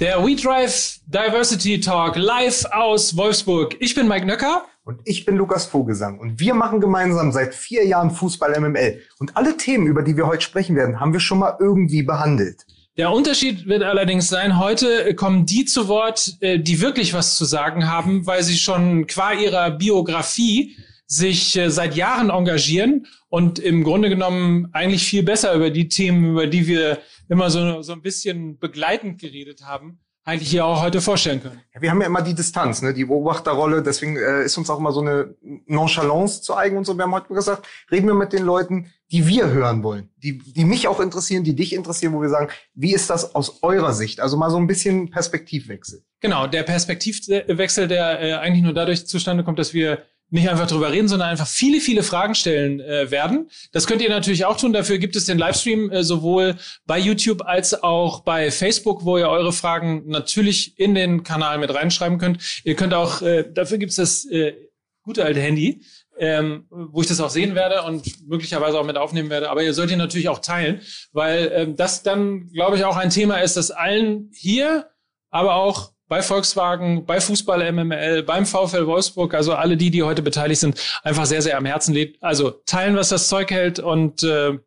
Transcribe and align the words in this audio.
Der 0.00 0.24
WeDrive 0.26 0.98
Diversity 1.06 1.78
Talk 1.78 2.16
live 2.16 2.64
aus 2.72 3.16
Wolfsburg. 3.16 3.76
Ich 3.78 3.94
bin 3.94 4.08
Mike 4.08 4.26
Nöcker. 4.26 4.64
Und 4.84 4.98
ich 5.04 5.24
bin 5.24 5.36
Lukas 5.36 5.66
Vogelsang. 5.66 6.18
Und 6.18 6.40
wir 6.40 6.52
machen 6.54 6.80
gemeinsam 6.80 7.30
seit 7.30 7.54
vier 7.54 7.86
Jahren 7.86 8.10
Fußball 8.10 8.58
MML. 8.60 9.00
Und 9.20 9.36
alle 9.36 9.56
Themen, 9.56 9.86
über 9.86 10.02
die 10.02 10.16
wir 10.16 10.26
heute 10.26 10.42
sprechen 10.42 10.74
werden, 10.74 10.98
haben 10.98 11.12
wir 11.12 11.20
schon 11.20 11.38
mal 11.38 11.56
irgendwie 11.60 12.02
behandelt. 12.02 12.66
Der 12.96 13.12
Unterschied 13.12 13.66
wird 13.66 13.84
allerdings 13.84 14.28
sein, 14.28 14.58
heute 14.58 15.14
kommen 15.14 15.46
die 15.46 15.64
zu 15.64 15.86
Wort, 15.86 16.38
äh, 16.40 16.58
die 16.58 16.80
wirklich 16.80 17.14
was 17.14 17.36
zu 17.36 17.44
sagen 17.44 17.88
haben, 17.88 18.26
weil 18.26 18.42
sie 18.42 18.56
schon 18.56 19.06
qua 19.06 19.32
ihrer 19.32 19.70
Biografie 19.70 20.76
sich 21.06 21.56
äh, 21.56 21.70
seit 21.70 21.94
Jahren 21.94 22.30
engagieren 22.30 23.06
und 23.28 23.58
im 23.58 23.84
Grunde 23.84 24.08
genommen 24.08 24.68
eigentlich 24.72 25.04
viel 25.04 25.22
besser 25.22 25.54
über 25.54 25.70
die 25.70 25.88
Themen, 25.88 26.32
über 26.32 26.46
die 26.46 26.66
wir 26.66 26.98
immer 27.28 27.50
so, 27.50 27.82
so 27.82 27.92
ein 27.92 28.02
bisschen 28.02 28.58
begleitend 28.58 29.20
geredet 29.20 29.62
haben, 29.62 30.00
eigentlich 30.26 30.48
hier 30.48 30.64
auch 30.64 30.82
heute 30.82 31.02
vorstellen 31.02 31.42
können. 31.42 31.60
Ja, 31.74 31.82
wir 31.82 31.90
haben 31.90 32.00
ja 32.00 32.06
immer 32.06 32.22
die 32.22 32.34
Distanz, 32.34 32.80
ne, 32.80 32.94
die 32.94 33.04
Beobachterrolle, 33.04 33.82
deswegen 33.82 34.16
äh, 34.16 34.44
ist 34.44 34.56
uns 34.56 34.70
auch 34.70 34.78
immer 34.78 34.90
so 34.90 35.02
eine 35.02 35.34
Nonchalance 35.66 36.40
zu 36.40 36.56
eigen 36.56 36.78
und 36.78 36.86
so. 36.86 36.96
Wir 36.96 37.04
haben 37.04 37.14
heute 37.14 37.34
gesagt, 37.34 37.66
reden 37.90 38.06
wir 38.06 38.14
mit 38.14 38.32
den 38.32 38.42
Leuten, 38.42 38.90
die 39.12 39.26
wir 39.26 39.50
hören 39.50 39.82
wollen, 39.82 40.08
die, 40.16 40.38
die 40.38 40.64
mich 40.64 40.88
auch 40.88 40.98
interessieren, 40.98 41.44
die 41.44 41.54
dich 41.54 41.74
interessieren, 41.74 42.14
wo 42.14 42.22
wir 42.22 42.30
sagen, 42.30 42.48
wie 42.74 42.94
ist 42.94 43.10
das 43.10 43.34
aus 43.34 43.62
eurer 43.62 43.92
Sicht? 43.92 44.20
Also 44.20 44.38
mal 44.38 44.50
so 44.50 44.56
ein 44.56 44.66
bisschen 44.66 45.10
Perspektivwechsel. 45.10 46.02
Genau, 46.20 46.46
der 46.46 46.62
Perspektivwechsel, 46.62 47.86
der 47.86 48.20
äh, 48.22 48.32
eigentlich 48.32 48.64
nur 48.64 48.72
dadurch 48.72 49.06
zustande 49.06 49.44
kommt, 49.44 49.58
dass 49.58 49.74
wir 49.74 50.04
nicht 50.34 50.50
einfach 50.50 50.66
drüber 50.66 50.90
reden, 50.90 51.06
sondern 51.06 51.28
einfach 51.28 51.46
viele, 51.46 51.80
viele 51.80 52.02
Fragen 52.02 52.34
stellen 52.34 52.80
äh, 52.80 53.10
werden. 53.12 53.48
Das 53.70 53.86
könnt 53.86 54.02
ihr 54.02 54.08
natürlich 54.08 54.44
auch 54.44 54.56
tun. 54.56 54.72
Dafür 54.72 54.98
gibt 54.98 55.14
es 55.14 55.26
den 55.26 55.38
Livestream 55.38 55.92
äh, 55.92 56.02
sowohl 56.02 56.56
bei 56.86 56.98
YouTube 56.98 57.42
als 57.46 57.82
auch 57.82 58.20
bei 58.20 58.50
Facebook, 58.50 59.04
wo 59.04 59.16
ihr 59.16 59.28
eure 59.28 59.52
Fragen 59.52 60.08
natürlich 60.08 60.76
in 60.76 60.96
den 60.96 61.22
Kanal 61.22 61.58
mit 61.58 61.72
reinschreiben 61.72 62.18
könnt. 62.18 62.60
Ihr 62.64 62.74
könnt 62.74 62.94
auch, 62.94 63.22
äh, 63.22 63.44
dafür 63.48 63.78
gibt 63.78 63.90
es 63.90 63.96
das 63.96 64.24
äh, 64.24 64.54
gute 65.02 65.24
alte 65.24 65.40
Handy, 65.40 65.82
ähm, 66.18 66.66
wo 66.68 67.00
ich 67.00 67.06
das 67.06 67.20
auch 67.20 67.30
sehen 67.30 67.54
werde 67.54 67.82
und 67.82 68.28
möglicherweise 68.28 68.80
auch 68.80 68.84
mit 68.84 68.96
aufnehmen 68.96 69.30
werde. 69.30 69.50
Aber 69.50 69.62
ihr 69.62 69.72
sollt 69.72 69.92
ihn 69.92 69.98
natürlich 69.98 70.28
auch 70.28 70.40
teilen, 70.40 70.80
weil 71.12 71.52
ähm, 71.54 71.76
das 71.76 72.02
dann, 72.02 72.48
glaube 72.48 72.76
ich, 72.76 72.84
auch 72.84 72.96
ein 72.96 73.10
Thema 73.10 73.36
ist, 73.36 73.56
das 73.56 73.70
allen 73.70 74.32
hier, 74.34 74.90
aber 75.30 75.54
auch 75.54 75.93
bei 76.08 76.22
Volkswagen, 76.22 77.06
bei 77.06 77.20
Fußball 77.20 77.72
MML, 77.72 78.22
beim 78.22 78.46
VfL 78.46 78.86
Wolfsburg, 78.86 79.34
also 79.34 79.54
alle 79.54 79.76
die, 79.76 79.90
die 79.90 80.02
heute 80.02 80.22
beteiligt 80.22 80.60
sind, 80.60 80.80
einfach 81.02 81.26
sehr, 81.26 81.42
sehr 81.42 81.56
am 81.56 81.64
Herzen 81.64 81.94
liegt. 81.94 82.22
Also 82.22 82.50
teilen, 82.50 82.96
was 82.96 83.08
das 83.08 83.28
Zeug 83.28 83.50
hält 83.50 83.78
und 83.78 84.22
äh, 84.22 84.58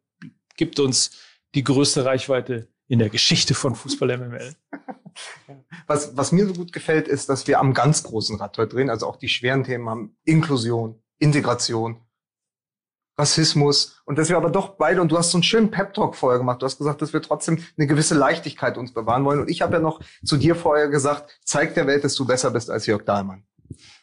gibt 0.55 0.79
uns 0.79 1.11
die 1.55 1.63
größte 1.63 2.05
Reichweite 2.05 2.67
in 2.87 2.99
der 2.99 3.09
Geschichte 3.09 3.53
von 3.53 3.75
Fußball 3.75 4.17
MML. 4.17 4.55
Was, 5.87 6.15
was 6.15 6.31
mir 6.31 6.45
so 6.45 6.53
gut 6.53 6.73
gefällt, 6.73 7.07
ist, 7.07 7.27
dass 7.27 7.47
wir 7.47 7.59
am 7.59 7.73
ganz 7.73 8.03
großen 8.03 8.37
Rad 8.37 8.57
heute 8.57 8.75
drehen, 8.75 8.89
also 8.91 9.07
auch 9.07 9.15
die 9.15 9.29
schweren 9.29 9.63
Themen 9.63 9.89
haben 9.89 10.17
Inklusion, 10.25 11.01
Integration, 11.17 12.01
Rassismus 13.17 13.99
und 14.05 14.17
dass 14.17 14.29
wir 14.29 14.37
aber 14.37 14.49
doch 14.49 14.75
beide 14.77 15.01
und 15.01 15.11
du 15.11 15.17
hast 15.17 15.31
so 15.31 15.37
einen 15.37 15.43
schönen 15.43 15.71
Pep 15.71 15.93
Talk 15.93 16.15
vorher 16.15 16.39
gemacht. 16.39 16.61
Du 16.61 16.65
hast 16.65 16.77
gesagt, 16.77 17.01
dass 17.01 17.13
wir 17.13 17.21
trotzdem 17.21 17.63
eine 17.77 17.87
gewisse 17.87 18.15
Leichtigkeit 18.15 18.77
uns 18.77 18.93
bewahren 18.93 19.25
wollen 19.25 19.41
und 19.41 19.49
ich 19.49 19.61
habe 19.61 19.73
ja 19.73 19.79
noch 19.79 19.99
zu 20.23 20.37
dir 20.37 20.55
vorher 20.55 20.89
gesagt, 20.89 21.39
zeig 21.43 21.73
der 21.73 21.87
Welt, 21.87 22.03
dass 22.03 22.15
du 22.15 22.25
besser 22.25 22.51
bist 22.51 22.69
als 22.69 22.85
Jörg 22.85 23.03
Dahlmann. 23.03 23.43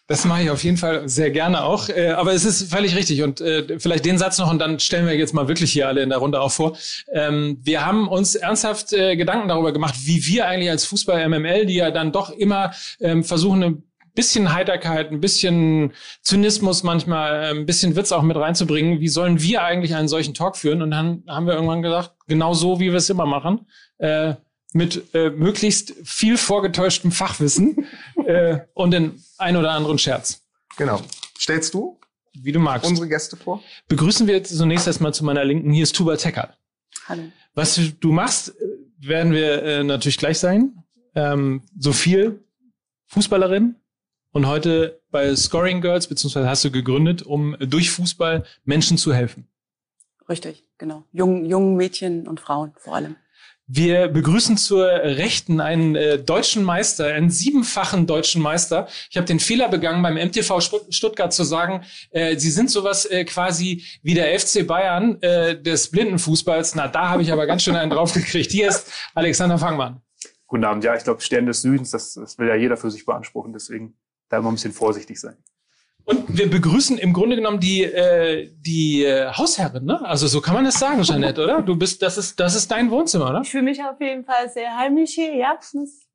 Das 0.06 0.26
mache 0.26 0.42
ich 0.42 0.50
auf 0.50 0.62
jeden 0.62 0.76
Fall 0.76 1.08
sehr 1.08 1.30
gerne 1.30 1.64
auch. 1.64 1.88
Äh, 1.88 2.10
aber 2.10 2.34
es 2.34 2.44
ist 2.44 2.70
völlig 2.70 2.94
richtig. 2.94 3.22
Und 3.22 3.40
äh, 3.40 3.78
vielleicht 3.78 4.04
den 4.04 4.18
Satz 4.18 4.36
noch 4.36 4.50
und 4.50 4.58
dann 4.58 4.78
stellen 4.78 5.06
wir 5.06 5.16
jetzt 5.16 5.32
mal 5.32 5.48
wirklich 5.48 5.72
hier 5.72 5.88
alle 5.88 6.02
in 6.02 6.10
der 6.10 6.18
Runde 6.18 6.42
auch 6.42 6.52
vor. 6.52 6.76
Ähm, 7.10 7.58
wir 7.62 7.86
haben 7.86 8.06
uns 8.08 8.34
ernsthaft 8.34 8.92
äh, 8.92 9.16
Gedanken 9.16 9.48
darüber 9.48 9.72
gemacht, 9.72 9.94
wie 10.04 10.22
wir 10.26 10.46
eigentlich 10.46 10.68
als 10.68 10.84
Fußball 10.84 11.26
MML, 11.30 11.64
die 11.64 11.76
ja 11.76 11.90
dann 11.90 12.12
doch 12.12 12.28
immer 12.28 12.72
ähm, 13.00 13.24
versuchen, 13.24 13.62
eine 13.62 13.82
bisschen 14.14 14.52
Heiterkeit, 14.52 15.10
ein 15.10 15.20
bisschen 15.20 15.92
Zynismus 16.22 16.82
manchmal, 16.82 17.44
äh, 17.44 17.50
ein 17.50 17.66
bisschen 17.66 17.96
Witz 17.96 18.12
auch 18.12 18.22
mit 18.22 18.36
reinzubringen. 18.36 19.00
Wie 19.00 19.08
sollen 19.08 19.40
wir 19.40 19.62
eigentlich 19.62 19.94
einen 19.94 20.08
solchen 20.08 20.34
Talk 20.34 20.56
führen? 20.56 20.82
Und 20.82 20.90
dann 20.90 21.24
haben 21.28 21.46
wir 21.46 21.54
irgendwann 21.54 21.82
gesagt, 21.82 22.12
genau 22.26 22.54
so, 22.54 22.80
wie 22.80 22.90
wir 22.90 22.94
es 22.94 23.10
immer 23.10 23.26
machen, 23.26 23.66
äh, 23.98 24.34
mit 24.72 25.14
äh, 25.14 25.30
möglichst 25.30 25.94
viel 26.04 26.36
vorgetäuschtem 26.36 27.12
Fachwissen 27.12 27.86
äh, 28.26 28.60
und 28.74 28.92
den 28.92 29.22
ein 29.38 29.56
oder 29.56 29.72
anderen 29.72 29.98
Scherz. 29.98 30.42
Genau. 30.76 31.00
Stellst 31.38 31.74
du, 31.74 32.00
wie 32.32 32.52
du 32.52 32.58
magst, 32.58 32.88
unsere 32.88 33.08
Gäste 33.08 33.36
vor? 33.36 33.62
Begrüßen 33.88 34.26
wir 34.26 34.34
jetzt 34.34 34.56
zunächst 34.56 34.86
erstmal 34.86 35.14
zu 35.14 35.24
meiner 35.24 35.44
Linken. 35.44 35.70
Hier 35.70 35.84
ist 35.84 35.94
Tuba 35.94 36.16
Tecker. 36.16 36.54
Hallo. 37.06 37.22
Was 37.54 37.80
du 38.00 38.12
machst, 38.12 38.54
werden 38.98 39.32
wir 39.32 39.62
äh, 39.62 39.84
natürlich 39.84 40.18
gleich 40.18 40.38
sein. 40.38 40.82
Ähm, 41.14 41.62
so 41.78 41.92
viel 41.92 42.44
Fußballerin, 43.06 43.76
und 44.34 44.48
heute 44.48 45.00
bei 45.10 45.34
Scoring 45.36 45.80
Girls, 45.80 46.08
beziehungsweise 46.08 46.48
hast 46.48 46.64
du 46.64 46.70
gegründet, 46.70 47.22
um 47.22 47.56
durch 47.60 47.90
Fußball 47.90 48.44
Menschen 48.64 48.98
zu 48.98 49.14
helfen. 49.14 49.48
Richtig, 50.28 50.64
genau. 50.76 51.04
Jungen, 51.12 51.44
jungen 51.44 51.76
Mädchen 51.76 52.26
und 52.26 52.40
Frauen 52.40 52.72
vor 52.76 52.96
allem. 52.96 53.16
Wir 53.66 54.08
begrüßen 54.08 54.58
zur 54.58 54.86
Rechten 54.86 55.60
einen 55.60 55.94
äh, 55.94 56.18
deutschen 56.18 56.64
Meister, 56.64 57.06
einen 57.06 57.30
siebenfachen 57.30 58.06
deutschen 58.06 58.42
Meister. 58.42 58.88
Ich 59.08 59.16
habe 59.16 59.26
den 59.26 59.40
Fehler 59.40 59.68
begangen, 59.68 60.02
beim 60.02 60.16
MTV 60.16 60.60
Stuttgart 60.90 61.32
zu 61.32 61.44
sagen, 61.44 61.82
äh, 62.10 62.36
sie 62.36 62.50
sind 62.50 62.70
sowas 62.70 63.06
äh, 63.06 63.24
quasi 63.24 63.84
wie 64.02 64.14
der 64.14 64.38
FC 64.38 64.66
Bayern 64.66 65.22
äh, 65.22 65.58
des 65.58 65.90
Blindenfußballs. 65.90 66.74
Na, 66.74 66.88
da 66.88 67.08
habe 67.08 67.22
ich 67.22 67.32
aber 67.32 67.46
ganz 67.46 67.62
schön 67.62 67.76
einen 67.76 67.90
draufgekriegt. 67.90 68.50
Hier 68.50 68.68
ist 68.68 68.92
Alexander 69.14 69.58
Fangmann. 69.58 70.02
Guten 70.46 70.64
Abend. 70.64 70.84
Ja, 70.84 70.94
ich 70.94 71.04
glaube, 71.04 71.22
Stern 71.22 71.46
des 71.46 71.62
Südens, 71.62 71.90
das, 71.90 72.14
das 72.14 72.36
will 72.38 72.48
ja 72.48 72.56
jeder 72.56 72.76
für 72.76 72.90
sich 72.90 73.06
beanspruchen. 73.06 73.52
Deswegen 73.54 73.94
da 74.34 74.38
immer 74.40 74.50
ein 74.50 74.54
bisschen 74.54 74.72
vorsichtig 74.72 75.20
sein. 75.20 75.36
Und 76.04 76.36
wir 76.36 76.50
begrüßen 76.50 76.98
im 76.98 77.14
Grunde 77.14 77.36
genommen 77.36 77.60
die, 77.60 77.82
äh, 77.82 78.50
die 78.60 79.04
äh, 79.04 79.32
Hausherrin, 79.32 79.86
ne? 79.86 80.04
Also 80.04 80.26
so 80.26 80.42
kann 80.42 80.54
man 80.54 80.66
es 80.66 80.78
sagen, 80.78 81.02
Jeanette, 81.02 81.42
oder? 81.42 81.62
Du 81.62 81.76
bist, 81.76 82.02
das 82.02 82.18
ist, 82.18 82.38
das 82.38 82.54
ist 82.54 82.70
dein 82.70 82.90
Wohnzimmer, 82.90 83.30
oder? 83.30 83.40
Ich 83.40 83.50
fühle 83.50 83.64
mich 83.64 83.82
auf 83.82 83.98
jeden 84.00 84.24
Fall 84.24 84.50
sehr 84.50 84.76
heimisch 84.76 85.12
hier, 85.12 85.34
ja. 85.34 85.58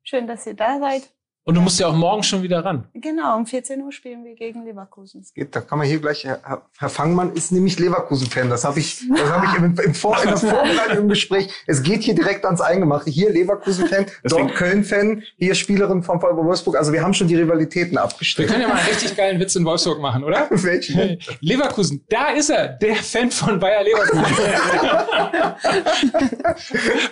Schön, 0.04 0.28
dass 0.28 0.46
ihr 0.46 0.54
da 0.54 0.78
seid. 0.78 1.10
Und 1.44 1.54
du 1.54 1.62
musst 1.62 1.80
ja 1.80 1.86
auch 1.86 1.94
morgen 1.94 2.22
schon 2.22 2.42
wieder 2.42 2.62
ran. 2.62 2.84
Genau, 2.92 3.34
um 3.36 3.46
14 3.46 3.80
Uhr 3.80 3.90
spielen 3.92 4.24
wir 4.24 4.34
gegen 4.34 4.62
Leverkusen. 4.62 5.22
Es 5.22 5.32
geht, 5.32 5.56
da 5.56 5.62
kann 5.62 5.78
man 5.78 5.86
hier 5.86 5.98
gleich, 5.98 6.24
Herr, 6.24 6.62
Herr 6.78 6.88
Fangmann 6.90 7.32
ist 7.32 7.50
nämlich 7.50 7.78
Leverkusen-Fan. 7.78 8.50
Das 8.50 8.64
habe 8.64 8.78
ich, 8.78 9.02
das 9.08 9.30
habe 9.30 9.46
ich 9.46 9.54
im, 9.54 9.74
im, 9.78 9.94
Vor, 9.94 10.22
in 10.22 10.28
der 10.28 10.36
Vorbereitung 10.36 10.98
im 10.98 11.08
Gespräch. 11.08 11.48
Es 11.66 11.82
geht 11.82 12.02
hier 12.02 12.14
direkt 12.14 12.44
ans 12.44 12.60
Eingemachte. 12.60 13.10
Hier 13.10 13.30
Leverkusen-Fan, 13.30 14.06
dort 14.24 14.54
Köln-Fan, 14.54 15.22
hier 15.38 15.54
Spielerin 15.54 16.02
vom 16.02 16.20
VfB 16.20 16.36
Wolfsburg. 16.36 16.76
Also 16.76 16.92
wir 16.92 17.02
haben 17.02 17.14
schon 17.14 17.26
die 17.26 17.36
Rivalitäten 17.36 17.96
abgestellt. 17.96 18.50
Wir 18.50 18.56
können 18.56 18.68
ja 18.68 18.74
mal 18.74 18.78
einen 18.78 18.88
richtig 18.90 19.16
geilen 19.16 19.40
Witz 19.40 19.56
in 19.56 19.64
Wolfsburg 19.64 19.98
machen, 19.98 20.22
oder? 20.24 20.46
Welchen? 20.50 21.18
Leverkusen, 21.40 22.04
da 22.10 22.32
ist 22.32 22.50
er, 22.50 22.68
der 22.68 22.96
Fan 22.96 23.30
von 23.30 23.58
Bayer 23.58 23.82
Leverkusen. 23.82 24.24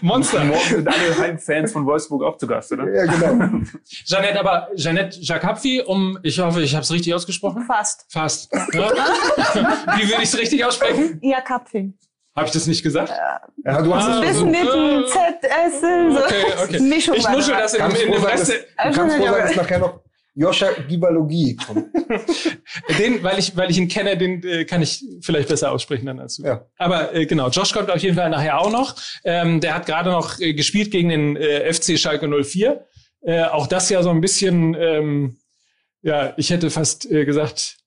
Monster. 0.02 0.44
Morgen 0.44 0.60
sind 0.68 0.86
alle 0.86 1.18
Heimfans 1.18 1.72
von 1.72 1.86
Wolfsburg 1.86 2.22
auch 2.24 2.36
zu 2.36 2.46
Gast, 2.46 2.72
oder? 2.72 2.92
Ja, 2.92 3.06
genau. 3.06 3.62
Jeanette, 4.22 4.40
aber 4.40 4.68
Jeanette 4.76 5.18
Jacapvi, 5.20 5.82
um, 5.86 6.18
ich 6.22 6.38
hoffe, 6.38 6.62
ich 6.62 6.74
habe 6.74 6.82
es 6.82 6.90
richtig 6.92 7.14
ausgesprochen. 7.14 7.64
Fast. 7.66 8.06
Fast. 8.10 8.52
Ja. 8.52 8.90
Wie 9.96 10.08
würde 10.08 10.22
ich 10.22 10.28
es 10.28 10.38
richtig 10.38 10.64
aussprechen? 10.64 11.18
Jacapvi. 11.22 11.92
Habe 12.36 12.46
ich 12.46 12.52
das 12.52 12.66
nicht 12.68 12.82
gesagt? 12.84 13.12
Ja, 13.64 13.82
du 13.82 13.92
hast 13.94 14.06
Ah, 14.06 14.22
es 14.24 14.36
so. 14.36 14.46
mit 14.46 14.54
dem 14.62 15.04
Z, 15.08 15.18
S, 15.42 15.80
so. 15.80 15.86
Okay, 16.24 16.44
okay. 16.64 16.80
Mischung 16.82 17.14
Ich 17.16 17.28
nuschel 17.28 17.54
da. 17.54 17.60
das 17.62 17.74
in, 17.74 17.84
in 17.84 17.90
sein, 17.90 18.12
dass, 18.12 18.24
Reste. 18.32 18.52
du 18.52 18.66
kannst 18.76 19.16
froh 19.16 19.24
sein, 19.26 19.42
dass 19.46 19.56
nachher 19.56 19.78
noch 19.80 20.00
Joscha 20.36 20.68
Gibalogi 20.88 21.56
kommt. 21.66 21.86
Den, 22.98 23.24
weil 23.24 23.40
ich, 23.40 23.56
weil 23.56 23.72
ich 23.72 23.78
ihn 23.78 23.88
kenne, 23.88 24.16
den 24.16 24.40
äh, 24.44 24.64
kann 24.64 24.82
ich 24.82 25.04
vielleicht 25.20 25.48
besser 25.48 25.72
aussprechen 25.72 26.06
dann 26.06 26.20
als 26.20 26.36
du. 26.36 26.44
Ja. 26.44 26.64
Aber 26.76 27.12
äh, 27.12 27.26
genau, 27.26 27.48
Josh 27.48 27.72
kommt 27.72 27.90
auf 27.90 27.98
jeden 27.98 28.14
Fall 28.14 28.30
nachher 28.30 28.60
auch 28.60 28.70
noch. 28.70 28.94
Ähm, 29.24 29.60
der 29.60 29.74
hat 29.74 29.86
gerade 29.86 30.10
noch 30.10 30.38
äh, 30.38 30.54
gespielt 30.54 30.92
gegen 30.92 31.08
den 31.08 31.36
äh, 31.36 31.72
FC 31.72 31.98
Schalke 31.98 32.28
04. 32.28 32.86
Äh, 33.22 33.44
auch 33.44 33.66
das 33.66 33.90
ja 33.90 34.02
so 34.02 34.10
ein 34.10 34.20
bisschen, 34.20 34.74
ähm, 34.74 35.38
ja, 36.02 36.34
ich 36.36 36.50
hätte 36.50 36.70
fast 36.70 37.10
äh, 37.10 37.24
gesagt, 37.24 37.78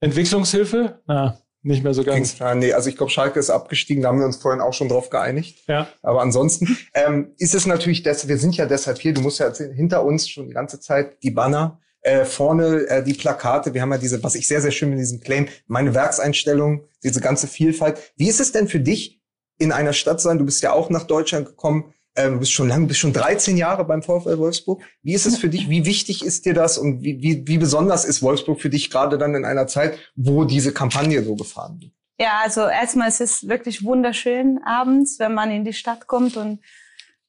Entwicklungshilfe. 0.00 1.00
Na, 1.06 1.38
nicht 1.64 1.82
mehr 1.82 1.94
so 1.94 2.04
ganz. 2.04 2.38
Ja, 2.38 2.54
nee, 2.54 2.74
also 2.74 2.90
ich 2.90 2.96
glaube, 2.96 3.10
Schalke 3.10 3.40
ist 3.40 3.48
abgestiegen, 3.48 4.02
da 4.02 4.10
haben 4.10 4.18
wir 4.18 4.26
uns 4.26 4.36
vorhin 4.36 4.60
auch 4.60 4.74
schon 4.74 4.90
drauf 4.90 5.08
geeinigt. 5.08 5.66
Ja. 5.66 5.88
Aber 6.02 6.20
ansonsten 6.20 6.76
ähm, 6.92 7.32
ist 7.38 7.54
es 7.54 7.66
natürlich, 7.66 8.02
des, 8.02 8.28
wir 8.28 8.36
sind 8.36 8.56
ja 8.56 8.66
deshalb 8.66 8.98
hier, 8.98 9.14
du 9.14 9.22
musst 9.22 9.40
ja 9.40 9.46
erzählen, 9.46 9.72
hinter 9.72 10.04
uns 10.04 10.28
schon 10.28 10.46
die 10.46 10.52
ganze 10.52 10.78
Zeit 10.78 11.22
die 11.22 11.30
Banner, 11.30 11.80
äh, 12.02 12.26
vorne 12.26 12.86
äh, 12.88 13.02
die 13.02 13.14
Plakate, 13.14 13.72
wir 13.72 13.80
haben 13.80 13.92
ja 13.92 13.98
diese, 13.98 14.22
was 14.22 14.34
ich 14.34 14.46
sehr, 14.46 14.60
sehr 14.60 14.72
schön 14.72 14.90
mit 14.90 14.98
diesem 14.98 15.20
Claim, 15.20 15.48
meine 15.66 15.94
Werkseinstellung, 15.94 16.86
diese 17.02 17.22
ganze 17.22 17.46
Vielfalt. 17.46 17.98
Wie 18.16 18.28
ist 18.28 18.40
es 18.40 18.52
denn 18.52 18.68
für 18.68 18.80
dich, 18.80 19.22
in 19.56 19.72
einer 19.72 19.92
Stadt 19.92 20.20
sein, 20.20 20.38
du 20.38 20.44
bist 20.44 20.62
ja 20.62 20.72
auch 20.72 20.90
nach 20.90 21.04
Deutschland 21.04 21.46
gekommen, 21.46 21.93
äh, 22.14 22.30
du 22.30 22.38
bist 22.38 22.52
schon 22.52 22.68
lang, 22.68 22.86
bist 22.86 23.00
schon 23.00 23.12
13 23.12 23.56
Jahre 23.56 23.84
beim 23.84 24.02
VfL 24.02 24.38
Wolfsburg. 24.38 24.82
Wie 25.02 25.14
ist 25.14 25.26
es 25.26 25.38
für 25.38 25.48
dich, 25.48 25.68
wie 25.68 25.84
wichtig 25.84 26.24
ist 26.24 26.46
dir 26.46 26.54
das 26.54 26.78
und 26.78 27.02
wie, 27.02 27.20
wie, 27.20 27.46
wie 27.46 27.58
besonders 27.58 28.04
ist 28.04 28.22
Wolfsburg 28.22 28.60
für 28.60 28.70
dich 28.70 28.90
gerade 28.90 29.18
dann 29.18 29.34
in 29.34 29.44
einer 29.44 29.66
Zeit, 29.66 29.98
wo 30.14 30.44
diese 30.44 30.72
Kampagne 30.72 31.22
so 31.22 31.34
gefahren 31.34 31.80
wird? 31.80 31.92
Ja, 32.18 32.40
also 32.44 32.60
erstmal 32.62 33.08
ist 33.08 33.20
es 33.20 33.48
wirklich 33.48 33.84
wunderschön 33.84 34.60
abends, 34.64 35.18
wenn 35.18 35.34
man 35.34 35.50
in 35.50 35.64
die 35.64 35.72
Stadt 35.72 36.06
kommt 36.06 36.36
und 36.36 36.60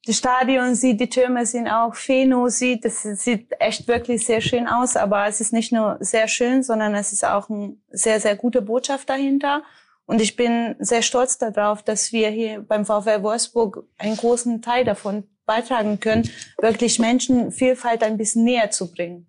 das 0.06 0.18
Stadion 0.18 0.76
sieht, 0.76 1.00
die 1.00 1.08
Türme 1.08 1.44
sind 1.46 1.66
auch 1.66 1.96
Pheno 1.96 2.48
sieht, 2.48 2.84
das 2.84 3.02
sieht 3.02 3.50
echt 3.58 3.88
wirklich 3.88 4.24
sehr 4.24 4.40
schön 4.40 4.68
aus, 4.68 4.94
aber 4.94 5.26
es 5.26 5.40
ist 5.40 5.52
nicht 5.52 5.72
nur 5.72 5.96
sehr 5.98 6.28
schön, 6.28 6.62
sondern 6.62 6.94
es 6.94 7.12
ist 7.12 7.24
auch 7.24 7.50
eine 7.50 7.76
sehr, 7.90 8.20
sehr 8.20 8.36
gute 8.36 8.62
Botschaft 8.62 9.10
dahinter. 9.10 9.64
Und 10.06 10.20
ich 10.20 10.36
bin 10.36 10.76
sehr 10.78 11.02
stolz 11.02 11.36
darauf, 11.38 11.82
dass 11.82 12.12
wir 12.12 12.30
hier 12.30 12.60
beim 12.60 12.86
VfL 12.86 13.22
Wolfsburg 13.22 13.84
einen 13.98 14.16
großen 14.16 14.62
Teil 14.62 14.84
davon 14.84 15.24
beitragen 15.46 16.00
können, 16.00 16.30
wirklich 16.60 16.98
Menschen 16.98 17.52
Vielfalt 17.52 18.02
ein 18.02 18.16
bisschen 18.16 18.44
näher 18.44 18.70
zu 18.70 18.90
bringen. 18.90 19.26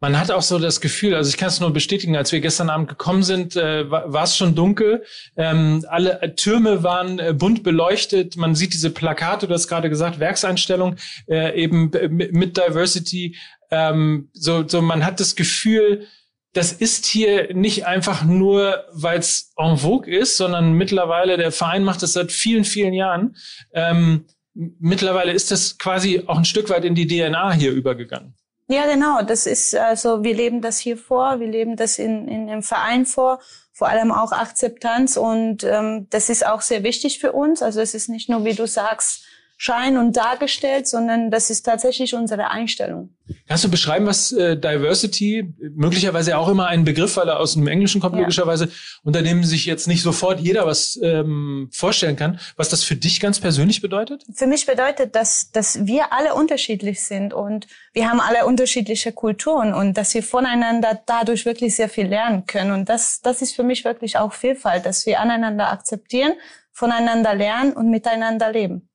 Man 0.00 0.18
hat 0.18 0.30
auch 0.30 0.42
so 0.42 0.60
das 0.60 0.80
Gefühl, 0.80 1.16
also 1.16 1.28
ich 1.28 1.36
kann 1.36 1.48
es 1.48 1.58
nur 1.58 1.72
bestätigen, 1.72 2.16
als 2.16 2.30
wir 2.30 2.40
gestern 2.40 2.70
Abend 2.70 2.88
gekommen 2.88 3.24
sind, 3.24 3.56
äh, 3.56 3.90
war 3.90 4.22
es 4.22 4.36
schon 4.36 4.54
dunkel. 4.54 5.02
Ähm, 5.36 5.84
alle 5.88 6.22
äh, 6.22 6.34
Türme 6.34 6.84
waren 6.84 7.18
äh, 7.18 7.34
bunt 7.36 7.64
beleuchtet. 7.64 8.36
Man 8.36 8.54
sieht 8.54 8.74
diese 8.74 8.90
Plakate, 8.90 9.48
du 9.48 9.54
hast 9.54 9.66
gerade 9.66 9.90
gesagt, 9.90 10.20
Werkseinstellung, 10.20 10.96
äh, 11.26 11.60
eben 11.60 11.90
mit 12.10 12.56
Diversity. 12.56 13.36
Ähm, 13.72 14.30
so, 14.32 14.66
so 14.68 14.82
man 14.82 15.04
hat 15.04 15.18
das 15.18 15.34
Gefühl, 15.34 16.06
das 16.52 16.72
ist 16.72 17.06
hier 17.06 17.54
nicht 17.54 17.86
einfach 17.86 18.24
nur, 18.24 18.84
weil 18.92 19.18
es 19.18 19.52
en 19.56 19.76
vogue 19.76 20.10
ist, 20.10 20.36
sondern 20.36 20.72
mittlerweile, 20.72 21.36
der 21.36 21.52
Verein 21.52 21.84
macht 21.84 22.02
das 22.02 22.14
seit 22.14 22.32
vielen, 22.32 22.64
vielen 22.64 22.94
Jahren. 22.94 23.36
Ähm, 23.72 24.26
mittlerweile 24.54 25.32
ist 25.32 25.50
das 25.50 25.78
quasi 25.78 26.24
auch 26.26 26.38
ein 26.38 26.44
Stück 26.44 26.70
weit 26.70 26.84
in 26.84 26.94
die 26.94 27.06
DNA 27.06 27.52
hier 27.52 27.72
übergegangen. 27.72 28.34
Ja, 28.66 28.86
genau. 28.86 29.22
Das 29.22 29.46
ist 29.46 29.74
also, 29.74 30.22
wir 30.24 30.34
leben 30.34 30.60
das 30.60 30.78
hier 30.78 30.98
vor, 30.98 31.40
wir 31.40 31.48
leben 31.48 31.76
das 31.76 31.98
in, 31.98 32.28
in 32.28 32.46
dem 32.46 32.62
Verein 32.62 33.06
vor, 33.06 33.40
vor 33.72 33.88
allem 33.88 34.12
auch 34.12 34.32
Akzeptanz 34.32 35.16
und 35.16 35.64
ähm, 35.64 36.06
das 36.10 36.28
ist 36.28 36.44
auch 36.44 36.60
sehr 36.60 36.82
wichtig 36.82 37.18
für 37.18 37.32
uns. 37.32 37.62
Also 37.62 37.80
es 37.80 37.94
ist 37.94 38.08
nicht 38.08 38.28
nur, 38.28 38.44
wie 38.44 38.54
du 38.54 38.66
sagst, 38.66 39.24
Schein 39.60 39.98
und 39.98 40.16
dargestellt, 40.16 40.86
sondern 40.86 41.32
das 41.32 41.50
ist 41.50 41.64
tatsächlich 41.64 42.14
unsere 42.14 42.48
Einstellung. 42.48 43.10
Kannst 43.48 43.64
du 43.64 43.68
beschreiben, 43.68 44.06
was 44.06 44.30
äh, 44.30 44.56
Diversity, 44.56 45.52
möglicherweise 45.74 46.38
auch 46.38 46.48
immer 46.48 46.68
ein 46.68 46.84
Begriff, 46.84 47.16
weil 47.16 47.28
er 47.28 47.40
aus 47.40 47.54
dem 47.54 47.66
Englischen 47.66 48.00
kommt, 48.00 48.14
ja. 48.14 48.20
logischerweise, 48.20 48.70
unter 49.02 49.20
dem 49.20 49.42
sich 49.42 49.66
jetzt 49.66 49.88
nicht 49.88 50.02
sofort 50.02 50.38
jeder 50.38 50.64
was 50.64 50.96
ähm, 51.02 51.68
vorstellen 51.72 52.14
kann, 52.14 52.38
was 52.56 52.68
das 52.68 52.84
für 52.84 52.94
dich 52.94 53.18
ganz 53.18 53.40
persönlich 53.40 53.82
bedeutet? 53.82 54.24
Für 54.32 54.46
mich 54.46 54.64
bedeutet 54.64 55.16
das, 55.16 55.50
dass 55.50 55.84
wir 55.84 56.12
alle 56.12 56.34
unterschiedlich 56.34 57.02
sind 57.02 57.34
und 57.34 57.66
wir 57.92 58.08
haben 58.08 58.20
alle 58.20 58.46
unterschiedliche 58.46 59.10
Kulturen 59.10 59.74
und 59.74 59.98
dass 59.98 60.14
wir 60.14 60.22
voneinander 60.22 61.02
dadurch 61.04 61.46
wirklich 61.46 61.74
sehr 61.74 61.88
viel 61.88 62.06
lernen 62.06 62.46
können. 62.46 62.70
Und 62.70 62.88
das, 62.88 63.22
das 63.22 63.42
ist 63.42 63.56
für 63.56 63.64
mich 63.64 63.84
wirklich 63.84 64.18
auch 64.18 64.32
Vielfalt, 64.32 64.86
dass 64.86 65.04
wir 65.04 65.18
aneinander 65.18 65.72
akzeptieren, 65.72 66.34
voneinander 66.70 67.34
lernen 67.34 67.72
und 67.72 67.90
miteinander 67.90 68.52
leben. 68.52 68.87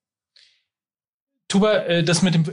Tuba, 1.54 1.84
äh, 1.84 2.02
das 2.02 2.22
mit 2.22 2.34
dem, 2.34 2.44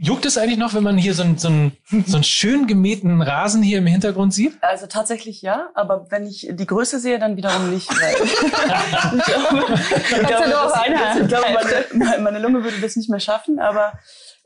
juckt 0.00 0.26
es 0.26 0.36
eigentlich 0.36 0.58
noch, 0.58 0.74
wenn 0.74 0.82
man 0.82 0.98
hier 0.98 1.14
so 1.14 1.22
einen, 1.22 1.38
so, 1.38 1.46
einen, 1.46 1.76
so 2.04 2.16
einen 2.16 2.24
schön 2.24 2.66
gemähten 2.66 3.22
Rasen 3.22 3.62
hier 3.62 3.78
im 3.78 3.86
Hintergrund 3.86 4.34
sieht? 4.34 4.60
Also 4.60 4.88
tatsächlich 4.88 5.40
ja, 5.40 5.70
aber 5.74 6.10
wenn 6.10 6.26
ich 6.26 6.48
die 6.50 6.66
Größe 6.66 6.98
sehe, 6.98 7.20
dann 7.20 7.36
wiederum 7.36 7.70
nicht. 7.70 7.88
Weil 7.88 8.14
ich 8.24 9.24
glaube, 9.24 9.64
ich 9.70 10.26
glaube, 10.26 10.50
das, 10.50 11.20
ich 11.20 11.28
glaube 11.28 11.46
meine, 11.92 12.18
meine 12.22 12.38
Lunge 12.40 12.64
würde 12.64 12.80
das 12.80 12.96
nicht 12.96 13.08
mehr 13.08 13.20
schaffen, 13.20 13.60
aber 13.60 13.92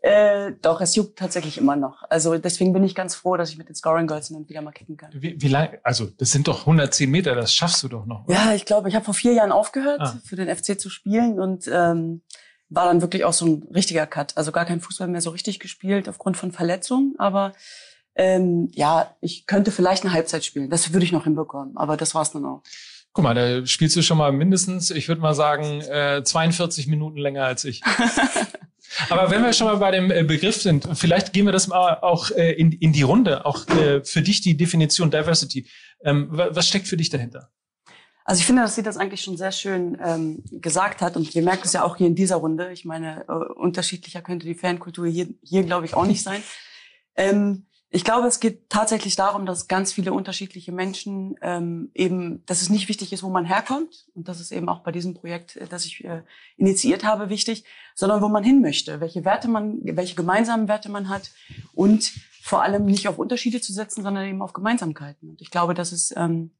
äh, 0.01 0.53
doch, 0.63 0.81
es 0.81 0.95
juckt 0.95 1.19
tatsächlich 1.19 1.59
immer 1.59 1.75
noch. 1.75 2.05
Also 2.09 2.39
deswegen 2.39 2.73
bin 2.73 2.85
ich 2.85 2.95
ganz 2.95 3.17
froh, 3.17 3.37
dass 3.37 3.51
ich 3.51 3.59
mit 3.59 3.69
den 3.69 3.75
Scoring 3.75 4.07
Girls 4.07 4.29
hin 4.29 4.37
und 4.37 4.49
wieder 4.49 4.63
mal 4.63 4.71
kicken 4.71 4.97
kann. 4.97 5.11
Wie, 5.13 5.41
wie 5.41 5.49
lang? 5.49 5.79
Also 5.83 6.07
das 6.19 6.31
sind 6.31 6.47
doch 6.47 6.61
110 6.61 7.11
Meter, 7.11 7.35
das 7.35 7.53
schaffst 7.53 7.83
du 7.83 7.89
doch 7.89 8.07
noch. 8.07 8.27
Oder? 8.27 8.35
Ja, 8.35 8.55
ich 8.55 8.65
glaube, 8.65 8.89
ich 8.89 8.95
habe 8.95 9.05
vor 9.05 9.15
vier 9.15 9.33
Jahren 9.33 9.51
aufgehört, 9.51 10.01
ah. 10.01 10.19
für 10.25 10.37
den 10.37 10.55
FC 10.55 10.79
zu 10.79 10.89
spielen 10.89 11.41
und 11.41 11.69
ähm, 11.73 12.23
war 12.71 12.87
dann 12.87 13.01
wirklich 13.01 13.25
auch 13.25 13.33
so 13.33 13.47
ein 13.47 13.69
richtiger 13.75 14.07
Cut. 14.07 14.37
Also 14.37 14.53
gar 14.53 14.65
kein 14.65 14.81
Fußball 14.81 15.09
mehr 15.09 15.21
so 15.21 15.31
richtig 15.31 15.59
gespielt 15.59 16.09
aufgrund 16.09 16.37
von 16.37 16.53
Verletzungen. 16.53 17.15
Aber 17.19 17.53
ähm, 18.15 18.71
ja, 18.75 19.15
ich 19.21 19.47
könnte 19.47 19.71
vielleicht 19.71 20.05
eine 20.05 20.13
Halbzeit 20.13 20.45
spielen. 20.45 20.71
Das 20.71 20.93
würde 20.93 21.05
ich 21.05 21.13
noch 21.13 21.25
hinbekommen. 21.25 21.77
Aber 21.77 21.97
das 21.97 22.15
war's 22.15 22.33
dann 22.33 22.45
auch. 22.45 22.63
Guck 23.13 23.25
mal, 23.25 23.35
da 23.35 23.67
spielst 23.67 23.97
du 23.97 24.03
schon 24.03 24.19
mal 24.19 24.33
mindestens, 24.33 24.91
ich 24.91 25.09
würde 25.09 25.21
mal 25.21 25.35
sagen, 25.35 25.81
äh, 25.83 26.23
42 26.23 26.87
Minuten 26.89 27.19
länger 27.19 27.45
als 27.45 27.65
ich. 27.65 27.83
Aber 29.11 29.31
wenn 29.31 29.43
wir 29.43 29.53
schon 29.53 29.67
mal 29.67 29.77
bei 29.77 29.91
dem 29.91 30.11
äh, 30.11 30.23
Begriff 30.25 30.61
sind, 30.61 30.89
vielleicht 30.95 31.33
gehen 31.33 31.47
wir 31.47 31.53
das 31.53 31.69
mal 31.69 31.99
auch 32.01 32.31
äh, 32.31 32.53
in, 32.53 32.73
in 32.73 32.93
die 32.93 33.03
Runde, 33.03 33.45
auch 33.45 33.67
äh, 33.69 34.03
für 34.05 34.23
dich 34.23 34.41
die 34.41 34.57
Definition 34.57 35.11
Diversity. 35.11 35.69
Ähm, 36.05 36.29
was 36.31 36.69
steckt 36.69 36.89
für 36.89 36.97
dich 36.97 37.11
dahinter? 37.11 37.51
Also 38.29 38.41
ich 38.41 38.47
finde, 38.47 38.61
dass 38.61 38.75
sie 38.75 38.83
das 38.83 38.99
eigentlich 38.99 39.23
schon 39.23 39.39
sehr 39.39 39.53
schön 39.53 39.97
ähm, 40.05 40.45
gesagt 40.51 41.01
hat 41.01 41.17
und 41.17 41.35
wir 41.35 41.41
merken 41.41 41.63
es 41.65 41.73
ja 41.73 41.83
auch 41.83 41.97
hier 41.97 42.07
in 42.07 42.15
dieser 42.15 42.37
Runde. 42.37 42.71
Ich 42.73 42.85
meine, 42.85 43.25
äh, 43.27 43.33
unterschiedlicher 43.33 44.21
könnte 44.21 44.45
die 44.45 44.55
Fankultur 44.55 45.07
hier, 45.07 45.29
hier 45.43 45.63
glaube 45.63 45.87
ich, 45.87 45.95
auch 45.95 46.05
nicht 46.05 46.23
sein. 46.23 46.43
Ähm, 47.17 47.65
ich 47.89 48.05
glaube, 48.05 48.29
es 48.29 48.39
geht 48.39 48.69
tatsächlich 48.69 49.17
darum, 49.17 49.47
dass 49.47 49.67
ganz 49.67 49.95
viele 49.95 50.13
unterschiedliche 50.13 50.73
Menschen 50.73 51.37
ähm, 51.41 51.91
eben, 51.95 52.45
dass 52.45 52.61
es 52.61 52.69
nicht 52.69 52.91
wichtig 52.91 53.15
ist, 53.15 53.23
wo 53.23 53.31
man 53.31 53.47
herkommt 53.47 54.05
und 54.13 54.29
das 54.29 54.41
ist 54.41 54.53
eben 54.53 54.69
auch 54.69 54.81
bei 54.81 54.93
diesem 54.93 55.15
Projekt, 55.15 55.57
äh, 55.57 55.67
das 55.67 55.87
ich 55.87 56.05
äh, 56.05 56.21
initiiert 56.59 57.05
habe, 57.05 57.31
wichtig, 57.31 57.65
sondern 57.95 58.21
wo 58.21 58.29
man 58.29 58.45
hin 58.45 58.61
möchte, 58.61 59.01
welche 59.01 59.25
Werte 59.25 59.49
man, 59.49 59.79
welche 59.83 60.17
gemeinsamen 60.17 60.69
Werte 60.69 60.91
man 60.91 61.09
hat 61.09 61.31
und 61.73 62.13
vor 62.43 62.63
allem 62.63 62.85
nicht 62.85 63.09
auf 63.09 63.19
Unterschiede 63.19 63.63
zu 63.63 63.73
setzen, 63.73 64.03
sondern 64.03 64.27
eben 64.27 64.43
auf 64.43 64.53
Gemeinsamkeiten. 64.53 65.31
Und 65.31 65.41
ich 65.41 65.51
glaube, 65.51 65.73
das 65.73 65.93
ist 65.93 66.13
ähm, 66.15 66.51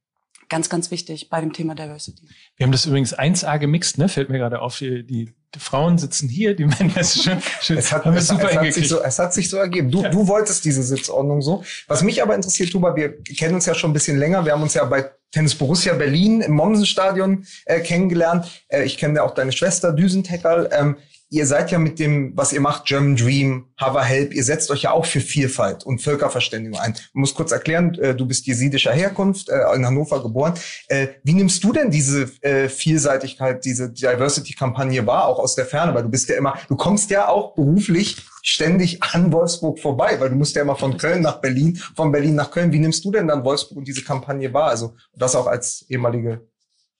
ganz, 0.49 0.69
ganz 0.69 0.91
wichtig 0.91 1.29
bei 1.29 1.39
dem 1.39 1.53
Thema 1.53 1.75
Diversity. 1.75 2.27
Wir 2.57 2.65
haben 2.65 2.71
das 2.71 2.85
übrigens 2.85 3.17
1A 3.17 3.59
gemixt, 3.59 3.97
ne? 3.97 4.09
Fällt 4.09 4.29
mir 4.29 4.39
gerade 4.39 4.61
auf. 4.61 4.77
Die, 4.77 5.05
die, 5.05 5.33
Frauen 5.57 5.97
sitzen 5.97 6.29
hier, 6.29 6.55
die 6.55 6.65
Männer 6.65 6.97
ist 6.97 7.23
schön. 7.23 7.41
schön. 7.61 7.77
Es 7.77 7.91
hat, 7.91 8.05
es, 8.05 8.27
super 8.27 8.49
es, 8.51 8.55
hat 8.55 8.73
sich 8.73 8.87
so, 8.87 9.01
es 9.01 9.17
hat 9.17 9.33
sich 9.33 9.49
so 9.49 9.57
ergeben. 9.57 9.89
Du, 9.89 10.03
ja. 10.03 10.09
du 10.09 10.27
wolltest 10.27 10.63
diese 10.63 10.83
Sitzordnung 10.83 11.41
so. 11.41 11.63
Was 11.87 12.03
mich 12.03 12.21
aber 12.21 12.35
interessiert, 12.35 12.71
Tuba, 12.71 12.95
wir 12.95 13.19
kennen 13.23 13.55
uns 13.55 13.65
ja 13.65 13.73
schon 13.73 13.89
ein 13.89 13.93
bisschen 13.93 14.19
länger. 14.19 14.45
Wir 14.45 14.51
haben 14.51 14.61
uns 14.61 14.75
ja 14.75 14.83
bei 14.85 15.09
Tennis 15.31 15.55
Borussia 15.55 15.93
Berlin 15.93 16.41
im 16.41 16.53
Mommsenstadion 16.53 17.47
äh, 17.65 17.79
kennengelernt. 17.79 18.63
Äh, 18.67 18.83
ich 18.83 18.97
kenne 18.97 19.15
ja 19.15 19.23
auch 19.23 19.33
deine 19.33 19.51
Schwester 19.51 19.91
Düsenteckerl. 19.91 20.69
Ähm, 20.71 20.97
ihr 21.29 21.45
seid 21.45 21.71
ja 21.71 21.77
mit 21.77 21.99
dem, 21.99 22.35
was 22.35 22.53
ihr 22.53 22.61
macht, 22.61 22.85
German 22.85 23.15
Dream, 23.15 23.67
Hava 23.77 24.03
Help, 24.03 24.33
ihr 24.33 24.43
setzt 24.43 24.71
euch 24.71 24.83
ja 24.83 24.91
auch 24.91 25.05
für 25.05 25.21
Vielfalt 25.21 25.85
und 25.85 26.01
Völkerverständigung 26.01 26.79
ein. 26.79 26.93
Ich 26.93 27.13
muss 27.13 27.35
kurz 27.35 27.51
erklären, 27.51 27.93
äh, 27.95 28.15
du 28.15 28.25
bist 28.25 28.47
jesidischer 28.47 28.91
Herkunft, 28.91 29.49
äh, 29.49 29.75
in 29.75 29.85
Hannover 29.85 30.23
geboren. 30.23 30.53
Äh, 30.87 31.07
wie 31.23 31.33
nimmst 31.33 31.63
du 31.63 31.71
denn 31.71 31.91
diese 31.91 32.29
Vielseitigkeit, 32.69 33.63
diese 33.65 33.91
Diversity-Kampagne 33.91 35.05
wahr, 35.05 35.27
auch 35.27 35.39
aus 35.39 35.55
der 35.55 35.65
Ferne? 35.65 35.93
Weil 35.93 36.03
du 36.03 36.09
bist 36.09 36.29
ja 36.29 36.35
immer, 36.35 36.57
du 36.67 36.75
kommst 36.75 37.09
ja 37.11 37.27
auch 37.27 37.53
beruflich 37.53 38.17
ständig 38.41 39.03
an 39.03 39.31
Wolfsburg 39.31 39.79
vorbei, 39.79 40.19
weil 40.19 40.29
du 40.29 40.35
musst 40.35 40.55
ja 40.55 40.61
immer 40.61 40.75
von 40.75 40.97
Köln 40.97 41.21
nach 41.21 41.41
Berlin, 41.41 41.77
von 41.95 42.11
Berlin 42.11 42.35
nach 42.35 42.51
Köln. 42.51 42.71
Wie 42.71 42.79
nimmst 42.79 43.05
du 43.05 43.11
denn 43.11 43.27
dann 43.27 43.43
Wolfsburg 43.43 43.77
und 43.79 43.87
diese 43.87 44.03
Kampagne 44.03 44.51
wahr? 44.53 44.69
Also 44.69 44.95
das 45.15 45.35
auch 45.35 45.47
als 45.47 45.85
ehemalige 45.89 46.47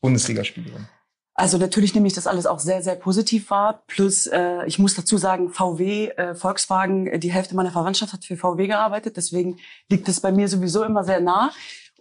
Bundesligaspielerin. 0.01 0.87
Also 1.39 1.57
natürlich 1.57 1.95
nehme 1.95 2.05
ich 2.05 2.13
das 2.13 2.27
alles 2.27 2.45
auch 2.45 2.59
sehr, 2.59 2.83
sehr 2.83 2.95
positiv 2.95 3.49
wahr. 3.49 3.83
Plus, 3.87 4.27
äh, 4.27 4.65
ich 4.65 4.77
muss 4.77 4.95
dazu 4.95 5.17
sagen, 5.17 5.49
VW, 5.49 6.09
äh, 6.09 6.35
Volkswagen, 6.35 7.07
äh, 7.07 7.17
die 7.17 7.31
Hälfte 7.31 7.55
meiner 7.55 7.71
Verwandtschaft 7.71 8.11
hat 8.11 8.25
für 8.25 8.35
VW 8.35 8.67
gearbeitet. 8.67 9.15
Deswegen 9.15 9.57
liegt 9.87 10.09
es 10.09 10.19
bei 10.19 10.33
mir 10.33 10.49
sowieso 10.49 10.83
immer 10.83 11.05
sehr 11.05 11.21
nah. 11.21 11.51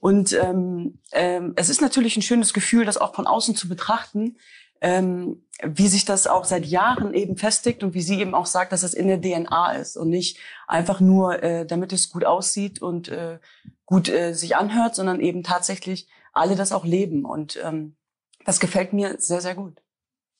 Und 0.00 0.32
ähm, 0.32 0.98
ähm, 1.12 1.52
es 1.54 1.68
ist 1.68 1.80
natürlich 1.80 2.16
ein 2.16 2.22
schönes 2.22 2.52
Gefühl, 2.52 2.84
das 2.84 2.98
auch 2.98 3.14
von 3.14 3.28
außen 3.28 3.54
zu 3.54 3.68
betrachten, 3.68 4.38
ähm, 4.80 5.44
wie 5.62 5.86
sich 5.86 6.04
das 6.04 6.26
auch 6.26 6.44
seit 6.44 6.66
Jahren 6.66 7.14
eben 7.14 7.36
festigt 7.36 7.84
und 7.84 7.94
wie 7.94 8.02
sie 8.02 8.18
eben 8.18 8.34
auch 8.34 8.46
sagt, 8.46 8.72
dass 8.72 8.82
es 8.82 8.92
in 8.92 9.06
der 9.06 9.20
DNA 9.20 9.74
ist 9.74 9.96
und 9.96 10.08
nicht 10.08 10.38
einfach 10.66 10.98
nur, 10.98 11.40
äh, 11.44 11.64
damit 11.64 11.92
es 11.92 12.10
gut 12.10 12.24
aussieht 12.24 12.82
und 12.82 13.06
äh, 13.06 13.38
gut 13.86 14.08
äh, 14.08 14.32
sich 14.32 14.56
anhört, 14.56 14.96
sondern 14.96 15.20
eben 15.20 15.44
tatsächlich 15.44 16.08
alle 16.32 16.56
das 16.56 16.72
auch 16.72 16.84
leben. 16.84 17.24
Und 17.24 17.56
ähm, 17.62 17.94
das 18.48 18.60
gefällt 18.60 18.94
mir 18.94 19.16
sehr, 19.18 19.42
sehr 19.42 19.54
gut. 19.54 19.82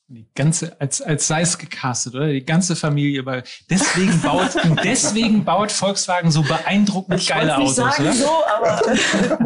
Die 0.07 0.27
ganze, 0.35 0.81
als, 0.81 1.03
als 1.03 1.27
sei 1.27 1.43
es 1.43 1.59
gecastet, 1.59 2.15
oder? 2.15 2.29
Die 2.29 2.43
ganze 2.43 2.75
Familie. 2.75 3.27
Weil 3.27 3.45
deswegen 3.69 4.19
baut, 4.23 4.57
deswegen 4.83 5.45
baut 5.45 5.71
Volkswagen 5.71 6.31
so 6.31 6.41
beeindruckend 6.43 7.21
ich 7.21 7.29
geile 7.29 7.59
Autos, 7.59 7.77
sagen 7.77 8.05
oder? 8.05 8.13
so, 8.15 8.31
aber 8.47 8.81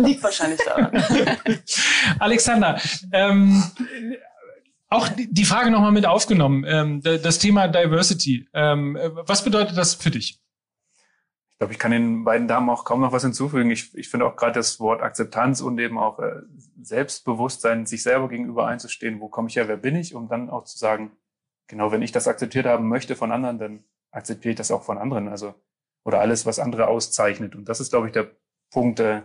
liegt 0.06 0.22
wahrscheinlich 0.22 0.60
daran. 0.64 0.92
Alexander, 2.20 2.80
ähm, 3.10 3.64
auch 4.88 5.08
die 5.16 5.44
Frage 5.44 5.72
nochmal 5.72 5.90
mit 5.90 6.06
aufgenommen. 6.06 6.64
Ähm, 6.64 7.02
das 7.02 7.40
Thema 7.40 7.66
Diversity. 7.66 8.46
Ähm, 8.54 8.96
was 9.26 9.42
bedeutet 9.42 9.76
das 9.76 9.94
für 9.94 10.12
dich? 10.12 10.41
Glaube, 11.62 11.74
ich 11.74 11.78
kann 11.78 11.92
den 11.92 12.24
beiden 12.24 12.48
Damen 12.48 12.68
auch 12.70 12.84
kaum 12.84 13.02
noch 13.02 13.12
was 13.12 13.22
hinzufügen. 13.22 13.70
Ich, 13.70 13.96
ich 13.96 14.08
finde 14.08 14.26
auch 14.26 14.34
gerade 14.34 14.54
das 14.54 14.80
Wort 14.80 15.00
Akzeptanz 15.00 15.60
und 15.60 15.78
eben 15.78 15.96
auch 15.96 16.18
äh, 16.18 16.40
Selbstbewusstsein, 16.82 17.86
sich 17.86 18.02
selber 18.02 18.28
gegenüber 18.28 18.66
einzustehen, 18.66 19.20
wo 19.20 19.28
komme 19.28 19.48
ich 19.48 19.54
her, 19.54 19.68
wer 19.68 19.76
bin 19.76 19.94
ich, 19.94 20.16
um 20.16 20.28
dann 20.28 20.50
auch 20.50 20.64
zu 20.64 20.76
sagen, 20.76 21.12
genau, 21.68 21.92
wenn 21.92 22.02
ich 22.02 22.10
das 22.10 22.26
akzeptiert 22.26 22.66
haben 22.66 22.88
möchte 22.88 23.14
von 23.14 23.30
anderen, 23.30 23.58
dann 23.60 23.84
akzeptiere 24.10 24.50
ich 24.50 24.56
das 24.56 24.72
auch 24.72 24.82
von 24.82 24.98
anderen. 24.98 25.28
Also, 25.28 25.54
oder 26.02 26.18
alles, 26.18 26.46
was 26.46 26.58
andere 26.58 26.88
auszeichnet. 26.88 27.54
Und 27.54 27.68
das 27.68 27.78
ist, 27.78 27.90
glaube 27.90 28.08
ich, 28.08 28.12
der 28.12 28.32
Punkt, 28.72 28.98
äh, 28.98 29.22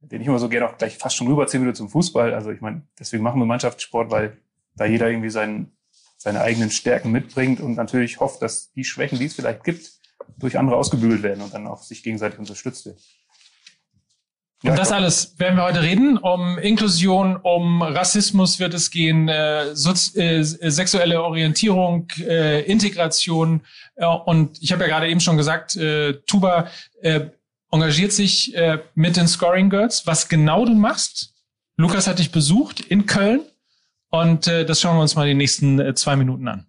den 0.00 0.20
ich 0.20 0.26
immer 0.26 0.38
so 0.38 0.50
gerne 0.50 0.68
auch 0.68 0.76
gleich 0.76 0.98
fast 0.98 1.16
schon 1.16 1.26
rüberziehen 1.26 1.62
würde 1.62 1.72
zum 1.72 1.88
Fußball. 1.88 2.34
Also 2.34 2.50
ich 2.50 2.60
meine, 2.60 2.82
deswegen 3.00 3.22
machen 3.22 3.40
wir 3.40 3.46
Mannschaftssport, 3.46 4.10
weil 4.10 4.36
da 4.74 4.84
jeder 4.84 5.08
irgendwie 5.08 5.30
seinen 5.30 5.72
seine 6.18 6.40
eigenen 6.40 6.70
Stärken 6.70 7.12
mitbringt 7.12 7.60
und 7.60 7.76
natürlich 7.76 8.20
hofft, 8.20 8.42
dass 8.42 8.72
die 8.72 8.84
Schwächen, 8.84 9.18
die 9.18 9.26
es 9.26 9.34
vielleicht 9.34 9.64
gibt, 9.64 9.95
durch 10.38 10.58
andere 10.58 10.76
ausgebügelt 10.76 11.22
werden 11.22 11.42
und 11.42 11.54
dann 11.54 11.66
auch 11.66 11.82
sich 11.82 12.02
gegenseitig 12.02 12.38
unterstützt 12.38 12.86
werden. 12.86 12.98
Ja, 14.62 14.70
um 14.70 14.76
das 14.76 14.90
alles 14.90 15.38
werden 15.38 15.56
wir 15.56 15.64
heute 15.64 15.82
reden. 15.82 16.16
Um 16.16 16.58
Inklusion, 16.58 17.36
um 17.36 17.82
Rassismus 17.82 18.58
wird 18.58 18.72
es 18.72 18.90
gehen, 18.90 19.28
äh, 19.28 19.66
äh, 19.68 20.42
sexuelle 20.42 21.22
Orientierung, 21.22 22.08
äh, 22.18 22.62
Integration. 22.62 23.60
Äh, 23.96 24.06
und 24.06 24.60
ich 24.62 24.72
habe 24.72 24.82
ja 24.82 24.88
gerade 24.88 25.08
eben 25.08 25.20
schon 25.20 25.36
gesagt, 25.36 25.76
äh, 25.76 26.14
Tuba 26.26 26.68
äh, 27.02 27.28
engagiert 27.70 28.12
sich 28.12 28.54
äh, 28.54 28.78
mit 28.94 29.16
den 29.16 29.28
Scoring 29.28 29.68
Girls. 29.68 30.06
Was 30.06 30.28
genau 30.28 30.64
du 30.64 30.74
machst? 30.74 31.34
Lukas 31.76 32.06
hat 32.06 32.18
dich 32.18 32.32
besucht 32.32 32.80
in 32.80 33.04
Köln 33.04 33.42
und 34.08 34.46
äh, 34.46 34.64
das 34.64 34.80
schauen 34.80 34.96
wir 34.96 35.02
uns 35.02 35.14
mal 35.14 35.26
die 35.26 35.34
nächsten 35.34 35.78
äh, 35.78 35.94
zwei 35.94 36.16
Minuten 36.16 36.48
an. 36.48 36.66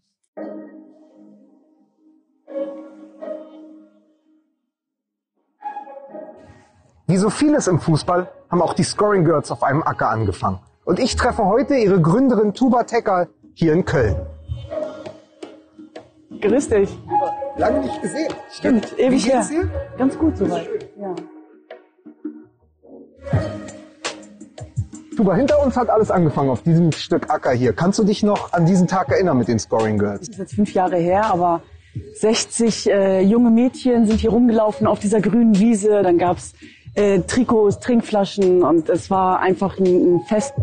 Wie 7.09 7.15
so 7.15 7.29
vieles 7.29 7.67
im 7.67 7.79
Fußball 7.79 8.27
haben 8.49 8.61
auch 8.61 8.73
die 8.73 8.83
Scoring 8.83 9.23
Girls 9.23 9.49
auf 9.49 9.63
einem 9.63 9.81
Acker 9.81 10.09
angefangen. 10.09 10.59
Und 10.83 10.99
ich 10.99 11.15
treffe 11.15 11.45
heute 11.45 11.75
ihre 11.75 12.01
Gründerin 12.01 12.53
Tuba 12.53 12.83
Tecker 12.83 13.29
hier 13.53 13.71
in 13.71 13.85
Köln. 13.85 14.17
Grüß 16.41 16.67
dich. 16.67 16.89
Lange 17.55 17.79
nicht 17.79 18.01
gesehen. 18.01 18.33
Stimmt, 18.51 18.99
ewig 18.99 19.23
Wie 19.23 19.29
geht's 19.29 19.49
her. 19.49 19.63
Dir? 19.63 19.71
Ganz 19.97 20.17
gut 20.17 20.35
soweit. 20.35 20.67
Ja. 20.99 21.15
Tuba, 25.15 25.35
hinter 25.35 25.63
uns 25.65 25.77
hat 25.77 25.89
alles 25.89 26.11
angefangen 26.11 26.49
auf 26.49 26.61
diesem 26.63 26.91
Stück 26.91 27.29
Acker 27.29 27.51
hier. 27.51 27.71
Kannst 27.71 27.99
du 27.99 28.03
dich 28.03 28.21
noch 28.21 28.51
an 28.51 28.65
diesen 28.65 28.85
Tag 28.85 29.09
erinnern 29.11 29.37
mit 29.37 29.47
den 29.47 29.59
Scoring 29.59 29.97
Girls? 29.97 30.19
Das 30.19 30.29
ist 30.29 30.39
jetzt 30.39 30.55
fünf 30.55 30.73
Jahre 30.73 30.97
her, 30.97 31.31
aber 31.31 31.61
60 32.15 32.89
äh, 32.89 33.21
junge 33.21 33.49
Mädchen 33.49 34.05
sind 34.05 34.19
hier 34.19 34.31
rumgelaufen 34.31 34.85
auf 34.87 34.99
dieser 34.99 35.21
grünen 35.21 35.57
Wiese. 35.57 36.03
Dann 36.03 36.17
gab's 36.17 36.53
äh, 36.97 37.19
Trikots, 37.19 37.79
Trinkflaschen 37.79 38.63
und 38.63 38.89
es 38.89 39.09
war 39.09 39.39
einfach 39.39 39.77
ein, 39.77 39.85
ein 39.85 40.21
Fest. 40.27 40.53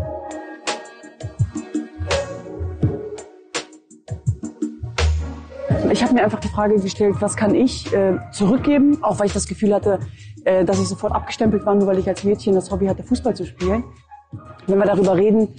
Ich 5.91 6.03
habe 6.03 6.13
mir 6.13 6.23
einfach 6.23 6.41
die 6.41 6.49
Frage 6.49 6.77
gestellt, 6.77 7.15
was 7.19 7.37
kann 7.37 7.55
ich 7.55 7.91
äh, 7.93 8.17
zurückgeben, 8.33 9.01
auch 9.01 9.17
weil 9.17 9.27
ich 9.27 9.33
das 9.33 9.47
Gefühl 9.47 9.73
hatte, 9.73 9.99
äh, 10.43 10.65
dass 10.65 10.81
ich 10.81 10.89
sofort 10.89 11.13
abgestempelt 11.13 11.65
war, 11.65 11.73
nur 11.73 11.87
weil 11.87 11.99
ich 11.99 12.07
als 12.07 12.25
Mädchen 12.25 12.53
das 12.53 12.69
Hobby 12.69 12.87
hatte, 12.87 13.03
Fußball 13.03 13.33
zu 13.33 13.45
spielen. 13.45 13.85
Wenn 14.67 14.77
wir 14.77 14.85
darüber 14.85 15.15
reden, 15.15 15.55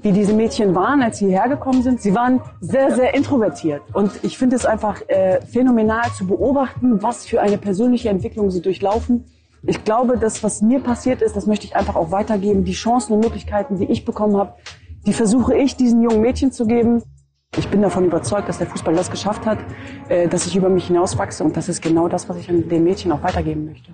wie 0.00 0.12
diese 0.12 0.32
Mädchen 0.32 0.74
waren, 0.74 1.02
als 1.02 1.18
sie 1.18 1.26
hierher 1.26 1.48
gekommen 1.48 1.82
sind. 1.82 2.00
Sie 2.00 2.14
waren 2.14 2.40
sehr, 2.60 2.94
sehr 2.94 3.14
introvertiert. 3.14 3.82
Und 3.92 4.12
ich 4.22 4.38
finde 4.38 4.56
es 4.56 4.64
einfach 4.64 5.02
äh, 5.08 5.40
phänomenal 5.42 6.10
zu 6.16 6.26
beobachten, 6.26 7.02
was 7.02 7.26
für 7.26 7.40
eine 7.42 7.58
persönliche 7.58 8.08
Entwicklung 8.08 8.50
sie 8.50 8.62
durchlaufen 8.62 9.24
ich 9.66 9.84
glaube, 9.84 10.16
das, 10.16 10.42
was 10.42 10.62
mir 10.62 10.80
passiert 10.80 11.22
ist, 11.22 11.34
das 11.34 11.46
möchte 11.46 11.66
ich 11.66 11.74
einfach 11.74 11.96
auch 11.96 12.10
weitergeben. 12.10 12.64
Die 12.64 12.72
Chancen 12.72 13.14
und 13.14 13.20
Möglichkeiten, 13.20 13.78
die 13.78 13.86
ich 13.86 14.04
bekommen 14.04 14.36
habe, 14.36 14.54
die 15.06 15.12
versuche 15.12 15.56
ich 15.56 15.76
diesen 15.76 16.02
jungen 16.02 16.20
Mädchen 16.20 16.52
zu 16.52 16.66
geben. 16.66 17.02
Ich 17.56 17.68
bin 17.68 17.82
davon 17.82 18.04
überzeugt, 18.04 18.48
dass 18.48 18.58
der 18.58 18.66
Fußball 18.66 18.94
das 18.94 19.10
geschafft 19.10 19.46
hat, 19.46 19.58
äh, 20.08 20.28
dass 20.28 20.46
ich 20.46 20.56
über 20.56 20.68
mich 20.68 20.86
hinauswachse 20.86 21.42
und 21.42 21.56
das 21.56 21.68
ist 21.68 21.82
genau 21.82 22.06
das, 22.06 22.28
was 22.28 22.36
ich 22.36 22.48
an 22.48 22.68
den 22.68 22.84
Mädchen 22.84 23.10
auch 23.12 23.22
weitergeben 23.22 23.66
möchte. 23.66 23.92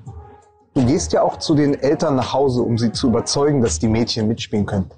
Du 0.74 0.84
gehst 0.84 1.12
ja 1.12 1.22
auch 1.22 1.38
zu 1.38 1.54
den 1.54 1.74
Eltern 1.74 2.16
nach 2.16 2.32
Hause, 2.32 2.62
um 2.62 2.76
sie 2.78 2.92
zu 2.92 3.08
überzeugen, 3.08 3.60
dass 3.60 3.78
die 3.78 3.88
Mädchen 3.88 4.26
mitspielen 4.26 4.66
können. 4.66 4.90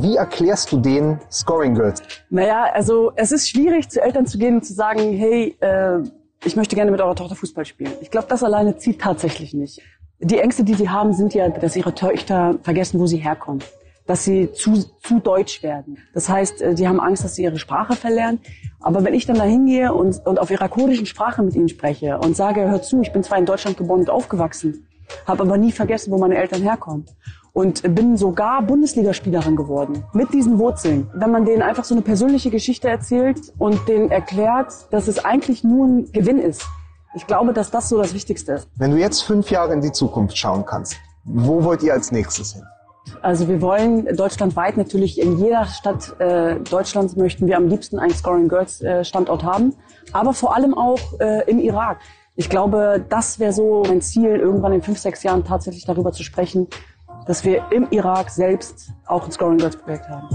Wie 0.00 0.14
erklärst 0.14 0.70
du 0.70 0.76
denen 0.78 1.20
Scoring 1.30 1.74
Girls? 1.74 2.00
Naja, 2.30 2.66
also 2.72 3.10
es 3.16 3.32
ist 3.32 3.48
schwierig, 3.48 3.88
zu 3.88 4.00
Eltern 4.00 4.26
zu 4.26 4.38
gehen 4.38 4.56
und 4.56 4.64
zu 4.64 4.74
sagen, 4.74 5.00
hey, 5.12 5.56
äh, 5.58 6.02
ich 6.46 6.56
möchte 6.56 6.76
gerne 6.76 6.90
mit 6.90 7.00
eurer 7.00 7.14
Tochter 7.14 7.34
Fußball 7.34 7.64
spielen. 7.64 7.92
Ich 8.00 8.10
glaube, 8.10 8.28
das 8.28 8.42
alleine 8.42 8.76
zieht 8.76 9.00
tatsächlich 9.00 9.52
nicht. 9.52 9.80
Die 10.20 10.38
Ängste, 10.38 10.64
die 10.64 10.74
sie 10.74 10.88
haben, 10.88 11.12
sind 11.12 11.34
ja, 11.34 11.48
dass 11.48 11.76
ihre 11.76 11.94
Töchter 11.94 12.58
vergessen, 12.62 13.00
wo 13.00 13.06
sie 13.06 13.18
herkommen. 13.18 13.62
Dass 14.06 14.24
sie 14.24 14.52
zu, 14.52 14.84
zu 15.02 15.18
deutsch 15.18 15.62
werden. 15.64 15.98
Das 16.14 16.28
heißt, 16.28 16.62
äh, 16.62 16.74
die 16.74 16.86
haben 16.86 17.00
Angst, 17.00 17.24
dass 17.24 17.34
sie 17.34 17.42
ihre 17.42 17.58
Sprache 17.58 17.96
verlernen. 17.96 18.40
Aber 18.80 19.02
wenn 19.04 19.14
ich 19.14 19.26
dann 19.26 19.36
da 19.36 19.42
hingehe 19.42 19.92
und, 19.92 20.24
und 20.24 20.38
auf 20.38 20.50
ihrer 20.50 20.68
kurdischen 20.68 21.06
Sprache 21.06 21.42
mit 21.42 21.56
ihnen 21.56 21.68
spreche 21.68 22.18
und 22.18 22.36
sage, 22.36 22.70
hör 22.70 22.80
zu, 22.80 23.02
ich 23.02 23.12
bin 23.12 23.24
zwar 23.24 23.38
in 23.38 23.46
Deutschland 23.46 23.76
geboren 23.76 24.00
und 24.00 24.10
aufgewachsen, 24.10 24.86
habe 25.26 25.42
aber 25.42 25.58
nie 25.58 25.72
vergessen, 25.72 26.12
wo 26.12 26.18
meine 26.18 26.36
Eltern 26.36 26.62
herkommen 26.62 27.06
und 27.56 27.82
bin 27.94 28.18
sogar 28.18 28.60
Bundesligaspielerin 28.60 29.56
geworden 29.56 30.04
mit 30.12 30.30
diesen 30.34 30.58
Wurzeln. 30.58 31.08
Wenn 31.14 31.30
man 31.30 31.46
denen 31.46 31.62
einfach 31.62 31.84
so 31.84 31.94
eine 31.94 32.02
persönliche 32.02 32.50
Geschichte 32.50 32.86
erzählt 32.86 33.50
und 33.56 33.88
denen 33.88 34.10
erklärt, 34.10 34.74
dass 34.90 35.08
es 35.08 35.24
eigentlich 35.24 35.64
nur 35.64 35.86
ein 35.86 36.12
Gewinn 36.12 36.38
ist. 36.38 36.66
Ich 37.14 37.26
glaube, 37.26 37.54
dass 37.54 37.70
das 37.70 37.88
so 37.88 37.96
das 37.96 38.12
Wichtigste 38.12 38.52
ist. 38.52 38.68
Wenn 38.76 38.90
du 38.90 38.98
jetzt 38.98 39.22
fünf 39.22 39.50
Jahre 39.50 39.72
in 39.72 39.80
die 39.80 39.90
Zukunft 39.90 40.36
schauen 40.36 40.66
kannst, 40.66 40.96
wo 41.24 41.64
wollt 41.64 41.82
ihr 41.82 41.94
als 41.94 42.12
nächstes 42.12 42.52
hin? 42.52 42.62
Also 43.22 43.48
wir 43.48 43.62
wollen 43.62 44.04
deutschlandweit 44.14 44.76
natürlich 44.76 45.18
in 45.18 45.38
jeder 45.38 45.64
Stadt 45.64 46.14
äh, 46.20 46.56
Deutschlands 46.56 47.16
möchten 47.16 47.46
wir 47.46 47.56
am 47.56 47.68
liebsten 47.68 47.98
einen 47.98 48.12
Scoring 48.12 48.48
Girls 48.48 48.82
äh, 48.82 49.02
Standort 49.02 49.44
haben, 49.44 49.72
aber 50.12 50.34
vor 50.34 50.54
allem 50.54 50.74
auch 50.74 51.00
äh, 51.20 51.50
im 51.50 51.58
Irak. 51.60 52.00
Ich 52.38 52.50
glaube, 52.50 53.02
das 53.08 53.38
wäre 53.38 53.54
so 53.54 53.82
mein 53.88 54.02
Ziel, 54.02 54.36
irgendwann 54.36 54.74
in 54.74 54.82
fünf, 54.82 54.98
sechs 54.98 55.22
Jahren 55.22 55.42
tatsächlich 55.42 55.86
darüber 55.86 56.12
zu 56.12 56.22
sprechen, 56.22 56.68
dass 57.26 57.44
wir 57.44 57.64
im 57.72 57.88
Irak 57.90 58.30
selbst 58.30 58.92
auch 59.06 59.24
ein 59.24 59.32
Scoring 59.32 59.58
Girls 59.58 59.76
Projekt 59.76 60.08
haben. 60.08 60.28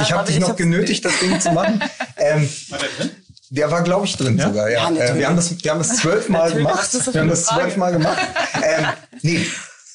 Ich 0.00 0.12
habe 0.12 0.26
dich 0.26 0.40
noch 0.40 0.56
genötigt, 0.56 1.04
das 1.04 1.18
Ding 1.20 1.40
zu 1.40 1.52
machen. 1.52 1.80
Ähm, 2.24 2.48
der 3.50 3.68
war, 3.72 3.82
glaube 3.82 4.06
ich, 4.06 4.16
drin 4.16 4.38
ja? 4.38 4.46
sogar. 4.46 4.70
Ja. 4.70 4.88
ja 4.92 5.06
äh, 5.06 5.18
wir 5.18 5.26
haben 5.26 5.34
das, 5.34 5.60
wir 5.60 5.70
haben 5.72 5.78
das 5.78 5.96
zwölfmal 5.96 6.52
gemacht. 6.52 6.88
Wir 7.12 7.20
haben 7.20 7.28
das 7.28 7.46
zwölfmal 7.46 7.90
gemacht. 7.90 8.16
Ähm, 8.62 8.86
nee, 9.22 9.44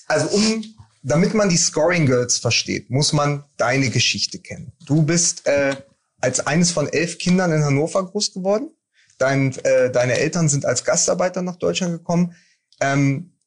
also 0.07 0.27
um 0.35 0.76
damit 1.07 1.33
man 1.33 1.47
die 1.47 1.57
Scoring 1.57 2.05
Girls 2.05 2.37
versteht, 2.37 2.89
muss 2.89 3.13
man 3.13 3.45
deine 3.55 3.89
Geschichte 3.89 4.39
kennen. 4.39 4.73
Du 4.85 5.03
bist 5.03 5.47
äh, 5.47 5.77
als 6.19 6.45
eines 6.45 6.71
von 6.71 6.89
elf 6.89 7.17
Kindern 7.17 7.53
in 7.53 7.63
Hannover 7.63 8.05
groß 8.05 8.33
geworden. 8.33 8.71
Dein, 9.17 9.57
äh, 9.59 9.89
deine 9.89 10.17
Eltern 10.17 10.49
sind 10.49 10.65
als 10.65 10.83
Gastarbeiter 10.83 11.41
nach 11.41 11.55
Deutschland 11.55 11.93
gekommen. 11.93 12.35
Ähm, 12.81 13.37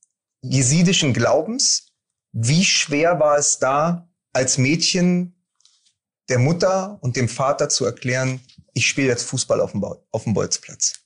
jesidischen 0.41 1.13
Glaubens. 1.13 1.93
Wie 2.33 2.65
schwer 2.65 3.21
war 3.21 3.37
es 3.37 3.59
da, 3.59 4.09
als 4.33 4.57
Mädchen 4.57 5.35
der 6.31 6.39
Mutter 6.39 6.99
und 7.03 7.17
dem 7.17 7.29
Vater 7.29 7.69
zu 7.69 7.85
erklären, 7.85 8.41
ich 8.73 8.87
spiele 8.87 9.09
jetzt 9.09 9.25
Fußball 9.25 9.61
auf 9.61 9.73
dem, 9.73 9.85
auf 9.85 10.25
dem 10.25 10.33
Bolzplatz? 10.33 11.01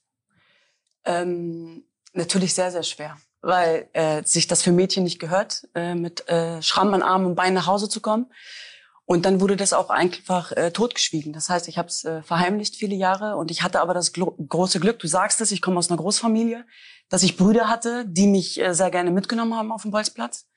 Ähm, 1.03 1.83
natürlich 2.13 2.53
sehr, 2.53 2.71
sehr 2.71 2.83
schwer 2.83 3.17
weil 3.45 3.87
äh, 3.93 4.23
sich 4.23 4.47
das 4.47 4.63
für 4.63 4.71
Mädchen 4.71 5.03
nicht 5.03 5.19
gehört, 5.19 5.67
äh, 5.75 5.93
mit 5.93 6.27
äh, 6.27 6.61
Schramm 6.63 6.93
an 6.93 7.03
Armen 7.03 7.27
und 7.27 7.35
Beinen 7.35 7.53
nach 7.53 7.67
Hause 7.67 7.89
zu 7.89 8.01
kommen. 8.01 8.25
Und 9.05 9.23
dann 9.25 9.39
wurde 9.39 9.55
das 9.55 9.71
auch 9.71 9.91
einfach 9.91 10.51
äh, 10.53 10.71
totgeschwiegen. 10.71 11.31
Das 11.31 11.47
heißt, 11.47 11.67
ich 11.67 11.77
habe 11.77 11.89
es 11.89 12.03
äh, 12.05 12.23
verheimlicht 12.23 12.75
viele 12.75 12.95
Jahre 12.95 13.35
und 13.35 13.51
ich 13.51 13.61
hatte 13.61 13.81
aber 13.81 13.93
das 13.93 14.13
große 14.13 14.79
Glück, 14.79 14.97
du 14.97 15.07
sagst 15.07 15.41
es, 15.41 15.51
ich 15.51 15.61
komme 15.61 15.77
aus 15.77 15.91
einer 15.91 15.97
Großfamilie, 15.97 16.65
dass 17.07 17.21
ich 17.21 17.37
Brüder 17.37 17.69
hatte, 17.69 18.05
die 18.07 18.25
mich 18.25 18.59
äh, 18.59 18.73
sehr 18.73 18.89
gerne 18.89 19.11
mitgenommen 19.11 19.55
haben 19.55 19.71
auf 19.71 19.83
dem 19.83 19.91
Bolzplatz 19.91 20.47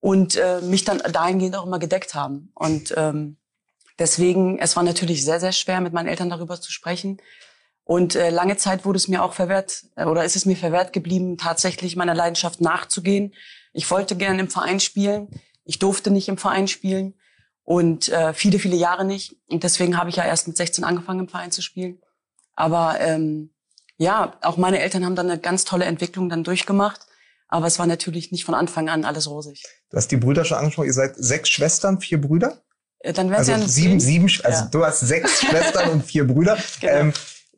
und 0.00 0.36
äh, 0.36 0.62
mich 0.62 0.84
dann 0.84 0.98
dahingehend 0.98 1.54
auch 1.54 1.66
immer 1.66 1.78
gedeckt 1.78 2.14
haben. 2.14 2.50
Und 2.54 2.94
ähm, 2.96 3.36
deswegen, 3.98 4.58
es 4.58 4.74
war 4.74 4.84
natürlich 4.84 5.22
sehr, 5.22 5.38
sehr 5.38 5.52
schwer, 5.52 5.82
mit 5.82 5.92
meinen 5.92 6.08
Eltern 6.08 6.30
darüber 6.30 6.58
zu 6.58 6.72
sprechen. 6.72 7.18
Und 7.84 8.14
äh, 8.14 8.30
lange 8.30 8.56
Zeit 8.56 8.84
wurde 8.84 8.96
es 8.96 9.08
mir 9.08 9.22
auch 9.22 9.32
verwehrt, 9.32 9.84
äh, 9.96 10.04
oder 10.04 10.24
ist 10.24 10.36
es 10.36 10.46
mir 10.46 10.56
verwehrt 10.56 10.92
geblieben, 10.92 11.36
tatsächlich 11.36 11.96
meiner 11.96 12.14
Leidenschaft 12.14 12.60
nachzugehen. 12.60 13.34
Ich 13.72 13.90
wollte 13.90 14.16
gerne 14.16 14.40
im 14.40 14.48
Verein 14.48 14.80
spielen. 14.80 15.28
Ich 15.64 15.78
durfte 15.78 16.10
nicht 16.10 16.28
im 16.28 16.38
Verein 16.38 16.68
spielen. 16.68 17.14
Und 17.64 18.08
äh, 18.08 18.34
viele, 18.34 18.58
viele 18.58 18.76
Jahre 18.76 19.04
nicht. 19.04 19.36
Und 19.48 19.62
deswegen 19.62 19.96
habe 19.96 20.10
ich 20.10 20.16
ja 20.16 20.24
erst 20.24 20.48
mit 20.48 20.56
16 20.56 20.84
angefangen, 20.84 21.20
im 21.20 21.28
Verein 21.28 21.52
zu 21.52 21.62
spielen. 21.62 22.00
Aber 22.54 23.00
ähm, 23.00 23.50
ja, 23.96 24.36
auch 24.42 24.56
meine 24.56 24.80
Eltern 24.80 25.04
haben 25.04 25.16
dann 25.16 25.30
eine 25.30 25.40
ganz 25.40 25.64
tolle 25.64 25.84
Entwicklung 25.84 26.28
dann 26.28 26.44
durchgemacht. 26.44 27.00
Aber 27.48 27.66
es 27.66 27.78
war 27.78 27.86
natürlich 27.86 28.32
nicht 28.32 28.44
von 28.44 28.54
Anfang 28.54 28.88
an 28.88 29.04
alles 29.04 29.28
rosig. 29.28 29.62
Du 29.90 29.96
hast 29.96 30.08
die 30.08 30.16
Brüder 30.16 30.44
schon 30.44 30.56
angesprochen. 30.58 30.86
Ihr 30.86 30.94
seid 30.94 31.16
sechs 31.16 31.50
Schwestern, 31.50 32.00
vier 32.00 32.20
Brüder? 32.20 32.62
Äh, 33.00 33.12
dann 33.12 33.28
wären 33.28 33.40
also 33.40 33.52
ja 33.52 33.58
sieben, 33.68 34.00
sieben, 34.00 34.24
also 34.42 34.64
ja. 34.64 34.68
du 34.70 34.84
hast 34.84 35.00
sechs 35.00 35.40
Schwestern 35.46 35.90
und 35.90 36.04
vier 36.04 36.26
Brüder. 36.26 36.56
Genau. 36.80 36.92
Ähm, 36.92 37.12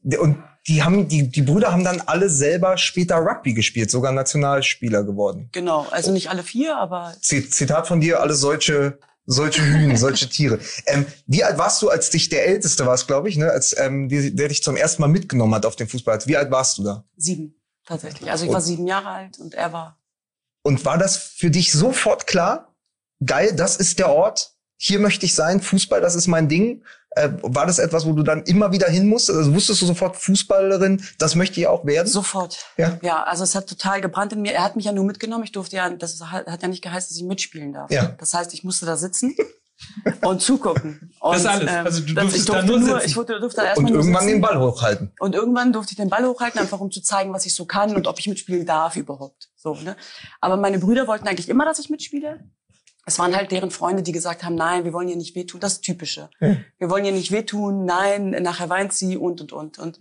und 0.05 0.43
die 0.67 0.83
haben, 0.83 1.09
die, 1.09 1.29
die 1.29 1.43
Brüder 1.43 1.73
haben 1.73 1.85
dann 1.85 2.01
alle 2.07 2.31
selber 2.31 2.79
später 2.79 3.17
Rugby 3.17 3.53
gespielt, 3.53 3.91
sogar 3.91 4.13
Nationalspieler 4.13 5.05
geworden. 5.05 5.51
Genau, 5.53 5.87
also 5.91 6.11
nicht 6.11 6.31
alle 6.31 6.43
vier, 6.43 6.77
aber. 6.77 7.15
Zitat 7.21 7.87
von 7.87 8.01
dir, 8.01 8.21
alle 8.21 8.35
solche 8.35 8.99
solche 9.27 9.63
Hühn, 9.63 9.97
solche 9.97 10.29
Tiere. 10.29 10.59
Ähm, 10.87 11.07
wie 11.27 11.45
alt 11.45 11.59
warst 11.59 11.81
du, 11.83 11.89
als 11.89 12.11
dich 12.11 12.29
der 12.29 12.47
Älteste 12.47 12.87
warst, 12.87 13.07
glaube 13.07 13.29
ich, 13.29 13.37
ne? 13.37 13.51
als 13.51 13.75
ähm, 13.79 14.09
die, 14.09 14.35
der 14.35 14.49
dich 14.49 14.63
zum 14.63 14.77
ersten 14.77 15.03
Mal 15.03 15.09
mitgenommen 15.09 15.55
hat 15.55 15.67
auf 15.67 15.77
den 15.77 15.89
Fußball? 15.89 16.19
Wie 16.27 16.37
alt 16.37 16.51
warst 16.51 16.79
du 16.79 16.85
da? 16.85 17.05
Sieben, 17.17 17.55
tatsächlich. 17.87 18.31
Also 18.31 18.47
ich 18.47 18.53
war 18.53 18.61
sieben 18.61 18.87
Jahre 18.87 19.09
alt 19.09 19.39
und 19.39 19.55
er 19.55 19.73
war. 19.73 19.99
Und 20.63 20.85
war 20.85 20.99
das 20.99 21.17
für 21.17 21.51
dich 21.51 21.73
sofort 21.73 22.27
klar? 22.27 22.75
Geil, 23.25 23.55
das 23.55 23.77
ist 23.77 23.99
der 23.99 24.11
Ort. 24.11 24.53
Hier 24.77 24.99
möchte 24.99 25.27
ich 25.27 25.35
sein. 25.35 25.61
Fußball, 25.61 26.01
das 26.01 26.15
ist 26.15 26.27
mein 26.27 26.49
Ding. 26.49 26.83
Äh, 27.17 27.31
war 27.43 27.67
das 27.67 27.79
etwas, 27.79 28.05
wo 28.07 28.13
du 28.13 28.23
dann 28.23 28.43
immer 28.45 28.73
wieder 28.73 28.89
hin 28.89 29.07
musstest? 29.09 29.39
Also 29.39 29.55
wusstest 29.55 29.81
du 29.83 29.87
sofort 29.87 30.17
Fußballerin, 30.17 31.03
das 31.19 31.35
möchte 31.35 31.61
ich 31.61 31.67
auch 31.67 31.85
werden? 31.87 32.09
Sofort. 32.09 32.59
Ja. 32.77 32.99
Ja, 33.03 33.23
also 33.23 33.45
es 33.45 33.55
hat 33.55 33.69
total 33.69 34.01
gebrannt 34.01 34.33
in 34.33 34.43
mir. 34.43 34.53
Er 34.53 34.65
hat 34.65 34.75
mich 34.77 34.85
ja 34.87 34.93
nur 34.93 35.05
mitgenommen. 35.05 35.45
Ich 35.45 35.53
durfte 35.53 35.77
ja, 35.77 35.89
das 35.91 36.21
hat 36.21 36.47
hat 36.47 36.63
ja 36.63 36.69
nicht 36.69 36.83
geheißen, 36.83 37.09
dass 37.11 37.17
ich 37.17 37.25
mitspielen 37.25 37.73
darf. 37.73 37.91
Ja. 37.91 38.15
Das 38.19 38.35
heißt, 38.35 38.53
ich 38.55 38.65
musste 38.65 38.85
da 38.87 38.97
sitzen 38.97 39.35
und 40.23 40.41
zugucken. 40.43 41.13
Und, 41.21 41.33
Das 41.35 41.41
ist 41.43 41.47
alles. 41.47 41.71
ähm, 41.71 41.85
Also 41.87 42.01
du 42.01 42.15
durftest 42.15 42.37
ich 42.37 42.45
da 42.47 42.53
durfte 42.55 42.67
nur 42.69 42.79
nur, 42.81 42.89
sitzen. 42.97 43.07
ich 43.09 43.15
durfte, 43.15 43.41
durfte 43.41 43.57
da 43.57 43.63
Und 43.63 43.69
erstmal 43.69 43.93
nur 43.93 44.01
irgendwann 44.01 44.23
sitzen. 44.23 44.35
den 44.35 44.41
Ball 44.41 44.59
hochhalten. 44.61 45.13
Und 45.21 45.35
irgendwann 45.35 45.73
durfte 45.73 45.93
ich 45.93 45.97
den 45.97 46.09
Ball 46.11 46.25
hochhalten, 46.27 46.61
einfach 46.61 46.81
um 46.81 46.91
zu 46.91 47.01
zeigen, 47.03 47.33
was 47.33 47.47
ich 47.47 47.55
so 47.55 47.65
kann 47.65 47.95
und 47.95 48.07
ob 48.07 48.19
ich 48.19 48.27
mitspielen 48.29 48.67
darf 48.67 48.97
überhaupt. 48.97 49.51
So, 49.57 49.75
ne? 49.75 49.97
Aber 50.41 50.57
meine 50.57 50.79
Brüder 50.79 51.07
wollten 51.07 51.27
eigentlich 51.29 51.49
immer, 51.49 51.65
dass 51.65 51.79
ich 51.79 51.91
mitspiele. 51.91 52.41
Es 53.07 53.19
waren 53.19 53.37
halt 53.37 53.53
deren 53.53 53.71
Freunde, 53.71 54.03
die 54.03 54.13
gesagt 54.13 54.45
haben, 54.45 54.55
nein, 54.55 54.85
wir 54.85 54.93
wollen 54.93 55.09
ihr 55.09 55.17
nicht 55.17 55.35
wehtun. 55.35 55.61
Das 55.61 55.81
Typische. 55.81 56.31
Wir 56.79 56.91
wollen 56.91 57.05
ihr 57.05 57.13
nicht 57.13 57.31
wehtun, 57.31 57.85
nein, 57.85 58.31
nachher 58.31 58.69
weint 58.71 58.93
sie 58.93 59.17
und, 59.17 59.41
und, 59.41 59.53
und. 59.53 59.79
Und 59.79 60.01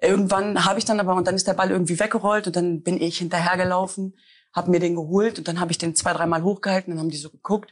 irgendwann 0.00 0.64
habe 0.64 0.78
ich 0.78 0.84
dann 0.84 1.00
aber, 1.00 1.14
und 1.14 1.26
dann 1.26 1.34
ist 1.34 1.46
der 1.46 1.54
Ball 1.54 1.70
irgendwie 1.70 1.98
weggerollt 1.98 2.46
und 2.46 2.56
dann 2.56 2.82
bin 2.82 3.00
ich 3.00 3.18
hinterhergelaufen, 3.18 4.16
habe 4.52 4.70
mir 4.70 4.80
den 4.80 4.96
geholt 4.96 5.38
und 5.38 5.46
dann 5.46 5.60
habe 5.60 5.70
ich 5.70 5.78
den 5.78 5.94
zwei, 5.94 6.12
dreimal 6.12 6.42
hochgehalten, 6.42 6.92
dann 6.92 7.00
haben 7.00 7.10
die 7.10 7.16
so 7.16 7.30
geguckt. 7.30 7.70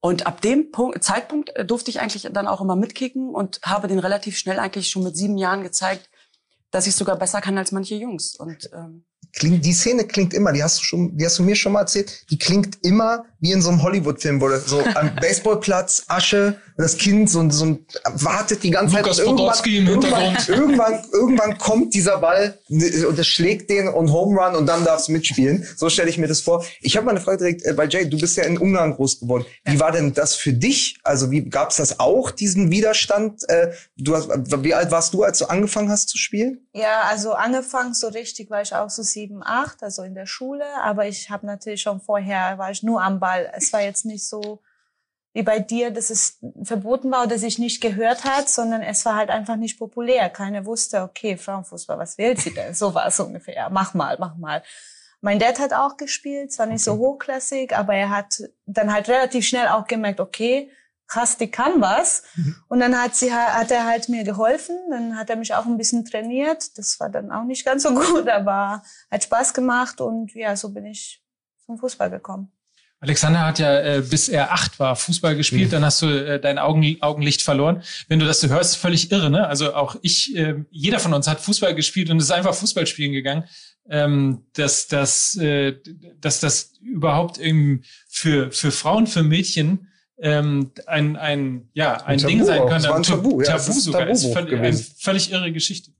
Und 0.00 0.26
ab 0.26 0.40
dem 0.40 0.70
Punkt, 0.70 1.02
Zeitpunkt 1.02 1.54
äh, 1.56 1.64
durfte 1.64 1.90
ich 1.90 2.00
eigentlich 2.00 2.28
dann 2.30 2.46
auch 2.46 2.60
immer 2.60 2.76
mitkicken 2.76 3.34
und 3.34 3.60
habe 3.62 3.88
den 3.88 3.98
relativ 3.98 4.38
schnell 4.38 4.58
eigentlich 4.58 4.88
schon 4.88 5.02
mit 5.02 5.16
sieben 5.16 5.36
Jahren 5.36 5.62
gezeigt, 5.62 6.08
dass 6.70 6.86
ich 6.86 6.94
sogar 6.94 7.16
besser 7.16 7.40
kann 7.40 7.58
als 7.58 7.72
manche 7.72 7.96
Jungs. 7.96 8.36
Und 8.36 8.70
ähm, 8.72 9.04
Klingt, 9.36 9.66
die 9.66 9.74
Szene 9.74 10.04
klingt 10.04 10.32
immer, 10.32 10.50
die 10.50 10.62
hast 10.62 10.78
du 10.78 10.82
schon, 10.82 11.16
die 11.16 11.26
hast 11.26 11.38
du 11.38 11.42
mir 11.42 11.54
schon 11.54 11.72
mal 11.72 11.80
erzählt, 11.80 12.24
die 12.30 12.38
klingt 12.38 12.78
immer 12.82 13.26
wie 13.38 13.52
in 13.52 13.60
so 13.60 13.68
einem 13.68 13.82
Hollywood-Film, 13.82 14.40
wo 14.40 14.48
so 14.56 14.82
am 14.94 15.14
Baseballplatz, 15.20 16.04
Asche, 16.08 16.56
das 16.78 16.96
Kind 16.96 17.28
so, 17.28 17.48
so 17.50 17.66
ein, 17.66 17.86
wartet 18.14 18.62
die 18.62 18.70
ganze 18.70 18.96
Lukas 18.96 19.18
Zeit. 19.18 19.26
im 19.26 19.32
irgendwann, 19.36 19.84
Hintergrund. 19.86 20.48
irgendwann, 20.48 21.04
irgendwann 21.12 21.58
kommt 21.58 21.92
dieser 21.92 22.18
Ball 22.18 22.58
und 22.68 23.18
es 23.18 23.26
schlägt 23.26 23.68
den 23.68 23.88
und 23.88 24.10
Home 24.10 24.40
Run 24.40 24.56
und 24.56 24.66
dann 24.66 24.84
darfst 24.84 25.08
du 25.08 25.12
mitspielen. 25.12 25.66
So 25.76 25.90
stelle 25.90 26.08
ich 26.08 26.16
mir 26.16 26.28
das 26.28 26.40
vor. 26.40 26.64
Ich 26.80 26.96
habe 26.96 27.04
mal 27.04 27.12
eine 27.12 27.20
Frage 27.20 27.38
direkt, 27.38 27.64
äh, 27.64 27.76
weil 27.76 27.90
Jay, 27.90 28.08
du 28.08 28.18
bist 28.18 28.38
ja 28.38 28.44
in 28.44 28.56
Ungarn 28.56 28.94
groß 28.94 29.20
geworden. 29.20 29.44
Wie 29.64 29.78
war 29.78 29.92
denn 29.92 30.14
das 30.14 30.34
für 30.34 30.54
dich? 30.54 30.98
Also 31.02 31.30
wie 31.30 31.44
gab's 31.44 31.76
das 31.76 32.00
auch, 32.00 32.30
diesen 32.30 32.70
Widerstand? 32.70 33.42
Äh, 33.48 33.72
du 33.98 34.16
hast, 34.16 34.28
wie 34.62 34.74
alt 34.74 34.90
warst 34.90 35.12
du, 35.12 35.24
als 35.24 35.38
du 35.38 35.46
angefangen 35.46 35.90
hast 35.90 36.08
zu 36.08 36.18
spielen? 36.18 36.65
Ja, 36.76 37.04
also 37.04 37.32
angefangen 37.32 37.94
so 37.94 38.08
richtig 38.08 38.50
war 38.50 38.60
ich 38.60 38.74
auch 38.74 38.90
so 38.90 39.02
sieben, 39.02 39.42
acht, 39.42 39.82
also 39.82 40.02
in 40.02 40.14
der 40.14 40.26
Schule. 40.26 40.66
Aber 40.82 41.06
ich 41.06 41.30
habe 41.30 41.46
natürlich 41.46 41.80
schon 41.80 42.02
vorher, 42.02 42.58
war 42.58 42.70
ich 42.70 42.82
nur 42.82 43.02
am 43.02 43.18
Ball. 43.18 43.50
Es 43.54 43.72
war 43.72 43.80
jetzt 43.80 44.04
nicht 44.04 44.28
so 44.28 44.60
wie 45.32 45.42
bei 45.42 45.58
dir, 45.58 45.90
dass 45.90 46.10
es 46.10 46.38
verboten 46.62 47.10
war 47.10 47.24
oder 47.24 47.38
sich 47.38 47.58
nicht 47.58 47.80
gehört 47.80 48.24
hat, 48.24 48.50
sondern 48.50 48.82
es 48.82 49.06
war 49.06 49.16
halt 49.16 49.30
einfach 49.30 49.56
nicht 49.56 49.78
populär. 49.78 50.28
Keiner 50.28 50.66
wusste, 50.66 51.00
okay, 51.00 51.38
Frauenfußball, 51.38 51.98
was 51.98 52.18
will 52.18 52.36
sie 52.36 52.52
denn? 52.52 52.74
So 52.74 52.92
war 52.92 53.06
es 53.06 53.18
ungefähr. 53.20 53.54
Ja, 53.54 53.68
mach 53.70 53.94
mal, 53.94 54.18
mach 54.20 54.36
mal. 54.36 54.62
Mein 55.22 55.38
Dad 55.38 55.58
hat 55.58 55.72
auch 55.72 55.96
gespielt, 55.96 56.52
zwar 56.52 56.66
nicht 56.66 56.84
so 56.84 56.98
hochklassig, 56.98 57.74
aber 57.74 57.94
er 57.94 58.10
hat 58.10 58.42
dann 58.66 58.92
halt 58.92 59.08
relativ 59.08 59.46
schnell 59.46 59.68
auch 59.68 59.86
gemerkt, 59.86 60.20
okay, 60.20 60.70
die 61.40 61.50
kann 61.50 61.80
was. 61.80 62.24
Und 62.68 62.80
dann 62.80 62.96
hat 63.00 63.14
sie, 63.16 63.32
ha- 63.32 63.54
hat 63.54 63.70
er 63.70 63.86
halt 63.86 64.08
mir 64.08 64.24
geholfen, 64.24 64.76
dann 64.90 65.16
hat 65.16 65.30
er 65.30 65.36
mich 65.36 65.54
auch 65.54 65.66
ein 65.66 65.76
bisschen 65.78 66.04
trainiert. 66.04 66.76
Das 66.78 66.98
war 67.00 67.08
dann 67.08 67.30
auch 67.30 67.44
nicht 67.44 67.64
ganz 67.64 67.84
so 67.84 67.94
gut, 67.94 68.28
aber 68.28 68.82
hat 69.10 69.24
Spaß 69.24 69.54
gemacht 69.54 70.00
und 70.00 70.34
ja, 70.34 70.56
so 70.56 70.70
bin 70.70 70.86
ich 70.86 71.22
zum 71.64 71.78
Fußball 71.78 72.10
gekommen. 72.10 72.52
Alexander 72.98 73.44
hat 73.44 73.58
ja, 73.58 73.78
äh, 73.80 74.00
bis 74.00 74.28
er 74.28 74.52
acht 74.52 74.80
war, 74.80 74.96
Fußball 74.96 75.36
gespielt, 75.36 75.72
dann 75.72 75.84
hast 75.84 76.00
du 76.00 76.06
äh, 76.06 76.40
dein 76.40 76.58
Augen, 76.58 76.96
Augenlicht 77.02 77.42
verloren. 77.42 77.82
Wenn 78.08 78.18
du 78.18 78.26
das 78.26 78.40
so 78.40 78.48
hörst, 78.48 78.78
völlig 78.78 79.12
irre, 79.12 79.28
ne? 79.28 79.46
Also 79.46 79.74
auch 79.74 79.96
ich, 80.00 80.34
äh, 80.34 80.64
jeder 80.70 80.98
von 80.98 81.12
uns 81.12 81.28
hat 81.28 81.40
Fußball 81.40 81.74
gespielt 81.74 82.08
und 82.08 82.18
ist 82.20 82.30
einfach 82.30 82.54
Fußball 82.54 82.86
spielen 82.86 83.12
gegangen. 83.12 83.44
Ähm, 83.88 84.46
dass, 84.54 84.88
dass, 84.88 85.36
äh, 85.36 85.76
dass 86.20 86.40
das 86.40 86.72
überhaupt 86.80 87.38
eben 87.38 87.84
für, 88.08 88.50
für 88.50 88.72
Frauen, 88.72 89.06
für 89.06 89.22
Mädchen 89.22 89.88
ähm, 90.18 90.72
ein, 90.86 91.16
ein, 91.16 91.68
ja, 91.74 92.02
ein, 92.04 92.18
Tabu 92.18 92.28
Ding 92.28 92.44
sein 92.44 92.60
auch. 92.60 92.68
kann. 92.68 92.78
Es 92.78 92.88
war 92.88 92.96
ein 92.96 93.02
Tabu, 93.02 93.40
ja, 93.40 93.56
Tabu 93.56 93.72
ein 93.72 93.80
sogar. 93.80 94.08
Ist 94.08 94.22
Tabubruch 94.22 94.34
völlig, 94.34 94.52
eine 94.52 94.68
gewesen. 94.70 94.94
völlig 94.98 95.32
irre 95.32 95.52
Geschichte. 95.52 95.90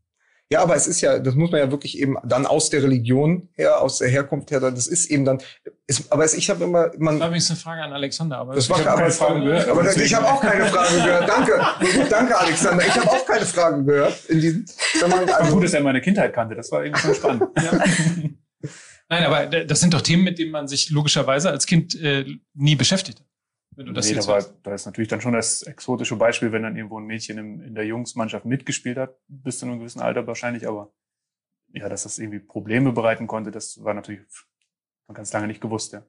Ja, 0.49 0.63
aber 0.63 0.77
es 0.77 0.87
ist 0.87 1.01
ja, 1.01 1.19
das 1.19 1.35
muss 1.35 1.51
man 1.51 1.59
ja 1.59 1.73
wirklich 1.73 1.99
eben 1.99 2.17
dann 2.23 2.47
aus 2.47 2.71
der 2.71 2.81
Religion 2.85 3.49
her, 3.55 3.81
aus 3.81 3.99
der 3.99 4.09
Herkunft 4.09 4.53
her, 4.53 4.61
das 4.61 4.87
ist 4.87 5.07
eben 5.07 5.25
dann, 5.25 5.43
ist, 5.89 6.13
aber 6.13 6.25
es, 6.25 6.35
ich 6.35 6.49
habe 6.51 6.63
immer, 6.63 6.85
Das 6.91 7.01
war 7.01 7.05
man, 7.05 7.17
übrigens 7.17 7.51
eine 7.51 7.59
Frage 7.59 7.83
an 7.83 7.93
Alexander, 7.93 8.39
aber 8.39 8.55
das 8.55 8.65
ich 8.65 8.71
war 8.71 8.79
hab 8.79 8.87
aber, 8.87 8.97
keine 9.01 9.11
Frage 9.11 9.41
gehört. 9.41 9.69
aber 9.69 9.83
das, 9.83 9.97
ich 9.97 10.15
habe 10.15 10.27
auch 10.27 10.41
keine 10.41 10.67
Frage 10.67 10.95
gehört. 10.95 11.29
Danke, 11.29 11.53
gut, 11.81 12.13
danke 12.13 12.39
Alexander. 12.39 12.87
Ich 12.87 12.95
habe 12.95 13.11
auch 13.11 13.27
keine 13.27 13.45
Frage 13.45 13.85
gehört 13.85 14.25
in 14.27 14.41
diesem. 14.41 14.65
Wenn 15.01 15.11
man, 15.11 15.29
also, 15.31 15.53
gut, 15.53 15.65
dass 15.65 15.75
er 15.75 15.81
meine 15.81 16.01
Kindheit 16.01 16.33
kannte. 16.33 16.55
Das 16.55 16.71
war 16.71 16.85
irgendwie 16.85 17.03
schon 17.03 17.15
spannend. 17.17 17.43
Nein, 19.09 19.25
aber 19.25 19.47
das 19.47 19.81
sind 19.81 19.95
doch 19.95 20.01
Themen, 20.01 20.23
mit 20.23 20.39
denen 20.39 20.53
man 20.53 20.69
sich 20.69 20.91
logischerweise 20.91 21.51
als 21.51 21.67
Kind 21.67 22.01
äh, 22.01 22.25
nie 22.55 22.77
beschäftigt 22.77 23.19
hat. 23.19 23.27
Wenn 23.77 23.87
du 23.87 23.93
das 23.93 24.09
nee, 24.09 24.15
jetzt 24.15 24.27
da, 24.27 24.33
war, 24.33 24.45
da 24.63 24.75
ist 24.75 24.87
natürlich 24.87 25.09
dann 25.09 25.21
schon 25.21 25.35
das 25.35 25.63
exotische 25.63 26.17
Beispiel, 26.17 26.51
wenn 26.51 26.63
dann 26.63 26.77
irgendwo 26.77 26.99
ein 26.99 27.05
Mädchen 27.05 27.39
im, 27.39 27.61
in 27.61 27.75
der 27.75 27.85
Jungsmannschaft 27.85 28.47
mitgespielt 28.47 28.97
hat, 28.97 29.17
bis 29.29 29.59
zu 29.59 29.67
einem 29.67 29.79
gewissen 29.79 30.01
Alter 30.01 30.27
wahrscheinlich, 30.27 30.67
aber 30.67 30.93
ja, 31.73 31.89
dass 31.89 32.05
das 32.05 32.19
irgendwie 32.19 32.39
Probleme 32.39 32.93
bereiten 32.93 33.27
konnte, 33.27 33.51
das 33.51 33.85
war 33.85 33.93
natürlich 33.93 34.23
man 35.07 35.15
ganz 35.15 35.33
lange 35.33 35.47
nicht 35.47 35.61
gewusst, 35.61 35.93
ja. 35.93 36.03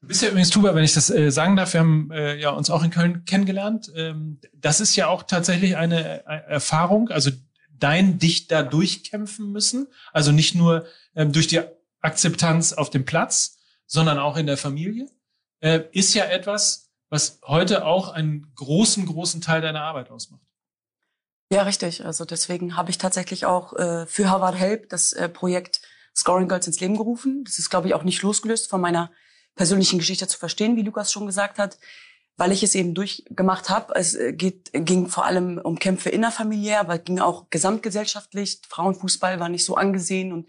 Du 0.00 0.06
bist 0.06 0.22
ja 0.22 0.28
übrigens 0.28 0.48
Tuba, 0.50 0.74
wenn 0.74 0.84
ich 0.84 0.94
das 0.94 1.10
äh, 1.10 1.30
sagen 1.30 1.56
darf, 1.56 1.74
wir 1.74 1.80
haben 1.80 2.10
äh, 2.10 2.36
ja 2.36 2.50
uns 2.50 2.70
auch 2.70 2.82
in 2.82 2.90
Köln 2.90 3.24
kennengelernt. 3.26 3.92
Ähm, 3.94 4.40
das 4.54 4.80
ist 4.80 4.96
ja 4.96 5.08
auch 5.08 5.24
tatsächlich 5.24 5.76
eine 5.76 6.26
äh, 6.26 6.40
Erfahrung, 6.48 7.10
also 7.10 7.30
dein 7.70 8.18
dich 8.18 8.46
da 8.46 8.62
durchkämpfen 8.62 9.52
müssen, 9.52 9.88
also 10.12 10.32
nicht 10.32 10.54
nur 10.54 10.86
ähm, 11.14 11.32
durch 11.32 11.48
die 11.48 11.60
Akzeptanz 12.00 12.72
auf 12.72 12.88
dem 12.88 13.04
Platz, 13.04 13.58
sondern 13.86 14.18
auch 14.18 14.38
in 14.38 14.46
der 14.46 14.56
Familie, 14.56 15.06
äh, 15.60 15.80
ist 15.92 16.14
ja 16.14 16.24
etwas, 16.24 16.90
was 17.08 17.40
heute 17.46 17.84
auch 17.84 18.08
einen 18.08 18.52
großen, 18.54 19.06
großen 19.06 19.40
Teil 19.40 19.60
deiner 19.60 19.82
Arbeit 19.82 20.10
ausmacht. 20.10 20.42
Ja, 21.52 21.62
richtig. 21.62 22.04
Also 22.04 22.24
deswegen 22.24 22.76
habe 22.76 22.90
ich 22.90 22.98
tatsächlich 22.98 23.44
auch 23.44 23.72
äh, 23.74 24.06
für 24.06 24.30
Harvard 24.30 24.54
Help 24.54 24.88
das 24.88 25.12
äh, 25.12 25.28
Projekt 25.28 25.82
Scoring 26.16 26.48
Girls 26.48 26.66
ins 26.66 26.80
Leben 26.80 26.96
gerufen. 26.96 27.44
Das 27.44 27.58
ist, 27.58 27.70
glaube 27.70 27.88
ich, 27.88 27.94
auch 27.94 28.04
nicht 28.04 28.22
losgelöst 28.22 28.70
von 28.70 28.80
meiner 28.80 29.10
persönlichen 29.56 29.98
Geschichte 29.98 30.28
zu 30.28 30.38
verstehen, 30.38 30.76
wie 30.76 30.82
Lukas 30.82 31.10
schon 31.10 31.26
gesagt 31.26 31.58
hat, 31.58 31.78
weil 32.36 32.52
ich 32.52 32.62
es 32.62 32.76
eben 32.76 32.94
durchgemacht 32.94 33.68
habe. 33.68 33.94
Es 33.96 34.14
äh, 34.14 34.32
geht, 34.32 34.70
ging 34.72 35.08
vor 35.08 35.24
allem 35.24 35.58
um 35.58 35.78
Kämpfe 35.78 36.10
innerfamiliär, 36.10 36.80
aber 36.80 37.00
es 37.00 37.04
ging 37.04 37.18
auch 37.18 37.50
gesamtgesellschaftlich. 37.50 38.60
Frauenfußball 38.68 39.40
war 39.40 39.48
nicht 39.48 39.64
so 39.64 39.74
angesehen 39.74 40.32
und 40.32 40.48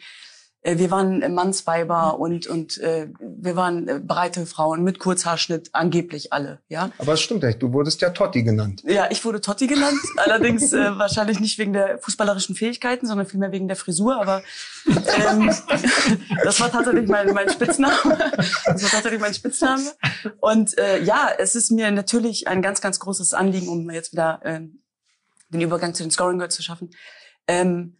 wir 0.63 0.91
waren 0.91 1.21
äh, 1.21 1.29
Mannsweiber 1.29 2.19
und 2.19 2.45
und 2.45 2.77
äh, 2.77 3.07
wir 3.19 3.55
waren 3.55 3.87
äh, 3.87 3.99
breite 3.99 4.45
Frauen 4.45 4.83
mit 4.83 4.99
Kurzhaarschnitt, 4.99 5.69
angeblich 5.73 6.33
alle, 6.33 6.59
ja. 6.69 6.91
aber 6.99 7.13
es 7.13 7.21
stimmt 7.21 7.43
echt, 7.43 7.61
du 7.61 7.73
wurdest 7.73 8.01
ja 8.01 8.11
Totti 8.11 8.43
genannt. 8.43 8.83
Ja, 8.85 9.09
ich 9.09 9.25
wurde 9.25 9.41
Totti 9.41 9.65
genannt. 9.65 9.99
Allerdings 10.17 10.71
äh, 10.71 10.97
wahrscheinlich 10.97 11.39
nicht 11.39 11.57
wegen 11.57 11.73
der 11.73 11.97
fußballerischen 11.97 12.55
Fähigkeiten, 12.55 13.07
sondern 13.07 13.25
vielmehr 13.25 13.51
wegen 13.51 13.67
der 13.67 13.77
Frisur. 13.77 14.21
Aber 14.21 14.43
ähm, 14.85 15.47
das 16.43 16.59
war 16.59 16.71
tatsächlich 16.71 17.09
mein, 17.09 17.33
mein 17.33 17.49
Spitzname. 17.49 17.95
Das 18.65 18.83
war 18.83 18.89
tatsächlich 18.89 19.21
mein 19.21 19.33
Spitzname. 19.33 19.91
Und 20.39 20.77
äh, 20.77 21.01
ja, 21.03 21.29
es 21.37 21.55
ist 21.55 21.71
mir 21.71 21.89
natürlich 21.91 22.47
ein 22.47 22.61
ganz, 22.61 22.81
ganz 22.81 22.99
großes 22.99 23.33
Anliegen, 23.33 23.67
um 23.67 23.89
jetzt 23.89 24.11
wieder 24.11 24.41
ähm, 24.43 24.83
den 25.49 25.61
Übergang 25.61 25.93
zu 25.93 26.03
den 26.03 26.11
Scoring 26.11 26.37
Girls 26.37 26.55
zu 26.55 26.61
schaffen, 26.61 26.91
ähm, 27.47 27.97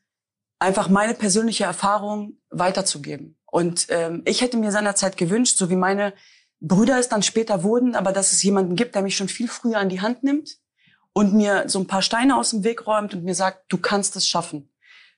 einfach 0.62 0.90
meine 0.90 1.16
persönliche 1.16 1.64
Erfahrung 1.64 2.38
weiterzugeben. 2.52 3.36
Und 3.46 3.88
ähm, 3.90 4.22
ich 4.26 4.42
hätte 4.42 4.58
mir 4.58 4.72
seinerzeit 4.72 5.18
gewünscht, 5.18 5.58
so 5.58 5.70
wie 5.72 5.76
meine 5.76 6.14
Brüder 6.60 7.00
es 7.00 7.10
dann 7.10 7.24
später 7.24 7.64
wurden, 7.64 7.96
aber 7.96 8.12
dass 8.12 8.32
es 8.32 8.44
jemanden 8.44 8.76
gibt, 8.76 8.94
der 8.94 9.02
mich 9.02 9.18
schon 9.18 9.28
viel 9.28 9.48
früher 9.48 9.80
an 9.80 9.90
die 9.90 10.02
Hand 10.02 10.24
nimmt 10.24 10.60
und 11.14 11.34
mir 11.34 11.68
so 11.68 11.80
ein 11.80 11.88
paar 11.88 12.04
Steine 12.04 12.38
aus 12.38 12.52
dem 12.52 12.64
Weg 12.64 12.86
räumt 12.86 13.16
und 13.16 13.24
mir 13.24 13.34
sagt, 13.34 13.74
du 13.74 13.80
kannst 13.80 14.16
es 14.16 14.28
schaffen. 14.28 14.72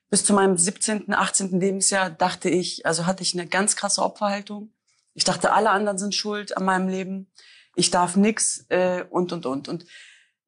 Bis 0.08 0.24
zu 0.24 0.32
meinem 0.32 0.56
17., 0.56 1.12
18. 1.12 1.60
Lebensjahr 1.60 2.08
dachte 2.08 2.48
ich, 2.48 2.86
also 2.86 3.04
hatte 3.04 3.22
ich 3.22 3.34
eine 3.34 3.46
ganz 3.46 3.76
krasse 3.76 4.02
Opferhaltung. 4.02 4.72
Ich 5.12 5.24
dachte, 5.24 5.52
alle 5.52 5.70
anderen 5.70 5.98
sind 5.98 6.14
schuld 6.14 6.56
an 6.56 6.64
meinem 6.64 6.88
Leben. 6.88 7.30
Ich 7.76 7.90
darf 7.90 8.16
nix 8.16 8.64
äh, 8.70 9.04
und 9.10 9.32
und 9.32 9.44
und 9.44 9.68
und 9.68 9.84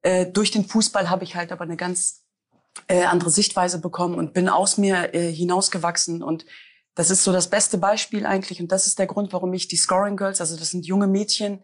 äh, 0.01 0.25
durch 0.25 0.49
den 0.49 0.65
Fußball 0.65 1.09
habe 1.09 1.23
ich 1.23 1.35
halt 1.35 1.51
aber 1.51 1.65
eine 1.65 1.77
ganz 1.77 2.23
äh, 2.87 3.03
andere 3.03 3.29
Sichtweise 3.29 3.79
bekommen 3.79 4.15
und 4.15 4.33
bin 4.33 4.49
aus 4.49 4.77
mir 4.77 5.13
äh, 5.13 5.31
hinausgewachsen 5.31 6.23
und 6.23 6.45
das 6.95 7.11
ist 7.11 7.23
so 7.23 7.31
das 7.31 7.49
beste 7.49 7.77
Beispiel 7.77 8.25
eigentlich 8.25 8.59
und 8.59 8.71
das 8.71 8.87
ist 8.87 8.97
der 8.97 9.07
Grund, 9.07 9.31
warum 9.31 9.53
ich 9.53 9.67
die 9.67 9.75
Scoring 9.75 10.17
Girls, 10.17 10.41
also 10.41 10.57
das 10.57 10.71
sind 10.71 10.85
junge 10.85 11.07
Mädchen, 11.07 11.63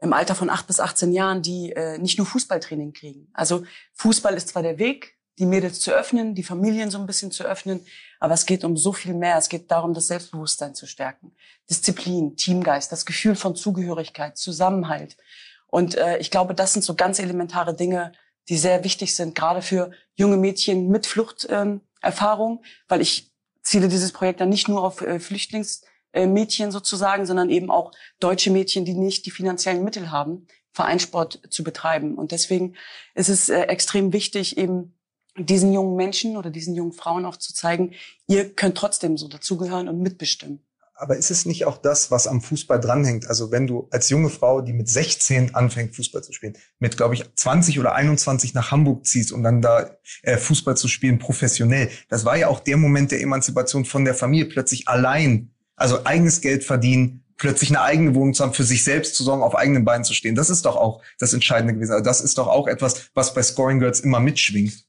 im 0.00 0.12
Alter 0.12 0.34
von 0.34 0.50
acht 0.50 0.66
bis 0.66 0.80
18 0.80 1.12
Jahren, 1.12 1.42
die 1.42 1.72
äh, 1.72 1.96
nicht 1.98 2.18
nur 2.18 2.26
Fußballtraining 2.26 2.92
kriegen. 2.92 3.28
Also 3.32 3.64
Fußball 3.94 4.34
ist 4.34 4.48
zwar 4.48 4.62
der 4.62 4.78
Weg, 4.78 5.16
die 5.38 5.46
Mädels 5.46 5.80
zu 5.80 5.92
öffnen, 5.92 6.34
die 6.34 6.42
Familien 6.42 6.90
so 6.90 6.98
ein 6.98 7.06
bisschen 7.06 7.30
zu 7.30 7.44
öffnen, 7.44 7.86
aber 8.18 8.34
es 8.34 8.44
geht 8.44 8.64
um 8.64 8.76
so 8.76 8.92
viel 8.92 9.14
mehr. 9.14 9.38
Es 9.38 9.48
geht 9.48 9.70
darum, 9.70 9.94
das 9.94 10.08
Selbstbewusstsein 10.08 10.74
zu 10.74 10.86
stärken. 10.86 11.32
Disziplin, 11.70 12.36
Teamgeist, 12.36 12.92
das 12.92 13.06
Gefühl 13.06 13.36
von 13.36 13.54
Zugehörigkeit, 13.54 14.36
Zusammenhalt. 14.36 15.16
Und 15.68 15.94
äh, 15.94 16.18
ich 16.18 16.30
glaube, 16.30 16.54
das 16.54 16.72
sind 16.72 16.82
so 16.82 16.94
ganz 16.94 17.18
elementare 17.18 17.74
Dinge, 17.74 18.12
die 18.48 18.58
sehr 18.58 18.84
wichtig 18.84 19.14
sind, 19.14 19.34
gerade 19.34 19.62
für 19.62 19.92
junge 20.14 20.36
Mädchen 20.36 20.88
mit 20.88 21.06
Fluchterfahrung, 21.06 22.58
ähm, 22.58 22.64
weil 22.88 23.00
ich 23.00 23.32
ziele 23.62 23.88
dieses 23.88 24.12
Projekt 24.12 24.40
dann 24.40 24.48
nicht 24.48 24.68
nur 24.68 24.82
auf 24.82 25.00
äh, 25.00 25.20
Flüchtlingsmädchen 25.20 26.68
äh, 26.68 26.72
sozusagen, 26.72 27.26
sondern 27.26 27.50
eben 27.50 27.70
auch 27.70 27.92
deutsche 28.20 28.50
Mädchen, 28.50 28.84
die 28.84 28.94
nicht 28.94 29.26
die 29.26 29.30
finanziellen 29.30 29.84
Mittel 29.84 30.10
haben, 30.10 30.46
Vereinssport 30.72 31.40
zu 31.50 31.64
betreiben. 31.64 32.16
Und 32.16 32.32
deswegen 32.32 32.76
ist 33.14 33.28
es 33.28 33.48
äh, 33.48 33.62
extrem 33.62 34.12
wichtig, 34.12 34.58
eben 34.58 34.94
diesen 35.36 35.72
jungen 35.72 35.96
Menschen 35.96 36.36
oder 36.36 36.50
diesen 36.50 36.74
jungen 36.74 36.92
Frauen 36.92 37.24
auch 37.24 37.36
zu 37.36 37.54
zeigen, 37.54 37.94
ihr 38.26 38.54
könnt 38.54 38.76
trotzdem 38.76 39.16
so 39.16 39.28
dazugehören 39.28 39.88
und 39.88 40.00
mitbestimmen. 40.00 40.62
Aber 40.94 41.16
ist 41.16 41.30
es 41.30 41.46
nicht 41.46 41.64
auch 41.64 41.78
das, 41.78 42.10
was 42.10 42.26
am 42.26 42.40
Fußball 42.40 42.78
dranhängt? 42.78 43.26
Also 43.26 43.50
wenn 43.50 43.66
du 43.66 43.88
als 43.90 44.08
junge 44.08 44.30
Frau, 44.30 44.60
die 44.60 44.72
mit 44.72 44.88
16 44.88 45.54
anfängt, 45.54 45.96
Fußball 45.96 46.22
zu 46.22 46.32
spielen, 46.32 46.56
mit, 46.78 46.96
glaube 46.96 47.14
ich, 47.14 47.24
20 47.34 47.80
oder 47.80 47.94
21 47.94 48.54
nach 48.54 48.70
Hamburg 48.70 49.06
ziehst, 49.06 49.32
um 49.32 49.42
dann 49.42 49.62
da 49.62 49.96
äh, 50.22 50.36
Fußball 50.36 50.76
zu 50.76 50.88
spielen, 50.88 51.18
professionell. 51.18 51.90
Das 52.08 52.24
war 52.24 52.36
ja 52.36 52.48
auch 52.48 52.60
der 52.60 52.76
Moment 52.76 53.10
der 53.10 53.20
Emanzipation 53.20 53.84
von 53.84 54.04
der 54.04 54.14
Familie, 54.14 54.46
plötzlich 54.46 54.86
allein, 54.86 55.50
also 55.76 56.04
eigenes 56.04 56.40
Geld 56.40 56.62
verdienen, 56.62 57.24
plötzlich 57.36 57.70
eine 57.70 57.82
eigene 57.82 58.14
Wohnung 58.14 58.34
zu 58.34 58.44
haben, 58.44 58.54
für 58.54 58.62
sich 58.62 58.84
selbst 58.84 59.16
zu 59.16 59.24
sorgen, 59.24 59.42
auf 59.42 59.56
eigenen 59.56 59.84
Beinen 59.84 60.04
zu 60.04 60.14
stehen. 60.14 60.36
Das 60.36 60.50
ist 60.50 60.64
doch 60.64 60.76
auch 60.76 61.02
das 61.18 61.32
Entscheidende 61.32 61.74
gewesen. 61.74 61.92
Also 61.92 62.04
das 62.04 62.20
ist 62.20 62.38
doch 62.38 62.46
auch 62.46 62.68
etwas, 62.68 63.10
was 63.14 63.34
bei 63.34 63.42
Scoring 63.42 63.80
Girls 63.80 64.00
immer 64.00 64.20
mitschwingt. 64.20 64.84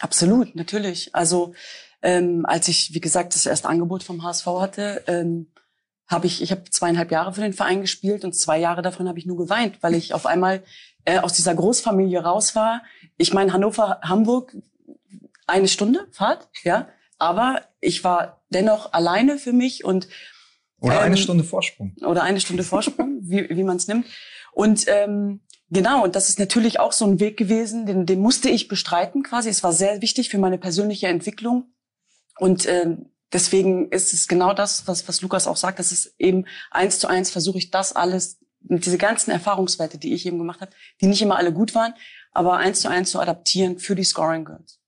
Absolut, 0.00 0.56
natürlich. 0.56 1.14
Also 1.14 1.54
ähm, 2.02 2.44
als 2.46 2.68
ich, 2.68 2.94
wie 2.94 3.00
gesagt, 3.00 3.34
das 3.34 3.46
erste 3.46 3.68
Angebot 3.68 4.02
vom 4.02 4.22
HSV 4.22 4.46
hatte, 4.46 5.02
ähm, 5.06 5.46
habe 6.08 6.26
ich, 6.26 6.42
ich 6.42 6.50
habe 6.50 6.64
zweieinhalb 6.68 7.10
Jahre 7.10 7.32
für 7.32 7.40
den 7.40 7.52
Verein 7.52 7.80
gespielt 7.80 8.24
und 8.24 8.34
zwei 8.34 8.58
Jahre 8.58 8.82
davon 8.82 9.08
habe 9.08 9.18
ich 9.18 9.26
nur 9.26 9.36
geweint, 9.36 9.78
weil 9.82 9.94
ich 9.94 10.12
auf 10.12 10.26
einmal 10.26 10.62
äh, 11.04 11.20
aus 11.20 11.32
dieser 11.32 11.54
Großfamilie 11.54 12.22
raus 12.22 12.54
war. 12.54 12.82
Ich 13.16 13.32
meine, 13.32 13.52
Hannover, 13.52 14.00
Hamburg, 14.02 14.56
eine 15.46 15.68
Stunde 15.68 16.06
Fahrt, 16.10 16.48
ja, 16.64 16.88
aber 17.18 17.62
ich 17.80 18.04
war 18.04 18.42
dennoch 18.50 18.92
alleine 18.92 19.38
für 19.38 19.52
mich 19.52 19.84
und 19.84 20.08
oder 20.80 20.96
ähm, 20.96 21.02
eine 21.02 21.16
Stunde 21.16 21.44
Vorsprung. 21.44 21.94
Oder 22.04 22.24
eine 22.24 22.40
Stunde 22.40 22.64
Vorsprung, 22.64 23.20
wie, 23.22 23.48
wie 23.48 23.64
man 23.64 23.76
es 23.76 23.86
nimmt. 23.86 24.06
Und 24.52 24.84
ähm, 24.88 25.40
Genau, 25.74 26.04
und 26.04 26.16
das 26.16 26.28
ist 26.28 26.38
natürlich 26.38 26.80
auch 26.80 26.92
so 26.92 27.06
ein 27.06 27.18
Weg 27.18 27.38
gewesen, 27.38 27.86
den, 27.86 28.04
den 28.04 28.20
musste 28.20 28.50
ich 28.50 28.68
bestreiten 28.68 29.22
quasi. 29.22 29.48
Es 29.48 29.62
war 29.62 29.72
sehr 29.72 30.02
wichtig 30.02 30.28
für 30.28 30.36
meine 30.36 30.58
persönliche 30.58 31.06
Entwicklung. 31.06 31.71
Und 32.38 32.66
äh, 32.66 32.96
deswegen 33.32 33.90
ist 33.90 34.12
es 34.12 34.28
genau 34.28 34.52
das, 34.52 34.86
was, 34.86 35.06
was 35.08 35.22
Lukas 35.22 35.46
auch 35.46 35.56
sagt, 35.56 35.78
das 35.78 35.92
ist 35.92 36.14
eben 36.18 36.46
eins 36.70 36.98
zu 36.98 37.06
eins 37.08 37.30
versuche 37.30 37.58
ich 37.58 37.70
das 37.70 37.94
alles, 37.94 38.38
diese 38.60 38.98
ganzen 38.98 39.30
Erfahrungswerte, 39.30 39.98
die 39.98 40.14
ich 40.14 40.26
eben 40.26 40.38
gemacht 40.38 40.60
habe, 40.60 40.72
die 41.00 41.06
nicht 41.06 41.22
immer 41.22 41.36
alle 41.36 41.52
gut 41.52 41.74
waren, 41.74 41.94
aber 42.32 42.56
eins 42.58 42.80
zu 42.80 42.88
eins 42.88 43.10
zu 43.10 43.20
adaptieren 43.20 43.78
für 43.78 43.94
die 43.94 44.04
Scoring 44.04 44.44
Girls. 44.44 44.81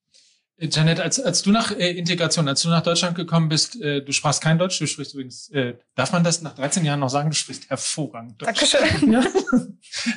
Janet, 0.59 1.01
als, 1.01 1.19
als 1.19 1.43
du 1.43 1.51
nach 1.51 1.73
äh, 1.73 1.90
Integration, 1.90 2.47
als 2.47 2.62
du 2.62 2.69
nach 2.69 2.83
Deutschland 2.83 3.17
gekommen 3.17 3.49
bist, 3.49 3.81
äh, 3.81 4.03
du 4.03 4.12
sprachst 4.12 4.40
kein 4.40 4.57
Deutsch, 4.57 4.79
du 4.79 4.87
sprichst 4.87 5.14
übrigens, 5.14 5.51
äh, 5.51 5.75
darf 5.97 6.12
man 6.12 6.23
das 6.23 6.43
nach 6.43 6.55
13 6.55 6.85
Jahren 6.85 7.01
noch 7.01 7.09
sagen, 7.09 7.31
du 7.31 7.35
sprichst 7.35 7.69
hervorragend 7.71 8.40
Deutsch. 8.40 8.47
Dankeschön. 8.47 9.12
Ja? 9.14 9.25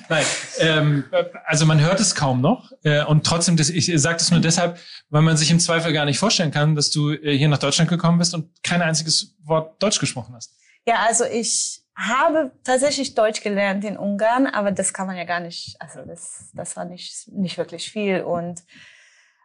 Nein, 0.10 0.26
ähm, 0.60 1.04
also 1.46 1.66
man 1.66 1.80
hört 1.82 2.00
es 2.00 2.16
kaum 2.16 2.42
noch 2.42 2.72
äh, 2.84 3.04
und 3.04 3.26
trotzdem, 3.26 3.58
das, 3.58 3.70
ich 3.70 3.92
sage 4.00 4.18
das 4.18 4.32
nur 4.32 4.40
deshalb, 4.40 4.80
weil 5.10 5.22
man 5.22 5.38
sich 5.38 5.52
im 5.52 5.60
Zweifel 5.60 5.92
gar 5.92 6.06
nicht 6.06 6.20
vorstellen 6.20 6.52
kann, 6.52 6.76
dass 6.76 6.92
du 6.92 7.12
äh, 7.12 7.38
hier 7.38 7.48
nach 7.48 7.58
Deutschland 7.58 7.90
gekommen 7.90 8.18
bist 8.20 8.34
und 8.34 8.50
kein 8.64 8.82
einziges 8.82 9.36
Wort 9.44 9.82
Deutsch 9.82 10.00
gesprochen 10.00 10.36
hast. 10.36 10.54
Ja, 10.86 11.06
also 11.08 11.26
ich 11.26 11.82
habe 11.96 12.52
tatsächlich 12.64 13.16
Deutsch 13.16 13.42
gelernt 13.42 13.84
in 13.84 13.98
Ungarn, 13.98 14.46
aber 14.46 14.72
das 14.72 14.94
kann 14.94 15.08
man 15.08 15.18
ja 15.18 15.24
gar 15.24 15.40
nicht, 15.40 15.76
also 15.80 16.02
das, 16.06 16.52
das 16.54 16.76
war 16.76 16.86
nicht, 16.86 17.28
nicht 17.32 17.58
wirklich 17.58 17.92
viel 17.92 18.22
und 18.22 18.62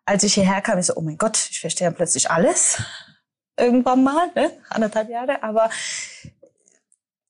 als 0.04 0.22
ich 0.24 0.34
hierher 0.34 0.60
kam, 0.60 0.78
ich 0.78 0.86
so, 0.86 0.94
oh 0.96 1.00
mein 1.00 1.18
Gott, 1.18 1.48
ich 1.50 1.60
verstehe 1.60 1.88
ja 1.88 1.92
plötzlich 1.92 2.30
alles. 2.30 2.82
Irgendwann 3.56 4.02
mal, 4.02 4.30
ne? 4.34 4.50
anderthalb 4.70 5.08
Jahre. 5.08 5.42
Aber 5.42 5.70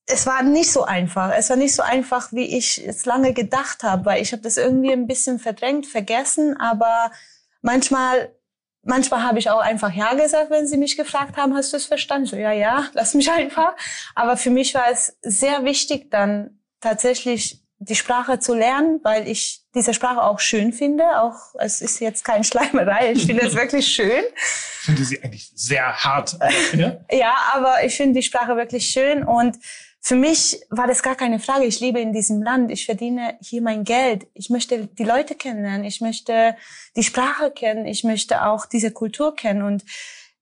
es 0.06 0.26
war 0.26 0.42
nicht 0.42 0.70
so 0.70 0.84
einfach. 0.84 1.32
Es 1.36 1.50
war 1.50 1.56
nicht 1.56 1.74
so 1.74 1.82
einfach, 1.82 2.32
wie 2.32 2.56
ich 2.56 2.84
es 2.86 3.04
lange 3.04 3.32
gedacht 3.32 3.82
habe, 3.82 4.04
weil 4.04 4.22
ich 4.22 4.32
habe 4.32 4.42
das 4.42 4.56
irgendwie 4.56 4.92
ein 4.92 5.06
bisschen 5.06 5.38
verdrängt, 5.38 5.86
vergessen. 5.86 6.56
Aber 6.58 7.12
manchmal, 7.60 8.34
manchmal 8.82 9.22
habe 9.22 9.38
ich 9.38 9.50
auch 9.50 9.60
einfach 9.60 9.92
ja 9.92 10.14
gesagt, 10.14 10.50
wenn 10.50 10.66
sie 10.66 10.76
mich 10.76 10.96
gefragt 10.96 11.36
haben, 11.36 11.54
hast 11.54 11.72
du 11.72 11.76
es 11.76 11.86
verstanden? 11.86 12.26
So, 12.26 12.36
ja, 12.36 12.52
ja, 12.52 12.88
lass 12.94 13.14
mich 13.14 13.30
einfach. 13.30 13.74
Aber 14.14 14.36
für 14.36 14.50
mich 14.50 14.74
war 14.74 14.90
es 14.90 15.18
sehr 15.22 15.64
wichtig, 15.64 16.10
dann 16.10 16.60
tatsächlich 16.80 17.61
die 17.84 17.94
Sprache 17.94 18.38
zu 18.38 18.54
lernen, 18.54 19.00
weil 19.02 19.28
ich 19.28 19.62
diese 19.74 19.94
Sprache 19.94 20.22
auch 20.22 20.38
schön 20.38 20.72
finde. 20.72 21.04
Auch 21.20 21.54
es 21.58 21.80
ist 21.80 22.00
jetzt 22.00 22.24
keine 22.24 22.44
Schleimerei, 22.50 23.12
ich 23.12 23.26
finde 23.26 23.46
es 23.46 23.54
wirklich 23.54 23.86
schön. 23.86 24.22
Ich 24.36 24.86
finde 24.86 25.04
sie 25.04 25.22
eigentlich 25.22 25.50
sehr 25.54 25.92
hart. 25.92 26.38
Ja, 26.74 27.00
ja 27.12 27.34
aber 27.52 27.84
ich 27.84 27.96
finde 27.96 28.20
die 28.20 28.22
Sprache 28.22 28.56
wirklich 28.56 28.86
schön 28.86 29.24
und 29.24 29.58
für 30.04 30.16
mich 30.16 30.60
war 30.68 30.88
das 30.88 31.04
gar 31.04 31.14
keine 31.14 31.38
Frage. 31.38 31.64
Ich 31.64 31.78
lebe 31.78 32.00
in 32.00 32.12
diesem 32.12 32.42
Land. 32.42 32.72
Ich 32.72 32.86
verdiene 32.86 33.38
hier 33.40 33.62
mein 33.62 33.84
Geld. 33.84 34.26
Ich 34.34 34.50
möchte 34.50 34.88
die 34.88 35.04
Leute 35.04 35.36
kennenlernen. 35.36 35.84
Ich 35.84 36.00
möchte 36.00 36.56
die 36.96 37.04
Sprache 37.04 37.52
kennen. 37.52 37.86
Ich 37.86 38.02
möchte 38.02 38.44
auch 38.44 38.66
diese 38.66 38.90
Kultur 38.90 39.36
kennen. 39.36 39.62
Und 39.62 39.84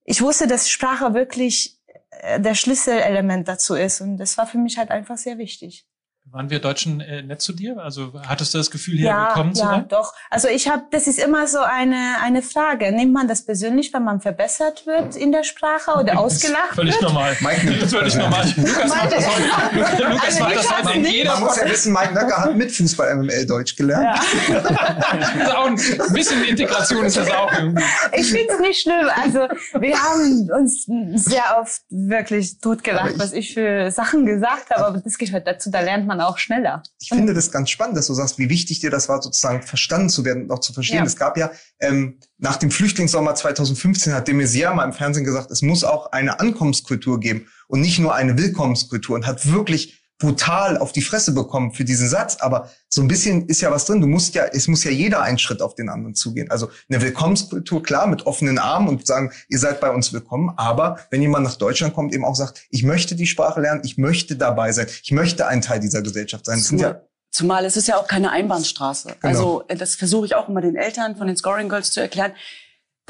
ich 0.03 0.23
wusste, 0.23 0.47
dass 0.47 0.67
Sprache 0.67 1.13
wirklich 1.13 1.77
äh, 2.09 2.39
der 2.39 2.55
Schlüsselelement 2.55 3.47
dazu 3.47 3.75
ist. 3.75 4.01
Und 4.01 4.17
das 4.17 4.35
war 4.39 4.47
für 4.47 4.57
mich 4.57 4.79
halt 4.79 4.89
einfach 4.89 5.17
sehr 5.17 5.37
wichtig. 5.37 5.85
Waren 6.31 6.49
wir 6.49 6.59
Deutschen 6.59 7.01
äh, 7.01 7.23
nett 7.23 7.41
zu 7.41 7.51
dir? 7.51 7.77
Also 7.77 8.13
hattest 8.25 8.53
du 8.53 8.57
das 8.57 8.71
Gefühl, 8.71 8.95
hier 8.95 9.07
ja, 9.07 9.27
willkommen 9.27 9.53
zu 9.53 9.63
ja, 9.63 9.69
sein? 9.69 9.79
Ja, 9.81 9.97
doch. 9.97 10.13
Also 10.29 10.47
ich 10.47 10.69
habe, 10.69 10.83
das 10.89 11.07
ist 11.07 11.19
immer 11.19 11.45
so 11.45 11.59
eine 11.59 12.21
eine 12.23 12.41
Frage. 12.41 12.89
Nimmt 12.93 13.11
man 13.11 13.27
das 13.27 13.43
persönlich, 13.43 13.93
wenn 13.93 14.05
man 14.05 14.21
verbessert 14.21 14.85
wird 14.85 15.17
in 15.17 15.33
der 15.33 15.43
Sprache 15.43 15.91
oder 15.99 16.17
ausgelacht 16.17 16.73
völlig 16.73 16.93
wird? 16.93 17.03
Normal. 17.03 17.35
Mike 17.41 17.79
das 17.81 17.93
völlig 17.93 18.15
normal. 18.15 18.45
Lukas 18.55 18.87
macht 18.87 19.11
das 19.11 19.27
heute. 19.27 20.03
Lukas 20.09 20.39
macht 20.39 20.55
das 20.55 20.77
heute 20.77 20.97
in 20.99 21.05
jeder 21.05 21.33
Man 21.33 21.43
muss 21.43 21.57
ja 21.57 21.65
wissen, 21.65 21.91
Mike 21.91 22.13
Nöcker 22.13 22.37
hat 22.37 22.55
mit 22.55 22.71
Fußball 22.71 23.13
MML 23.13 23.45
Deutsch 23.45 23.75
gelernt. 23.75 24.17
Ja. 24.47 24.57
also 25.39 25.51
auch 25.51 25.65
ein 25.65 26.13
bisschen 26.13 26.45
Integration 26.45 27.03
ist 27.03 27.17
das 27.17 27.29
auch 27.29 27.51
irgendwie. 27.51 27.83
Ich 28.13 28.31
finde 28.31 28.53
es 28.53 28.59
nicht 28.61 28.81
schlimm. 28.81 29.09
Also 29.21 29.49
wir 29.81 30.01
haben 30.01 30.49
uns 30.49 30.85
sehr 31.25 31.57
oft 31.59 31.81
wirklich 31.89 32.57
totgelacht, 32.61 33.19
was 33.19 33.33
ich 33.33 33.53
für 33.53 33.91
Sachen 33.91 34.25
gesagt 34.25 34.69
habe. 34.69 34.85
Aber 34.85 34.97
das 34.99 35.17
gehört 35.17 35.45
dazu. 35.45 35.69
Da 35.69 35.81
lernt 35.81 36.07
man 36.07 36.20
auch 36.27 36.37
schneller. 36.37 36.83
Ich 36.99 37.09
finde 37.09 37.33
das 37.33 37.51
ganz 37.51 37.69
spannend, 37.69 37.97
dass 37.97 38.07
du 38.07 38.13
sagst, 38.13 38.37
wie 38.37 38.49
wichtig 38.49 38.79
dir 38.79 38.89
das 38.89 39.09
war, 39.09 39.21
sozusagen 39.21 39.61
verstanden 39.61 40.09
zu 40.09 40.25
werden 40.25 40.43
und 40.43 40.51
auch 40.51 40.59
zu 40.59 40.73
verstehen. 40.73 40.99
Ja. 40.99 41.05
Es 41.05 41.15
gab 41.15 41.37
ja 41.37 41.51
ähm, 41.79 42.19
nach 42.37 42.57
dem 42.57 42.71
Flüchtlingssommer 42.71 43.35
2015 43.35 44.13
hat 44.13 44.27
de 44.27 44.35
Maizière 44.35 44.73
mal 44.73 44.85
im 44.85 44.93
Fernsehen 44.93 45.25
gesagt, 45.25 45.51
es 45.51 45.61
muss 45.61 45.83
auch 45.83 46.11
eine 46.11 46.39
Ankommenskultur 46.39 47.19
geben 47.19 47.47
und 47.67 47.81
nicht 47.81 47.99
nur 47.99 48.15
eine 48.15 48.37
Willkommenskultur 48.37 49.15
und 49.15 49.25
hat 49.25 49.51
wirklich 49.51 50.00
brutal 50.21 50.77
auf 50.77 50.91
die 50.91 51.01
Fresse 51.01 51.33
bekommen 51.33 51.73
für 51.73 51.83
diesen 51.83 52.07
Satz, 52.07 52.37
aber 52.39 52.69
so 52.87 53.01
ein 53.01 53.07
bisschen 53.07 53.47
ist 53.47 53.59
ja 53.61 53.71
was 53.71 53.85
drin. 53.85 53.99
Du 53.99 54.07
musst 54.07 54.35
ja, 54.35 54.45
es 54.45 54.67
muss 54.67 54.83
ja 54.83 54.91
jeder 54.91 55.21
einen 55.21 55.39
Schritt 55.39 55.61
auf 55.61 55.73
den 55.73 55.89
anderen 55.89 56.13
zugehen. 56.13 56.49
Also 56.51 56.69
eine 56.89 57.01
Willkommenskultur, 57.01 57.81
klar, 57.81 58.05
mit 58.05 58.27
offenen 58.27 58.59
Armen 58.59 58.87
und 58.87 59.05
sagen, 59.05 59.31
ihr 59.49 59.57
seid 59.57 59.81
bei 59.81 59.89
uns 59.89 60.13
willkommen. 60.13 60.53
Aber 60.57 60.99
wenn 61.09 61.21
jemand 61.21 61.45
nach 61.45 61.55
Deutschland 61.55 61.95
kommt, 61.95 62.13
eben 62.13 62.23
auch 62.23 62.35
sagt, 62.35 62.61
ich 62.69 62.83
möchte 62.83 63.15
die 63.15 63.25
Sprache 63.25 63.59
lernen, 63.59 63.81
ich 63.83 63.97
möchte 63.97 64.35
dabei 64.35 64.71
sein, 64.71 64.87
ich 65.01 65.11
möchte 65.11 65.47
ein 65.47 65.61
Teil 65.61 65.79
dieser 65.79 66.03
Gesellschaft 66.03 66.45
sein. 66.45 66.59
Zumal, 66.59 66.81
ja 66.83 67.01
zumal 67.31 67.65
es 67.65 67.75
ist 67.75 67.87
ja 67.87 67.97
auch 67.97 68.07
keine 68.07 68.31
Einbahnstraße. 68.31 69.15
Genau. 69.21 69.27
Also 69.27 69.63
das 69.67 69.95
versuche 69.95 70.27
ich 70.27 70.35
auch 70.35 70.47
immer 70.47 70.61
den 70.61 70.75
Eltern 70.75 71.15
von 71.15 71.25
den 71.27 71.35
Scoring 71.35 71.67
Girls 71.67 71.91
zu 71.91 71.99
erklären 71.99 72.33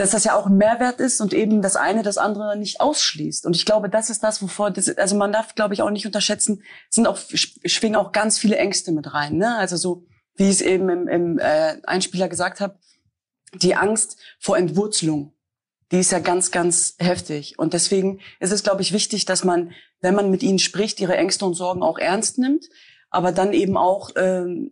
dass 0.02 0.10
das 0.10 0.24
ja 0.24 0.36
auch 0.36 0.48
ein 0.48 0.58
Mehrwert 0.58 1.00
ist 1.00 1.22
und 1.22 1.32
eben 1.32 1.62
das 1.62 1.76
eine 1.76 2.02
das 2.02 2.18
andere 2.18 2.58
nicht 2.58 2.82
ausschließt. 2.82 3.46
Und 3.46 3.56
ich 3.56 3.68
glaube, 3.68 3.88
das 3.88 4.10
ist 4.10 4.24
das, 4.24 4.42
wovor, 4.42 4.72
das, 4.72 4.90
also 4.98 5.16
man 5.16 5.32
darf, 5.32 5.54
glaube 5.54 5.76
ich, 5.76 5.84
auch 5.84 5.92
nicht 5.92 6.08
unterschätzen, 6.08 6.64
sind 6.90 7.06
auch, 7.06 7.20
schwingen 7.20 7.98
auch 7.98 8.12
ganz 8.12 8.40
viele 8.40 8.58
Ängste 8.58 8.92
mit 8.92 9.14
rein. 9.14 9.38
Ne? 9.38 9.56
Also 9.58 9.78
so, 9.78 10.04
wie 10.36 10.46
ich 10.46 10.56
es 10.56 10.62
eben 10.62 10.90
im, 10.90 11.08
im 11.08 11.38
äh, 11.38 11.78
Einspieler 11.84 12.30
gesagt 12.30 12.62
habe, 12.62 12.80
die 13.54 13.76
Angst 13.76 14.18
vor 14.40 14.58
Entwurzelung, 14.58 15.34
die 15.92 16.00
ist 16.00 16.12
ja 16.12 16.20
ganz, 16.20 16.50
ganz 16.50 16.96
heftig. 16.98 17.60
Und 17.60 17.74
deswegen 17.74 18.22
ist 18.40 18.52
es, 18.52 18.64
glaube 18.64 18.82
ich, 18.82 18.94
wichtig, 18.94 19.26
dass 19.26 19.44
man, 19.44 19.72
wenn 20.00 20.16
man 20.16 20.32
mit 20.32 20.42
ihnen 20.42 20.58
spricht, 20.58 21.00
ihre 21.00 21.16
Ängste 21.16 21.46
und 21.46 21.54
Sorgen 21.54 21.84
auch 21.84 22.00
ernst 22.00 22.40
nimmt, 22.40 22.66
aber 23.12 23.32
dann 23.32 23.54
eben 23.54 23.78
auch 23.78 24.10
ähm, 24.16 24.72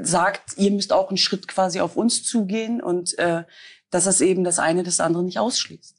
sagt, 0.00 0.56
ihr 0.56 0.70
müsst 0.70 0.94
auch 0.94 1.10
einen 1.10 1.18
Schritt 1.18 1.48
quasi 1.48 1.80
auf 1.80 1.96
uns 1.96 2.22
zugehen 2.22 2.80
und 2.80 3.18
äh, 3.18 3.44
dass 3.90 4.06
es 4.06 4.20
eben 4.20 4.44
das 4.44 4.58
eine 4.58 4.82
das 4.82 5.00
andere 5.00 5.22
nicht 5.22 5.38
ausschließt. 5.38 5.96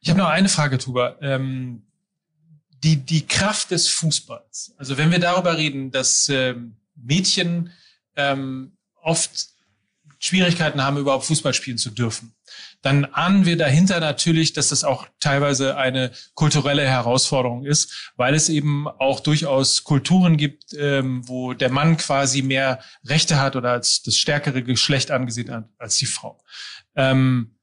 Ich 0.00 0.08
habe 0.10 0.18
noch 0.18 0.28
eine 0.28 0.48
Frage, 0.48 0.78
Tuba. 0.78 1.16
Ähm, 1.20 1.82
die, 2.82 2.96
die 2.96 3.26
Kraft 3.26 3.70
des 3.70 3.88
Fußballs. 3.88 4.74
Also 4.78 4.96
wenn 4.96 5.10
wir 5.10 5.18
darüber 5.18 5.56
reden, 5.56 5.90
dass 5.90 6.28
ähm, 6.28 6.76
Mädchen 6.94 7.72
ähm, 8.16 8.72
oft 9.02 9.48
Schwierigkeiten 10.18 10.82
haben, 10.82 10.98
überhaupt 10.98 11.24
Fußball 11.24 11.54
spielen 11.54 11.78
zu 11.78 11.90
dürfen. 11.90 12.34
Dann 12.82 13.06
ahnen 13.06 13.46
wir 13.46 13.56
dahinter 13.56 14.00
natürlich, 14.00 14.52
dass 14.52 14.68
das 14.68 14.84
auch 14.84 15.06
teilweise 15.18 15.76
eine 15.76 16.12
kulturelle 16.34 16.86
Herausforderung 16.86 17.64
ist, 17.64 18.12
weil 18.16 18.34
es 18.34 18.50
eben 18.50 18.86
auch 18.86 19.20
durchaus 19.20 19.82
Kulturen 19.84 20.36
gibt, 20.36 20.74
ähm, 20.74 21.26
wo 21.26 21.54
der 21.54 21.70
Mann 21.70 21.96
quasi 21.96 22.42
mehr 22.42 22.80
Rechte 23.04 23.40
hat 23.40 23.56
oder 23.56 23.72
als 23.72 24.02
das 24.02 24.16
stärkere 24.16 24.62
Geschlecht 24.62 25.10
angesehen 25.10 25.50
hat 25.50 25.68
als 25.78 25.96
die 25.96 26.06
Frau. 26.06 26.42
Ähm, 27.00 27.56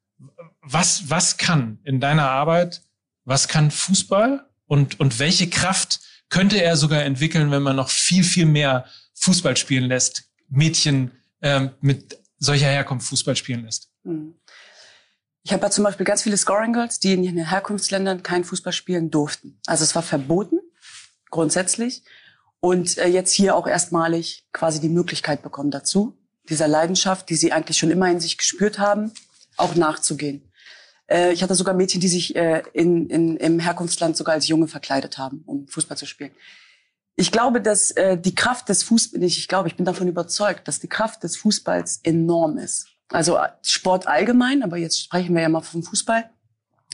was, 0.61 1.09
was 1.09 1.37
kann 1.37 1.79
in 1.83 1.99
deiner 1.99 2.29
Arbeit, 2.29 2.81
was 3.23 3.47
kann 3.47 3.71
Fußball 3.71 4.45
und, 4.65 4.99
und 4.99 5.19
welche 5.19 5.49
Kraft 5.49 5.99
könnte 6.29 6.61
er 6.61 6.75
sogar 6.75 7.03
entwickeln, 7.03 7.51
wenn 7.51 7.61
man 7.61 7.75
noch 7.75 7.89
viel, 7.89 8.23
viel 8.23 8.45
mehr 8.45 8.85
Fußball 9.15 9.55
spielen 9.55 9.85
lässt, 9.85 10.29
Mädchen 10.49 11.11
ähm, 11.41 11.71
mit 11.81 12.19
solcher 12.37 12.67
Herkunft 12.67 13.07
Fußball 13.07 13.35
spielen 13.35 13.63
lässt? 13.63 13.89
Hm. 14.03 14.35
Ich 15.43 15.53
habe 15.53 15.63
ja 15.63 15.69
zum 15.69 15.85
Beispiel 15.85 16.05
ganz 16.05 16.23
viele 16.23 16.35
Scoring 16.35 16.73
Girls, 16.73 16.99
die 16.99 17.13
in 17.13 17.23
den 17.23 17.47
Herkunftsländern 17.47 18.21
kein 18.23 18.43
Fußball 18.43 18.73
spielen 18.73 19.11
durften. 19.11 19.59
Also 19.65 19.85
es 19.85 19.95
war 19.95 20.03
verboten, 20.03 20.59
grundsätzlich. 21.29 22.03
Und 22.59 22.97
äh, 22.97 23.07
jetzt 23.07 23.31
hier 23.31 23.55
auch 23.55 23.67
erstmalig 23.67 24.45
quasi 24.51 24.81
die 24.81 24.89
Möglichkeit 24.89 25.43
bekommen 25.43 25.71
dazu, 25.71 26.17
dieser 26.49 26.67
Leidenschaft, 26.67 27.29
die 27.29 27.35
sie 27.35 27.53
eigentlich 27.53 27.77
schon 27.77 27.91
immer 27.91 28.09
in 28.11 28.19
sich 28.19 28.37
gespürt 28.37 28.79
haben, 28.79 29.13
auch 29.57 29.75
nachzugehen. 29.75 30.41
Äh, 31.07 31.33
ich 31.33 31.43
hatte 31.43 31.55
sogar 31.55 31.73
Mädchen, 31.73 32.01
die 32.01 32.07
sich 32.07 32.35
äh, 32.35 32.63
in, 32.73 33.09
in, 33.09 33.37
im 33.37 33.59
Herkunftsland 33.59 34.15
sogar 34.15 34.35
als 34.35 34.47
Junge 34.47 34.67
verkleidet 34.67 35.17
haben, 35.17 35.43
um 35.45 35.67
Fußball 35.67 35.97
zu 35.97 36.05
spielen. 36.05 36.31
Ich 37.15 37.31
glaube, 37.31 37.61
dass 37.61 37.91
äh, 37.91 38.17
die 38.17 38.35
Kraft 38.35 38.69
des 38.69 38.83
Fußballs, 38.83 39.37
ich 39.37 39.47
glaube, 39.47 39.67
ich 39.67 39.75
bin 39.75 39.85
davon 39.85 40.07
überzeugt, 40.07 40.67
dass 40.67 40.79
die 40.79 40.87
Kraft 40.87 41.23
des 41.23 41.35
Fußballs 41.37 42.01
enorm 42.03 42.57
ist. 42.59 42.87
Also 43.09 43.37
äh, 43.37 43.49
Sport 43.63 44.07
allgemein, 44.07 44.61
aber 44.61 44.77
jetzt 44.77 45.01
sprechen 45.01 45.33
wir 45.33 45.41
ja 45.41 45.49
mal 45.49 45.61
vom 45.61 45.81
Fußball. 45.81 46.29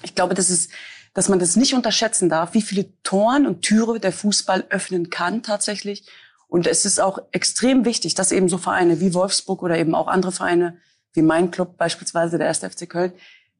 Ich 0.03 0.15
glaube, 0.15 0.33
dass 0.33 0.49
es, 0.49 0.69
dass 1.13 1.27
man 1.27 1.39
das 1.39 1.55
nicht 1.55 1.73
unterschätzen 1.73 2.29
darf, 2.29 2.53
wie 2.53 2.61
viele 2.61 2.85
Toren 3.03 3.45
und 3.45 3.63
Türe 3.63 3.99
der 3.99 4.13
Fußball 4.13 4.65
öffnen 4.69 5.09
kann 5.09 5.43
tatsächlich. 5.43 6.07
Und 6.47 6.67
es 6.67 6.85
ist 6.85 7.01
auch 7.01 7.19
extrem 7.31 7.83
wichtig, 7.83 8.13
dass 8.13 8.31
eben 8.31 8.47
so 8.47 8.57
Vereine 8.57 8.99
wie 8.99 9.13
Wolfsburg 9.13 9.63
oder 9.63 9.77
eben 9.77 9.95
auch 9.95 10.07
andere 10.07 10.31
Vereine 10.31 10.77
wie 11.13 11.21
mein 11.21 11.51
Club 11.51 11.77
beispielsweise, 11.77 12.37
der 12.37 12.47
1. 12.47 12.59
FC 12.59 12.89
Köln, 12.89 13.13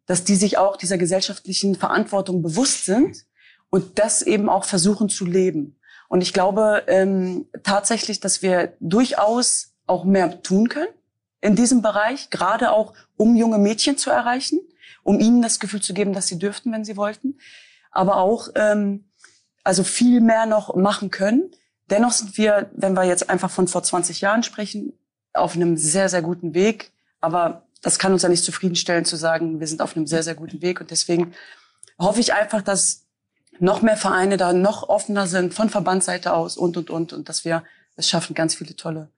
dass 0.06 0.24
die 0.24 0.36
sich 0.36 0.58
auch 0.58 0.76
dieser 0.76 0.98
gesellschaftlichen 0.98 1.76
Verantwortung 1.76 2.42
bewusst 2.42 2.86
sind 2.86 3.26
und 3.70 4.00
das 4.00 4.22
eben 4.22 4.50
auch 4.50 4.66
versuchen 4.66 5.10
zu 5.10 5.26
leben. 5.26 5.78
Und 6.10 6.22
ich 6.22 6.34
glaube 6.34 6.84
ähm, 6.88 7.48
tatsächlich, 7.64 8.20
dass 8.20 8.42
wir 8.42 8.74
durchaus 8.80 9.74
auch 9.88 10.04
mehr 10.06 10.42
tun 10.44 10.70
können 10.70 10.94
in 11.42 11.56
diesem 11.56 11.82
Bereich, 11.82 12.30
gerade 12.30 12.72
auch 12.72 12.94
um 13.18 13.36
junge 13.36 13.58
Mädchen 13.58 13.98
zu 13.98 14.10
erreichen, 14.10 14.60
um 15.04 15.20
ihnen 15.20 15.42
das 15.42 15.60
Gefühl 15.60 15.82
zu 15.82 15.94
geben, 15.94 16.14
dass 16.14 16.28
sie 16.28 16.40
dürften, 16.40 16.72
wenn 16.72 16.86
sie 16.86 16.98
wollten, 16.98 17.38
aber 17.92 18.18
auch 18.18 18.50
ähm, 18.56 19.10
also 19.64 19.84
viel 19.84 20.22
mehr 20.22 20.46
noch 20.46 20.76
machen 20.76 21.10
können. 21.12 21.52
Dennoch 21.90 22.12
sind 22.12 22.38
wir, 22.38 22.70
wenn 22.74 22.94
wir 22.94 23.04
jetzt 23.04 23.30
einfach 23.30 23.52
von 23.52 23.68
vor 23.68 23.84
20 23.84 24.22
Jahren 24.22 24.44
sprechen, 24.44 24.94
auf 25.34 25.56
einem 25.56 25.78
sehr, 25.78 26.10
sehr 26.10 26.22
guten 26.22 26.54
Weg. 26.54 26.93
Aber 27.24 27.64
das 27.82 28.00
kann 28.00 28.12
uns 28.12 28.22
ja 28.22 28.30
nicht 28.30 28.44
zufriedenstellen 28.44 29.06
zu 29.06 29.16
sagen, 29.16 29.62
wir 29.62 29.68
sind 29.68 29.82
auf 29.82 29.96
einem 29.96 30.08
sehr, 30.08 30.24
sehr 30.24 30.36
guten 30.36 30.62
Weg. 30.62 30.82
Und 30.82 30.92
deswegen 30.92 31.34
hoffe 31.98 32.20
ich 32.20 32.34
einfach, 32.34 32.62
dass 32.62 33.06
noch 33.60 33.82
mehr 33.82 33.96
Vereine 33.96 34.36
da 34.36 34.52
noch 34.52 34.90
offener 34.90 35.26
sind 35.26 35.54
von 35.54 35.70
Verbandsseite 35.70 36.34
aus 36.34 36.58
und, 36.58 36.76
und, 36.76 36.90
und. 36.90 37.14
Und 37.14 37.30
dass 37.30 37.46
wir 37.46 37.64
es 37.96 38.10
schaffen, 38.10 38.34
ganz 38.34 38.56
viele 38.56 38.76
tolle 38.76 39.10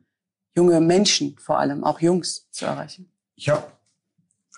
junge 0.55 0.79
Menschen, 0.81 1.35
vor 1.39 1.57
allem 1.57 1.83
auch 1.83 1.99
Jungs, 1.99 2.47
zu 2.51 2.65
erreichen. 2.65 3.09
Ich 3.35 3.49
habe 3.49 3.65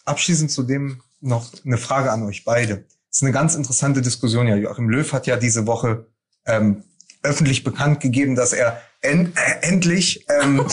abschließend 0.04 0.52
zu 0.52 0.64
dem 0.64 1.02
noch 1.22 1.50
eine 1.66 1.78
Frage 1.78 2.12
an 2.12 2.24
euch 2.24 2.44
beide. 2.44 2.84
Es 3.10 3.18
ist 3.18 3.24
eine 3.24 3.32
ganz 3.32 3.56
interessante 3.56 4.02
Diskussion. 4.02 4.48
Ja, 4.48 4.56
Joachim 4.56 4.90
Löw 4.90 5.12
hat 5.14 5.26
ja 5.26 5.38
diese 5.38 5.66
Woche 5.66 6.06
ähm, 6.46 6.84
öffentlich 7.24 7.64
bekannt 7.64 8.02
gegeben, 8.02 8.36
dass 8.36 8.52
er 8.52 8.82
en 9.02 9.34
äh, 9.36 9.68
endlich 9.68 10.26
ähm, 10.28 10.66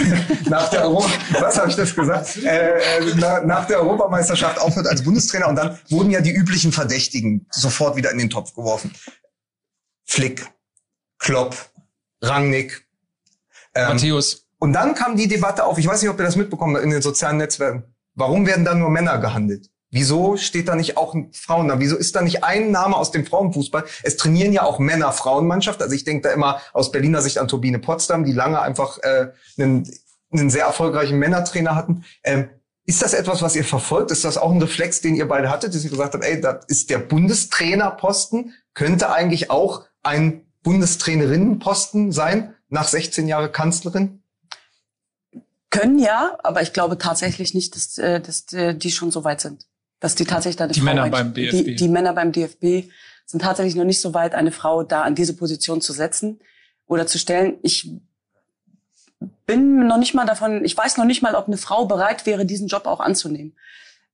nach 0.48 0.68
der 0.68 0.82
Euro 0.82 1.04
was 1.38 1.58
habe 1.58 1.70
ich 1.70 1.76
das 1.76 1.94
gesagt 1.94 2.36
äh, 2.36 2.78
äh, 2.78 3.14
na, 3.16 3.40
nach 3.40 3.66
der 3.66 3.80
Europameisterschaft 3.80 4.60
aufhört 4.60 4.86
als 4.86 5.02
Bundestrainer 5.02 5.48
und 5.48 5.56
dann 5.56 5.78
wurden 5.88 6.10
ja 6.10 6.20
die 6.20 6.32
üblichen 6.32 6.72
Verdächtigen 6.72 7.46
sofort 7.50 7.96
wieder 7.96 8.10
in 8.10 8.18
den 8.18 8.30
Topf 8.30 8.54
geworfen. 8.54 8.92
Flick, 10.04 10.46
Klopp, 11.18 11.56
Rangnick, 12.20 12.84
ähm, 13.74 13.88
Matthäus. 13.88 14.46
Und 14.58 14.72
dann 14.72 14.94
kam 14.94 15.16
die 15.16 15.28
Debatte 15.28 15.64
auf. 15.64 15.78
Ich 15.78 15.86
weiß 15.86 16.02
nicht, 16.02 16.10
ob 16.10 16.18
ihr 16.18 16.24
das 16.24 16.36
mitbekommen 16.36 16.82
in 16.82 16.90
den 16.90 17.00
sozialen 17.00 17.38
Netzwerken. 17.38 17.84
Warum 18.14 18.46
werden 18.46 18.64
da 18.64 18.74
nur 18.74 18.90
Männer 18.90 19.18
gehandelt? 19.18 19.69
Wieso 19.92 20.36
steht 20.36 20.68
da 20.68 20.76
nicht 20.76 20.96
auch 20.96 21.14
ein 21.14 21.32
Frauen 21.32 21.66
da? 21.66 21.80
Wieso 21.80 21.96
ist 21.96 22.14
da 22.14 22.22
nicht 22.22 22.44
ein 22.44 22.70
Name 22.70 22.96
aus 22.96 23.10
dem 23.10 23.26
Frauenfußball? 23.26 23.84
Es 24.04 24.16
trainieren 24.16 24.52
ja 24.52 24.62
auch 24.62 24.78
Männer-Frauenmannschaft. 24.78 25.82
Also 25.82 25.94
ich 25.96 26.04
denke 26.04 26.28
da 26.28 26.34
immer 26.34 26.60
aus 26.72 26.92
Berliner 26.92 27.22
Sicht 27.22 27.38
an 27.38 27.48
Turbine 27.48 27.80
Potsdam, 27.80 28.24
die 28.24 28.32
lange 28.32 28.62
einfach 28.62 28.98
äh, 28.98 29.32
einen, 29.58 29.90
einen 30.30 30.48
sehr 30.48 30.66
erfolgreichen 30.66 31.18
Männertrainer 31.18 31.74
hatten. 31.74 32.04
Ähm, 32.22 32.50
ist 32.86 33.02
das 33.02 33.14
etwas, 33.14 33.42
was 33.42 33.56
ihr 33.56 33.64
verfolgt? 33.64 34.12
Ist 34.12 34.24
das 34.24 34.38
auch 34.38 34.52
ein 34.52 34.62
Reflex, 34.62 35.00
den 35.00 35.16
ihr 35.16 35.26
beide 35.26 35.50
hattet, 35.50 35.74
dass 35.74 35.82
ihr 35.82 35.90
gesagt 35.90 36.14
habt, 36.14 36.24
ey, 36.24 36.40
das 36.40 36.64
ist 36.68 36.88
der 36.90 36.98
Bundestrainerposten, 36.98 38.54
könnte 38.74 39.12
eigentlich 39.12 39.50
auch 39.50 39.86
ein 40.04 40.46
Bundestrainerinnenposten 40.62 42.12
sein, 42.12 42.54
nach 42.68 42.86
16 42.86 43.26
Jahre 43.26 43.50
Kanzlerin? 43.50 44.22
Können 45.70 45.98
ja, 45.98 46.36
aber 46.44 46.62
ich 46.62 46.72
glaube 46.72 46.96
tatsächlich 46.96 47.54
nicht, 47.54 47.74
dass, 47.74 47.98
äh, 47.98 48.20
dass 48.20 48.52
äh, 48.52 48.74
die 48.74 48.92
schon 48.92 49.10
so 49.10 49.24
weit 49.24 49.40
sind 49.40 49.66
dass 50.00 50.14
die 50.14 50.24
tatsächlich 50.24 50.60
eine 50.60 50.72
die 50.72 50.80
Frau 50.80 50.86
Männer 50.86 51.08
beim 51.08 51.34
DFB. 51.34 51.64
Die, 51.64 51.74
die 51.76 51.88
Männer 51.88 52.12
beim 52.14 52.32
DFB 52.32 52.90
sind 53.26 53.42
tatsächlich 53.42 53.76
noch 53.76 53.84
nicht 53.84 54.00
so 54.00 54.12
weit, 54.14 54.34
eine 54.34 54.50
Frau 54.50 54.82
da 54.82 55.02
an 55.02 55.14
diese 55.14 55.36
Position 55.36 55.80
zu 55.80 55.92
setzen 55.92 56.40
oder 56.86 57.06
zu 57.06 57.18
stellen. 57.18 57.58
Ich 57.62 57.92
bin 59.46 59.86
noch 59.86 59.98
nicht 59.98 60.14
mal 60.14 60.26
davon, 60.26 60.64
ich 60.64 60.76
weiß 60.76 60.96
noch 60.96 61.04
nicht 61.04 61.22
mal, 61.22 61.34
ob 61.34 61.46
eine 61.46 61.58
Frau 61.58 61.84
bereit 61.84 62.26
wäre, 62.26 62.46
diesen 62.46 62.68
Job 62.68 62.86
auch 62.86 63.00
anzunehmen. 63.00 63.54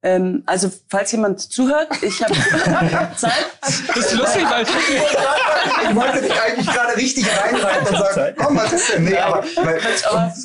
Ähm, 0.03 0.43
also, 0.47 0.71
falls 0.89 1.11
jemand 1.13 1.41
zuhört, 1.41 1.89
ich 2.03 2.23
habe 2.23 2.35
Zeit. 3.17 3.33
Das 3.61 3.97
ist 3.97 4.15
lustig, 4.15 4.45
weil 4.49 4.63
ich 4.65 5.97
wollte 5.97 6.21
dich 6.23 6.41
eigentlich 6.41 6.67
gerade 6.67 6.97
richtig 6.97 7.27
reinreiten 7.27 7.89
und 7.89 8.15
sagen, 8.15 8.37
komm, 8.39 8.57
was 8.57 8.73
ist 8.75 8.93
denn? 8.93 9.05
Nee, 9.05 9.17
aber, 9.17 9.43
weil, 9.57 9.81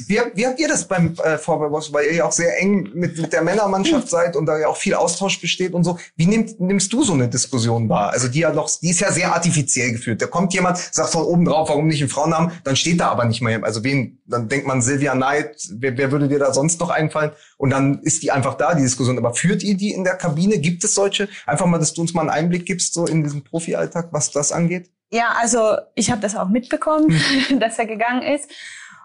wie, 0.08 0.22
wie 0.34 0.48
habt 0.48 0.60
ihr 0.60 0.68
das 0.68 0.88
beim 0.88 1.16
äh, 1.24 1.38
Vorwahl 1.38 1.72
weil 1.72 2.06
ihr 2.06 2.14
ja 2.14 2.26
auch 2.26 2.32
sehr 2.32 2.60
eng 2.60 2.90
mit, 2.94 3.18
mit 3.18 3.34
der 3.34 3.42
Männermannschaft 3.42 4.10
seid 4.10 4.36
und 4.36 4.46
da 4.46 4.58
ja 4.58 4.68
auch 4.68 4.78
viel 4.78 4.96
Austausch 4.96 5.40
besteht 5.42 5.74
und 5.74 5.84
so. 5.84 6.00
Wie 6.16 6.28
nimmst, 6.28 6.60
nimmst 6.60 6.92
du 6.94 7.04
so 7.04 7.14
eine 7.14 7.28
Diskussion 7.28 7.90
wahr? 7.90 8.12
Also 8.12 8.30
die 8.30 8.40
ja 8.40 8.52
noch, 8.54 8.70
die 8.82 8.90
ist 8.90 9.02
ja 9.02 9.12
sehr 9.12 9.34
artifiziell 9.34 9.92
geführt. 9.92 10.22
Da 10.22 10.28
kommt 10.28 10.54
jemand, 10.54 10.78
sagt 10.78 11.10
von 11.10 11.24
oben 11.24 11.46
drauf, 11.46 11.70
warum 11.70 11.88
nicht 11.88 12.02
einen 12.02 12.10
Frauennamen, 12.10 12.52
dann 12.64 12.76
steht 12.76 13.00
da 13.00 13.10
aber 13.10 13.26
nicht 13.26 13.42
mehr. 13.42 13.64
Also 13.64 13.84
wen, 13.84 14.21
dann 14.32 14.50
denkt 14.50 14.67
man 14.67 14.82
Silvia 14.82 15.13
Neid, 15.15 15.56
wer, 15.72 15.98
wer 15.98 16.12
würde 16.12 16.28
dir 16.28 16.39
da 16.39 16.54
sonst 16.54 16.80
noch 16.80 16.89
einfallen? 16.89 17.32
Und 17.58 17.70
dann 17.72 18.00
ist 18.02 18.24
die 18.24 18.32
einfach 18.32 18.56
da, 18.56 18.74
die 18.74 18.82
Diskussion. 18.82 19.17
Aber 19.17 19.34
führt 19.34 19.63
ihr 19.63 19.78
die 19.78 19.91
in 19.91 20.04
der 20.04 20.15
Kabine? 20.15 20.60
Gibt 20.60 20.84
es 20.84 20.96
solche? 20.96 21.30
Einfach 21.46 21.65
mal, 21.65 21.80
dass 21.80 21.94
du 21.94 22.02
uns 22.02 22.13
mal 22.13 22.22
einen 22.22 22.30
Einblick 22.30 22.65
gibst, 22.65 22.94
so 22.94 23.06
in 23.06 23.24
diesen 23.24 23.44
Profi-Alltag, 23.44 24.10
was 24.12 24.32
das 24.32 24.52
angeht? 24.52 24.89
Ja, 25.12 25.36
also 25.39 25.78
ich 25.96 26.10
habe 26.10 26.22
das 26.22 26.36
auch 26.36 26.48
mitbekommen, 26.48 27.22
hm. 27.50 27.60
dass 27.60 27.78
er 27.78 27.86
gegangen 27.86 28.24
ist. 28.24 28.50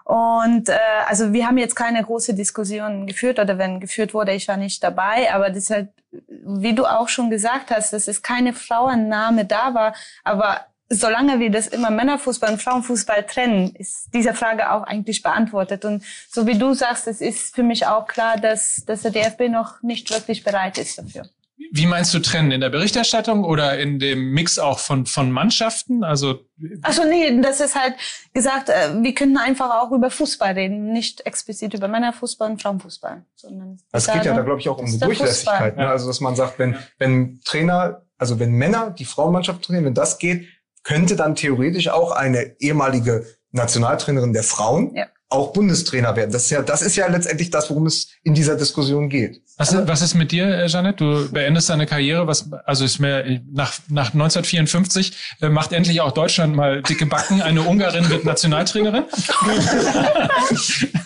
Und 0.05 0.69
äh, 0.69 0.77
also 1.05 1.33
wir 1.33 1.45
haben 1.45 1.57
jetzt 1.57 1.75
keine 1.75 2.01
große 2.01 2.33
Diskussion 2.33 3.07
geführt 3.07 3.39
oder 3.39 3.57
wenn 3.57 3.81
geführt 3.81 4.13
wurde, 4.13 4.31
ich 4.31 4.47
war 4.47 4.55
nicht 4.55 4.81
dabei. 4.81 5.33
Aber 5.33 5.49
deshalb, 5.49 5.89
wie 6.29 6.73
du 6.73 6.85
auch 6.85 7.09
schon 7.09 7.29
gesagt 7.29 7.71
hast, 7.71 7.91
dass 7.91 8.07
es 8.07 8.21
keine 8.21 8.53
Frauenname 8.53 9.43
da 9.43 9.73
war. 9.73 9.93
Aber 10.23 10.61
solange 10.89 11.39
wir 11.39 11.51
das 11.51 11.67
immer 11.67 11.89
Männerfußball 11.89 12.51
und 12.53 12.61
Frauenfußball 12.61 13.23
trennen, 13.23 13.75
ist 13.75 14.09
diese 14.13 14.33
Frage 14.33 14.71
auch 14.71 14.83
eigentlich 14.83 15.21
beantwortet. 15.21 15.85
Und 15.85 16.03
so 16.29 16.47
wie 16.47 16.57
du 16.57 16.73
sagst, 16.73 17.07
es 17.07 17.21
ist 17.21 17.55
für 17.55 17.63
mich 17.63 17.85
auch 17.85 18.07
klar, 18.07 18.37
dass, 18.37 18.83
dass 18.85 19.01
der 19.01 19.11
DFB 19.11 19.49
noch 19.49 19.81
nicht 19.81 20.09
wirklich 20.09 20.43
bereit 20.43 20.77
ist 20.77 20.97
dafür. 20.97 21.29
Wie 21.71 21.85
meinst 21.85 22.13
du 22.13 22.19
trennen? 22.19 22.51
In 22.51 22.61
der 22.61 22.69
Berichterstattung 22.69 23.43
oder 23.43 23.77
in 23.79 23.99
dem 23.99 24.31
Mix 24.31 24.59
auch 24.59 24.79
von, 24.79 25.05
von 25.05 25.31
Mannschaften? 25.31 26.03
Also 26.03 26.45
also 26.81 27.03
nee, 27.03 27.39
das 27.41 27.59
ist 27.59 27.75
halt 27.75 27.95
gesagt, 28.33 28.69
äh, 28.69 29.01
wir 29.01 29.13
könnten 29.13 29.37
einfach 29.37 29.81
auch 29.81 29.91
über 29.91 30.09
Fußball 30.09 30.53
reden, 30.53 30.93
nicht 30.93 31.25
explizit 31.25 31.73
über 31.73 31.87
Männerfußball 31.87 32.51
und 32.51 32.61
Frauenfußball. 32.61 33.23
Sondern 33.35 33.79
es 33.91 34.07
geht 34.07 34.25
ja 34.25 34.33
da, 34.33 34.41
glaube 34.41 34.59
ich, 34.59 34.69
auch 34.69 34.77
um 34.77 34.85
eine 34.85 34.97
Durchlässigkeit. 34.97 35.77
Ne? 35.77 35.87
Also 35.87 36.07
dass 36.07 36.21
man 36.21 36.35
sagt, 36.35 36.57
wenn, 36.59 36.77
wenn 36.99 37.41
Trainer, 37.43 38.03
also 38.17 38.39
wenn 38.39 38.51
Männer 38.51 38.91
die 38.91 39.05
Frauenmannschaft 39.05 39.63
trainieren, 39.63 39.85
wenn 39.85 39.93
das 39.93 40.19
geht, 40.19 40.47
könnte 40.87 41.17
dann 41.17 41.35
theoretisch 41.35 41.89
auch 41.89 42.11
eine 42.11 42.55
ehemalige 42.59 43.25
Nationaltrainerin 43.51 44.31
der 44.31 44.43
Frauen 44.43 44.95
ja. 44.95 45.07
auch 45.27 45.51
Bundestrainer 45.51 46.15
werden. 46.15 46.31
Das 46.31 46.43
ist 46.43 46.49
ja, 46.49 46.61
das 46.61 46.81
ist 46.81 46.95
ja 46.95 47.07
letztendlich 47.07 47.49
das, 47.49 47.69
worum 47.69 47.87
es 47.87 48.07
in 48.23 48.33
dieser 48.33 48.55
Diskussion 48.55 49.09
geht. 49.09 49.41
Was, 49.57 49.73
ist, 49.73 49.85
was 49.85 50.01
ist 50.01 50.13
mit 50.13 50.31
dir, 50.31 50.45
äh, 50.45 50.67
Janet? 50.67 51.01
Du 51.01 51.29
beendest 51.29 51.69
deine 51.69 51.87
Karriere. 51.87 52.25
Was, 52.25 52.49
also 52.65 52.85
ist 52.85 52.99
mir 52.99 53.41
nach, 53.51 53.73
nach 53.89 54.13
1954 54.13 55.35
äh, 55.41 55.49
macht 55.49 55.73
endlich 55.73 55.99
auch 55.99 56.13
Deutschland 56.13 56.55
mal 56.55 56.81
dicke 56.83 57.05
Backen. 57.05 57.41
Eine 57.41 57.63
Ungarin 57.63 58.09
wird 58.09 58.23
Nationaltrainerin. 58.23 59.03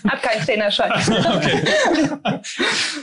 Hab 0.08 0.22
keinen 0.22 0.46
Trainerschein. 0.46 0.92
okay. 0.92 1.64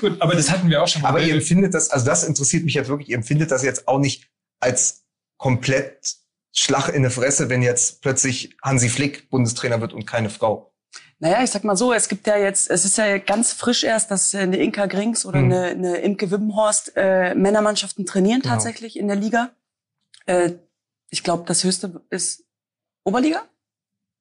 Gut, 0.00 0.22
aber 0.22 0.36
das 0.36 0.48
hatten 0.48 0.70
wir 0.70 0.80
auch 0.80 0.88
schon 0.88 1.02
mal. 1.02 1.08
Aber 1.08 1.20
ihr 1.22 1.34
empfindet 1.34 1.74
das, 1.74 1.90
also 1.90 2.06
das 2.06 2.22
interessiert 2.22 2.64
mich 2.64 2.74
jetzt 2.74 2.88
wirklich, 2.88 3.08
ihr 3.08 3.16
empfindet 3.16 3.50
das 3.50 3.64
jetzt 3.64 3.88
auch 3.88 3.98
nicht 3.98 4.28
als 4.60 5.02
komplett 5.38 6.18
Schlag 6.52 6.88
in 6.88 7.02
die 7.02 7.10
Fresse, 7.10 7.48
wenn 7.48 7.62
jetzt 7.62 8.00
plötzlich 8.02 8.56
Hansi 8.62 8.88
Flick 8.88 9.30
Bundestrainer 9.30 9.80
wird 9.80 9.92
und 9.92 10.06
keine 10.06 10.30
Frau. 10.30 10.72
Naja, 11.20 11.42
ich 11.42 11.50
sag 11.50 11.64
mal 11.64 11.76
so, 11.76 11.92
es 11.92 12.08
gibt 12.08 12.26
ja 12.26 12.36
jetzt, 12.36 12.70
es 12.70 12.84
ist 12.84 12.96
ja 12.96 13.18
ganz 13.18 13.52
frisch 13.52 13.82
erst, 13.84 14.10
dass 14.10 14.32
äh, 14.34 14.38
eine 14.38 14.56
Inka 14.58 14.86
Grings 14.86 15.26
oder 15.26 15.40
Mhm. 15.40 15.52
eine, 15.52 15.64
eine 15.66 15.96
Imke 15.98 16.30
Wibbenhorst 16.30 16.92
äh, 16.96 17.34
Männermannschaften 17.34 18.06
trainieren 18.06 18.40
Genau. 18.40 18.54
tatsächlich 18.54 18.96
in 18.98 19.08
der 19.08 19.16
Liga. 19.16 19.50
Äh, 20.26 20.52
ich 21.10 21.22
glaube, 21.24 21.44
das 21.46 21.64
höchste 21.64 22.02
ist 22.10 22.44
Oberliga. 23.04 23.42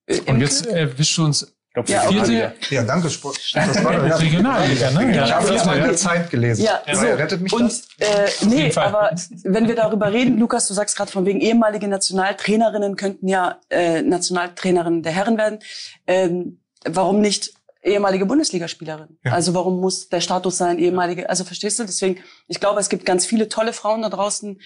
Äh, 0.06 0.18
Und 0.20 0.28
Imke? 0.28 0.44
jetzt 0.44 0.66
erwischst 0.66 1.16
du 1.18 1.24
uns 1.24 1.54
glaube, 1.74 1.90
Ja, 1.90 2.00
vierte 2.02 2.54
Ja, 2.70 2.82
danke, 2.82 3.10
Sport. 3.10 3.38
Das 3.54 3.84
war, 3.84 4.06
ja. 4.06 4.16
Regionalliga, 4.16 4.90
ne? 4.90 5.24
Ich 5.24 5.32
habe 5.32 5.48
das 5.48 5.64
mal 5.64 5.76
in 5.78 5.84
der 5.84 5.96
Zeit 5.96 6.30
gelesen. 6.30 6.64
Ja, 6.64 6.80
Ja, 6.86 6.94
so. 6.94 7.06
rettet 7.06 7.40
mich 7.40 7.52
und 7.52 7.64
das? 7.64 7.88
äh, 7.98 8.46
nee, 8.46 8.72
aber 8.74 9.10
wenn 9.44 9.68
wir 9.68 9.74
darüber 9.74 10.12
reden, 10.12 10.38
Lukas, 10.38 10.68
du 10.68 10.74
sagst 10.74 10.96
gerade 10.96 11.10
von 11.10 11.26
wegen 11.26 11.40
ehemalige 11.40 11.88
Nationaltrainerinnen 11.88 12.96
könnten 12.96 13.28
ja 13.28 13.58
äh, 13.70 14.02
Nationaltrainerinnen 14.02 15.02
der 15.02 15.12
Herren 15.12 15.36
werden. 15.38 15.58
Ähm, 16.06 16.60
warum 16.84 17.20
nicht 17.20 17.52
ehemalige 17.82 18.26
Bundesligaspielerin? 18.26 19.18
Ja. 19.24 19.32
Also 19.32 19.54
warum 19.54 19.80
muss 19.80 20.08
der 20.08 20.20
Status 20.20 20.58
sein 20.58 20.78
ehemalige? 20.78 21.28
Also 21.28 21.44
verstehst 21.44 21.78
du? 21.78 21.84
Deswegen, 21.84 22.20
ich 22.48 22.60
glaube, 22.60 22.80
es 22.80 22.88
gibt 22.88 23.04
ganz 23.04 23.26
viele 23.26 23.48
tolle 23.48 23.72
Frauen 23.72 24.02
da 24.02 24.08
draußen, 24.08 24.60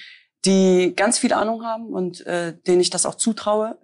die 0.44 0.94
ganz 0.96 1.18
viel 1.18 1.32
Ahnung 1.32 1.64
haben 1.64 1.86
und 1.92 2.26
äh, 2.26 2.54
denen 2.66 2.80
ich 2.80 2.90
das 2.90 3.06
auch 3.06 3.14
zutraue. 3.14 3.78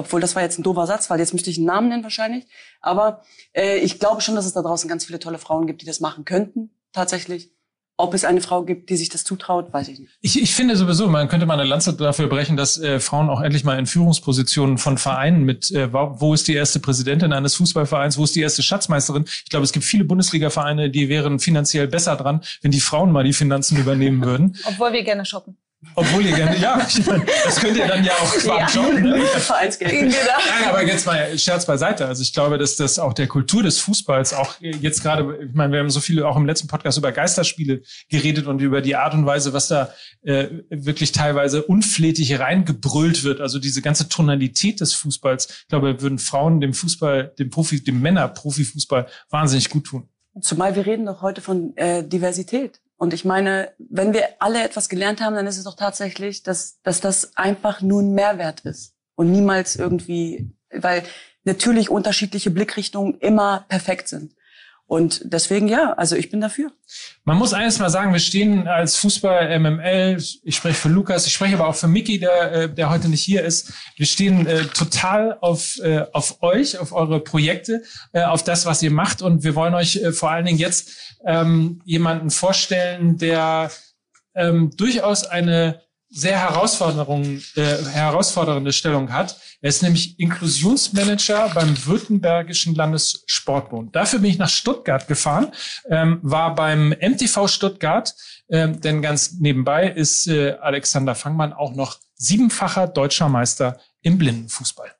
Obwohl, 0.00 0.22
das 0.22 0.34
war 0.34 0.42
jetzt 0.42 0.58
ein 0.58 0.62
doofer 0.62 0.86
Satz, 0.86 1.10
weil 1.10 1.18
jetzt 1.18 1.34
müsste 1.34 1.50
ich 1.50 1.58
einen 1.58 1.66
Namen 1.66 1.88
nennen 1.90 2.02
wahrscheinlich. 2.02 2.46
Aber 2.80 3.22
äh, 3.52 3.76
ich 3.80 3.98
glaube 3.98 4.22
schon, 4.22 4.34
dass 4.34 4.46
es 4.46 4.54
da 4.54 4.62
draußen 4.62 4.88
ganz 4.88 5.04
viele 5.04 5.18
tolle 5.18 5.36
Frauen 5.38 5.66
gibt, 5.66 5.82
die 5.82 5.86
das 5.86 6.00
machen 6.00 6.24
könnten, 6.24 6.70
tatsächlich. 6.92 7.50
Ob 7.98 8.14
es 8.14 8.24
eine 8.24 8.40
Frau 8.40 8.62
gibt, 8.62 8.88
die 8.88 8.96
sich 8.96 9.10
das 9.10 9.24
zutraut, 9.24 9.74
weiß 9.74 9.88
ich 9.88 9.98
nicht. 9.98 10.16
Ich, 10.22 10.40
ich 10.40 10.54
finde 10.54 10.74
sowieso, 10.74 11.06
man 11.08 11.28
könnte 11.28 11.44
mal 11.44 11.60
eine 11.60 11.68
Lanze 11.68 11.92
dafür 11.92 12.28
brechen, 12.28 12.56
dass 12.56 12.78
äh, 12.78 12.98
Frauen 12.98 13.28
auch 13.28 13.42
endlich 13.42 13.62
mal 13.62 13.78
in 13.78 13.84
Führungspositionen 13.84 14.78
von 14.78 14.96
Vereinen 14.96 15.44
mit, 15.44 15.70
äh, 15.70 15.92
wo 15.92 16.16
wo 16.18 16.32
ist 16.32 16.48
die 16.48 16.54
erste 16.54 16.80
Präsidentin 16.80 17.34
eines 17.34 17.56
Fußballvereins, 17.56 18.16
wo 18.16 18.24
ist 18.24 18.34
die 18.34 18.40
erste 18.40 18.62
Schatzmeisterin. 18.62 19.26
Ich 19.26 19.50
glaube, 19.50 19.64
es 19.64 19.72
gibt 19.72 19.84
viele 19.84 20.04
Bundesliga-Vereine, 20.04 20.88
die 20.88 21.10
wären 21.10 21.40
finanziell 21.40 21.88
besser 21.88 22.16
dran, 22.16 22.40
wenn 22.62 22.70
die 22.70 22.80
Frauen 22.80 23.12
mal 23.12 23.24
die 23.24 23.34
Finanzen 23.34 23.76
übernehmen 23.76 24.24
würden. 24.24 24.56
Obwohl 24.64 24.94
wir 24.94 25.04
gerne 25.04 25.26
shoppen. 25.26 25.58
Obwohl 25.94 26.26
ihr 26.26 26.36
gerne, 26.36 26.58
ja, 26.58 26.76
das 26.76 27.56
könnt 27.56 27.76
ihr 27.76 27.86
dann 27.86 28.04
ja 28.04 28.12
auch 28.12 28.32
quasi 28.34 28.74
schauen. 28.74 29.02
Ne? 29.02 29.18
Vereinsgeld. 29.38 29.90
Genau. 29.90 30.10
Nein, 30.12 30.68
aber 30.68 30.86
jetzt 30.86 31.06
mal 31.06 31.38
Scherz 31.38 31.64
beiseite. 31.64 32.06
Also 32.06 32.22
ich 32.22 32.34
glaube, 32.34 32.58
dass 32.58 32.76
das 32.76 32.98
auch 32.98 33.14
der 33.14 33.26
Kultur 33.28 33.62
des 33.62 33.78
Fußballs 33.78 34.34
auch 34.34 34.56
jetzt 34.60 35.02
gerade, 35.02 35.46
ich 35.46 35.54
meine, 35.54 35.72
wir 35.72 35.80
haben 35.80 35.88
so 35.88 36.00
viele 36.00 36.28
auch 36.28 36.36
im 36.36 36.44
letzten 36.44 36.68
Podcast 36.68 36.98
über 36.98 37.12
Geisterspiele 37.12 37.80
geredet 38.10 38.46
und 38.46 38.60
über 38.60 38.82
die 38.82 38.94
Art 38.94 39.14
und 39.14 39.24
Weise, 39.24 39.54
was 39.54 39.68
da 39.68 39.92
äh, 40.22 40.48
wirklich 40.68 41.12
teilweise 41.12 41.62
unflätig 41.62 42.38
reingebrüllt 42.38 43.24
wird. 43.24 43.40
Also 43.40 43.58
diese 43.58 43.80
ganze 43.80 44.08
Tonalität 44.10 44.80
des 44.82 44.92
Fußballs. 44.92 45.48
Ich 45.62 45.68
glaube, 45.68 46.02
würden 46.02 46.18
Frauen 46.18 46.60
dem 46.60 46.74
Fußball, 46.74 47.32
dem 47.38 47.48
Profi, 47.48 47.82
dem 47.82 48.02
Männer-Profifußball 48.02 49.06
wahnsinnig 49.30 49.70
gut 49.70 49.86
tun. 49.86 50.08
Zumal 50.42 50.76
wir 50.76 50.84
reden 50.84 51.06
doch 51.06 51.22
heute 51.22 51.40
von 51.40 51.74
äh, 51.76 52.06
Diversität. 52.06 52.80
Und 53.00 53.14
ich 53.14 53.24
meine, 53.24 53.72
wenn 53.78 54.12
wir 54.12 54.28
alle 54.40 54.62
etwas 54.62 54.90
gelernt 54.90 55.22
haben, 55.22 55.34
dann 55.34 55.46
ist 55.46 55.56
es 55.56 55.64
doch 55.64 55.74
tatsächlich, 55.74 56.42
dass, 56.42 56.82
dass 56.82 57.00
das 57.00 57.34
einfach 57.34 57.80
nur 57.80 58.02
ein 58.02 58.12
Mehrwert 58.12 58.60
ist. 58.60 58.94
Und 59.14 59.32
niemals 59.32 59.76
irgendwie, 59.76 60.52
weil 60.70 61.04
natürlich 61.44 61.88
unterschiedliche 61.88 62.50
Blickrichtungen 62.50 63.18
immer 63.20 63.64
perfekt 63.70 64.08
sind. 64.08 64.34
Und 64.90 65.20
deswegen 65.22 65.68
ja, 65.68 65.92
also 65.92 66.16
ich 66.16 66.30
bin 66.30 66.40
dafür. 66.40 66.72
Man 67.22 67.36
muss 67.36 67.52
eines 67.52 67.78
mal 67.78 67.90
sagen, 67.90 68.12
wir 68.12 68.18
stehen 68.18 68.66
als 68.66 68.96
Fußball 68.96 69.56
MML, 69.60 70.20
ich 70.42 70.56
spreche 70.56 70.74
für 70.74 70.88
Lukas, 70.88 71.28
ich 71.28 71.32
spreche 71.32 71.54
aber 71.54 71.68
auch 71.68 71.76
für 71.76 71.86
Mickey, 71.86 72.18
der, 72.18 72.52
äh, 72.52 72.74
der 72.74 72.90
heute 72.90 73.08
nicht 73.08 73.22
hier 73.22 73.44
ist. 73.44 73.72
Wir 73.94 74.06
stehen 74.06 74.48
äh, 74.48 74.64
total 74.64 75.38
auf, 75.42 75.78
äh, 75.84 76.06
auf 76.12 76.42
euch, 76.42 76.76
auf 76.76 76.92
eure 76.92 77.20
Projekte, 77.20 77.84
äh, 78.12 78.24
auf 78.24 78.42
das, 78.42 78.66
was 78.66 78.82
ihr 78.82 78.90
macht. 78.90 79.22
Und 79.22 79.44
wir 79.44 79.54
wollen 79.54 79.74
euch 79.74 79.94
äh, 79.94 80.10
vor 80.10 80.32
allen 80.32 80.44
Dingen 80.44 80.58
jetzt 80.58 80.90
ähm, 81.24 81.80
jemanden 81.84 82.30
vorstellen, 82.30 83.16
der 83.16 83.70
ähm, 84.34 84.72
durchaus 84.76 85.24
eine 85.24 85.82
sehr 86.10 86.38
Herausforderung, 86.38 87.40
äh, 87.54 87.76
herausfordernde 87.92 88.72
Stellung 88.72 89.12
hat. 89.12 89.40
Er 89.60 89.68
ist 89.68 89.82
nämlich 89.82 90.18
Inklusionsmanager 90.18 91.50
beim 91.54 91.86
Württembergischen 91.86 92.74
Landessportbund. 92.74 93.94
Dafür 93.94 94.18
bin 94.18 94.30
ich 94.30 94.38
nach 94.38 94.48
Stuttgart 94.48 95.06
gefahren, 95.06 95.52
ähm, 95.88 96.18
war 96.22 96.54
beim 96.54 96.92
MTV 96.92 97.46
Stuttgart, 97.46 98.14
ähm, 98.48 98.80
denn 98.80 99.02
ganz 99.02 99.34
nebenbei 99.38 99.88
ist 99.88 100.26
äh, 100.26 100.56
Alexander 100.60 101.14
Fangmann 101.14 101.52
auch 101.52 101.74
noch 101.74 101.98
siebenfacher 102.16 102.88
deutscher 102.88 103.28
Meister 103.28 103.78
im 104.02 104.18
Blindenfußball. 104.18 104.90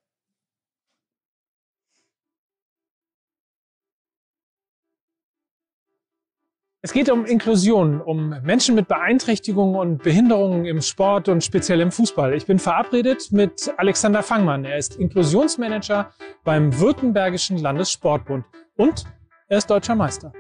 Es 6.83 6.95
geht 6.95 7.11
um 7.11 7.27
Inklusion, 7.27 8.01
um 8.01 8.31
Menschen 8.43 8.75
mit 8.75 8.89
Beeinträchtigungen 8.89 9.77
und 9.77 10.03
Behinderungen 10.03 10.65
im 10.65 10.81
Sport 10.81 11.29
und 11.29 11.45
speziell 11.45 11.79
im 11.83 11.93
Fußball. 11.93 12.33
Ich 12.33 12.47
bin 12.47 12.59
verabredet 12.59 13.31
mit 13.33 13.71
Alexander 13.77 14.23
Fangmann. 14.23 14.65
Er 14.65 14.79
ist 14.79 14.97
Inklusionsmanager 14.97 16.11
beim 16.43 16.81
Württembergischen 16.81 17.59
Landessportbund 17.59 18.47
und 18.79 19.05
er 19.49 19.59
ist 19.59 19.69
deutscher 19.69 19.95
Meister. 19.95 20.33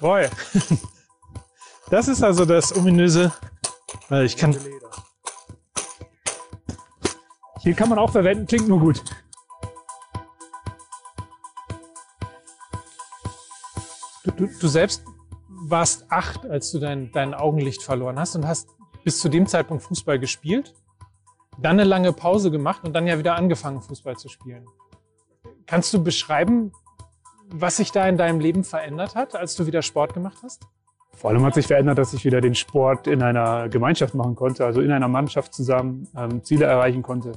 Boy. 0.00 0.28
Das 1.90 2.08
ist 2.08 2.22
also 2.22 2.44
das 2.44 2.74
ominöse. 2.76 3.32
Weil 4.08 4.26
ich 4.26 4.36
kann. 4.36 4.56
Hier 7.62 7.74
kann 7.74 7.88
man 7.88 7.98
auch 7.98 8.10
verwenden, 8.10 8.46
klingt 8.46 8.68
nur 8.68 8.78
gut. 8.78 9.02
Du, 14.36 14.46
du, 14.46 14.68
selbst 14.68 15.02
warst 15.48 16.06
acht, 16.10 16.44
als 16.46 16.70
du 16.70 16.78
dein, 16.78 17.10
dein 17.12 17.32
Augenlicht 17.32 17.82
verloren 17.82 18.18
hast 18.18 18.36
und 18.36 18.46
hast 18.46 18.68
bis 19.02 19.18
zu 19.18 19.28
dem 19.28 19.46
Zeitpunkt 19.46 19.82
Fußball 19.84 20.18
gespielt, 20.18 20.74
dann 21.58 21.80
eine 21.80 21.84
lange 21.84 22.12
Pause 22.12 22.50
gemacht 22.50 22.84
und 22.84 22.92
dann 22.92 23.06
ja 23.06 23.18
wieder 23.18 23.36
angefangen, 23.36 23.80
Fußball 23.80 24.16
zu 24.16 24.28
spielen. 24.28 24.66
Kannst 25.66 25.92
du 25.94 26.02
beschreiben, 26.02 26.72
was 27.48 27.78
sich 27.78 27.92
da 27.92 28.06
in 28.08 28.18
deinem 28.18 28.40
Leben 28.40 28.62
verändert 28.62 29.14
hat, 29.14 29.34
als 29.34 29.56
du 29.56 29.66
wieder 29.66 29.80
Sport 29.80 30.12
gemacht 30.12 30.38
hast? 30.42 30.66
Vor 31.14 31.30
allem 31.30 31.42
hat 31.44 31.54
sich 31.54 31.66
verändert, 31.66 31.96
dass 31.96 32.12
ich 32.12 32.26
wieder 32.26 32.42
den 32.42 32.54
Sport 32.54 33.06
in 33.06 33.22
einer 33.22 33.70
Gemeinschaft 33.70 34.14
machen 34.14 34.34
konnte, 34.34 34.66
also 34.66 34.82
in 34.82 34.92
einer 34.92 35.08
Mannschaft 35.08 35.54
zusammen 35.54 36.08
ähm, 36.14 36.44
Ziele 36.44 36.66
erreichen 36.66 37.02
konnte. 37.02 37.32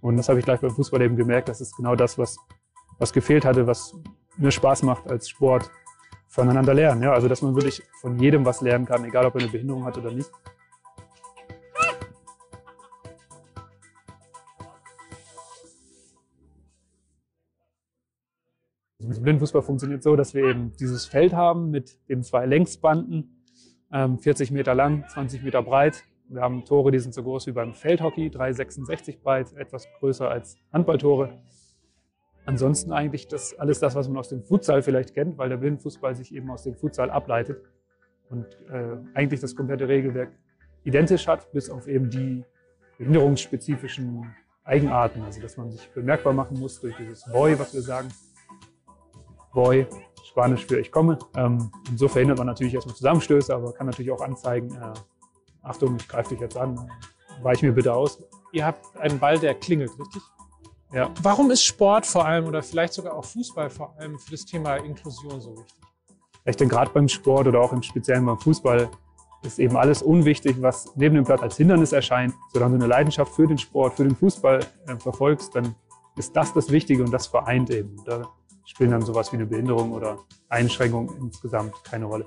Und 0.00 0.16
das 0.16 0.28
habe 0.28 0.40
ich 0.40 0.44
gleich 0.44 0.60
beim 0.60 0.72
Fußball 0.72 1.00
eben 1.02 1.14
gemerkt. 1.14 1.48
Das 1.48 1.60
ist 1.60 1.76
genau 1.76 1.94
das, 1.94 2.18
was, 2.18 2.36
was 2.98 3.12
gefehlt 3.12 3.44
hatte, 3.44 3.68
was 3.68 3.94
mir 4.38 4.50
Spaß 4.50 4.82
macht 4.82 5.08
als 5.08 5.28
Sport 5.28 5.70
voneinander 6.32 6.72
lernen. 6.72 7.02
Ja, 7.02 7.12
also 7.12 7.28
dass 7.28 7.42
man 7.42 7.54
wirklich 7.54 7.82
von 8.00 8.18
jedem 8.18 8.46
was 8.46 8.62
lernen 8.62 8.86
kann, 8.86 9.04
egal 9.04 9.26
ob 9.26 9.34
er 9.34 9.42
eine 9.42 9.50
Behinderung 9.50 9.84
hat 9.84 9.98
oder 9.98 10.10
nicht. 10.10 10.30
Mit 18.98 19.18
dem 19.18 19.22
Blindenfußball 19.24 19.60
funktioniert 19.60 20.02
so, 20.02 20.16
dass 20.16 20.32
wir 20.32 20.44
eben 20.44 20.72
dieses 20.80 21.04
Feld 21.04 21.34
haben 21.34 21.70
mit 21.70 21.98
den 22.08 22.22
zwei 22.22 22.46
Längsbanden, 22.46 23.44
ähm, 23.92 24.18
40 24.18 24.52
Meter 24.52 24.74
lang, 24.74 25.04
20 25.08 25.42
Meter 25.42 25.62
breit. 25.62 26.02
Wir 26.28 26.40
haben 26.40 26.64
Tore, 26.64 26.92
die 26.92 26.98
sind 26.98 27.12
so 27.12 27.22
groß 27.22 27.48
wie 27.48 27.52
beim 27.52 27.74
Feldhockey, 27.74 28.28
3,66 28.28 29.20
breit, 29.20 29.52
etwas 29.52 29.86
größer 29.98 30.30
als 30.30 30.56
Handballtore. 30.72 31.42
Ansonsten 32.44 32.92
eigentlich 32.92 33.28
das, 33.28 33.58
alles 33.58 33.78
das, 33.78 33.94
was 33.94 34.08
man 34.08 34.18
aus 34.18 34.28
dem 34.28 34.42
Futsal 34.42 34.82
vielleicht 34.82 35.14
kennt, 35.14 35.38
weil 35.38 35.48
der 35.48 35.58
Blindenfußball 35.58 36.16
sich 36.16 36.34
eben 36.34 36.50
aus 36.50 36.64
dem 36.64 36.74
Futsal 36.74 37.10
ableitet 37.10 37.62
und 38.30 38.46
äh, 38.70 38.96
eigentlich 39.14 39.40
das 39.40 39.54
komplette 39.54 39.86
Regelwerk 39.86 40.32
identisch 40.84 41.28
hat, 41.28 41.52
bis 41.52 41.70
auf 41.70 41.86
eben 41.86 42.10
die 42.10 42.44
behinderungsspezifischen 42.98 44.34
Eigenarten, 44.64 45.22
also 45.22 45.40
dass 45.40 45.56
man 45.56 45.70
sich 45.70 45.88
bemerkbar 45.90 46.32
machen 46.32 46.58
muss 46.58 46.80
durch 46.80 46.96
dieses 46.96 47.24
Boy, 47.30 47.58
was 47.58 47.74
wir 47.74 47.82
sagen. 47.82 48.08
Boy, 49.52 49.86
Spanisch 50.24 50.66
für 50.66 50.80
ich 50.80 50.90
komme. 50.90 51.18
Ähm, 51.36 51.70
und 51.88 51.98
so 51.98 52.08
verhindert 52.08 52.38
man 52.38 52.46
natürlich 52.46 52.74
erstmal 52.74 52.96
Zusammenstöße, 52.96 53.54
aber 53.54 53.72
kann 53.72 53.86
natürlich 53.86 54.10
auch 54.10 54.22
anzeigen, 54.22 54.70
äh, 54.74 54.92
Achtung, 55.62 55.96
ich 55.96 56.08
greife 56.08 56.30
dich 56.30 56.40
jetzt 56.40 56.56
an, 56.56 56.90
weich 57.42 57.62
mir 57.62 57.72
bitte 57.72 57.92
aus. 57.92 58.22
Ihr 58.52 58.66
habt 58.66 58.96
einen 58.96 59.18
Ball, 59.18 59.38
der 59.38 59.54
klingelt, 59.54 59.90
richtig? 59.98 60.22
Ja. 60.92 61.10
Warum 61.22 61.50
ist 61.50 61.64
Sport 61.64 62.06
vor 62.06 62.26
allem 62.26 62.46
oder 62.46 62.62
vielleicht 62.62 62.92
sogar 62.92 63.14
auch 63.14 63.24
Fußball 63.24 63.70
vor 63.70 63.94
allem 63.98 64.18
für 64.18 64.32
das 64.32 64.44
Thema 64.44 64.76
Inklusion 64.76 65.40
so 65.40 65.56
wichtig? 65.56 65.74
Ich 66.44 66.56
denke, 66.56 66.74
gerade 66.74 66.90
beim 66.90 67.08
Sport 67.08 67.46
oder 67.46 67.60
auch 67.60 67.72
im 67.72 67.82
Speziellen 67.82 68.26
beim 68.26 68.38
Fußball 68.38 68.90
ist 69.42 69.58
eben 69.58 69.76
alles 69.76 70.02
unwichtig, 70.02 70.60
was 70.60 70.92
neben 70.94 71.14
dem 71.14 71.24
Platz 71.24 71.42
als 71.42 71.56
Hindernis 71.56 71.92
erscheint. 71.92 72.34
Solange 72.52 72.78
du 72.78 72.84
eine 72.84 72.90
Leidenschaft 72.90 73.32
für 73.34 73.46
den 73.46 73.58
Sport, 73.58 73.94
für 73.94 74.04
den 74.04 74.14
Fußball 74.14 74.60
äh, 74.86 74.96
verfolgst, 74.96 75.54
dann 75.54 75.74
ist 76.16 76.36
das 76.36 76.52
das 76.52 76.70
Wichtige 76.70 77.02
und 77.02 77.10
das 77.10 77.26
vereint 77.26 77.70
eben. 77.70 77.96
Da 78.04 78.28
spielen 78.64 78.90
dann 78.90 79.02
sowas 79.02 79.32
wie 79.32 79.36
eine 79.36 79.46
Behinderung 79.46 79.92
oder 79.92 80.18
Einschränkung 80.48 81.10
insgesamt 81.18 81.72
keine 81.84 82.04
Rolle. 82.04 82.26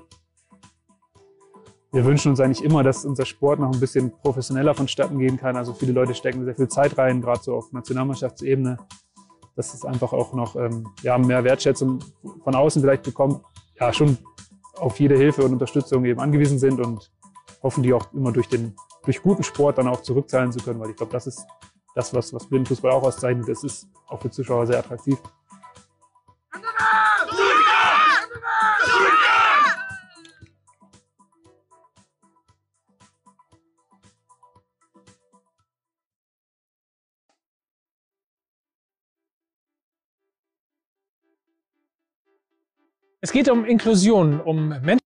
Wir 1.92 2.04
wünschen 2.04 2.30
uns 2.30 2.40
eigentlich 2.40 2.64
immer, 2.64 2.82
dass 2.82 3.04
unser 3.04 3.24
Sport 3.24 3.60
noch 3.60 3.72
ein 3.72 3.80
bisschen 3.80 4.12
professioneller 4.22 4.74
vonstatten 4.74 5.18
gehen 5.18 5.36
kann. 5.36 5.56
Also 5.56 5.72
viele 5.72 5.92
Leute 5.92 6.14
stecken 6.14 6.44
sehr 6.44 6.54
viel 6.54 6.68
Zeit 6.68 6.98
rein, 6.98 7.20
gerade 7.20 7.42
so 7.42 7.54
auf 7.54 7.72
Nationalmannschaftsebene. 7.72 8.76
Dass 9.54 9.72
es 9.72 9.84
einfach 9.84 10.12
auch 10.12 10.34
noch 10.34 10.56
ähm, 10.56 10.88
ja, 11.02 11.16
mehr 11.16 11.42
Wertschätzung 11.42 12.00
von 12.44 12.54
außen 12.54 12.82
vielleicht 12.82 13.04
bekommt. 13.04 13.40
Ja, 13.80 13.92
schon 13.92 14.18
auf 14.76 15.00
jede 15.00 15.16
Hilfe 15.16 15.42
und 15.42 15.52
Unterstützung 15.52 16.04
eben 16.04 16.20
angewiesen 16.20 16.58
sind 16.58 16.78
und 16.78 17.10
hoffen, 17.62 17.82
die 17.82 17.94
auch 17.94 18.12
immer 18.12 18.32
durch 18.32 18.48
den 18.48 18.74
durch 19.06 19.22
guten 19.22 19.42
Sport 19.42 19.78
dann 19.78 19.88
auch 19.88 20.02
zurückzahlen 20.02 20.52
zu 20.52 20.58
können, 20.58 20.80
weil 20.80 20.90
ich 20.90 20.96
glaube, 20.96 21.12
das 21.12 21.26
ist 21.26 21.46
das, 21.94 22.12
was, 22.12 22.34
was 22.34 22.46
Blindenfußball 22.46 22.90
auch 22.90 23.04
auszeichnet. 23.04 23.48
Es 23.48 23.64
ist 23.64 23.88
auch 24.08 24.20
für 24.20 24.30
Zuschauer 24.30 24.66
sehr 24.66 24.78
attraktiv. 24.78 25.16
Es 43.26 43.32
geht 43.32 43.48
um 43.48 43.64
Inklusion, 43.64 44.40
um 44.40 44.68
Menschen. 44.68 45.00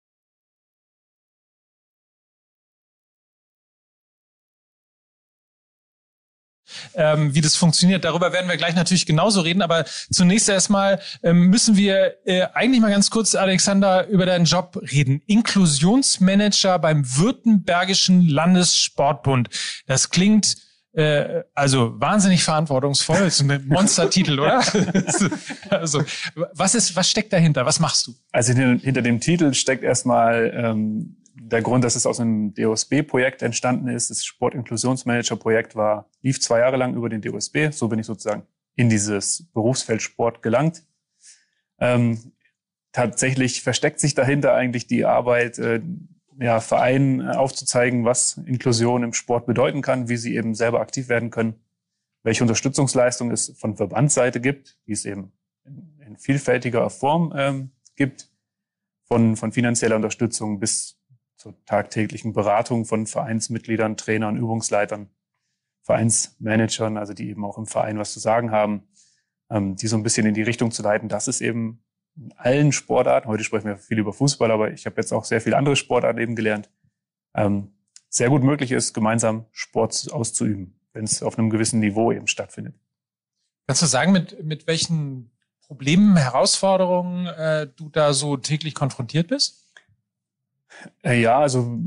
Ähm, 6.95 7.35
wie 7.35 7.43
das 7.43 7.57
funktioniert. 7.57 8.07
Darüber 8.07 8.33
werden 8.33 8.49
wir 8.49 8.57
gleich 8.57 8.75
natürlich 8.75 9.05
genauso 9.05 9.43
reden. 9.43 9.61
Aber 9.61 9.85
zunächst 10.11 10.49
erstmal 10.49 10.99
ähm, 11.23 11.49
müssen 11.49 11.77
wir 11.77 12.17
äh, 12.25 12.47
eigentlich 12.55 12.81
mal 12.81 12.91
ganz 12.91 13.11
kurz, 13.11 13.35
Alexander, 13.35 14.07
über 14.07 14.25
deinen 14.25 14.47
Job 14.47 14.81
reden. 14.91 15.21
Inklusionsmanager 15.27 16.79
beim 16.79 17.05
Württembergischen 17.19 18.27
Landessportbund. 18.27 19.51
Das 19.87 20.09
klingt 20.09 20.57
äh, 20.97 21.45
also 21.55 22.01
wahnsinnig 22.01 22.43
verantwortungsvoll. 22.43 23.19
Das 23.19 23.41
ist 23.41 23.51
ein 23.51 23.69
Monstertitel, 23.69 24.41
oder? 24.41 24.63
also, 25.69 26.03
was 26.55 26.75
ist, 26.75 26.97
was 26.97 27.11
steckt 27.11 27.35
dahinter? 27.35 27.67
Was 27.67 27.81
machst 27.81 28.07
du? 28.07 28.15
Also 28.33 28.55
hinter 28.55 29.03
dem 29.03 29.21
Titel 29.21 29.53
steckt 29.53 29.85
erstmal 29.85 30.53
ähm, 30.57 31.19
der 31.35 31.61
Grund, 31.61 31.85
dass 31.85 31.97
es 31.97 32.07
aus 32.07 32.19
einem 32.19 32.55
DOSB-Projekt 32.55 33.43
entstanden 33.43 33.89
ist. 33.89 34.09
Das 34.09 34.25
Sport-Inklusionsmanager-Projekt 34.25 35.77
war, 35.77 36.09
lief 36.23 36.41
zwei 36.41 36.61
Jahre 36.61 36.79
lang 36.79 36.95
über 36.95 37.11
den 37.11 37.21
DOSB. 37.21 37.73
So 37.73 37.89
bin 37.89 37.99
ich 37.99 38.07
sozusagen 38.07 38.45
in 38.75 38.89
dieses 38.89 39.51
Berufsfeld 39.53 40.01
Sport 40.01 40.43
gelangt. 40.43 40.83
Ähm, 41.79 42.33
tatsächlich 42.93 43.63
versteckt 43.63 44.01
sich 44.01 44.15
dahinter 44.15 44.55
eigentlich 44.55 44.87
die 44.87 45.05
Arbeit, 45.05 45.59
äh, 45.59 45.83
ja, 46.39 46.61
Vereinen 46.61 47.21
äh, 47.21 47.33
aufzuzeigen, 47.33 48.05
was 48.05 48.39
Inklusion 48.47 49.03
im 49.03 49.13
Sport 49.13 49.47
bedeuten 49.47 49.83
kann, 49.83 50.09
wie 50.09 50.17
sie 50.17 50.37
eben 50.37 50.55
selber 50.55 50.81
aktiv 50.81 51.09
werden 51.09 51.31
können, 51.31 51.55
welche 52.23 52.45
Unterstützungsleistung 52.45 53.31
es 53.31 53.57
von 53.59 53.77
Verbandsseite 53.77 54.41
gibt, 54.41 54.79
die 54.87 54.93
es 54.93 55.05
eben 55.05 55.33
in, 55.65 55.99
in 56.07 56.17
vielfältiger 56.17 56.89
Form 56.91 57.33
ähm, 57.37 57.71
gibt, 57.95 58.31
von, 59.05 59.37
von 59.37 59.53
finanzieller 59.53 59.97
Unterstützung 59.97 60.59
bis 60.59 61.01
zur 61.37 61.55
tagtäglichen 61.65 62.33
Beratung 62.33 62.85
von 62.85 63.07
Vereinsmitgliedern, 63.07 63.97
Trainern, 63.97 64.37
Übungsleitern, 64.37 65.11
Vereinsmanagern, 65.83 66.97
also 66.97 67.15
die 67.15 67.29
eben 67.31 67.45
auch 67.45 67.59
im 67.59 67.67
Verein 67.67 67.99
was 67.99 68.13
zu 68.13 68.19
sagen 68.19 68.51
haben, 68.51 68.89
ähm, 69.51 69.77
die 69.77 69.87
so 69.87 69.97
ein 69.97 70.03
bisschen 70.03 70.27
in 70.27 70.35
die 70.35 70.43
Richtung 70.43 70.73
zu 70.73 70.83
leiten, 70.83 71.09
dass 71.09 71.29
es 71.29 71.41
eben 71.41 71.86
in 72.17 72.33
allen 72.37 72.73
Sportarten, 72.73 73.29
heute 73.29 73.45
sprechen 73.45 73.67
wir 73.67 73.77
viel 73.77 73.99
über 73.99 74.13
Fußball, 74.13 74.51
aber 74.51 74.73
ich 74.73 74.87
habe 74.87 74.97
jetzt 74.97 75.13
auch 75.13 75.25
sehr 75.25 75.41
viele 75.41 75.57
andere 75.57 75.77
Sportarten 75.77 76.19
eben 76.21 76.35
gelernt, 76.35 76.71
ähm, 77.35 77.73
sehr 78.09 78.31
gut 78.31 78.43
möglich 78.43 78.73
ist, 78.73 78.95
gemeinsam 78.95 79.47
Sport 79.53 80.09
auszuüben, 80.11 80.79
wenn 80.93 81.05
es 81.05 81.23
auf 81.23 81.39
einem 81.39 81.51
gewissen 81.51 81.81
Niveau 81.81 82.13
eben 82.13 82.27
stattfindet. 82.27 82.75
Kannst 83.67 83.83
du 83.83 83.87
sagen, 83.87 84.13
mit, 84.13 84.43
mit 84.45 84.67
welchen 84.67 85.31
Problemen, 85.67 86.17
Herausforderungen 86.17 87.27
äh, 87.27 87.67
du 87.67 87.89
da 87.89 88.13
so 88.13 88.37
täglich 88.37 88.75
konfrontiert 88.75 89.29
bist? 89.29 89.65
Äh, 91.03 91.21
ja, 91.21 91.41
also 91.41 91.81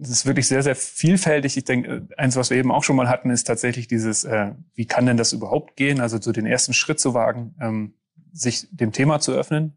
es 0.00 0.10
ist 0.10 0.26
wirklich 0.26 0.46
sehr, 0.46 0.62
sehr 0.62 0.76
vielfältig. 0.76 1.56
Ich 1.56 1.64
denke, 1.64 2.08
eins, 2.16 2.36
was 2.36 2.50
wir 2.50 2.58
eben 2.58 2.70
auch 2.70 2.84
schon 2.84 2.96
mal 2.96 3.08
hatten, 3.08 3.30
ist 3.30 3.44
tatsächlich 3.44 3.88
dieses, 3.88 4.24
äh, 4.24 4.52
wie 4.74 4.86
kann 4.86 5.06
denn 5.06 5.16
das 5.16 5.32
überhaupt 5.32 5.76
gehen? 5.76 6.00
Also 6.00 6.20
so 6.20 6.32
den 6.32 6.46
ersten 6.46 6.74
Schritt 6.74 7.00
zu 7.00 7.14
wagen. 7.14 7.54
Ähm, 7.60 7.94
sich 8.36 8.68
dem 8.70 8.92
Thema 8.92 9.20
zu 9.20 9.32
öffnen. 9.32 9.74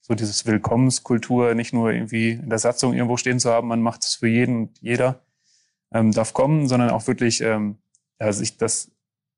So 0.00 0.14
dieses 0.14 0.46
Willkommenskultur, 0.46 1.54
nicht 1.54 1.72
nur 1.72 1.92
irgendwie 1.92 2.30
in 2.30 2.50
der 2.50 2.58
Satzung 2.58 2.94
irgendwo 2.94 3.16
stehen 3.16 3.38
zu 3.38 3.50
haben, 3.50 3.68
man 3.68 3.82
macht 3.82 4.02
es 4.02 4.14
für 4.14 4.28
jeden 4.28 4.56
und 4.56 4.78
jeder 4.80 5.22
ähm, 5.92 6.12
darf 6.12 6.32
kommen, 6.32 6.68
sondern 6.68 6.90
auch 6.90 7.06
wirklich 7.06 7.40
ähm, 7.42 7.78
ja, 8.20 8.32
sich 8.32 8.56
das 8.56 8.90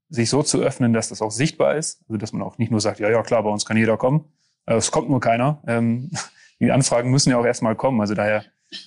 sich 0.09 0.29
so 0.29 0.43
zu 0.43 0.61
öffnen, 0.61 0.93
dass 0.93 1.09
das 1.09 1.23
auch 1.23 1.31
sichtbar 1.31 1.77
ist. 1.77 2.03
Also 2.03 2.19
dass 2.19 2.33
man 2.33 2.43
auch 2.43 2.59
nicht 2.59 2.71
nur 2.71 2.81
sagt, 2.81 3.01
ja, 3.01 3.11
ja, 3.11 3.23
klar, 3.23 3.43
bei 3.43 3.49
uns 3.49 3.65
kann 3.65 3.79
jeder 3.79 3.97
kommen. 3.97 4.27
Äh, 4.67 4.75
es 4.75 4.91
kommt 4.91 5.09
nur 5.09 5.21
keiner. 5.21 5.63
Ähm, 5.67 6.11
die 6.61 6.71
Anfragen 6.71 7.11
müssen 7.11 7.31
ja 7.31 7.39
auch 7.39 7.47
erstmal 7.47 7.77
kommen. 7.77 8.01
Also 8.01 8.15
daher 8.15 8.45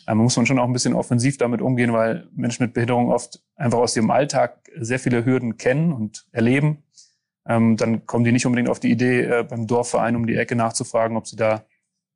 ähm, 0.08 0.18
muss 0.18 0.38
man 0.38 0.46
schon 0.46 0.60
auch 0.60 0.68
ein 0.68 0.74
bisschen 0.74 0.94
offensiv 0.94 1.38
damit 1.38 1.62
umgehen, 1.62 1.94
weil 1.94 2.28
Menschen 2.36 2.64
mit 2.64 2.74
Behinderung 2.74 3.12
oft 3.12 3.44
einfach 3.56 3.80
aus 3.80 3.96
ihrem 3.96 4.12
Alltag 4.12 4.70
sehr 4.80 5.00
viele 5.00 5.26
Hürden 5.26 5.58
kennen 5.58 5.94
und 5.94 6.28
erleben 6.32 6.84
ähm, 7.48 7.78
dann 7.78 8.06
kommen 8.06 8.24
die 8.24 8.32
nicht 8.32 8.46
unbedingt 8.46 8.70
auf 8.70 8.80
die 8.80 8.92
Idee, 8.92 9.22
äh, 9.22 9.44
beim 9.44 9.68
Dorfverein 9.68 10.16
um 10.16 10.26
die 10.26 10.36
Ecke 10.36 10.56
nachzufragen, 10.56 11.18
ob 11.18 11.28
sie 11.28 11.36
da 11.36 11.66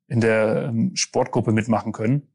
in 0.08 0.20
der 0.20 0.66
ähm, 0.68 0.96
Sportgruppe 0.96 1.52
mitmachen 1.52 1.92
können, 1.92 2.28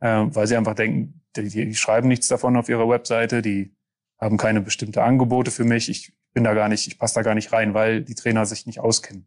äh, 0.00 0.24
weil 0.26 0.46
sie 0.46 0.56
einfach 0.56 0.74
denken, 0.74 1.22
die, 1.36 1.48
die 1.48 1.74
schreiben 1.74 2.08
nichts 2.08 2.28
davon 2.28 2.56
auf 2.56 2.68
ihrer 2.68 2.88
Webseite, 2.88 3.42
die 3.42 3.74
haben 4.18 4.36
keine 4.36 4.60
bestimmte 4.60 5.02
Angebote 5.02 5.50
für 5.50 5.64
mich, 5.64 5.88
ich 5.88 6.12
bin 6.32 6.44
da 6.44 6.54
gar 6.54 6.68
nicht, 6.68 6.86
ich 6.86 6.98
passe 6.98 7.14
da 7.14 7.22
gar 7.22 7.34
nicht 7.34 7.52
rein, 7.52 7.74
weil 7.74 8.02
die 8.02 8.14
Trainer 8.14 8.46
sich 8.46 8.66
nicht 8.66 8.80
auskennen. 8.80 9.26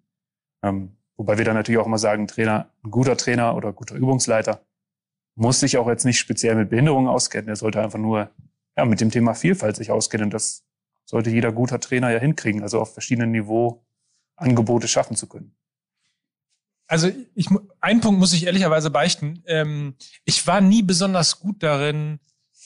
Ähm, 0.63 0.97
wobei 1.15 1.37
wir 1.37 1.45
dann 1.45 1.55
natürlich 1.55 1.79
auch 1.79 1.85
immer 1.85 1.97
sagen, 1.97 2.27
Trainer, 2.27 2.71
ein 2.83 2.91
guter 2.91 3.15
Trainer 3.17 3.55
oder 3.55 3.71
guter 3.71 3.95
Übungsleiter 3.95 4.65
muss 5.35 5.59
sich 5.59 5.77
auch 5.77 5.87
jetzt 5.87 6.05
nicht 6.05 6.19
speziell 6.19 6.55
mit 6.55 6.69
Behinderungen 6.69 7.07
auskennen. 7.07 7.49
Er 7.49 7.55
sollte 7.55 7.81
einfach 7.81 7.99
nur 7.99 8.31
ja, 8.77 8.85
mit 8.85 9.01
dem 9.01 9.11
Thema 9.11 9.33
Vielfalt 9.33 9.75
sich 9.75 9.91
auskennen. 9.91 10.25
Und 10.25 10.33
das 10.33 10.64
sollte 11.05 11.29
jeder 11.29 11.51
guter 11.51 11.79
Trainer 11.79 12.09
ja 12.11 12.19
hinkriegen, 12.19 12.63
also 12.63 12.81
auf 12.81 12.93
verschiedenen 12.93 13.31
Niveau 13.31 13.85
Angebote 14.35 14.87
schaffen 14.87 15.15
zu 15.15 15.27
können. 15.27 15.55
Also 16.87 17.11
ich, 17.33 17.47
ein 17.79 18.01
Punkt 18.01 18.19
muss 18.19 18.33
ich 18.33 18.45
ehrlicherweise 18.45 18.89
beichten. 18.89 19.41
Ähm, 19.47 19.95
ich 20.23 20.45
war 20.45 20.61
nie 20.61 20.83
besonders 20.83 21.39
gut 21.39 21.63
darin, 21.63 22.19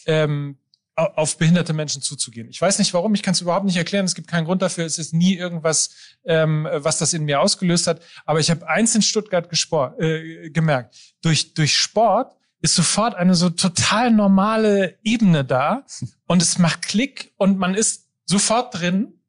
ähm, 0.06 0.58
auf 0.96 1.38
behinderte 1.38 1.72
Menschen 1.72 2.02
zuzugehen. 2.02 2.50
Ich 2.50 2.62
weiß 2.62 2.80
nicht 2.80 2.94
warum, 2.94 3.14
ich 3.14 3.24
kann 3.24 3.34
es 3.34 3.40
überhaupt 3.40 3.66
nicht 3.66 3.78
erklären. 3.78 4.04
Es 4.04 4.16
gibt 4.16 4.28
keinen 4.28 4.46
Grund 4.46 4.62
dafür. 4.62 4.86
Es 4.86 4.98
ist 4.98 5.14
nie 5.14 5.36
irgendwas, 5.36 6.18
ähm, 6.26 6.68
was 6.70 6.98
das 6.98 7.14
in 7.14 7.24
mir 7.24 7.40
ausgelöst 7.40 7.88
hat. 7.88 8.02
Aber 8.26 8.40
ich 8.40 8.50
habe 8.50 8.68
eins 8.68 8.96
in 8.96 9.02
Stuttgart 9.02 9.50
gesport, 9.50 10.00
äh, 10.02 10.50
gemerkt. 10.50 10.96
Durch, 11.22 11.54
durch 11.54 11.78
Sport 11.78 12.36
ist 12.62 12.76
sofort 12.76 13.16
eine 13.16 13.36
so 13.36 13.50
total 13.50 14.12
normale 14.12 15.00
Ebene 15.04 15.46
da 15.46 15.86
und 16.28 16.42
es 16.42 16.58
macht 16.58 16.82
Klick 16.82 17.32
und 17.38 17.58
man 17.58 17.76
ist 17.76 18.09
sofort 18.30 18.80
drin 18.80 19.20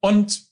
und 0.00 0.42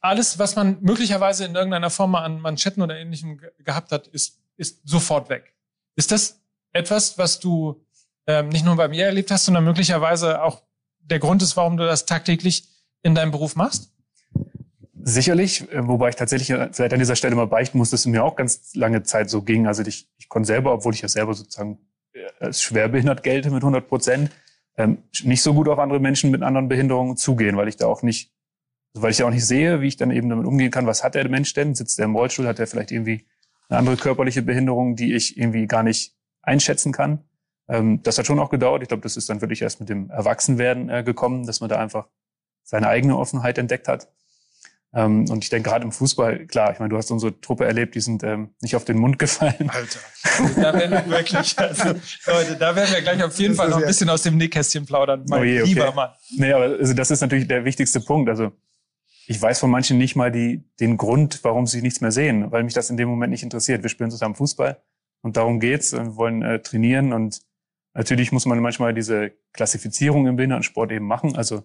alles, 0.00 0.40
was 0.40 0.56
man 0.56 0.78
möglicherweise 0.80 1.44
in 1.44 1.54
irgendeiner 1.54 1.88
Form 1.88 2.16
an 2.16 2.40
Manschetten 2.40 2.82
oder 2.82 2.98
ähnlichem 2.98 3.40
gehabt 3.64 3.92
hat, 3.92 4.08
ist, 4.08 4.40
ist 4.56 4.80
sofort 4.84 5.28
weg. 5.28 5.54
Ist 5.94 6.10
das 6.10 6.40
etwas, 6.72 7.18
was 7.18 7.38
du 7.38 7.84
ähm, 8.26 8.48
nicht 8.48 8.64
nur 8.64 8.74
bei 8.74 8.88
mir 8.88 9.06
erlebt 9.06 9.30
hast, 9.30 9.44
sondern 9.44 9.64
möglicherweise 9.64 10.42
auch 10.42 10.62
der 11.00 11.20
Grund 11.20 11.42
ist, 11.42 11.56
warum 11.56 11.76
du 11.76 11.84
das 11.84 12.06
tagtäglich 12.06 12.68
in 13.02 13.14
deinem 13.14 13.30
Beruf 13.30 13.54
machst? 13.54 13.92
Sicherlich, 15.04 15.70
äh, 15.70 15.86
wobei 15.86 16.08
ich 16.08 16.16
tatsächlich 16.16 16.48
vielleicht 16.72 16.92
an 16.92 16.98
dieser 16.98 17.16
Stelle 17.16 17.36
mal 17.36 17.46
beichten 17.46 17.78
muss, 17.78 17.90
dass 17.90 18.00
es 18.00 18.06
mir 18.06 18.24
auch 18.24 18.34
ganz 18.34 18.74
lange 18.74 19.04
Zeit 19.04 19.30
so 19.30 19.42
ging. 19.42 19.68
Also 19.68 19.82
ich, 19.82 20.08
ich 20.18 20.28
konnte 20.28 20.48
selber, 20.48 20.72
obwohl 20.72 20.94
ich 20.94 21.02
ja 21.02 21.08
selber 21.08 21.34
sozusagen 21.34 21.78
äh, 22.14 22.26
als 22.40 22.62
schwerbehindert 22.62 23.22
gelte 23.22 23.50
mit 23.50 23.62
100 23.62 23.86
Prozent, 23.86 24.30
ähm, 24.76 24.98
nicht 25.22 25.42
so 25.42 25.54
gut 25.54 25.68
auf 25.68 25.78
andere 25.78 26.00
Menschen 26.00 26.30
mit 26.30 26.42
anderen 26.42 26.68
Behinderungen 26.68 27.16
zugehen, 27.16 27.56
weil 27.56 27.68
ich 27.68 27.76
da 27.76 27.86
auch 27.86 28.02
nicht, 28.02 28.32
weil 28.94 29.10
ich 29.10 29.18
ja 29.18 29.26
auch 29.26 29.30
nicht 29.30 29.46
sehe, 29.46 29.80
wie 29.80 29.88
ich 29.88 29.96
dann 29.96 30.10
eben 30.10 30.28
damit 30.28 30.46
umgehen 30.46 30.70
kann. 30.70 30.86
Was 30.86 31.04
hat 31.04 31.14
der 31.14 31.28
Mensch 31.28 31.52
denn? 31.54 31.74
Sitzt 31.74 31.98
der 31.98 32.06
im 32.06 32.16
Rollstuhl? 32.16 32.46
Hat 32.46 32.58
er 32.58 32.66
vielleicht 32.66 32.90
irgendwie 32.90 33.26
eine 33.68 33.78
andere 33.78 33.96
körperliche 33.96 34.42
Behinderung, 34.42 34.96
die 34.96 35.14
ich 35.14 35.36
irgendwie 35.36 35.66
gar 35.66 35.82
nicht 35.82 36.14
einschätzen 36.42 36.92
kann? 36.92 37.24
Ähm, 37.68 38.02
das 38.02 38.18
hat 38.18 38.26
schon 38.26 38.38
auch 38.38 38.50
gedauert. 38.50 38.82
Ich 38.82 38.88
glaube, 38.88 39.02
das 39.02 39.16
ist 39.16 39.28
dann 39.28 39.40
wirklich 39.40 39.62
erst 39.62 39.80
mit 39.80 39.88
dem 39.88 40.10
Erwachsenwerden 40.10 40.88
äh, 40.88 41.02
gekommen, 41.02 41.46
dass 41.46 41.60
man 41.60 41.70
da 41.70 41.78
einfach 41.78 42.08
seine 42.62 42.88
eigene 42.88 43.16
Offenheit 43.16 43.58
entdeckt 43.58 43.88
hat. 43.88 44.08
Ähm, 44.94 45.24
und 45.30 45.42
ich 45.42 45.48
denke 45.48 45.70
gerade 45.70 45.84
im 45.84 45.92
Fußball, 45.92 46.46
klar, 46.46 46.72
ich 46.72 46.78
meine, 46.78 46.90
du 46.90 46.98
hast 46.98 47.10
unsere 47.10 47.40
Truppe 47.40 47.64
erlebt, 47.64 47.94
die 47.94 48.00
sind 48.00 48.22
ähm, 48.24 48.50
nicht 48.60 48.76
auf 48.76 48.84
den 48.84 48.98
Mund 48.98 49.18
gefallen. 49.18 49.70
Alter, 49.70 50.00
da 50.56 50.74
werden 50.74 50.90
wir 50.90 51.16
wirklich, 51.16 51.58
also, 51.58 51.94
Leute, 52.26 52.56
da 52.56 52.76
werden 52.76 52.92
wir 52.92 53.00
gleich 53.00 53.22
auf 53.24 53.38
jeden 53.38 53.54
Fall 53.54 53.70
noch 53.70 53.78
ein 53.78 53.86
bisschen 53.86 54.10
aus 54.10 54.22
dem 54.22 54.36
Nähkästchen 54.36 54.84
plaudern, 54.84 55.24
mein 55.28 55.40
Oh 55.40 55.44
je, 55.44 55.60
okay. 55.62 55.68
lieber 55.68 55.94
Mann. 55.94 56.10
Nee, 56.36 56.52
aber 56.52 56.64
also 56.64 56.92
das 56.92 57.10
ist 57.10 57.22
natürlich 57.22 57.48
der 57.48 57.64
wichtigste 57.64 58.00
Punkt. 58.00 58.28
Also 58.28 58.52
ich 59.26 59.40
weiß 59.40 59.60
von 59.60 59.70
manchen 59.70 59.96
nicht 59.96 60.14
mal 60.14 60.30
die, 60.30 60.62
den 60.78 60.98
Grund, 60.98 61.42
warum 61.42 61.66
sie 61.66 61.80
nichts 61.80 62.02
mehr 62.02 62.12
sehen, 62.12 62.52
weil 62.52 62.62
mich 62.62 62.74
das 62.74 62.90
in 62.90 62.98
dem 62.98 63.08
Moment 63.08 63.30
nicht 63.30 63.42
interessiert. 63.42 63.82
Wir 63.82 63.88
spielen 63.88 64.10
zusammen 64.10 64.34
Fußball 64.34 64.82
und 65.22 65.38
darum 65.38 65.58
geht's. 65.58 65.92
Wir 65.92 66.16
wollen 66.16 66.42
äh, 66.42 66.60
trainieren 66.60 67.14
und 67.14 67.40
natürlich 67.94 68.30
muss 68.30 68.44
man 68.44 68.60
manchmal 68.60 68.92
diese 68.92 69.32
Klassifizierung 69.54 70.26
im 70.26 70.36
Behindertensport 70.36 70.92
eben 70.92 71.06
machen, 71.06 71.34
also 71.34 71.64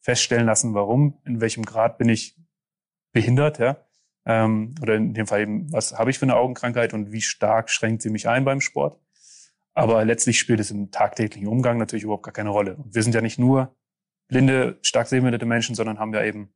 feststellen 0.00 0.46
lassen, 0.46 0.74
warum, 0.74 1.18
in 1.26 1.40
welchem 1.40 1.64
Grad 1.64 1.98
bin 1.98 2.08
ich 2.08 2.37
behindert, 3.12 3.58
ja. 3.58 3.78
Ähm, 4.26 4.74
oder 4.82 4.96
in 4.96 5.14
dem 5.14 5.26
Fall 5.26 5.40
eben, 5.40 5.72
was 5.72 5.98
habe 5.98 6.10
ich 6.10 6.18
für 6.18 6.26
eine 6.26 6.36
Augenkrankheit 6.36 6.92
und 6.92 7.12
wie 7.12 7.22
stark 7.22 7.70
schränkt 7.70 8.02
sie 8.02 8.10
mich 8.10 8.28
ein 8.28 8.44
beim 8.44 8.60
Sport. 8.60 9.00
Aber 9.74 10.04
letztlich 10.04 10.38
spielt 10.38 10.60
es 10.60 10.70
im 10.70 10.90
tagtäglichen 10.90 11.48
Umgang 11.48 11.78
natürlich 11.78 12.02
überhaupt 12.02 12.24
gar 12.24 12.32
keine 12.32 12.50
Rolle. 12.50 12.76
Wir 12.84 13.02
sind 13.02 13.14
ja 13.14 13.20
nicht 13.20 13.38
nur 13.38 13.74
blinde, 14.26 14.78
stark 14.82 15.06
sehbehinderte 15.06 15.46
Menschen, 15.46 15.74
sondern 15.74 15.98
haben 15.98 16.12
ja 16.12 16.22
eben 16.24 16.52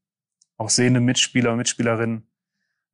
auch 0.56 0.68
sehende 0.68 1.00
Mitspieler, 1.00 1.56
Mitspielerinnen, 1.56 2.28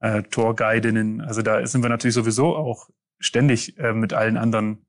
äh, 0.00 0.22
Torguidinnen. 0.22 1.20
Also 1.20 1.42
da 1.42 1.66
sind 1.66 1.82
wir 1.82 1.88
natürlich 1.88 2.14
sowieso 2.14 2.56
auch 2.56 2.88
ständig 3.18 3.78
äh, 3.78 3.92
mit 3.92 4.12
allen 4.12 4.36
anderen 4.36 4.86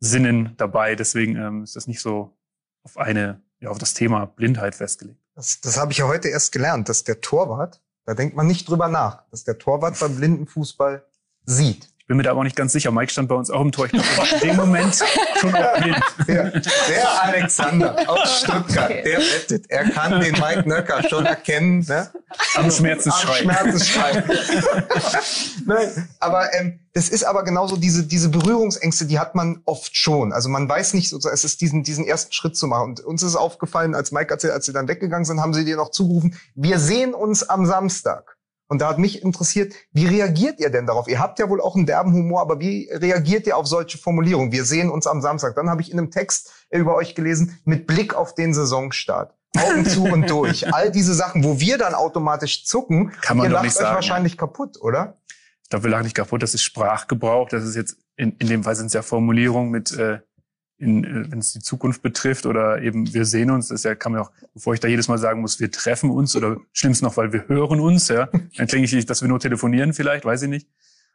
Sinnen 0.00 0.54
dabei. 0.56 0.96
Deswegen 0.96 1.36
ähm, 1.36 1.62
ist 1.62 1.76
das 1.76 1.86
nicht 1.86 2.00
so 2.00 2.36
auf 2.82 2.96
eine, 2.96 3.42
ja, 3.60 3.70
auf 3.70 3.78
das 3.78 3.94
Thema 3.94 4.26
Blindheit 4.26 4.74
festgelegt. 4.74 5.20
Das, 5.34 5.60
das 5.60 5.78
habe 5.78 5.92
ich 5.92 5.98
ja 5.98 6.08
heute 6.08 6.28
erst 6.28 6.52
gelernt, 6.52 6.88
dass 6.88 7.04
der 7.04 7.20
Torwart, 7.20 7.82
da 8.10 8.14
denkt 8.14 8.34
man 8.34 8.48
nicht 8.48 8.68
drüber 8.68 8.88
nach, 8.88 9.22
dass 9.30 9.44
der 9.44 9.56
Torwart 9.56 10.00
beim 10.00 10.16
Blindenfußball 10.16 11.04
sieht. 11.44 11.88
Ich 12.10 12.12
bin 12.12 12.16
mir 12.16 12.24
da 12.24 12.32
aber 12.32 12.40
auch 12.40 12.44
nicht 12.44 12.56
ganz 12.56 12.72
sicher. 12.72 12.90
Mike 12.90 13.12
stand 13.12 13.28
bei 13.28 13.36
uns 13.36 13.50
auch 13.50 13.60
im 13.60 13.70
Tor. 13.70 13.86
Ich 13.86 13.92
glaube, 13.92 14.08
war 14.16 14.32
in 14.32 14.40
dem 14.40 14.56
Moment 14.56 14.96
schon 15.38 15.54
auch 15.54 15.80
blind. 15.80 16.02
Der, 16.26 16.50
der 16.50 17.22
Alexander 17.22 18.10
aus 18.10 18.40
Stuttgart, 18.40 18.90
der 18.90 19.18
wettet. 19.20 19.66
Er 19.70 19.88
kann 19.90 20.20
den 20.20 20.32
Mike 20.32 20.68
Nöcker 20.68 21.08
schon 21.08 21.24
erkennen. 21.24 21.86
Ne? 21.88 22.10
Am 22.56 22.68
Schmerzensschrei. 22.68 23.38
Am 23.38 23.42
Schmerzensschrei. 23.44 24.24
Nein, 25.66 26.08
aber 26.18 26.52
ähm, 26.54 26.80
das 26.94 27.10
ist 27.10 27.22
aber 27.22 27.44
genauso 27.44 27.76
diese, 27.76 28.02
diese 28.02 28.28
Berührungsängste, 28.28 29.06
die 29.06 29.20
hat 29.20 29.36
man 29.36 29.62
oft 29.64 29.96
schon. 29.96 30.32
Also 30.32 30.48
man 30.48 30.68
weiß 30.68 30.94
nicht, 30.94 31.10
so, 31.10 31.16
es 31.16 31.44
ist 31.44 31.60
diesen, 31.60 31.84
diesen 31.84 32.04
ersten 32.04 32.32
Schritt 32.32 32.56
zu 32.56 32.66
machen. 32.66 32.86
Und 32.86 33.00
uns 33.04 33.22
ist 33.22 33.36
aufgefallen, 33.36 33.94
als 33.94 34.10
Mike 34.10 34.32
erzählt, 34.32 34.54
als 34.54 34.66
sie 34.66 34.72
dann 34.72 34.88
weggegangen 34.88 35.24
sind, 35.24 35.40
haben 35.40 35.54
sie 35.54 35.64
dir 35.64 35.76
noch 35.76 35.92
zugerufen, 35.92 36.34
wir 36.56 36.80
sehen 36.80 37.14
uns 37.14 37.48
am 37.48 37.66
Samstag. 37.66 38.36
Und 38.70 38.80
da 38.80 38.88
hat 38.88 38.98
mich 38.98 39.24
interessiert, 39.24 39.74
wie 39.90 40.06
reagiert 40.06 40.60
ihr 40.60 40.70
denn 40.70 40.86
darauf? 40.86 41.08
Ihr 41.08 41.18
habt 41.18 41.40
ja 41.40 41.48
wohl 41.48 41.60
auch 41.60 41.74
einen 41.74 41.86
derben 41.86 42.12
Humor, 42.12 42.40
aber 42.40 42.60
wie 42.60 42.88
reagiert 42.92 43.48
ihr 43.48 43.56
auf 43.56 43.66
solche 43.66 43.98
Formulierungen? 43.98 44.52
Wir 44.52 44.64
sehen 44.64 44.90
uns 44.90 45.08
am 45.08 45.20
Samstag. 45.20 45.56
Dann 45.56 45.68
habe 45.68 45.82
ich 45.82 45.90
in 45.90 45.98
einem 45.98 46.12
Text 46.12 46.52
über 46.70 46.94
euch 46.94 47.16
gelesen, 47.16 47.58
mit 47.64 47.88
Blick 47.88 48.14
auf 48.14 48.36
den 48.36 48.54
Saisonstart. 48.54 49.34
Augen 49.58 49.84
zu 49.84 50.04
und 50.04 50.30
durch. 50.30 50.72
All 50.72 50.92
diese 50.92 51.14
Sachen, 51.14 51.42
wo 51.42 51.58
wir 51.58 51.78
dann 51.78 51.94
automatisch 51.94 52.64
zucken, 52.64 53.10
Kann 53.22 53.38
man 53.38 53.46
ihr 53.46 53.52
lacht 53.54 53.64
nicht 53.64 53.74
euch 53.74 53.82
sagen, 53.82 53.94
wahrscheinlich 53.96 54.38
kaputt, 54.38 54.80
oder? 54.80 55.18
Ich 55.64 55.70
glaube, 55.70 55.86
wir 55.86 55.90
lachen 55.90 56.04
nicht 56.04 56.14
kaputt. 56.14 56.40
Das 56.40 56.54
ist 56.54 56.62
Sprachgebrauch. 56.62 57.48
Das 57.48 57.64
ist 57.64 57.74
jetzt, 57.74 57.96
in, 58.14 58.36
in 58.38 58.46
dem 58.46 58.62
Fall 58.62 58.76
sind 58.76 58.86
es 58.86 58.92
ja 58.92 59.02
Formulierungen 59.02 59.72
mit, 59.72 59.90
äh, 59.98 60.20
in, 60.80 61.04
äh, 61.04 61.30
wenn 61.30 61.38
es 61.38 61.52
die 61.52 61.60
Zukunft 61.60 62.02
betrifft 62.02 62.46
oder 62.46 62.80
eben 62.82 63.12
wir 63.12 63.24
sehen 63.24 63.50
uns. 63.50 63.68
Das 63.68 63.80
ist 63.80 63.84
ja, 63.84 63.94
kann 63.94 64.12
man 64.12 64.22
auch, 64.22 64.32
bevor 64.54 64.74
ich 64.74 64.80
da 64.80 64.88
jedes 64.88 65.08
Mal 65.08 65.18
sagen 65.18 65.40
muss, 65.40 65.60
wir 65.60 65.70
treffen 65.70 66.10
uns 66.10 66.34
oder 66.34 66.56
schlimmst 66.72 67.02
noch, 67.02 67.16
weil 67.16 67.32
wir 67.32 67.46
hören 67.48 67.80
uns, 67.80 68.08
ja. 68.08 68.28
Dann 68.56 68.66
klinge 68.66 68.84
ich, 68.84 68.92
nicht, 68.92 69.08
dass 69.08 69.20
wir 69.20 69.28
nur 69.28 69.40
telefonieren 69.40 69.92
vielleicht, 69.92 70.24
weiß 70.24 70.42
ich 70.42 70.48
nicht. 70.48 70.68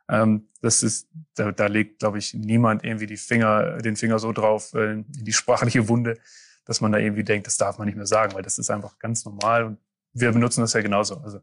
Ähm, 0.07 0.47
das 0.61 0.83
ist, 0.83 1.07
da, 1.33 1.51
da 1.51 1.65
legt, 1.65 1.99
glaube 1.99 2.19
ich, 2.19 2.33
niemand 2.35 2.83
irgendwie 2.83 3.07
die 3.07 3.17
Finger, 3.17 3.79
den 3.79 3.95
Finger 3.95 4.19
so 4.19 4.31
drauf 4.31 4.73
äh, 4.75 4.93
in 4.93 5.05
die 5.09 5.33
sprachliche 5.33 5.87
Wunde, 5.87 6.17
dass 6.65 6.79
man 6.79 6.91
da 6.91 6.99
irgendwie 6.99 7.23
denkt, 7.23 7.47
das 7.47 7.57
darf 7.57 7.79
man 7.79 7.87
nicht 7.87 7.95
mehr 7.95 8.05
sagen, 8.05 8.33
weil 8.35 8.43
das 8.43 8.59
ist 8.59 8.69
einfach 8.69 8.99
ganz 8.99 9.25
normal 9.25 9.65
und 9.65 9.77
wir 10.13 10.31
benutzen 10.31 10.61
das 10.61 10.73
ja 10.73 10.81
genauso. 10.81 11.17
Also 11.17 11.39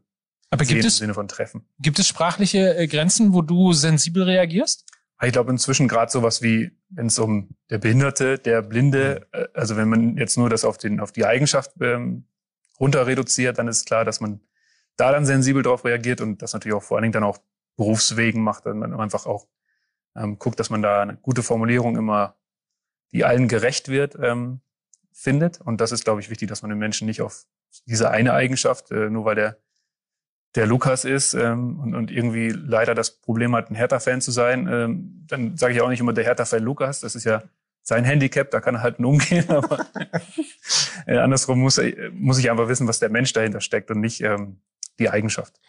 Aber 0.49 0.63
gibt 0.63 0.81
im 0.81 0.87
es, 0.87 0.97
Sinne 0.97 1.13
von 1.13 1.27
Treffen. 1.27 1.65
gibt 1.79 1.99
es 1.99 2.07
sprachliche 2.07 2.75
äh, 2.75 2.87
Grenzen, 2.87 3.33
wo 3.33 3.41
du 3.41 3.73
sensibel 3.73 4.23
reagierst? 4.23 4.85
Ich 5.23 5.31
glaube 5.31 5.51
inzwischen 5.51 5.87
gerade 5.87 6.11
sowas 6.11 6.41
wie, 6.41 6.71
wenn 6.89 7.07
es 7.07 7.17
um 7.19 7.55
der 7.69 7.77
Behinderte, 7.77 8.37
der 8.37 8.61
Blinde, 8.61 9.27
äh, 9.31 9.47
also 9.53 9.77
wenn 9.77 9.89
man 9.89 10.17
jetzt 10.17 10.37
nur 10.37 10.49
das 10.49 10.65
auf, 10.65 10.77
den, 10.77 10.99
auf 10.99 11.11
die 11.11 11.25
Eigenschaft 11.25 11.71
ähm, 11.81 12.25
runter 12.79 13.07
reduziert, 13.07 13.57
dann 13.57 13.67
ist 13.67 13.85
klar, 13.85 14.05
dass 14.05 14.19
man 14.19 14.41
da 14.97 15.11
dann 15.11 15.25
sensibel 15.25 15.63
drauf 15.63 15.85
reagiert 15.85 16.21
und 16.21 16.41
das 16.41 16.53
natürlich 16.53 16.75
auch 16.75 16.83
vor 16.83 16.97
allen 16.97 17.03
Dingen 17.03 17.13
dann 17.13 17.23
auch 17.23 17.39
Berufswegen 17.75 18.43
macht, 18.43 18.65
dass 18.65 18.75
man 18.75 18.93
einfach 18.99 19.25
auch 19.25 19.47
ähm, 20.15 20.37
guckt, 20.37 20.59
dass 20.59 20.69
man 20.69 20.81
da 20.81 21.01
eine 21.01 21.17
gute 21.17 21.41
Formulierung 21.43 21.97
immer, 21.97 22.35
die 23.11 23.25
allen 23.25 23.47
gerecht 23.47 23.89
wird, 23.89 24.15
ähm, 24.21 24.61
findet. 25.11 25.61
Und 25.61 25.81
das 25.81 25.91
ist, 25.91 26.03
glaube 26.03 26.21
ich, 26.21 26.29
wichtig, 26.29 26.49
dass 26.49 26.61
man 26.61 26.69
den 26.69 26.79
Menschen 26.79 27.07
nicht 27.07 27.21
auf 27.21 27.45
diese 27.85 28.09
eine 28.09 28.33
Eigenschaft, 28.33 28.91
äh, 28.91 29.09
nur 29.09 29.25
weil 29.25 29.35
der 29.35 29.57
der 30.55 30.67
Lukas 30.67 31.03
ist 31.05 31.33
ähm, 31.33 31.79
und, 31.79 31.95
und 31.95 32.11
irgendwie 32.11 32.49
leider 32.49 32.93
das 32.95 33.11
Problem 33.11 33.55
hat, 33.55 33.71
ein 33.71 33.75
Hertha-Fan 33.75 34.21
zu 34.21 34.31
sein, 34.31 34.67
ähm, 34.71 35.25
dann 35.27 35.57
sage 35.57 35.73
ich 35.73 35.81
auch 35.81 35.89
nicht 35.89 35.99
immer 35.99 36.13
der 36.13 36.23
Hertha-Fan 36.25 36.61
Lukas. 36.61 36.99
Das 36.99 37.15
ist 37.15 37.23
ja 37.23 37.43
sein 37.81 38.03
Handicap, 38.05 38.51
da 38.51 38.61
kann 38.61 38.75
er 38.75 38.81
halt 38.83 38.99
nur 38.99 39.11
umgehen. 39.11 39.45
Aber 39.49 39.85
äh, 41.05 41.17
andersrum 41.17 41.59
muss, 41.59 41.77
er- 41.77 42.11
muss 42.11 42.37
ich 42.37 42.49
einfach 42.51 42.67
wissen, 42.67 42.87
was 42.87 42.99
der 42.99 43.09
Mensch 43.09 43.33
dahinter 43.33 43.61
steckt 43.61 43.89
und 43.91 43.99
nicht 43.99 44.21
ähm, 44.21 44.59
die 44.99 45.09
Eigenschaft. 45.09 45.59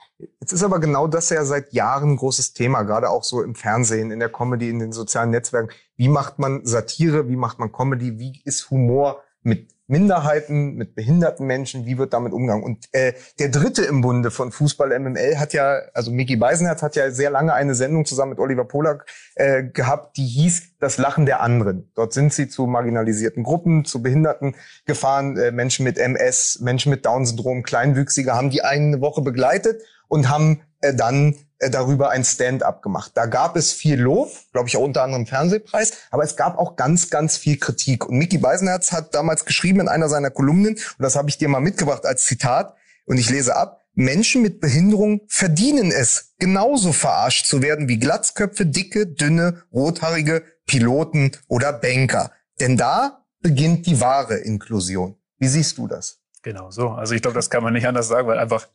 Jetzt 0.41 0.53
ist 0.53 0.62
aber 0.62 0.78
genau 0.78 1.09
das 1.09 1.30
ja 1.30 1.45
seit 1.45 1.72
Jahren 1.72 2.11
ein 2.12 2.16
großes 2.16 2.53
Thema, 2.53 2.82
gerade 2.82 3.11
auch 3.11 3.24
so 3.24 3.43
im 3.43 3.55
Fernsehen, 3.57 4.12
in 4.12 4.20
der 4.20 4.28
Comedy, 4.28 4.68
in 4.70 4.78
den 4.78 4.93
sozialen 4.93 5.30
Netzwerken. 5.30 5.70
Wie 5.97 6.09
macht 6.09 6.39
man 6.39 6.64
Satire? 6.64 7.28
Wie 7.28 7.35
macht 7.37 7.59
man 7.59 7.72
Comedy? 7.72 8.18
Wie 8.18 8.41
ist 8.45 8.70
Humor 8.70 9.24
mit 9.43 9.74
Minderheiten, 9.87 10.74
mit 10.74 10.95
behinderten 10.95 11.47
Menschen? 11.47 11.85
Wie 11.85 11.99
wird 11.99 12.14
damit 12.14 12.32
umgegangen? 12.32 12.64
Und 12.64 12.87
äh, 12.93 13.12
der 13.39 13.51
Dritte 13.51 13.82
im 13.85 14.01
Bunde 14.01 14.30
von 14.30 14.51
Fußball 14.51 14.99
MML 14.99 15.39
hat 15.39 15.53
ja, 15.53 15.80
also 15.93 16.11
Mickey 16.11 16.37
Beisenherz 16.37 16.82
hat 16.82 16.97
ja 16.97 17.11
sehr 17.11 17.30
lange 17.30 17.53
eine 17.53 17.74
Sendung 17.74 18.07
zusammen 18.07 18.30
mit 18.30 18.39
Oliver 18.39 18.64
Polak 18.64 19.07
äh, 19.35 19.62
gehabt, 19.64 20.16
die 20.16 20.26
hieß 20.26 20.78
Das 20.78 20.99
Lachen 20.99 21.26
der 21.26 21.41
anderen. 21.41 21.91
Dort 21.95 22.12
sind 22.12 22.32
sie 22.32 22.49
zu 22.49 22.66
marginalisierten 22.66 23.43
Gruppen, 23.43 23.85
zu 23.85 24.03
Behinderten 24.03 24.55
gefahren, 24.87 25.37
äh, 25.37 25.51
Menschen 25.51 25.85
mit 25.85 25.99
MS, 25.99 26.61
Menschen 26.61 26.91
mit 26.91 27.05
Down-Syndrom, 27.05 27.62
Kleinwüchsige, 27.62 28.35
haben 28.35 28.51
die 28.51 28.62
eine 28.62 29.01
Woche 29.01 29.22
begleitet 29.22 29.82
und 30.09 30.28
haben 30.28 30.62
äh, 30.80 30.95
dann 30.95 31.37
darüber 31.71 32.11
ein 32.11 32.25
Stand-up 32.25 32.83
gemacht. 32.83 33.12
Da 33.15 33.27
gab 33.27 33.57
es 33.57 33.73
viel 33.73 34.01
Lob, 34.01 34.31
glaube 34.53 34.69
ich 34.69 34.77
auch 34.77 34.83
unter 34.83 35.03
anderem 35.03 35.27
Fernsehpreis, 35.27 35.93
aber 36.11 36.25
es 36.25 36.37
gab 36.37 36.59
auch 36.59 36.77
ganz, 36.77 37.11
ganz 37.11 37.37
viel 37.37 37.59
Kritik. 37.59 38.07
Und 38.07 38.17
Mickey 38.17 38.39
Beisenherz 38.39 38.93
hat 38.93 39.15
damals 39.15 39.45
geschrieben 39.45 39.81
in 39.81 39.89
einer 39.89 40.09
seiner 40.09 40.31
Kolumnen, 40.31 40.75
und 40.75 40.99
das 40.99 41.17
habe 41.17 41.29
ich 41.29 41.39
dir 41.39 41.49
mal 41.49 41.61
mitgebracht 41.61 42.07
als 42.07 42.25
Zitat, 42.25 42.75
und 43.07 43.19
ich 43.19 43.29
lese 43.31 43.57
ab, 43.57 43.81
Menschen 43.95 44.43
mit 44.43 44.61
Behinderung 44.61 45.21
verdienen 45.29 45.93
es, 45.93 46.35
genauso 46.39 46.93
verarscht 46.93 47.47
zu 47.47 47.62
werden 47.62 47.89
wie 47.89 47.99
Glatzköpfe, 47.99 48.67
dicke, 48.67 49.07
dünne, 49.07 49.62
rothaarige 49.73 50.43
Piloten 50.67 51.33
oder 51.47 51.73
Banker. 51.73 52.33
Denn 52.61 52.77
da 52.77 53.25
beginnt 53.41 53.87
die 53.87 54.01
wahre 54.01 54.37
Inklusion. 54.37 55.17
Wie 55.39 55.49
siehst 55.49 55.79
du 55.79 55.87
das? 55.87 56.21
Genau 56.43 56.71
so. 56.71 56.91
Also 56.91 57.15
ich 57.15 57.23
glaube, 57.23 57.37
das 57.37 57.51
kann 57.51 57.62
man 57.62 57.73
nicht 57.73 57.87
anders 57.87 58.09
sagen, 58.09 58.27
weil 58.27 58.39
einfach 58.39 58.69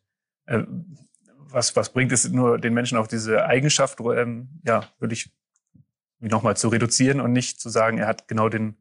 äh, 0.46 0.60
was, 1.52 1.76
was 1.76 1.92
bringt 1.92 2.12
es 2.12 2.30
nur 2.30 2.58
den 2.58 2.74
Menschen 2.74 2.98
auf 2.98 3.08
diese 3.08 3.46
Eigenschaft, 3.46 4.00
ähm, 4.00 4.50
ja, 4.66 4.88
wirklich 5.00 5.32
nochmal 6.20 6.58
zu 6.58 6.68
reduzieren 6.68 7.22
und 7.22 7.32
nicht 7.32 7.60
zu 7.60 7.70
sagen, 7.70 7.98
er 7.98 8.08
hat 8.08 8.28
genau 8.28 8.50
den, 8.50 8.78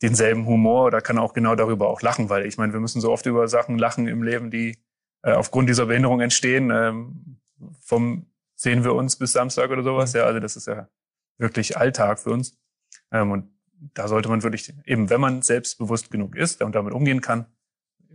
denselben 0.00 0.46
Humor 0.46 0.86
oder 0.86 1.00
kann 1.00 1.18
auch 1.18 1.32
genau 1.32 1.54
darüber 1.54 1.88
auch 1.88 2.02
lachen, 2.02 2.28
weil 2.28 2.46
ich 2.46 2.56
meine, 2.56 2.72
wir 2.72 2.80
müssen 2.80 3.00
so 3.00 3.12
oft 3.12 3.26
über 3.26 3.48
Sachen 3.48 3.78
lachen 3.78 4.06
im 4.08 4.22
Leben, 4.22 4.50
die 4.50 4.78
äh, 5.22 5.32
aufgrund 5.32 5.68
dieser 5.68 5.86
Behinderung 5.86 6.20
entstehen. 6.20 6.70
Ähm, 6.70 7.38
vom 7.80 8.26
sehen 8.54 8.84
wir 8.84 8.94
uns 8.94 9.16
bis 9.16 9.32
Samstag 9.32 9.70
oder 9.70 9.82
sowas. 9.82 10.12
Ja, 10.12 10.24
also 10.24 10.38
das 10.40 10.56
ist 10.56 10.66
ja 10.66 10.88
wirklich 11.38 11.76
Alltag 11.76 12.20
für 12.20 12.30
uns. 12.30 12.56
Ähm, 13.10 13.30
und 13.30 13.50
da 13.94 14.06
sollte 14.06 14.28
man 14.28 14.42
wirklich, 14.42 14.72
eben 14.86 15.10
wenn 15.10 15.20
man 15.20 15.42
selbstbewusst 15.42 16.10
genug 16.10 16.36
ist 16.36 16.62
und 16.62 16.74
damit 16.74 16.94
umgehen 16.94 17.20
kann, 17.20 17.46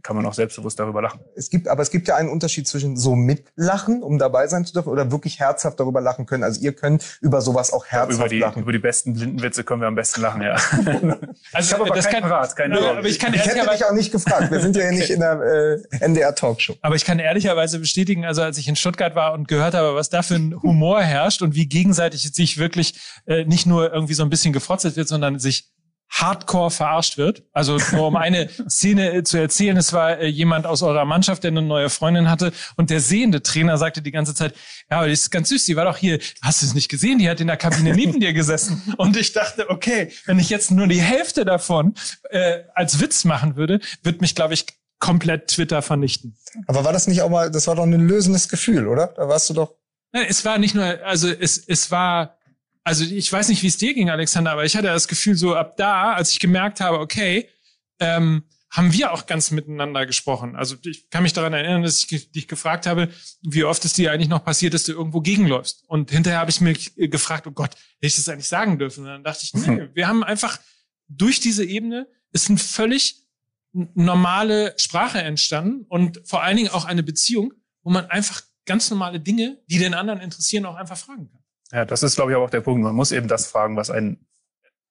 kann 0.04 0.16
man 0.16 0.26
auch 0.26 0.34
selbstbewusst 0.34 0.80
darüber 0.80 1.02
lachen. 1.02 1.20
Es 1.36 1.50
gibt, 1.50 1.68
aber 1.68 1.82
es 1.82 1.92
gibt 1.92 2.08
ja 2.08 2.16
einen 2.16 2.30
Unterschied 2.30 2.68
zwischen 2.68 2.98
so 2.98 3.16
mitlachen, 3.16 4.04
um 4.04 4.18
dabei 4.18 4.48
sein 4.48 4.66
zu 4.66 4.74
dürfen, 4.74 4.90
oder 4.90 5.12
wirklich 5.12 5.40
herzhaft 5.40 5.80
darüber 5.80 6.02
lachen 6.02 6.26
können. 6.26 6.44
Also 6.44 6.62
ihr 6.62 6.74
könnt 6.74 7.18
über 7.22 7.42
sowas 7.42 7.72
auch 7.74 7.86
herzhaft 7.86 8.14
Über 8.20 8.28
die, 8.30 8.40
lachen. 8.40 8.62
über 8.64 8.72
die 8.72 8.80
besten 8.80 9.14
Blindenwitze 9.14 9.64
können 9.64 9.82
wir 9.82 9.88
am 9.88 9.96
besten 9.96 10.22
lachen, 10.22 10.42
ja. 10.42 10.56
Also, 11.54 11.68
Ich 11.68 11.74
habe 11.74 11.86
aber 11.86 11.96
das 11.96 12.06
keinen 12.06 12.22
kann, 12.22 12.30
parat, 12.30 12.56
keine 12.56 12.76
Ja, 12.76 12.82
Sorge. 12.82 12.98
aber 13.00 13.08
ich 13.08 13.20
kann 13.20 13.34
Ich 13.34 13.46
hätte 13.46 13.70
dich 13.70 13.86
auch 13.86 13.94
nicht 13.94 14.12
gefragt. 14.12 14.52
Wir 14.52 14.60
sind 14.60 14.76
ja 14.76 14.84
hier 14.84 14.92
nicht 14.92 15.10
in 15.10 15.20
der 15.20 15.42
äh, 15.42 15.98
NDR 16.00 16.34
Talkshow. 16.36 16.76
aber 16.82 16.96
ich 16.96 17.06
kann 17.06 17.20
ehrlicherweise 17.20 17.80
bestätigen, 17.80 18.26
also 18.26 18.42
als 18.42 18.58
ich 18.58 18.68
in 18.68 18.76
Stuttgart 18.76 19.16
war 19.16 19.34
und 19.34 19.48
gehört 19.48 19.74
habe, 19.74 19.96
was 19.96 20.10
da 20.10 20.22
für 20.22 20.36
ein 20.36 20.62
Humor 20.62 21.02
herrscht 21.02 21.42
und 21.42 21.56
wie 21.56 21.68
gegenseitig 21.68 22.22
sich 22.34 22.58
wirklich 22.58 22.96
äh, 23.26 23.46
nicht 23.46 23.66
nur 23.66 23.94
irgendwie 23.94 24.14
so 24.14 24.24
ein 24.24 24.30
bisschen 24.30 24.54
gefrotzelt 24.54 24.96
wird, 24.96 25.08
sondern 25.08 25.40
sich 25.40 25.70
hardcore 26.10 26.72
verarscht 26.72 27.18
wird. 27.18 27.44
Also 27.54 27.78
nur 27.92 28.08
um 28.08 28.16
eine 28.16 28.50
Szene 28.70 29.24
zu 29.24 29.38
erzählen, 29.38 29.78
es 29.78 29.94
war 29.94 30.20
äh, 30.20 30.28
jemand 30.28 30.66
aus 30.66 30.82
eurer 30.84 31.06
Mannschaft, 31.06 31.44
der 31.44 31.52
eine 31.52 31.62
neue 31.62 31.90
Freundin 31.90 32.30
hatte 32.30 32.52
und 32.76 32.90
der 32.90 33.00
sehende 33.00 33.42
Trainer 33.44 33.78
sagte 33.78 34.02
die 34.02 34.12
ganze 34.12 34.34
Zeit, 34.34 34.54
ja, 34.90 34.98
aber 34.98 35.08
die 35.08 35.14
ist 35.14 35.32
ganz 35.32 35.50
süß, 35.50 35.66
die 35.66 35.76
war 35.76 35.86
doch 35.86 35.98
hier, 35.98 36.20
hast 36.42 36.62
du 36.62 36.66
es 36.66 36.74
nicht 36.74 36.90
gesehen, 36.90 37.20
die 37.20 37.30
hat 37.30 37.42
in 37.42 37.48
der 37.48 37.58
Kabine 37.58 37.94
neben 37.94 38.20
dir 38.20 38.34
gesessen. 38.34 38.82
Und 38.98 39.18
ich 39.18 39.34
dachte, 39.34 39.70
okay, 39.70 40.12
wenn 40.26 40.40
ich 40.40 40.50
jetzt 40.50 40.72
nur 40.72 40.88
die 40.88 41.02
Hälfte 41.02 41.46
davon 41.46 41.94
äh, 42.30 42.60
als 42.74 43.00
Witz 43.00 43.26
machen 43.26 43.56
würde, 43.56 43.80
wird 44.04 44.22
mich, 44.22 44.36
glaube 44.36 44.54
ich, 44.54 44.66
komplett 45.00 45.48
Twitter 45.50 45.82
vernichten. 45.82 46.36
Aber 46.66 46.84
war 46.84 46.94
das 46.94 47.08
nicht 47.08 47.22
auch 47.22 47.30
mal, 47.30 47.52
das 47.52 47.68
war 47.68 47.76
doch 47.76 47.84
ein 47.84 48.08
lösendes 48.08 48.50
Gefühl, 48.50 48.88
oder? 48.88 49.14
Da 49.16 49.28
warst 49.28 49.50
du 49.50 49.54
doch. 49.54 49.76
Es 50.12 50.46
war 50.46 50.58
nicht 50.58 50.74
nur, 50.74 50.86
also 51.06 51.30
es, 51.30 51.58
es 51.58 51.92
war 51.92 52.37
also 52.88 53.04
ich 53.04 53.32
weiß 53.32 53.50
nicht, 53.50 53.64
wie 53.64 53.68
es 53.68 53.76
dir 53.76 53.94
ging, 53.94 54.10
Alexander, 54.10 54.52
aber 54.54 54.64
ich 54.64 54.78
hatte 54.78 54.88
das 54.88 55.10
Gefühl, 55.10 55.36
so 55.36 55.56
ab 55.56 55.76
da, 55.76 56.14
als 56.14 56.32
ich 56.32 56.40
gemerkt 56.40 56.80
habe, 56.80 57.00
okay, 57.00 57.50
ähm, 58.00 58.44
haben 58.70 58.94
wir 58.94 59.12
auch 59.12 59.26
ganz 59.26 59.52
miteinander 59.52 60.06
gesprochen. 60.06 60.56
Also 60.56 60.78
ich 60.86 61.10
kann 61.10 61.24
mich 61.24 61.34
daran 61.34 61.52
erinnern, 61.52 61.84
dass 61.84 62.02
ich 62.02 62.32
dich 62.32 62.48
gefragt 62.48 62.86
habe, 62.86 63.10
wie 63.42 63.66
oft 63.66 63.84
es 63.84 63.92
dir 63.92 64.14
eigentlich 64.14 64.30
noch 64.30 64.44
passiert, 64.44 64.74
dass 64.74 64.86
du 64.86 64.94
irgendwo 64.94 65.20
gegenläufst. 65.20 65.84
Und 65.88 66.12
hinterher 66.12 66.40
habe 66.40 66.50
ich 66.50 66.62
mich 66.62 66.94
gefragt, 66.96 67.46
oh 67.46 67.52
Gott, 67.52 67.72
hätte 67.72 68.08
ich 68.08 68.16
das 68.16 68.30
eigentlich 68.30 68.48
sagen 68.48 68.80
dürfen? 68.80 69.04
Und 69.04 69.10
dann 69.10 69.24
dachte 69.24 69.42
ich, 69.44 69.54
nee, 69.54 69.90
wir 69.94 70.08
haben 70.08 70.24
einfach 70.24 70.58
durch 71.10 71.42
diese 71.42 71.66
Ebene 71.66 72.08
ist 72.32 72.50
eine 72.50 72.58
völlig 72.58 73.24
normale 73.74 74.74
Sprache 74.78 75.22
entstanden 75.22 75.86
und 75.90 76.22
vor 76.24 76.42
allen 76.42 76.56
Dingen 76.56 76.70
auch 76.70 76.86
eine 76.86 77.04
Beziehung, 77.04 77.54
wo 77.84 77.90
man 77.90 78.06
einfach 78.06 78.44
ganz 78.66 78.90
normale 78.90 79.20
Dinge, 79.20 79.58
die 79.68 79.78
den 79.78 79.94
anderen 79.94 80.22
interessieren, 80.22 80.66
auch 80.66 80.76
einfach 80.76 80.98
fragen 80.98 81.30
kann. 81.30 81.37
Ja, 81.72 81.86
das 81.86 82.04
ist, 82.04 82.16
glaube 82.16 82.32
ich, 82.32 82.38
auch 82.38 82.50
der 82.50 82.62
Punkt. 82.62 82.82
Man 82.82 82.96
muss 82.96 83.12
eben 83.12 83.28
das 83.28 83.48
fragen, 83.48 83.76
was 83.76 83.90
einen 83.90 84.26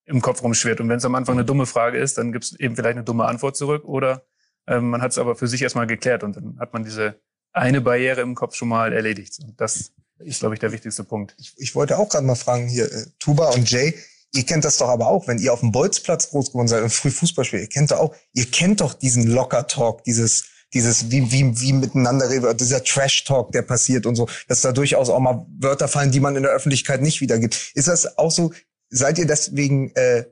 im 0.05 0.21
Kopf 0.21 0.43
rumschwirrt. 0.43 0.81
Und 0.81 0.89
wenn 0.89 0.99
es 0.99 1.05
am 1.05 1.15
Anfang 1.15 1.37
eine 1.37 1.45
dumme 1.45 1.67
Frage 1.67 1.99
ist, 1.99 2.19
dann 2.19 2.33
gibt 2.33 2.45
es 2.45 2.59
eben 2.59 2.77
vielleicht 2.77 2.97
eine 2.97 3.05
dumme 3.05 3.27
Antwort 3.27 3.57
zurück 3.57 3.85
oder 3.85 4.25
ähm, 4.69 4.91
man 4.91 5.03
hat 5.03 5.13
es 5.13 5.19
aber 5.19 5.37
für 5.37 5.49
sich 5.49 5.63
erstmal 5.63 5.87
geklärt 5.87 6.23
und 6.23 6.37
dann 6.37 6.59
hat 6.59 6.73
man 6.73 6.85
diese 6.85 7.21
eine 7.53 7.81
Barriere 7.81 8.21
im 8.21 8.35
Kopf 8.35 8.55
schon 8.55 8.69
mal 8.69 8.93
erledigt. 8.93 9.39
Und 9.43 9.61
das 9.61 9.93
ist, 10.19 10.41
glaube 10.41 10.55
ich, 10.55 10.61
der 10.61 10.73
wichtigste 10.73 11.05
Punkt. 11.05 11.35
Ich, 11.39 11.55
ich 11.57 11.75
wollte 11.75 11.99
auch 11.99 12.09
gerade 12.09 12.27
mal 12.27 12.37
fragen 12.37 12.69
hier, 12.69 12.91
äh, 12.91 13.07
Tuba 13.19 13.51
und 13.51 13.71
Jay, 13.71 13.95
ihr 14.35 14.45
kennt 14.45 14.65
das 14.65 14.79
doch 14.79 14.89
aber 14.89 15.09
auch, 15.09 15.27
wenn 15.27 15.39
ihr 15.39 15.53
auf 15.53 15.61
dem 15.61 15.73
Bolzplatz 15.73 16.31
groß 16.31 16.53
geworden 16.53 16.69
seid 16.69 16.83
und 16.83 16.93
früh 16.93 17.11
Fußball 17.11 17.45
spielt, 17.45 17.63
ihr 17.63 17.69
kennt 17.69 17.91
doch 17.91 17.99
auch, 17.99 18.17
ihr 18.33 18.47
kennt 18.47 18.81
doch 18.81 18.95
diesen 18.95 19.27
Locker-Talk, 19.27 20.05
dieses 20.05 20.49
dieses 20.75 21.11
wie, 21.11 21.31
wie, 21.31 21.61
wie 21.61 21.73
miteinander 21.73 22.55
dieser 22.55 22.83
Trash-Talk, 22.83 23.53
der 23.53 23.63
passiert 23.63 24.07
und 24.07 24.17
so, 24.17 24.29
dass 24.49 24.61
da 24.61 24.73
durchaus 24.73 25.09
auch 25.09 25.21
mal 25.21 25.47
Wörter 25.59 25.89
fallen, 25.89 26.11
die 26.11 26.21
man 26.21 26.37
in 26.37 26.43
der 26.43 26.53
Öffentlichkeit 26.53 27.03
nicht 27.03 27.21
wiedergibt. 27.21 27.73
Ist 27.75 27.89
das 27.89 28.19
auch 28.19 28.31
so, 28.31 28.53
seid 28.89 29.19
ihr 29.19 29.27
deswegen 29.27 29.95
äh, 29.95 30.25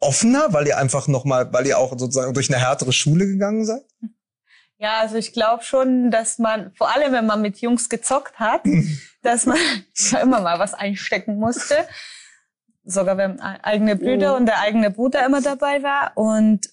offener, 0.00 0.52
weil 0.52 0.66
ihr 0.66 0.78
einfach 0.78 1.08
nochmal, 1.08 1.52
weil 1.52 1.66
ihr 1.66 1.78
auch 1.78 1.96
sozusagen 1.98 2.34
durch 2.34 2.52
eine 2.52 2.60
härtere 2.60 2.92
Schule 2.92 3.26
gegangen 3.26 3.64
seid? 3.64 3.84
Ja, 4.78 5.00
also 5.00 5.16
ich 5.16 5.32
glaube 5.32 5.62
schon, 5.62 6.10
dass 6.10 6.38
man, 6.38 6.72
vor 6.74 6.94
allem 6.94 7.12
wenn 7.12 7.26
man 7.26 7.40
mit 7.40 7.60
Jungs 7.60 7.88
gezockt 7.88 8.38
hat, 8.38 8.62
dass 9.22 9.46
man 9.46 9.58
ja 10.10 10.18
immer 10.18 10.40
mal 10.40 10.58
was 10.58 10.74
einstecken 10.74 11.38
musste. 11.38 11.76
Sogar 12.84 13.16
wenn 13.16 13.40
eigene 13.40 13.96
Brüder 13.96 14.32
mhm. 14.32 14.36
und 14.36 14.46
der 14.46 14.60
eigene 14.60 14.90
Bruder 14.90 15.24
immer 15.26 15.40
dabei 15.40 15.82
war. 15.82 16.12
Und 16.14 16.68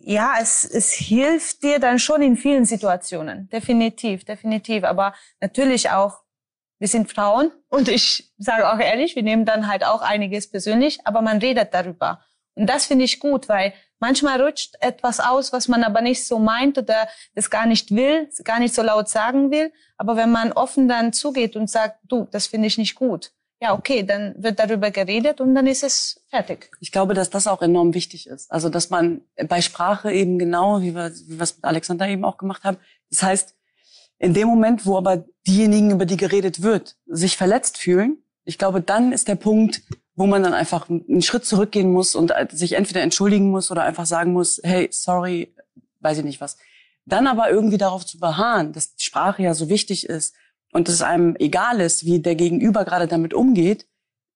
ja, 0.00 0.34
es, 0.40 0.64
es 0.64 0.92
hilft 0.92 1.62
dir 1.62 1.78
dann 1.78 1.98
schon 1.98 2.22
in 2.22 2.36
vielen 2.36 2.64
Situationen. 2.64 3.48
Definitiv, 3.48 4.24
definitiv. 4.24 4.84
Aber 4.84 5.14
natürlich 5.40 5.90
auch, 5.90 6.20
wir 6.78 6.88
sind 6.88 7.10
Frauen 7.10 7.50
und 7.68 7.88
ich 7.88 8.32
sage 8.38 8.70
auch 8.70 8.78
ehrlich, 8.78 9.16
wir 9.16 9.22
nehmen 9.22 9.44
dann 9.44 9.66
halt 9.66 9.84
auch 9.84 10.02
einiges 10.02 10.50
persönlich, 10.50 11.00
aber 11.04 11.22
man 11.22 11.38
redet 11.38 11.72
darüber. 11.72 12.20
Und 12.54 12.66
das 12.68 12.86
finde 12.86 13.04
ich 13.04 13.20
gut, 13.20 13.48
weil 13.48 13.74
manchmal 13.98 14.40
rutscht 14.40 14.76
etwas 14.80 15.20
aus, 15.20 15.52
was 15.52 15.68
man 15.68 15.84
aber 15.84 16.00
nicht 16.00 16.26
so 16.26 16.38
meint 16.38 16.78
oder 16.78 17.08
das 17.34 17.50
gar 17.50 17.66
nicht 17.66 17.94
will, 17.94 18.28
gar 18.44 18.58
nicht 18.58 18.74
so 18.74 18.82
laut 18.82 19.08
sagen 19.08 19.50
will. 19.50 19.72
Aber 19.96 20.16
wenn 20.16 20.30
man 20.30 20.52
offen 20.52 20.88
dann 20.88 21.12
zugeht 21.12 21.56
und 21.56 21.70
sagt, 21.70 21.98
du, 22.04 22.26
das 22.30 22.46
finde 22.46 22.68
ich 22.68 22.78
nicht 22.78 22.94
gut, 22.94 23.32
ja, 23.60 23.72
okay, 23.74 24.02
dann 24.02 24.34
wird 24.36 24.58
darüber 24.58 24.90
geredet 24.90 25.40
und 25.40 25.54
dann 25.54 25.66
ist 25.66 25.82
es 25.82 26.22
fertig. 26.28 26.70
Ich 26.80 26.92
glaube, 26.92 27.14
dass 27.14 27.30
das 27.30 27.46
auch 27.46 27.62
enorm 27.62 27.94
wichtig 27.94 28.26
ist. 28.26 28.50
Also, 28.52 28.68
dass 28.68 28.90
man 28.90 29.22
bei 29.48 29.62
Sprache 29.62 30.12
eben 30.12 30.38
genau, 30.38 30.82
wie 30.82 30.94
wir, 30.94 31.10
wie 31.26 31.38
wir 31.38 31.42
es 31.42 31.56
mit 31.56 31.64
Alexander 31.64 32.06
eben 32.08 32.24
auch 32.24 32.36
gemacht 32.36 32.64
haben, 32.64 32.76
das 33.10 33.22
heißt, 33.22 33.54
in 34.18 34.34
dem 34.34 34.48
Moment, 34.48 34.86
wo 34.86 34.96
aber 34.96 35.24
diejenigen, 35.46 35.90
über 35.90 36.06
die 36.06 36.16
geredet 36.16 36.62
wird, 36.62 36.96
sich 37.06 37.36
verletzt 37.36 37.78
fühlen, 37.78 38.18
ich 38.44 38.58
glaube, 38.58 38.80
dann 38.80 39.12
ist 39.12 39.28
der 39.28 39.34
Punkt, 39.34 39.82
wo 40.14 40.26
man 40.26 40.42
dann 40.42 40.54
einfach 40.54 40.88
einen 40.88 41.22
Schritt 41.22 41.44
zurückgehen 41.44 41.92
muss 41.92 42.14
und 42.14 42.32
sich 42.50 42.74
entweder 42.74 43.02
entschuldigen 43.02 43.50
muss 43.50 43.70
oder 43.70 43.82
einfach 43.82 44.06
sagen 44.06 44.32
muss, 44.32 44.60
hey, 44.62 44.88
sorry, 44.90 45.54
weiß 46.00 46.18
ich 46.18 46.24
nicht 46.24 46.40
was. 46.40 46.56
Dann 47.04 47.26
aber 47.26 47.50
irgendwie 47.50 47.78
darauf 47.78 48.06
zu 48.06 48.18
beharren, 48.18 48.72
dass 48.72 48.94
Sprache 48.98 49.42
ja 49.42 49.54
so 49.54 49.68
wichtig 49.68 50.08
ist 50.08 50.34
und 50.76 50.90
es 50.90 51.00
einem 51.00 51.36
egal 51.38 51.80
ist, 51.80 52.04
wie 52.04 52.20
der 52.20 52.34
Gegenüber 52.34 52.84
gerade 52.84 53.08
damit 53.08 53.32
umgeht, 53.32 53.86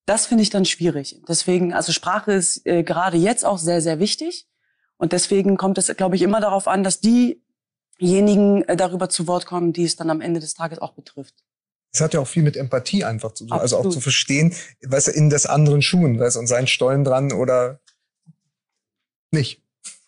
das 0.07 0.25
finde 0.25 0.43
ich 0.43 0.49
dann 0.49 0.65
schwierig. 0.65 1.21
Deswegen, 1.29 1.75
also 1.75 1.93
Sprache 1.93 2.33
ist 2.33 2.67
äh, 2.67 2.83
gerade 2.83 3.19
jetzt 3.19 3.45
auch 3.45 3.59
sehr, 3.59 3.83
sehr 3.83 3.99
wichtig. 3.99 4.49
Und 4.97 5.13
deswegen 5.13 5.59
kommt 5.59 5.77
es, 5.77 5.95
glaube 5.99 6.17
ich, 6.17 6.23
immer 6.23 6.41
darauf 6.41 6.67
an, 6.67 6.83
dass 6.83 7.01
diejenigen 7.01 8.63
äh, 8.63 8.75
darüber 8.75 9.11
zu 9.11 9.27
Wort 9.27 9.45
kommen, 9.45 9.75
die 9.75 9.85
es 9.85 9.97
dann 9.97 10.09
am 10.09 10.23
Ende 10.23 10.41
des 10.41 10.55
Tages 10.55 10.79
auch 10.79 10.95
betrifft. 10.95 11.35
Es 11.93 12.01
hat 12.01 12.15
ja 12.15 12.21
auch 12.21 12.27
viel 12.27 12.43
mit 12.43 12.57
Empathie 12.57 13.05
einfach 13.05 13.33
zu 13.33 13.45
tun. 13.45 13.53
Absolut. 13.53 13.63
Also 13.63 13.77
auch 13.77 13.93
zu 13.93 14.01
verstehen, 14.01 14.55
du, 14.81 14.97
in 15.11 15.29
des 15.29 15.45
anderen 15.45 15.83
Schuhen, 15.83 16.17
du, 16.17 16.25
und 16.25 16.47
seinen 16.47 16.69
Stollen 16.69 17.05
dran 17.05 17.33
oder 17.33 17.81
nicht 19.31 19.63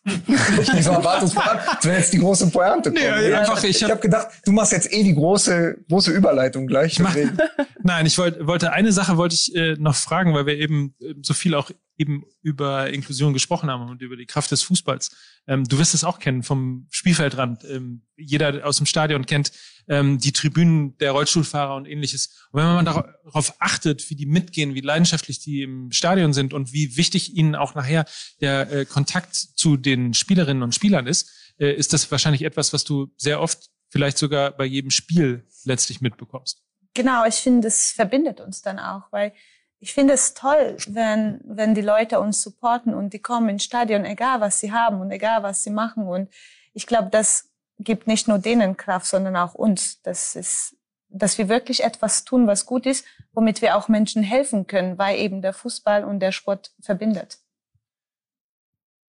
ich 0.05 0.85
so 0.85 0.91
erwartungsvoll. 0.91 1.43
Das 1.77 1.85
wäre 1.85 1.99
jetzt 1.99 2.13
die 2.13 2.19
große 2.19 2.51
Pointe. 2.51 2.91
Nee, 2.91 3.05
ja, 3.05 3.41
einfach, 3.41 3.63
ich 3.63 3.83
habe 3.83 3.95
hab 3.95 4.03
gedacht, 4.03 4.29
du 4.45 4.53
machst 4.53 4.73
jetzt 4.73 4.93
eh 4.93 5.03
die 5.03 5.15
große, 5.15 5.77
große 5.89 6.11
Überleitung 6.11 6.67
gleich. 6.67 6.95
Ich 6.95 6.99
mach, 6.99 7.15
nein, 7.83 8.07
ich 8.07 8.19
wollte, 8.19 8.47
wollte 8.47 8.73
eine 8.73 8.93
Sache 8.93 9.17
wollte 9.17 9.35
ich 9.35 9.55
äh, 9.55 9.77
noch 9.79 9.95
fragen, 9.95 10.35
weil 10.35 10.47
wir 10.47 10.59
eben 10.59 10.95
äh, 11.01 11.15
so 11.23 11.35
viel 11.35 11.55
auch 11.55 11.71
eben 11.97 12.25
über 12.43 12.91
Inklusion 12.91 13.33
gesprochen 13.33 13.71
haben 13.71 13.89
und 13.89 14.03
über 14.03 14.17
die 14.17 14.27
Kraft 14.27 14.51
des 14.51 14.63
Fußballs. 14.63 15.15
Ähm, 15.47 15.65
du 15.65 15.79
wirst 15.79 15.95
es 15.95 16.05
auch 16.05 16.19
kennen 16.19 16.43
vom 16.43 16.89
Spielfeldrand. 16.91 17.65
Ähm, 17.65 18.03
jeder 18.17 18.67
aus 18.67 18.79
dem 18.79 18.87
Stadion 18.87 19.27
kennt 19.27 19.53
ähm, 19.89 20.19
die 20.19 20.33
Tribünen 20.33 20.97
der 20.99 21.13
Rollstuhlfahrer 21.13 21.75
und 21.75 21.87
ähnliches. 21.87 22.47
Und 22.53 22.61
wenn 22.61 22.67
man 22.67 22.85
darauf 22.85 23.55
achtet, 23.59 24.09
wie 24.11 24.17
die 24.17 24.27
mitgehen, 24.27 24.75
wie 24.75 24.81
leidenschaftlich 24.81 25.41
die 25.41 25.63
im 25.63 25.93
Stadion 25.93 26.33
sind 26.33 26.55
und 26.55 26.73
wie 26.73 26.97
wichtig 26.97 27.37
ihnen 27.37 27.55
auch 27.55 27.75
nachher 27.75 28.05
der 28.41 28.71
äh, 28.71 28.85
Kontakt 28.85 29.35
zu 29.35 29.77
den 29.77 30.15
Spielerinnen 30.15 30.63
und 30.63 30.75
Spielern 30.75 31.07
ist, 31.07 31.31
äh, 31.59 31.73
ist 31.73 31.93
das 31.93 32.11
wahrscheinlich 32.11 32.43
etwas, 32.43 32.73
was 32.73 32.85
du 32.85 33.13
sehr 33.17 33.41
oft, 33.41 33.71
vielleicht 33.89 34.19
sogar 34.19 34.53
bei 34.53 34.65
jedem 34.65 34.91
Spiel 34.91 35.47
letztlich 35.65 36.01
mitbekommst. 36.01 36.63
Genau, 36.95 37.25
ich 37.25 37.37
finde, 37.37 37.69
es 37.69 37.93
verbindet 37.93 38.41
uns 38.41 38.63
dann 38.63 38.79
auch, 38.79 39.11
weil 39.11 39.33
ich 39.79 39.95
finde 39.95 40.15
es 40.15 40.35
toll, 40.35 40.77
wenn, 40.87 41.41
wenn 41.45 41.75
die 41.75 41.81
Leute 41.81 42.21
uns 42.21 42.41
supporten 42.41 42.95
und 42.95 43.13
die 43.13 43.19
kommen 43.19 43.49
ins 43.49 43.65
Stadion, 43.65 44.05
egal 44.05 44.41
was 44.41 44.61
sie 44.61 44.71
haben 44.71 45.01
und 45.01 45.11
egal 45.11 45.43
was 45.43 45.65
sie 45.65 45.71
machen. 45.71 46.07
Und 46.07 46.31
ich 46.73 46.87
glaube, 46.87 47.09
das 47.11 47.52
gibt 47.79 48.07
nicht 48.07 48.29
nur 48.29 48.39
denen 48.39 48.77
Kraft, 48.77 49.07
sondern 49.07 49.37
auch 49.37 49.55
uns. 49.55 50.01
Das 50.03 50.37
ist, 50.37 50.77
dass 51.09 51.39
wir 51.39 51.49
wirklich 51.49 51.85
etwas 51.85 52.25
tun, 52.25 52.47
was 52.47 52.67
gut 52.67 52.87
ist, 52.87 53.05
womit 53.33 53.63
wir 53.63 53.77
auch 53.77 53.89
Menschen 53.89 54.23
helfen 54.23 54.67
können, 54.67 54.99
weil 54.99 55.19
eben 55.19 55.43
der 55.43 55.53
Fußball 55.53 56.05
und 56.05 56.21
der 56.21 56.33
Sport 56.33 56.73
verbindet. 56.81 57.39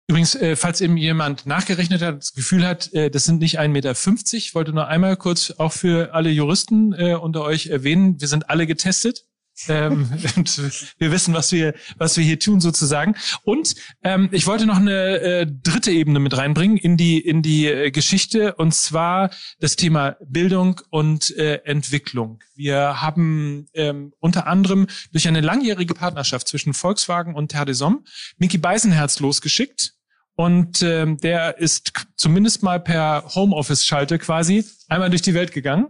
Übrigens, 0.08 0.36
äh, 0.36 0.56
falls 0.56 0.82
eben 0.82 0.98
jemand 0.98 1.46
nachgerechnet 1.46 2.02
hat, 2.02 2.18
das 2.18 2.34
Gefühl 2.34 2.68
hat, 2.68 2.94
äh, 2.94 3.10
das 3.10 3.24
sind 3.24 3.40
nicht 3.40 3.60
1,50 3.60 3.70
Meter, 3.70 4.56
wollte 4.56 4.74
nur 4.74 4.88
einmal 4.88 5.16
kurz 5.16 5.52
auch 5.58 5.72
für 5.72 6.14
alle 6.14 6.30
Juristen 6.30 6.94
äh, 6.94 7.16
unter 7.16 7.42
euch 7.44 7.68
erwähnen, 7.68 8.20
wir 8.20 8.28
sind 8.28 8.50
alle 8.50 8.68
getestet 8.68 9.26
ähm, 9.68 10.10
wir 10.98 11.12
wissen, 11.12 11.34
was 11.34 11.52
wir, 11.52 11.74
was 11.98 12.18
wir 12.18 12.24
hier 12.24 12.40
tun 12.40 12.62
sozusagen. 12.62 13.16
Und 13.44 13.76
ähm, 14.04 14.30
ich 14.32 14.48
wollte 14.48 14.66
noch 14.66 14.78
eine 14.78 15.20
äh, 15.20 15.48
dritte 15.48 15.92
Ebene 15.92 16.20
mit 16.20 16.36
reinbringen 16.36 16.78
in 16.78 16.98
die 16.98 17.20
in 17.20 17.42
die 17.42 17.68
äh, 17.68 17.92
Geschichte 17.92 18.56
und 18.56 18.74
zwar 18.74 19.30
das 19.60 19.76
Thema 19.76 20.18
Bildung 20.26 20.82
und 20.90 21.36
äh, 21.38 21.62
Entwicklung. 21.66 22.40
Wir 22.56 23.02
haben 23.02 23.68
ähm, 23.74 24.14
unter 24.20 24.48
anderem 24.48 24.88
durch 25.12 25.28
eine 25.28 25.42
langjährige 25.42 25.94
Partnerschaft 25.94 26.48
zwischen 26.48 26.74
Volkswagen 26.74 27.36
und 27.36 27.50
Terre 27.50 27.66
des 27.66 27.82
Hommes 27.82 28.02
Mickey 28.38 28.58
Beisenherz 28.58 29.20
losgeschickt. 29.20 29.94
Und 30.36 30.82
ähm, 30.82 31.18
der 31.18 31.60
ist 31.60 31.94
zumindest 32.16 32.64
mal 32.64 32.80
per 32.80 33.24
Homeoffice-Schalte 33.36 34.18
quasi 34.18 34.66
einmal 34.90 35.12
durch 35.12 35.22
die 35.22 35.36
Welt 35.36 35.52
gegangen 35.52 35.90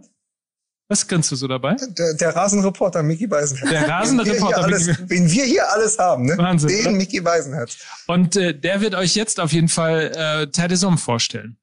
was 0.88 1.08
kannst 1.08 1.32
du 1.32 1.36
so 1.36 1.48
dabei? 1.48 1.76
Der, 1.96 2.14
der 2.14 2.36
Rasenreporter 2.36 3.02
Mickey 3.02 3.26
Beisenherz. 3.26 3.70
Der 3.70 3.88
Rasenreporter 3.88 4.66
Mickey 4.66 4.90
alles, 4.90 5.00
Wen 5.08 5.30
wir 5.30 5.44
hier 5.44 5.72
alles 5.72 5.98
haben, 5.98 6.26
ne? 6.26 6.36
Wahnsinn. 6.36 6.68
Den 6.68 6.86
oder? 6.86 6.90
Mickey 6.92 7.20
Beisenherz. 7.20 7.78
Und 8.06 8.36
äh, 8.36 8.54
der 8.54 8.80
wird 8.82 8.94
euch 8.94 9.14
jetzt 9.14 9.40
auf 9.40 9.52
jeden 9.52 9.68
Fall 9.68 10.12
äh, 10.14 10.46
Terre 10.48 10.68
des 10.68 10.84
Hommes 10.84 11.02
vorstellen. 11.02 11.56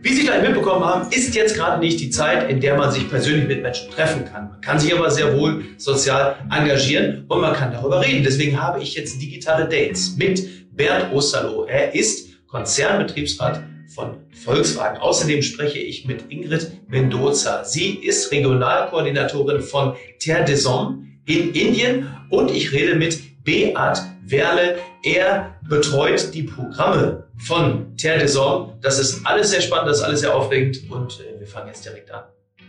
Wie 0.00 0.14
Sie 0.14 0.22
vielleicht 0.22 0.42
mitbekommen 0.42 0.84
haben, 0.84 1.12
ist 1.12 1.34
jetzt 1.34 1.54
gerade 1.54 1.78
nicht 1.80 2.00
die 2.00 2.08
Zeit, 2.08 2.50
in 2.50 2.60
der 2.60 2.76
man 2.76 2.90
sich 2.90 3.08
persönlich 3.10 3.46
mit 3.46 3.62
Menschen 3.62 3.90
treffen 3.90 4.24
kann. 4.24 4.48
Man 4.48 4.60
kann 4.62 4.80
sich 4.80 4.92
aber 4.92 5.10
sehr 5.10 5.36
wohl 5.38 5.64
sozial 5.76 6.36
engagieren 6.50 7.26
und 7.28 7.42
man 7.42 7.54
kann 7.54 7.72
darüber 7.72 8.00
reden. 8.00 8.24
Deswegen 8.24 8.60
habe 8.60 8.82
ich 8.82 8.94
jetzt 8.94 9.20
digitale 9.20 9.68
Dates 9.68 10.16
mit 10.16 10.74
Bernd 10.74 11.12
Osterloh. 11.12 11.66
Er 11.66 11.94
ist 11.94 12.31
Konzernbetriebsrat 12.52 13.62
von 13.94 14.18
Volkswagen. 14.44 14.98
Außerdem 14.98 15.42
spreche 15.42 15.78
ich 15.78 16.06
mit 16.06 16.30
Ingrid 16.30 16.70
Mendoza. 16.88 17.64
Sie 17.64 17.94
ist 17.94 18.30
Regionalkoordinatorin 18.30 19.62
von 19.62 19.94
Terre 20.20 20.44
des 20.44 20.68
Hommes 20.68 21.06
in 21.26 21.52
Indien 21.54 22.08
und 22.30 22.50
ich 22.50 22.72
rede 22.72 22.94
mit 22.94 23.42
Beat 23.42 24.02
Werle. 24.24 24.76
Er 25.02 25.56
betreut 25.68 26.32
die 26.34 26.42
Programme 26.44 27.24
von 27.38 27.96
Terre 27.96 28.20
des 28.20 28.38
Hommes. 28.38 28.74
Das 28.82 28.98
ist 28.98 29.26
alles 29.26 29.50
sehr 29.50 29.62
spannend, 29.62 29.88
das 29.88 29.98
ist 29.98 30.04
alles 30.04 30.20
sehr 30.20 30.36
aufregend 30.36 30.78
und 30.90 31.20
äh, 31.20 31.40
wir 31.40 31.46
fangen 31.46 31.68
jetzt 31.68 31.84
direkt 31.84 32.10
an. 32.10 32.24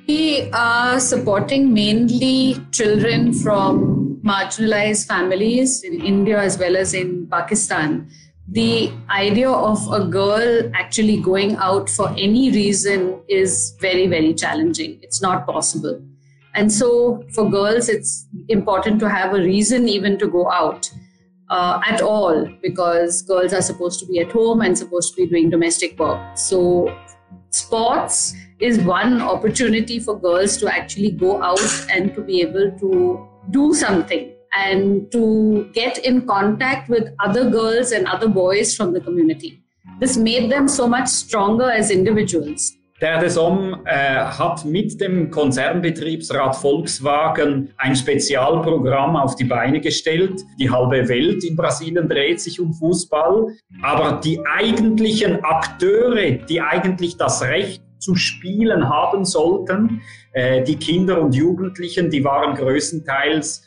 We 0.08 0.50
are 0.52 1.00
supporting 1.00 1.72
mainly 1.72 2.58
children 2.72 3.34
from 3.34 4.20
marginalized 4.22 5.08
families 5.08 5.84
in 5.84 6.02
India 6.02 6.40
as 6.40 6.58
well 6.58 6.76
as 6.76 6.94
in 6.94 7.30
Pakistan. 7.30 8.08
The 8.50 8.92
idea 9.10 9.50
of 9.50 9.92
a 9.92 10.06
girl 10.06 10.70
actually 10.74 11.22
going 11.22 11.56
out 11.56 11.90
for 11.90 12.10
any 12.10 12.52
reason 12.52 13.22
is 13.30 13.76
very, 13.80 14.08
very 14.08 14.34
challenging. 14.34 15.00
It's 15.02 15.22
not 15.22 15.46
possible. 15.46 16.02
And 16.54 16.72
so 16.72 17.24
for 17.34 17.50
girls, 17.50 17.90
it's 17.90 18.28
important 18.50 19.00
to 19.00 19.10
have 19.10 19.34
a 19.34 19.38
reason 19.38 19.88
even 19.88 20.20
to 20.20 20.28
go 20.28 20.52
out 20.52 20.92
uh, 21.50 21.80
at 21.86 22.02
all 22.02 22.48
because 22.62 23.22
girls 23.22 23.54
are 23.54 23.62
supposed 23.62 24.00
to 24.02 24.06
be 24.06 24.20
at 24.20 24.32
home 24.32 24.62
and 24.62 24.78
supposed 24.78 25.16
to 25.16 25.22
be 25.22 25.28
doing 25.28 25.50
domestic 25.50 25.98
work. 25.98 26.38
So 26.38 26.96
sports 27.50 28.36
is 28.60 28.78
one 28.80 29.22
opportunity 29.22 30.00
for 30.00 30.20
girls 30.20 30.58
to 30.58 30.74
actually 30.74 31.12
go 31.12 31.42
out 31.42 31.60
and 31.90 32.14
to 32.14 32.22
be 32.22 32.42
able 32.42 32.72
to 32.80 33.28
do 33.52 33.74
something 33.74 34.33
and 34.56 35.12
to 35.12 35.70
get 35.74 35.98
in 36.00 36.26
contact 36.26 36.90
with 36.90 37.10
other 37.20 37.50
girls 37.50 37.92
and 37.92 38.08
other 38.08 38.28
boys 38.28 38.76
from 38.76 38.94
the 38.94 39.00
community. 39.00 39.64
This 40.00 40.18
made 40.18 40.52
them 40.52 40.68
so 40.68 40.88
much 40.88 41.08
stronger 41.08 41.70
as 41.72 41.90
individuals. 41.90 42.74
Der 43.02 43.20
DESOM 43.20 43.82
äh, 43.86 44.16
hat 44.16 44.64
mit 44.64 45.02
dem 45.02 45.30
Konzernbetriebsrat 45.30 46.56
Volkswagen 46.56 47.74
ein 47.76 47.96
Spezialprogramm 47.98 49.18
auf 49.18 49.36
die 49.36 49.44
Beine 49.44 49.82
gestellt. 49.82 50.42
Die 50.58 50.70
halbe 50.70 51.10
Welt 51.10 51.44
in 51.44 51.58
Brasilien 51.58 52.08
dreht 52.08 52.40
sich 52.40 52.62
um 52.62 52.74
Fußball. 52.74 53.48
Aber 53.82 54.22
die 54.24 54.40
eigentlichen 54.46 55.44
Akteure, 55.44 56.46
die 56.48 56.62
eigentlich 56.62 57.18
das 57.18 57.42
Recht 57.42 57.84
zu 58.00 58.16
spielen 58.16 58.88
haben 58.88 59.26
sollten, 59.26 60.02
äh, 60.32 60.64
die 60.64 60.78
Kinder 60.78 61.20
und 61.22 61.36
Jugendlichen, 61.36 62.10
die 62.10 62.24
waren 62.24 62.56
größtenteils 62.56 63.64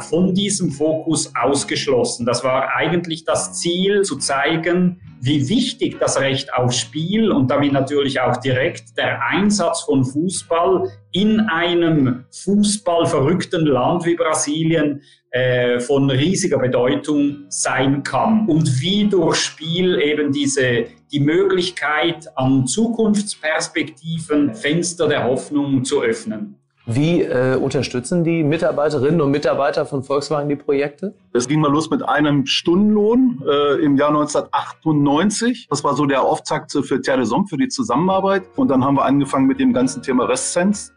von 0.00 0.34
diesem 0.34 0.72
Fokus 0.72 1.32
ausgeschlossen. 1.36 2.26
Das 2.26 2.42
war 2.42 2.74
eigentlich 2.74 3.24
das 3.24 3.54
Ziel, 3.54 4.02
zu 4.02 4.16
zeigen, 4.16 5.00
wie 5.20 5.48
wichtig 5.48 5.98
das 5.98 6.20
Recht 6.20 6.52
auf 6.52 6.72
Spiel 6.72 7.30
und 7.30 7.50
damit 7.50 7.72
natürlich 7.72 8.20
auch 8.20 8.36
direkt 8.36 8.98
der 8.98 9.22
Einsatz 9.22 9.82
von 9.82 10.04
Fußball 10.04 10.90
in 11.12 11.40
einem 11.40 12.24
fußballverrückten 12.30 13.64
Land 13.64 14.04
wie 14.04 14.16
Brasilien 14.16 15.00
äh, 15.30 15.80
von 15.80 16.10
riesiger 16.10 16.58
Bedeutung 16.58 17.44
sein 17.48 18.02
kann 18.02 18.46
und 18.48 18.80
wie 18.80 19.08
durch 19.08 19.36
Spiel 19.36 19.98
eben 19.98 20.30
diese 20.32 20.84
die 21.10 21.20
Möglichkeit 21.20 22.28
an 22.36 22.66
Zukunftsperspektiven 22.66 24.54
Fenster 24.54 25.08
der 25.08 25.24
Hoffnung 25.24 25.84
zu 25.84 26.02
öffnen. 26.02 26.56
Wie 26.86 27.22
äh, 27.22 27.56
unterstützen 27.56 28.24
die 28.24 28.44
Mitarbeiterinnen 28.44 29.22
und 29.22 29.30
Mitarbeiter 29.30 29.86
von 29.86 30.02
Volkswagen 30.02 30.50
die 30.50 30.56
Projekte? 30.56 31.14
Es 31.32 31.48
ging 31.48 31.60
mal 31.60 31.70
los 31.70 31.88
mit 31.88 32.06
einem 32.06 32.44
Stundenlohn 32.44 33.42
äh, 33.46 33.82
im 33.82 33.96
Jahr 33.96 34.10
1998. 34.10 35.68
Das 35.70 35.82
war 35.82 35.94
so 35.94 36.04
der 36.04 36.22
Auftakt 36.22 36.72
für 36.72 37.00
Terre 37.00 37.24
Somme, 37.24 37.46
für 37.46 37.56
die 37.56 37.68
Zusammenarbeit. 37.68 38.42
Und 38.56 38.68
dann 38.68 38.84
haben 38.84 38.96
wir 38.96 39.04
angefangen 39.06 39.46
mit 39.46 39.60
dem 39.60 39.72
ganzen 39.72 40.02
Thema 40.02 40.24
Restcents. 40.24 40.92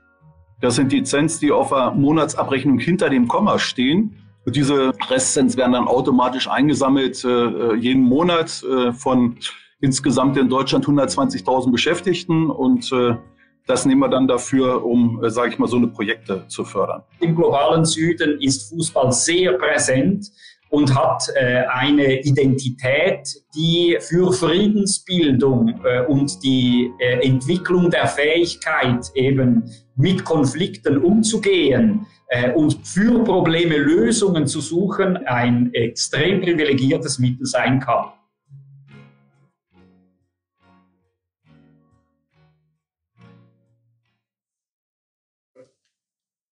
Das 0.59 0.75
sind 0.75 0.91
die 0.91 1.03
Cents, 1.03 1.39
die 1.39 1.53
auf 1.53 1.69
der 1.69 1.91
Monatsabrechnung 1.91 2.79
hinter 2.79 3.09
dem 3.09 3.29
Komma 3.29 3.57
stehen. 3.57 4.17
Und 4.45 4.57
diese 4.57 4.91
Restcents 5.09 5.55
werden 5.55 5.71
dann 5.71 5.87
automatisch 5.87 6.49
eingesammelt 6.49 7.23
äh, 7.23 7.75
jeden 7.75 8.03
Monat 8.03 8.61
äh, 8.63 8.91
von 8.91 9.37
insgesamt 9.79 10.35
in 10.35 10.49
Deutschland 10.49 10.85
120.000 10.85 11.71
Beschäftigten 11.71 12.49
und 12.49 12.91
äh, 12.91 13.15
das 13.67 13.85
nehmen 13.85 13.99
wir 13.99 14.09
dann 14.09 14.27
dafür, 14.27 14.83
um, 14.83 15.23
äh, 15.23 15.29
sage 15.29 15.51
ich 15.51 15.59
mal, 15.59 15.67
so 15.67 15.77
eine 15.77 15.87
Projekte 15.87 16.47
zu 16.47 16.63
fördern. 16.63 17.03
Im 17.19 17.35
globalen 17.35 17.85
Süden 17.85 18.39
ist 18.41 18.69
Fußball 18.69 19.11
sehr 19.11 19.53
präsent 19.53 20.31
und 20.69 20.95
hat 20.95 21.23
äh, 21.35 21.63
eine 21.69 22.21
Identität, 22.21 23.27
die 23.55 23.97
für 23.99 24.31
Friedensbildung 24.33 25.79
äh, 25.83 26.05
und 26.05 26.43
die 26.43 26.91
äh, 26.99 27.25
Entwicklung 27.25 27.89
der 27.89 28.07
Fähigkeit, 28.07 29.11
eben 29.15 29.63
mit 29.95 30.23
Konflikten 30.23 30.97
umzugehen 30.97 32.05
äh, 32.29 32.51
und 32.51 32.77
für 32.83 33.23
Probleme 33.23 33.77
Lösungen 33.77 34.47
zu 34.47 34.61
suchen, 34.61 35.17
ein 35.25 35.73
extrem 35.73 36.41
privilegiertes 36.41 37.19
Mittel 37.19 37.45
sein 37.45 37.79
kann. 37.79 38.11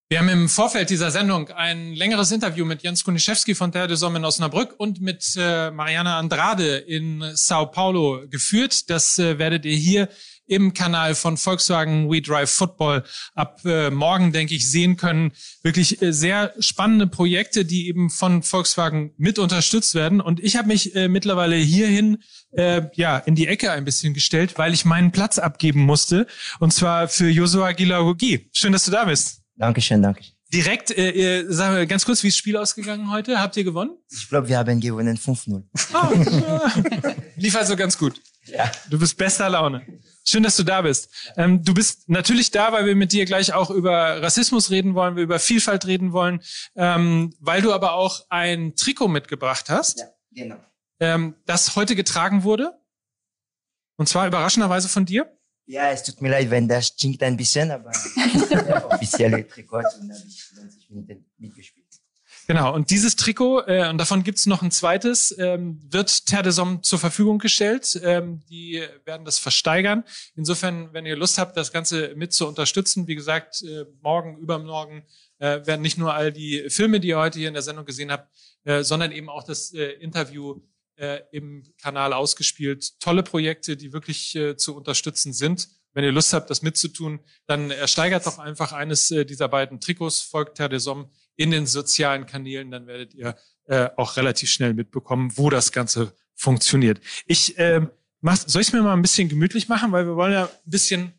Wir 0.07 0.19
haben 0.19 0.29
im 0.29 0.49
Vorfeld 0.49 0.91
dieser 0.91 1.09
Sendung 1.09 1.49
ein 1.49 1.95
längeres 1.95 2.31
Interview 2.31 2.63
mit 2.63 2.83
Jens 2.83 3.03
Kuniszewski 3.03 3.55
von 3.55 3.71
Terre 3.71 3.87
de 3.87 3.97
Somme 3.97 4.19
in 4.19 4.25
Osnabrück 4.25 4.75
und 4.77 5.01
mit 5.01 5.33
äh, 5.35 5.71
Mariana 5.71 6.19
Andrade 6.19 6.77
in 6.77 7.23
Sao 7.33 7.65
Paulo 7.65 8.21
geführt. 8.29 8.91
Das 8.91 9.17
äh, 9.17 9.39
werdet 9.39 9.65
ihr 9.65 9.75
hier 9.75 10.09
im 10.45 10.75
Kanal 10.75 11.15
von 11.15 11.37
Volkswagen 11.37 12.07
We 12.11 12.21
Drive 12.21 12.51
Football 12.51 13.03
ab 13.33 13.61
äh, 13.65 13.89
morgen, 13.89 14.31
denke 14.31 14.53
ich, 14.53 14.69
sehen 14.69 14.95
können. 14.95 15.31
Wirklich 15.63 15.99
äh, 16.03 16.13
sehr 16.13 16.53
spannende 16.59 17.07
Projekte, 17.07 17.65
die 17.65 17.87
eben 17.87 18.11
von 18.11 18.43
Volkswagen 18.43 19.11
mit 19.17 19.39
unterstützt 19.39 19.95
werden. 19.95 20.21
Und 20.21 20.39
ich 20.39 20.55
habe 20.55 20.67
mich 20.67 20.95
äh, 20.95 21.07
mittlerweile 21.07 21.55
hierhin 21.55 22.19
äh, 22.51 22.83
ja 22.93 23.17
in 23.17 23.33
die 23.33 23.47
Ecke 23.47 23.71
ein 23.71 23.85
bisschen 23.85 24.13
gestellt, 24.13 24.59
weil 24.59 24.71
ich 24.71 24.85
meinen 24.85 25.11
Platz 25.11 25.39
abgeben 25.39 25.81
musste. 25.81 26.27
Und 26.59 26.75
zwar 26.75 27.07
für 27.07 27.27
Josua 27.27 27.71
Gilagogi. 27.71 28.51
Schön, 28.53 28.71
dass 28.71 28.85
du 28.85 28.91
da 28.91 29.05
bist. 29.05 29.44
Dankeschön, 29.55 30.01
danke. 30.01 30.23
Direkt, 30.53 30.95
äh, 30.97 31.45
sagen 31.49 31.75
wir 31.75 31.85
ganz 31.85 32.05
kurz, 32.05 32.21
wie 32.23 32.27
ist 32.27 32.35
das 32.35 32.39
Spiel 32.39 32.55
ausgegangen 32.57 33.09
heute? 33.11 33.39
Habt 33.39 33.57
ihr 33.57 33.63
gewonnen? 33.63 33.97
Ich 34.11 34.29
glaube, 34.29 34.47
wir 34.47 34.57
haben 34.57 34.79
gewonnen 34.79 35.17
5-0. 35.17 35.63
Oh, 35.93 37.09
lief 37.35 37.55
also 37.55 37.75
ganz 37.75 37.97
gut. 37.97 38.21
Ja. 38.45 38.71
Du 38.89 38.99
bist 38.99 39.17
bester 39.17 39.49
Laune. 39.49 39.85
Schön, 40.23 40.43
dass 40.43 40.55
du 40.55 40.63
da 40.63 40.81
bist. 40.83 41.09
Ähm, 41.35 41.63
du 41.63 41.73
bist 41.73 42.07
natürlich 42.09 42.51
da, 42.51 42.71
weil 42.71 42.85
wir 42.85 42.95
mit 42.95 43.11
dir 43.11 43.25
gleich 43.25 43.53
auch 43.53 43.71
über 43.71 44.21
Rassismus 44.21 44.69
reden 44.69 44.93
wollen, 44.93 45.15
wir 45.15 45.23
über 45.23 45.39
Vielfalt 45.39 45.87
reden 45.87 46.13
wollen, 46.13 46.41
ähm, 46.75 47.33
weil 47.39 47.61
du 47.63 47.73
aber 47.73 47.93
auch 47.93 48.21
ein 48.29 48.75
Trikot 48.75 49.07
mitgebracht 49.07 49.69
hast, 49.69 49.99
Ja, 49.99 50.05
genau. 50.31 50.55
ähm, 50.99 51.35
das 51.47 51.75
heute 51.75 51.95
getragen 51.95 52.43
wurde. 52.43 52.73
Und 53.97 54.07
zwar 54.09 54.27
überraschenderweise 54.27 54.89
von 54.89 55.05
dir. 55.05 55.31
Ja, 55.67 55.89
es 55.89 56.03
tut 56.03 56.21
mir 56.21 56.29
leid, 56.29 56.51
wenn 56.51 56.67
das 56.67 56.87
stinkt 56.87 57.23
ein 57.23 57.37
bisschen, 57.37 57.71
aber 57.71 57.91
der 58.51 58.85
offizielle 58.91 59.47
Trikot 59.47 59.77
und 59.77 59.83
habe 59.85 60.23
ich 60.27 60.51
90 60.55 60.89
Minuten 60.89 61.25
mitgespielt. 61.37 61.85
Genau, 62.47 62.75
und 62.75 62.91
dieses 62.91 63.15
Trikot, 63.15 63.61
äh, 63.61 63.89
und 63.89 63.97
davon 63.97 64.21
gibt's 64.21 64.45
noch 64.45 64.61
ein 64.61 64.69
zweites, 64.69 65.35
ähm, 65.39 65.79
wird 65.89 66.27
Terre 66.27 66.43
de 66.43 66.51
Somme 66.51 66.81
zur 66.81 66.99
Verfügung 66.99 67.39
gestellt. 67.39 67.99
Ähm, 68.03 68.41
die 68.49 68.83
werden 69.03 69.25
das 69.25 69.39
versteigern. 69.39 70.03
Insofern, 70.35 70.93
wenn 70.93 71.07
ihr 71.07 71.15
Lust 71.15 71.39
habt, 71.39 71.57
das 71.57 71.71
Ganze 71.71 72.13
mit 72.15 72.33
zu 72.33 72.47
unterstützen, 72.47 73.07
wie 73.07 73.15
gesagt, 73.15 73.63
äh, 73.63 73.85
morgen, 74.01 74.37
übermorgen 74.37 75.05
äh, 75.39 75.65
werden 75.65 75.81
nicht 75.81 75.97
nur 75.97 76.13
all 76.13 76.31
die 76.31 76.69
Filme, 76.69 76.99
die 76.99 77.07
ihr 77.09 77.17
heute 77.17 77.39
hier 77.39 77.47
in 77.47 77.55
der 77.55 77.63
Sendung 77.63 77.85
gesehen 77.85 78.11
habt, 78.11 78.29
äh, 78.63 78.83
sondern 78.83 79.11
eben 79.11 79.29
auch 79.29 79.43
das 79.43 79.73
äh, 79.73 79.93
Interview 79.93 80.61
äh, 80.97 81.21
im 81.31 81.63
Kanal 81.81 82.13
ausgespielt. 82.13 82.99
Tolle 82.99 83.23
Projekte, 83.23 83.77
die 83.77 83.93
wirklich 83.93 84.35
äh, 84.35 84.57
zu 84.57 84.75
unterstützen 84.75 85.33
sind. 85.33 85.67
Wenn 85.93 86.03
ihr 86.03 86.11
Lust 86.11 86.33
habt, 86.33 86.49
das 86.49 86.61
mitzutun, 86.61 87.21
dann 87.47 87.71
ersteigert 87.71 88.25
doch 88.25 88.37
einfach 88.37 88.73
eines 88.73 89.11
äh, 89.11 89.25
dieser 89.25 89.47
beiden 89.47 89.79
Trikots, 89.79 90.21
folgt 90.21 90.57
Terre 90.57 90.69
de 90.69 90.79
Somme 90.79 91.09
in 91.37 91.51
den 91.51 91.67
sozialen 91.67 92.25
Kanälen, 92.25 92.71
dann 92.71 92.87
werdet 92.87 93.13
ihr 93.13 93.37
äh, 93.65 93.89
auch 93.95 94.17
relativ 94.17 94.49
schnell 94.49 94.73
mitbekommen, 94.73 95.31
wo 95.35 95.49
das 95.49 95.71
Ganze 95.71 96.13
funktioniert. 96.33 96.99
Ich 97.25 97.57
ähm, 97.57 97.89
mach, 98.21 98.37
soll 98.37 98.61
ich 98.61 98.73
mir 98.73 98.81
mal 98.81 98.93
ein 98.93 99.01
bisschen 99.01 99.29
gemütlich 99.29 99.67
machen, 99.67 99.91
weil 99.91 100.05
wir 100.05 100.15
wollen 100.15 100.33
ja 100.33 100.45
ein 100.45 100.69
bisschen. 100.69 101.13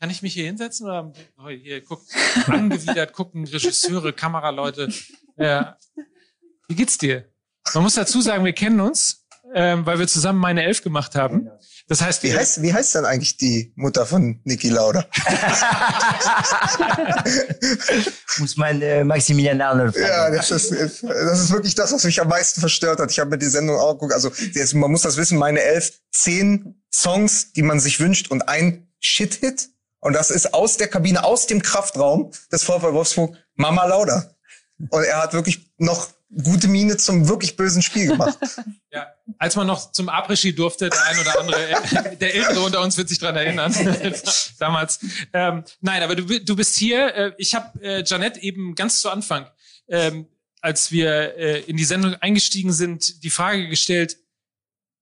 Kann 0.00 0.10
ich 0.10 0.22
mich 0.22 0.34
hier 0.34 0.44
hinsetzen 0.44 0.86
oder 0.86 1.12
oh, 1.38 1.48
hier 1.48 1.80
guckt 1.80 2.06
angewidert 2.46 3.12
gucken 3.12 3.46
Regisseure, 3.46 4.12
Kameraleute. 4.12 4.92
Ja. 5.38 5.78
Wie 6.68 6.74
geht's 6.74 6.98
dir? 6.98 7.32
Man 7.72 7.82
muss 7.82 7.94
dazu 7.94 8.20
sagen, 8.20 8.44
wir 8.44 8.52
kennen 8.52 8.80
uns 8.80 9.24
ähm, 9.54 9.86
weil 9.86 10.00
wir 10.00 10.08
zusammen 10.08 10.40
meine 10.40 10.64
Elf 10.64 10.82
gemacht 10.82 11.14
haben. 11.14 11.48
Das 11.86 12.00
heißt, 12.00 12.24
Wie 12.24 12.34
heißt, 12.34 12.62
wie 12.62 12.72
heißt 12.72 12.94
denn 12.96 13.04
eigentlich 13.04 13.36
die 13.36 13.72
Mutter 13.76 14.04
von 14.04 14.40
Niki 14.44 14.68
Lauda? 14.68 15.06
Muss 18.38 18.56
man 18.56 18.82
äh, 18.82 19.04
Maximilian 19.04 19.60
Arnold 19.60 19.94
fragen. 19.94 20.06
Ja, 20.06 20.30
das 20.30 20.50
ist, 20.50 20.72
das 20.72 21.40
ist 21.40 21.52
wirklich 21.52 21.74
das, 21.74 21.92
was 21.92 22.04
mich 22.04 22.20
am 22.20 22.28
meisten 22.28 22.60
verstört 22.60 22.98
hat. 22.98 23.12
Ich 23.12 23.20
habe 23.20 23.30
mir 23.30 23.38
die 23.38 23.46
Sendung 23.46 23.76
auch 23.76 23.92
geguckt. 23.92 24.14
Also 24.14 24.32
jetzt, 24.54 24.74
man 24.74 24.90
muss 24.90 25.02
das 25.02 25.16
wissen, 25.16 25.38
meine 25.38 25.60
elf, 25.60 25.92
zehn 26.10 26.82
Songs, 26.92 27.52
die 27.52 27.62
man 27.62 27.78
sich 27.80 28.00
wünscht 28.00 28.30
und 28.30 28.48
ein 28.48 28.88
Shit-Hit. 28.98 29.68
Und 30.00 30.14
das 30.14 30.30
ist 30.30 30.52
aus 30.52 30.78
der 30.78 30.88
Kabine, 30.88 31.22
aus 31.22 31.46
dem 31.46 31.62
Kraftraum 31.62 32.32
des 32.50 32.64
VfL 32.64 32.92
Wolfsburg, 32.92 33.36
Mama 33.54 33.86
Lauda. 33.86 34.34
Und 34.90 35.04
er 35.04 35.22
hat 35.22 35.34
wirklich 35.34 35.70
noch 35.78 36.08
gute 36.30 36.68
Miene 36.68 36.96
zum 36.96 37.28
wirklich 37.28 37.56
bösen 37.56 37.82
Spiel 37.82 38.08
gemacht. 38.08 38.38
Ja, 38.94 39.08
als 39.38 39.56
man 39.56 39.66
noch 39.66 39.90
zum 39.90 40.08
Après-Ski 40.08 40.54
durfte, 40.54 40.88
der 40.88 41.04
ein 41.06 41.18
oder 41.18 41.40
andere, 41.40 41.68
äh, 41.68 42.16
der 42.16 42.32
Ältere 42.32 42.60
unter 42.60 42.80
uns 42.80 42.96
wird 42.96 43.08
sich 43.08 43.18
dran 43.18 43.34
erinnern, 43.34 43.74
damals. 44.60 45.00
Ähm, 45.32 45.64
nein, 45.80 46.04
aber 46.04 46.14
du, 46.14 46.40
du 46.40 46.54
bist 46.54 46.76
hier. 46.76 47.12
Äh, 47.12 47.32
ich 47.36 47.56
habe 47.56 47.82
äh, 47.82 48.04
Janette 48.06 48.40
eben 48.40 48.76
ganz 48.76 49.00
zu 49.00 49.10
Anfang, 49.10 49.48
ähm, 49.88 50.28
als 50.60 50.92
wir 50.92 51.36
äh, 51.36 51.60
in 51.62 51.76
die 51.76 51.84
Sendung 51.84 52.14
eingestiegen 52.14 52.72
sind, 52.72 53.24
die 53.24 53.30
Frage 53.30 53.68
gestellt, 53.68 54.16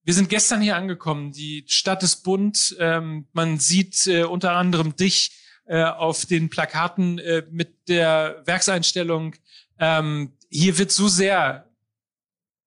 wir 0.05 0.15
sind 0.15 0.31
gestern 0.31 0.63
hier 0.63 0.77
angekommen, 0.77 1.33
die 1.33 1.65
Stadt 1.69 2.03
ist 2.03 2.23
bunt, 2.23 2.75
ähm, 2.79 3.29
man 3.35 3.59
sieht 3.59 4.07
äh, 4.07 4.25
unter 4.25 4.53
anderem 4.53 4.97
dich 4.97 5.33
äh, 5.67 5.85
auf 5.85 6.25
den 6.25 6.51
Plakaten 6.51 7.19
äh, 7.19 7.45
mit 7.51 7.89
der 7.89 8.43
Werkseinstellung 8.47 9.37
ähm, 9.79 10.33
hier 10.53 10.77
wird 10.77 10.93
so 10.93 11.09
sehr 11.09 11.69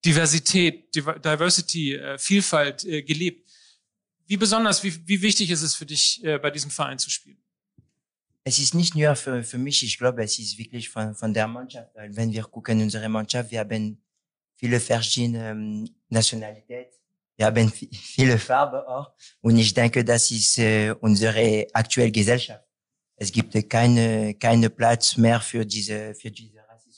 Diversität, 0.03 0.93
Div 0.93 1.05
Diversity, 1.23 1.95
äh, 1.95 2.17
Vielfalt 2.17 2.83
äh, 2.85 3.03
gelebt. 3.03 3.49
Wie 4.27 4.37
besonders, 4.37 4.83
wie, 4.83 5.07
wie 5.07 5.21
wichtig 5.21 5.51
ist 5.51 5.61
es 5.61 5.75
für 5.75 5.85
dich, 5.85 6.23
äh, 6.23 6.39
bei 6.39 6.49
diesem 6.49 6.71
Verein 6.71 6.97
zu 6.97 7.09
spielen? 7.09 7.37
Es 8.43 8.59
ist 8.59 8.73
nicht 8.73 8.95
nur 8.95 9.15
für, 9.15 9.43
für 9.43 9.57
mich, 9.57 9.83
ich 9.83 9.97
glaube, 9.97 10.23
es 10.23 10.37
ist 10.37 10.57
wirklich 10.57 10.89
von, 10.89 11.15
von 11.15 11.33
der 11.33 11.47
Mannschaft, 11.47 11.89
weil 11.95 12.15
wenn 12.15 12.31
wir 12.31 12.43
gucken, 12.43 12.81
unsere 12.81 13.09
Mannschaft, 13.09 13.51
wir 13.51 13.59
haben 13.59 13.97
viele 14.55 14.79
verschiedene 14.79 15.49
ähm, 15.49 15.89
Nationalitäten, 16.09 16.93
wir 17.37 17.47
haben 17.47 17.71
viele 17.71 18.37
Farben 18.37 18.81
auch 18.87 19.11
und 19.41 19.57
ich 19.57 19.73
denke, 19.73 20.03
das 20.03 20.31
ist 20.31 20.57
äh, 20.59 20.91
unsere 21.01 21.67
aktuelle 21.73 22.11
Gesellschaft. 22.11 22.63
Es 23.15 23.31
gibt 23.31 23.69
keine, 23.69 24.35
keine 24.35 24.69
Platz 24.69 25.17
mehr 25.17 25.39
für 25.39 25.65
diese, 25.65 26.13
für 26.15 26.31
diese 26.31 26.54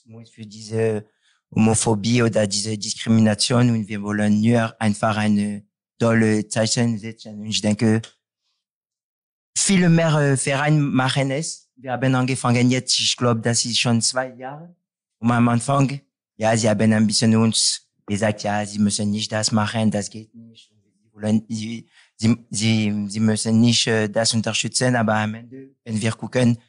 Rassismus, 0.07 0.29
für 0.29 0.45
diese 0.45 1.05
Homophobie 1.51 2.23
oder 2.23 2.47
diese 2.47 2.77
Diskrimination 2.77 3.69
und 3.69 3.87
wir 3.87 4.01
wollen 4.01 4.41
nur 4.41 4.79
einfach 4.81 5.17
eine 5.17 5.65
tolle 5.99 6.47
Zeichen 6.47 6.97
setzen. 6.97 7.43
Ich 7.45 7.61
denke, 7.61 8.01
viele 9.57 9.89
mehr 9.89 10.37
Vereine 10.37 10.79
machen 10.79 11.31
es. 11.31 11.69
Wir 11.75 11.91
haben 11.91 12.15
angefangen 12.15 12.69
jetzt, 12.71 12.99
ich 12.99 13.15
glaube, 13.15 13.41
das 13.41 13.65
ist 13.65 13.79
schon 13.79 14.01
zwei 14.01 14.33
Jahre. 14.33 14.75
Und 15.19 15.31
am 15.31 15.47
Anfang, 15.47 16.01
ja, 16.35 16.55
sie 16.55 16.69
haben 16.69 16.93
ein 16.93 17.07
bisschen 17.07 17.35
uns 17.35 17.87
gesagt, 18.05 18.43
ja, 18.43 18.65
sie 18.65 18.79
müssen 18.79 19.11
nicht 19.11 19.31
das 19.31 19.51
machen, 19.51 19.91
das 19.91 20.09
geht 20.09 20.33
nicht. 20.33 20.71
Sie, 21.39 21.87
sie, 22.51 23.05
sie 23.09 23.19
müssen 23.19 23.59
nicht 23.59 23.87
äh, 23.87 24.07
das 24.07 24.35
unterstützen, 24.35 24.95
aber 24.95 25.15
am 25.15 25.33
Ende, 25.33 25.75
wenn 25.83 25.99
wir 25.99 26.11
gucken, 26.11 26.59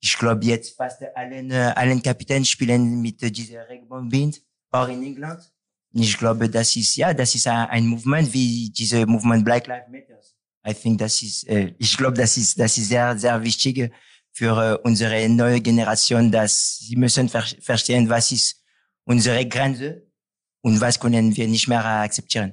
ich 0.00 0.16
glaube 0.18 0.44
jetzt 0.44 0.76
fast 0.76 1.02
allen, 1.14 1.50
äh, 1.50 1.72
allen 1.74 2.02
Kapitänen 2.02 2.44
spielen 2.44 3.00
mit 3.00 3.22
äh, 3.22 3.30
dieser 3.30 3.68
Regenbogenbind, 3.68 4.42
auch 4.70 4.88
in 4.88 5.02
England. 5.02 5.40
Und 5.92 6.02
ich 6.02 6.16
glaube, 6.18 6.48
das 6.48 6.76
ist, 6.76 6.96
ja, 6.96 7.14
das 7.14 7.34
ist 7.34 7.46
ein, 7.46 7.68
ein 7.68 7.86
Movement 7.86 8.32
wie 8.32 8.70
diese 8.70 9.06
Movement 9.06 9.44
Black 9.44 9.66
Lives 9.66 9.88
Matter. 9.90 10.20
I 10.68 10.74
think 10.74 10.98
das 10.98 11.22
ist, 11.22 11.48
äh, 11.48 11.74
ich 11.78 11.96
glaube, 11.96 12.16
das 12.16 12.36
ist, 12.36 12.58
das 12.58 12.76
ist 12.76 12.88
sehr, 12.88 13.16
sehr 13.18 13.42
wichtig 13.42 13.92
für 14.32 14.74
äh, 14.74 14.78
unsere 14.82 15.28
neue 15.28 15.60
Generation, 15.60 16.30
dass 16.30 16.78
sie 16.78 16.96
müssen 16.96 17.28
ver 17.28 17.44
verstehen, 17.60 18.08
was 18.08 18.32
ist 18.32 18.56
unsere 19.04 19.46
Grenze 19.46 20.02
und 20.60 20.80
was 20.80 20.98
können 20.98 21.34
wir 21.36 21.48
nicht 21.48 21.68
mehr 21.68 21.84
akzeptieren. 21.84 22.52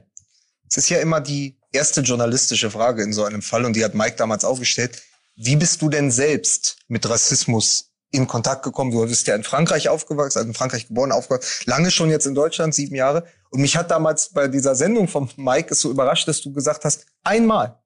Es 0.70 0.78
ist 0.78 0.90
ja 0.90 1.00
immer 1.00 1.20
die 1.20 1.60
erste 1.72 2.02
journalistische 2.02 2.70
Frage 2.70 3.04
in 3.04 3.12
so 3.12 3.24
einem 3.26 3.42
Fall 3.42 3.66
und 3.66 3.76
die 3.76 3.84
hat 3.84 3.96
Mike 3.96 4.16
damals 4.16 4.46
aufgestellt. 4.46 5.02
Wie 5.36 5.56
bist 5.56 5.82
du 5.82 5.90
denn 5.90 6.12
selbst 6.12 6.78
mit 6.88 7.10
Rassismus 7.10 7.92
in 8.12 8.28
Kontakt 8.28 8.64
gekommen? 8.64 8.92
Du 8.92 9.06
bist 9.06 9.26
ja 9.28 9.36
in 9.36 9.44
Frankreich 9.44 9.90
aufgewachsen, 9.90 10.38
also 10.38 10.50
in 10.50 10.54
Frankreich 10.54 10.88
geboren, 10.88 11.12
aufgewachsen, 11.12 11.64
lange 11.66 11.90
schon 11.90 12.10
jetzt 12.10 12.28
in 12.28 12.36
Deutschland, 12.36 12.76
sieben 12.76 12.96
Jahre. 12.96 13.26
Und 13.50 13.62
mich 13.62 13.76
hat 13.76 13.90
damals 13.90 14.30
bei 14.30 14.48
dieser 14.48 14.76
Sendung 14.76 15.08
von 15.08 15.30
Mike 15.36 15.74
es 15.74 15.82
so 15.82 15.90
überrascht, 15.90 16.28
dass 16.28 16.42
du 16.42 16.54
gesagt 16.54 16.86
hast, 16.86 17.06
einmal, 17.24 17.80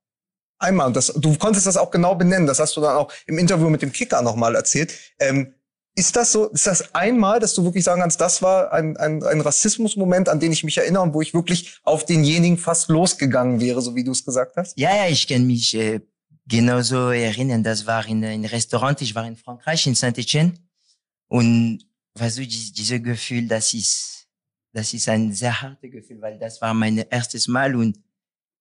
einmal, 0.59 0.87
und 0.87 0.95
das, 0.95 1.07
du 1.07 1.37
konntest 1.37 1.67
das 1.67 1.77
auch 1.77 1.91
genau 1.91 2.15
benennen, 2.15 2.47
das 2.47 2.59
hast 2.59 2.75
du 2.75 2.81
dann 2.81 2.97
auch 2.97 3.11
im 3.27 3.37
Interview 3.37 3.69
mit 3.69 3.81
dem 3.81 3.91
Kicker 3.91 4.21
nochmal 4.21 4.55
erzählt. 4.55 4.93
Ähm, 5.19 5.53
ist 5.95 6.15
das 6.15 6.31
so, 6.31 6.49
ist 6.49 6.67
das 6.67 6.93
einmal, 6.93 7.39
dass 7.39 7.55
du 7.55 7.63
wirklich 7.63 7.83
sagen 7.83 8.01
kannst, 8.01 8.21
das 8.21 8.41
war 8.43 8.71
ein, 8.71 8.97
ein, 8.97 9.23
ein 9.23 9.41
Rassismusmoment, 9.41 10.29
an 10.29 10.39
den 10.39 10.51
ich 10.51 10.63
mich 10.63 10.77
erinnere 10.77 11.01
und 11.01 11.13
wo 11.13 11.21
ich 11.21 11.33
wirklich 11.33 11.79
auf 11.83 12.05
denjenigen 12.05 12.57
fast 12.57 12.89
losgegangen 12.89 13.59
wäre, 13.59 13.81
so 13.81 13.95
wie 13.95 14.03
du 14.03 14.11
es 14.11 14.23
gesagt 14.23 14.57
hast? 14.57 14.77
Ja, 14.77 14.95
ja, 14.95 15.07
ich 15.07 15.27
kann 15.27 15.47
mich 15.47 15.73
äh, 15.73 16.01
genauso 16.47 17.11
erinnern. 17.11 17.63
Das 17.63 17.85
war 17.85 18.05
in 18.07 18.23
ein 18.23 18.45
Restaurant, 18.45 19.01
ich 19.01 19.13
war 19.13 19.27
in 19.27 19.35
Frankreich, 19.35 19.85
in 19.87 19.95
Saint-Etienne. 19.95 20.53
Und 21.27 21.85
weißt 22.15 22.37
du, 22.37 22.41
die, 22.47 22.71
dieses 22.71 23.03
Gefühl, 23.03 23.47
das 23.47 23.73
ist, 23.73 24.27
das 24.71 24.93
ist 24.93 25.09
ein 25.09 25.33
sehr 25.33 25.61
hartes 25.61 25.91
Gefühl, 25.91 26.21
weil 26.21 26.39
das 26.39 26.61
war 26.61 26.73
mein 26.73 26.97
erstes 26.97 27.47
Mal 27.47 27.75
und 27.75 27.99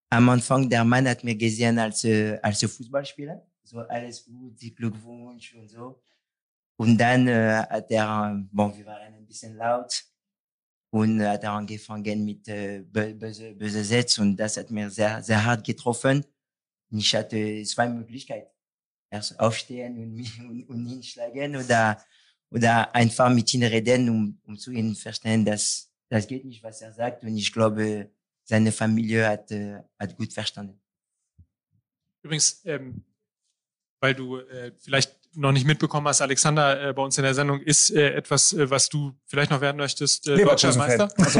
am 0.09 0.29
Anfang 0.29 0.69
der 0.69 0.83
Mann 0.83 1.07
hat 1.07 1.23
mir 1.23 1.35
gesehen 1.35 1.79
als, 1.79 2.03
äh, 2.03 2.39
als 2.41 2.59
Fußballspieler. 2.61 3.45
So 3.63 3.79
alles 3.79 4.23
gut, 4.25 4.57
Glückwunsch 4.75 5.53
und 5.55 5.69
so. 5.69 6.01
Und 6.77 6.97
dann 6.97 7.27
äh, 7.27 7.63
hat 7.69 7.91
er, 7.91 8.41
bon, 8.51 8.77
wir 8.77 8.85
waren 8.85 9.13
ein 9.13 9.25
bisschen 9.25 9.55
laut 9.57 10.05
und 10.91 11.21
hat 11.21 11.43
er 11.43 11.51
angefangen 11.51 12.23
mit 12.23 12.47
äh, 12.47 12.81
böse, 12.81 13.53
böse 13.53 13.83
Sätze 13.83 14.21
und 14.21 14.37
das 14.37 14.55
hat 14.57 14.71
mir 14.71 14.89
sehr, 14.89 15.21
sehr 15.21 15.43
hart 15.43 15.65
getroffen. 15.65 16.23
Ich 16.91 17.15
hatte 17.15 17.63
zwei 17.63 17.89
Möglichkeiten. 17.89 18.49
Erst 19.09 19.39
aufstehen 19.39 19.97
und, 19.97 20.39
und, 20.49 20.63
und 20.69 20.87
ihn 20.87 21.03
schlagen 21.03 21.55
oder, 21.55 22.03
oder 22.49 22.93
einfach 22.93 23.29
mit 23.29 23.53
ihm 23.53 23.63
reden, 23.63 24.09
um, 24.09 24.41
um 24.45 24.57
zu 24.57 24.71
ihm 24.71 24.95
verstehen, 24.95 25.45
dass 25.45 25.89
das 26.09 26.27
geht 26.27 26.45
nicht, 26.45 26.63
was 26.63 26.81
er 26.81 26.93
sagt. 26.93 27.23
Und 27.23 27.35
ich 27.37 27.51
glaube, 27.51 28.11
seine 28.43 28.71
Familie 28.71 29.27
hat, 29.27 29.51
äh, 29.51 29.81
hat 29.99 30.15
gut 30.15 30.33
verstanden. 30.33 30.79
Übrigens, 32.21 32.61
ähm, 32.65 33.03
weil 33.99 34.13
du 34.15 34.37
äh, 34.37 34.71
vielleicht 34.77 35.16
noch 35.37 35.51
nicht 35.51 35.67
mitbekommen 35.67 36.07
hast, 36.07 36.21
Alexander 36.21 36.89
äh, 36.89 36.93
bei 36.93 37.01
uns 37.01 37.17
in 37.17 37.23
der 37.23 37.33
Sendung 37.33 37.61
ist 37.61 37.91
äh, 37.91 38.13
etwas, 38.15 38.53
äh, 38.53 38.69
was 38.69 38.89
du 38.89 39.13
vielleicht 39.27 39.51
noch 39.51 39.61
werden 39.61 39.77
möchtest, 39.77 40.27
äh, 40.27 40.43
deutscher 40.43 40.75
Meister. 40.75 41.09
Also, 41.17 41.39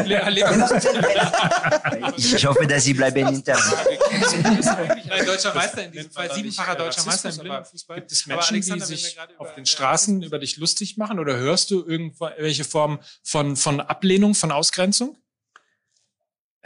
ich 2.35 2.45
hoffe, 2.45 2.67
dass 2.67 2.83
sie 2.83 2.93
bleiben 2.93 3.27
intern. 3.27 3.59
Du 3.59 4.55
bist 4.55 4.77
wirklich 4.77 5.11
ein 5.11 5.25
deutscher 5.25 5.53
Meister 5.53 5.83
in 5.85 5.91
diesem 5.91 6.11
Fall, 6.11 6.31
siebenfacher 6.31 6.75
deutscher 6.75 7.05
Meister 7.05 7.29
im 7.29 7.37
Blindenfußball. 7.37 7.97
Gibt 7.97 8.11
es 8.11 8.27
Menschen, 8.27 8.61
die 8.61 8.79
sich 8.81 9.17
auf 9.37 9.55
den 9.55 9.65
Straßen 9.65 10.21
über 10.21 10.37
dich 10.39 10.57
lustig 10.57 10.97
machen 10.97 11.19
oder 11.19 11.37
hörst 11.37 11.71
du 11.71 11.83
irgendwelche 11.85 12.63
Form 12.63 12.99
von, 13.23 13.55
von 13.55 13.81
Ablehnung, 13.81 14.35
von 14.35 14.51
Ausgrenzung? 14.51 15.17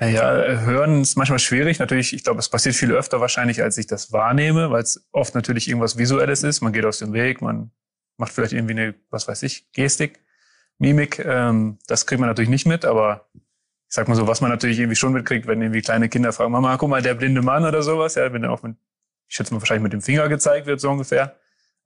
Ja, 0.02 0.34
hören 0.62 1.02
ist 1.02 1.16
manchmal 1.16 1.38
schwierig. 1.38 1.78
Natürlich, 1.78 2.14
ich 2.14 2.24
glaube, 2.24 2.40
es 2.40 2.50
passiert 2.50 2.74
viel 2.74 2.92
öfter 2.92 3.22
wahrscheinlich, 3.22 3.62
als 3.62 3.78
ich 3.78 3.86
das 3.86 4.12
wahrnehme, 4.12 4.72
weil 4.72 4.82
es 4.82 5.08
oft 5.12 5.36
natürlich 5.36 5.68
irgendwas 5.68 5.96
Visuelles 5.96 6.42
ist. 6.42 6.62
Man 6.62 6.74
geht 6.74 6.86
aus 6.86 6.98
dem 6.98 7.14
Weg, 7.14 7.42
man 7.42 7.70
macht 8.18 8.32
vielleicht 8.32 8.54
irgendwie 8.54 8.74
eine, 8.74 8.96
was 9.12 9.28
weiß 9.28 9.44
ich, 9.44 9.72
Gestik, 9.74 10.20
Mimik. 10.80 11.20
Ähm, 11.20 11.78
das 11.86 12.08
kriegt 12.08 12.20
man 12.20 12.30
natürlich 12.30 12.50
nicht 12.50 12.66
mit, 12.66 12.84
aber 12.84 13.30
ich 13.36 13.94
sag 13.96 14.08
mal 14.08 14.16
so, 14.16 14.28
was 14.28 14.42
man 14.42 14.50
natürlich 14.50 14.80
irgendwie 14.80 14.96
schon 14.96 15.14
mitkriegt, 15.14 15.46
wenn 15.46 15.62
irgendwie 15.62 15.82
kleine 15.82 16.10
Kinder 16.10 16.34
fragen, 16.34 16.52
Mama, 16.52 16.78
guck 16.78 16.90
mal, 16.90 17.04
der 17.04 17.14
blinde 17.14 17.44
Mann 17.44 17.64
oder 17.64 17.84
sowas, 17.84 18.16
ja, 18.16 18.34
wenn 18.34 18.44
er 18.44 18.52
auch 18.52 18.64
mit, 18.64 18.78
ich 19.28 19.36
schätze 19.36 19.54
mal, 19.54 19.62
wahrscheinlich 19.62 19.84
mit 19.84 19.94
dem 19.94 20.02
Finger 20.02 20.28
gezeigt 20.30 20.66
wird, 20.66 20.80
so 20.80 20.90
ungefähr. 20.90 21.36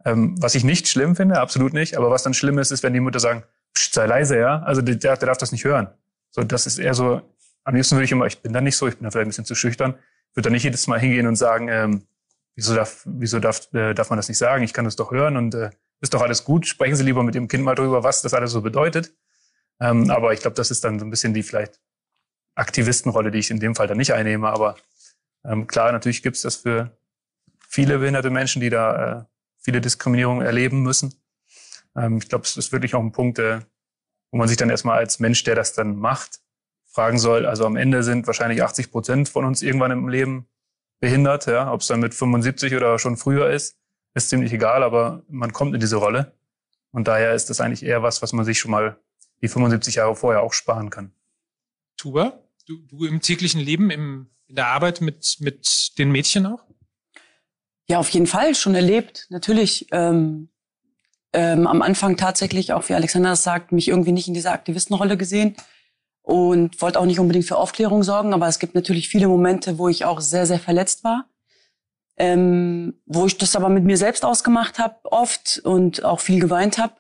Ähm, 0.05 0.41
was 0.41 0.55
ich 0.55 0.63
nicht 0.63 0.87
schlimm 0.87 1.17
finde, 1.17 1.41
absolut 1.41 1.73
nicht, 1.73 1.97
aber 1.97 2.11
was 2.11 2.23
dann 2.23 2.33
schlimm 2.33 2.59
ist, 2.59 2.71
ist, 2.71 2.81
wenn 2.81 2.93
die 2.93 3.01
Mutter 3.01 3.19
sagen, 3.19 3.43
sei 3.77 4.05
leise, 4.05 4.37
ja. 4.37 4.61
Also 4.61 4.81
der, 4.81 4.95
der 4.95 5.17
darf 5.17 5.37
das 5.37 5.51
nicht 5.51 5.65
hören. 5.65 5.89
So, 6.31 6.43
das 6.43 6.65
ist 6.65 6.77
eher 6.77 6.93
so, 6.93 7.21
am 7.65 7.75
liebsten 7.75 7.95
würde 7.95 8.05
ich 8.05 8.11
immer, 8.11 8.25
ich 8.25 8.41
bin 8.41 8.53
da 8.53 8.61
nicht 8.61 8.77
so, 8.77 8.87
ich 8.87 8.95
bin 8.95 9.03
da 9.03 9.11
vielleicht 9.11 9.25
ein 9.25 9.29
bisschen 9.29 9.45
zu 9.45 9.55
schüchtern, 9.55 9.95
würde 10.33 10.49
da 10.49 10.49
nicht 10.51 10.63
jedes 10.63 10.87
Mal 10.87 10.99
hingehen 10.99 11.27
und 11.27 11.35
sagen, 11.35 11.67
ähm, 11.67 12.07
wieso 12.55 12.75
darf, 12.75 13.01
wieso 13.05 13.39
darf, 13.39 13.73
äh, 13.73 13.93
darf 13.93 14.09
man 14.09 14.17
das 14.17 14.29
nicht 14.29 14.37
sagen? 14.37 14.63
Ich 14.63 14.73
kann 14.73 14.85
das 14.85 14.95
doch 14.95 15.11
hören 15.11 15.35
und 15.35 15.53
äh, 15.55 15.71
ist 15.99 16.13
doch 16.13 16.21
alles 16.21 16.43
gut. 16.43 16.67
Sprechen 16.67 16.95
Sie 16.95 17.03
lieber 17.03 17.23
mit 17.23 17.35
dem 17.35 17.47
Kind 17.47 17.63
mal 17.63 17.75
drüber, 17.75 18.03
was 18.03 18.21
das 18.21 18.33
alles 18.33 18.51
so 18.51 18.61
bedeutet. 18.61 19.13
Ähm, 19.79 20.09
aber 20.09 20.33
ich 20.33 20.39
glaube, 20.39 20.55
das 20.55 20.71
ist 20.71 20.83
dann 20.83 20.99
so 20.99 21.05
ein 21.05 21.09
bisschen 21.09 21.33
die 21.33 21.43
vielleicht 21.43 21.79
Aktivistenrolle, 22.55 23.31
die 23.31 23.39
ich 23.39 23.51
in 23.51 23.59
dem 23.59 23.75
Fall 23.75 23.87
dann 23.87 23.97
nicht 23.97 24.13
einnehme. 24.13 24.47
Aber 24.47 24.75
ähm, 25.43 25.67
klar, 25.67 25.91
natürlich 25.91 26.23
gibt 26.23 26.35
es 26.37 26.43
das 26.43 26.57
für 26.57 26.97
viele 27.67 27.99
behinderte 27.99 28.29
Menschen, 28.29 28.61
die 28.61 28.69
da 28.69 29.19
äh, 29.19 29.23
viele 29.57 29.81
Diskriminierungen 29.81 30.45
erleben 30.45 30.81
müssen. 30.81 31.13
Ähm, 31.95 32.17
ich 32.17 32.29
glaube, 32.29 32.45
es 32.45 32.55
ist 32.55 32.71
wirklich 32.71 32.95
auch 32.95 33.01
ein 33.01 33.11
Punkt, 33.11 33.39
äh, 33.39 33.61
wo 34.31 34.37
man 34.37 34.47
sich 34.47 34.57
dann 34.57 34.69
erstmal 34.69 34.97
als 34.97 35.19
Mensch, 35.19 35.43
der 35.43 35.55
das 35.55 35.73
dann 35.73 35.97
macht, 35.97 36.39
fragen 36.95 37.19
soll. 37.19 37.45
Also 37.45 37.65
am 37.65 37.75
Ende 37.75 38.03
sind 38.03 38.25
wahrscheinlich 38.25 38.63
80 38.63 38.89
Prozent 38.89 39.29
von 39.29 39.43
uns 39.43 39.61
irgendwann 39.61 39.91
im 39.91 40.07
Leben 40.07 40.47
behindert. 41.01 41.45
Ja? 41.45 41.71
Ob 41.71 41.81
es 41.81 41.87
dann 41.87 41.99
mit 41.99 42.15
75 42.15 42.73
oder 42.73 42.97
schon 42.97 43.17
früher 43.17 43.49
ist, 43.49 43.77
ist 44.13 44.29
ziemlich 44.29 44.53
egal, 44.53 44.81
aber 44.81 45.21
man 45.27 45.51
kommt 45.51 45.73
in 45.73 45.81
diese 45.81 45.97
Rolle. 45.97 46.31
Und 46.91 47.09
daher 47.09 47.33
ist 47.33 47.49
das 47.49 47.59
eigentlich 47.59 47.83
eher 47.83 48.01
was, 48.01 48.21
was 48.21 48.31
man 48.31 48.45
sich 48.45 48.57
schon 48.59 48.71
mal 48.71 48.97
die 49.41 49.49
75 49.49 49.95
Jahre 49.95 50.15
vorher 50.15 50.41
auch 50.41 50.53
sparen 50.53 50.89
kann. 50.89 51.11
Tuba, 51.97 52.39
du, 52.65 52.77
du 52.77 53.03
im 53.03 53.19
täglichen 53.19 53.59
Leben, 53.59 53.91
im, 53.91 54.29
in 54.47 54.55
der 54.55 54.67
Arbeit 54.67 55.01
mit, 55.01 55.35
mit 55.41 55.97
den 55.97 56.11
Mädchen 56.11 56.45
auch? 56.45 56.63
Ja, 57.87 57.99
auf 57.99 58.09
jeden 58.09 58.25
Fall, 58.25 58.55
schon 58.55 58.73
erlebt. 58.73 59.27
Natürlich 59.29 59.87
ähm, 59.91 60.47
ähm, 61.33 61.67
am 61.67 61.81
Anfang 61.81 62.15
tatsächlich, 62.15 62.71
auch 62.71 62.87
wie 62.87 62.93
Alexander 62.93 63.31
das 63.31 63.43
sagt, 63.43 63.73
mich 63.73 63.89
irgendwie 63.89 64.13
nicht 64.13 64.29
in 64.29 64.33
dieser 64.33 64.53
Aktivistenrolle 64.53 65.17
gesehen 65.17 65.57
und 66.25 66.81
wollte 66.81 66.99
auch 66.99 67.05
nicht 67.05 67.19
unbedingt 67.19 67.45
für 67.45 67.57
Aufklärung 67.57 68.01
sorgen, 68.01 68.33
aber 68.33 68.47
es 68.47 68.57
gibt 68.57 68.73
natürlich 68.73 69.07
viele 69.07 69.27
Momente, 69.27 69.77
wo 69.77 69.89
ich 69.89 70.05
auch 70.05 70.21
sehr, 70.21 70.47
sehr 70.47 70.59
verletzt 70.59 71.03
war. 71.03 71.29
Ähm, 72.17 72.95
wo 73.05 73.27
ich 73.27 73.37
das 73.37 73.55
aber 73.55 73.69
mit 73.69 73.83
mir 73.83 73.97
selbst 73.97 74.23
ausgemacht 74.23 74.79
habe, 74.79 74.95
oft 75.03 75.61
und 75.63 76.03
auch 76.03 76.21
viel 76.21 76.39
geweint 76.39 76.77
habe. 76.77 76.93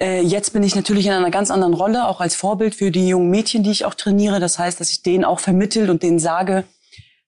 Äh, 0.00 0.22
jetzt 0.22 0.54
bin 0.54 0.62
ich 0.62 0.74
natürlich 0.74 1.06
in 1.06 1.12
einer 1.12 1.30
ganz 1.30 1.50
anderen 1.50 1.74
Rolle, 1.74 2.08
auch 2.08 2.20
als 2.20 2.34
Vorbild 2.34 2.74
für 2.74 2.90
die 2.90 3.06
jungen 3.06 3.30
Mädchen, 3.30 3.62
die 3.62 3.70
ich 3.70 3.84
auch 3.84 3.94
trainiere. 3.94 4.40
Das 4.40 4.58
heißt, 4.58 4.80
dass 4.80 4.90
ich 4.90 5.02
denen 5.02 5.24
auch 5.24 5.40
vermittel 5.40 5.90
und 5.90 6.02
denen 6.02 6.18
sage, 6.18 6.64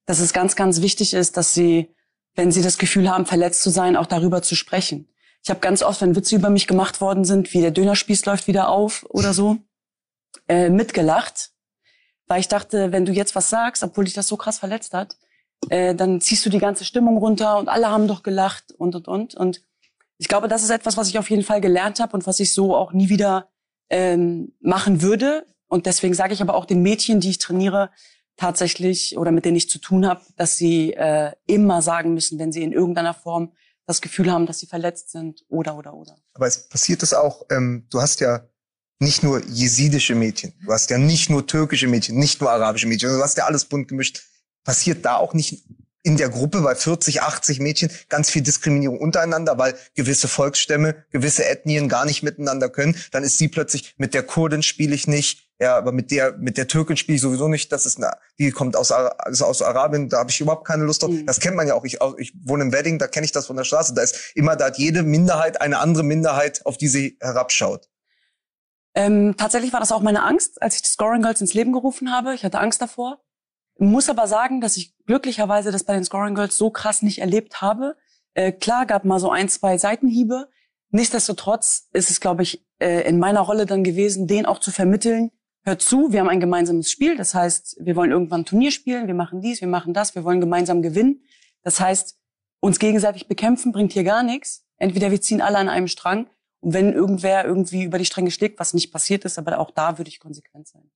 dass 0.07 0.21
es 0.21 0.33
ganz, 0.33 0.57
ganz 0.57 0.81
wichtig 0.81 1.15
ist, 1.15 1.37
dass 1.37 1.55
sie, 1.55 1.95
wenn 2.35 2.51
sie 2.51 2.63
das 2.63 2.79
Gefühl 2.79 3.11
haben, 3.11 3.27
verletzt 3.27 3.63
zu 3.63 3.71
sein, 3.71 3.95
auch 3.95 4.07
darüber 4.07 4.43
zu 4.43 4.57
sprechen. 4.57 5.07
Ich 5.45 5.51
habe 5.51 5.61
ganz 5.61 5.83
oft, 5.83 6.01
wenn 6.01 6.17
Witze 6.17 6.35
über 6.35 6.51
mich 6.51 6.67
gemacht 6.67 7.01
worden 7.01 7.25
sind, 7.25 7.53
wie 7.53 7.61
der 7.61 7.73
Dönerspieß 7.73 8.25
läuft 8.25 8.47
wieder 8.47 8.71
auf 8.71 9.05
oder 9.11 9.35
so, 9.35 9.59
äh, 10.49 10.71
mitgelacht, 10.71 11.51
weil 12.27 12.41
ich 12.41 12.49
dachte, 12.49 12.93
wenn 12.93 13.05
du 13.05 13.13
jetzt 13.13 13.35
was 13.35 13.51
sagst, 13.51 13.83
obwohl 13.83 14.05
dich 14.05 14.15
das 14.15 14.29
so 14.29 14.37
krass 14.37 14.59
verletzt 14.59 14.95
hat, 14.95 15.17
äh, 15.69 15.95
dann 15.95 16.21
ziehst 16.21 16.45
du 16.47 16.51
die 16.51 16.59
ganze 16.59 16.85
Stimmung 16.85 17.19
runter 17.19 17.59
und 17.59 17.69
alle 17.69 17.91
haben 17.91 18.09
doch 18.09 18.23
gelacht 18.23 18.73
und 18.73 18.95
und 18.95 19.09
und 19.09 19.35
und 19.35 19.63
ich 20.19 20.29
glaube, 20.29 20.47
das 20.47 20.63
ist 20.63 20.71
etwas, 20.71 20.97
was 20.97 21.09
ich 21.09 21.19
auf 21.19 21.31
jeden 21.31 21.43
Fall 21.43 21.61
gelernt 21.61 21.99
habe 21.99 22.13
und 22.15 22.27
was 22.29 22.39
ich 22.39 22.53
so 22.53 22.77
auch 22.77 22.93
nie 22.93 23.09
wieder 23.09 23.49
ähm, 23.91 24.53
machen 24.61 25.03
würde. 25.03 25.47
Und 25.67 25.87
deswegen 25.87 26.15
sage 26.15 26.33
ich 26.33 26.41
aber 26.41 26.55
auch 26.55 26.65
den 26.65 26.81
Mädchen, 26.81 27.19
die 27.19 27.31
ich 27.31 27.39
trainiere, 27.39 27.91
tatsächlich 28.37 29.19
oder 29.19 29.33
mit 29.33 29.45
denen 29.45 29.57
ich 29.57 29.69
zu 29.69 29.79
tun 29.79 30.07
habe, 30.07 30.23
dass 30.37 30.57
sie 30.57 30.93
äh, 30.95 31.33
immer 31.47 31.83
sagen 31.83 32.15
müssen, 32.15 32.39
wenn 32.39 32.53
sie 32.53 32.63
in 32.63 32.73
irgendeiner 32.73 33.15
Form 33.15 33.53
das 33.87 34.01
Gefühl 34.01 34.31
haben, 34.31 34.47
dass 34.47 34.61
sie 34.61 34.67
verletzt 34.67 35.11
sind 35.11 35.45
oder 35.49 35.77
oder 35.77 35.95
oder. 35.95 36.17
Aber 36.35 36.47
es 36.47 36.69
passiert 36.69 37.03
es 37.03 37.13
auch, 37.15 37.45
ähm, 37.51 37.87
du 37.91 38.01
hast 38.01 38.21
ja 38.21 38.47
nicht 39.03 39.23
nur 39.23 39.45
jesidische 39.45 40.15
Mädchen, 40.15 40.55
du 40.65 40.73
hast 40.73 40.91
ja 40.91 40.99
nicht 40.99 41.29
nur 41.29 41.47
türkische 41.47 41.89
Mädchen, 41.89 42.17
nicht 42.19 42.41
nur 42.41 42.51
arabische 42.51 42.87
Mädchen, 42.87 43.11
du 43.11 43.23
hast 43.23 43.37
ja 43.37 43.45
alles 43.45 43.65
bunt 43.65 43.89
gemischt. 43.89 44.23
Passiert 44.65 45.05
da 45.05 45.17
auch 45.17 45.35
nicht 45.35 45.65
in 46.05 46.17
der 46.17 46.29
Gruppe 46.29 46.61
bei 46.61 46.75
40, 46.75 47.23
80 47.23 47.61
Mädchen 47.61 47.91
ganz 48.09 48.31
viel 48.31 48.43
Diskriminierung 48.43 48.99
untereinander, 48.99 49.59
weil 49.59 49.75
gewisse 49.95 50.29
Volksstämme, 50.29 51.05
gewisse 51.11 51.45
Ethnien 51.45 51.89
gar 51.89 52.05
nicht 52.05 52.23
miteinander 52.23 52.69
können. 52.69 52.97
Dann 53.13 53.23
ist 53.23 53.39
sie 53.39 53.49
plötzlich 53.49 53.95
mit 53.99 54.15
der 54.15 54.23
Kurdin 54.25 54.63
spiele 54.63 54.95
ich 54.95 55.07
nicht, 55.07 55.49
ja, 55.61 55.77
aber 55.77 55.93
mit 55.93 56.11
der 56.11 56.37
mit 56.39 56.57
der 56.57 56.67
Türkin 56.67 56.97
spiele 56.97 57.17
ich 57.17 57.23
sowieso 57.23 57.47
nicht. 57.47 57.71
Das 57.71 57.87
ist 57.87 57.99
eine, 57.99 58.13
die 58.39 58.51
kommt 58.51 58.77
aus 58.77 58.93
ist 59.31 59.43
aus 59.43 59.63
Arabien, 59.63 60.09
da 60.09 60.19
habe 60.19 60.31
ich 60.31 60.41
überhaupt 60.41 60.67
keine 60.67 60.85
Lust 60.85 61.03
drauf. 61.03 61.11
Mhm. 61.11 61.27
Das 61.27 61.39
kennt 61.39 61.57
man 61.57 61.69
ja 61.69 61.75
auch. 61.75 61.85
Ich, 61.85 61.99
ich 62.19 62.33
wohne 62.43 62.65
im 62.65 62.73
Wedding, 62.73 62.99
da 62.99 63.07
kenne 63.07 63.25
ich 63.25 63.33
das 63.33 63.47
von 63.47 63.57
der 63.57 63.65
Straße. 63.65 63.95
Da 63.95 64.03
ist 64.03 64.33
immer 64.35 64.57
da 64.57 64.67
hat 64.67 64.79
jede 64.79 65.05
Minderheit 65.05 65.61
eine 65.61 65.79
andere 65.79 66.03
Minderheit, 66.03 66.67
auf 66.67 66.79
die 66.79 66.89
sie 66.89 67.17
herabschaut. 67.21 67.89
Ähm, 68.95 69.35
tatsächlich 69.37 69.73
war 69.73 69.81
das 69.81 69.93
auch 69.93 70.03
meine 70.03 70.23
Angst, 70.23 70.61
als 70.61 70.77
ich 70.77 70.83
die 70.83 70.89
Scoring 70.89 71.23
Girls 71.23 71.41
ins 71.41 71.55
Leben 71.55 71.73
gerufen 71.73 72.13
habe. 72.13 72.35
Ich 72.35 72.45
hatte 72.45 72.61
Angst 72.61 72.83
davor. 72.83 73.21
Muss 73.79 74.11
aber 74.11 74.27
sagen, 74.27 74.61
dass 74.61 74.77
ich 74.77 74.95
glücklicherweise 75.07 75.73
das 75.73 75.85
bei 75.85 75.95
den 75.95 76.05
Scoring 76.05 76.35
Girls 76.35 76.57
so 76.57 76.71
krass 76.71 77.03
nicht 77.03 77.21
erlebt 77.21 77.61
habe. 77.63 77.97
Äh, 78.35 78.53
klar, 78.53 78.87
gab 78.87 79.05
mal 79.05 79.19
so 79.19 79.31
ein, 79.31 79.49
zwei 79.49 79.79
Seitenhiebe. 79.79 80.49
Nichtsdestotrotz 80.91 81.89
ist 81.93 82.11
es, 82.11 82.21
glaube 82.21 82.43
ich, 82.43 82.67
äh, 82.79 83.09
in 83.09 83.19
meiner 83.19 83.41
Rolle 83.41 83.65
dann 83.65 83.83
gewesen, 83.83 84.27
den 84.27 84.45
auch 84.45 84.59
zu 84.59 84.71
vermitteln. 84.71 85.31
Hört 85.65 85.81
zu, 85.81 86.13
wir 86.13 86.21
haben 86.21 86.29
ein 86.29 86.41
gemeinsames 86.41 86.91
Spiel. 86.91 87.17
Das 87.17 87.35
heißt, 87.35 87.79
wir 87.81 87.97
wollen 87.97 88.11
irgendwann 88.11 88.45
Turnier 88.45 88.73
spielen, 88.73 89.07
wir 89.07 89.15
machen 89.15 89.41
dies, 89.41 89.61
wir 89.61 89.69
machen 89.69 89.95
das, 89.95 90.15
wir 90.15 90.25
wollen 90.25 90.41
gemeinsam 90.41 90.83
gewinnen. 90.83 91.23
Das 91.63 91.81
heißt, 91.81 92.19
uns 92.61 92.79
gegenseitig 92.79 93.27
bekämpfen 93.27 93.73
bringt 93.73 93.93
hier 93.93 94.05
gar 94.05 94.23
nichts. 94.23 94.67
Entweder 94.77 95.11
wir 95.11 95.21
ziehen 95.21 95.41
alle 95.41 95.59
an 95.59 95.69
einem 95.69 95.89
Strang 95.89 96.27
und 96.63 96.75
wenn 96.75 96.93
irgendwer 96.93 97.45
irgendwie 97.45 97.83
über 97.83 97.99
die 97.99 98.05
Stränge 98.05 98.31
schlägt, 98.31 98.61
was 98.61 98.73
nicht 98.73 98.93
passiert 98.93 99.25
ist, 99.25 99.37
aber 99.37 99.59
auch 99.59 99.73
da 99.73 99.99
würde 99.99 100.09
ich 100.09 100.21
konsequent 100.21 100.69
sein. 100.69 100.91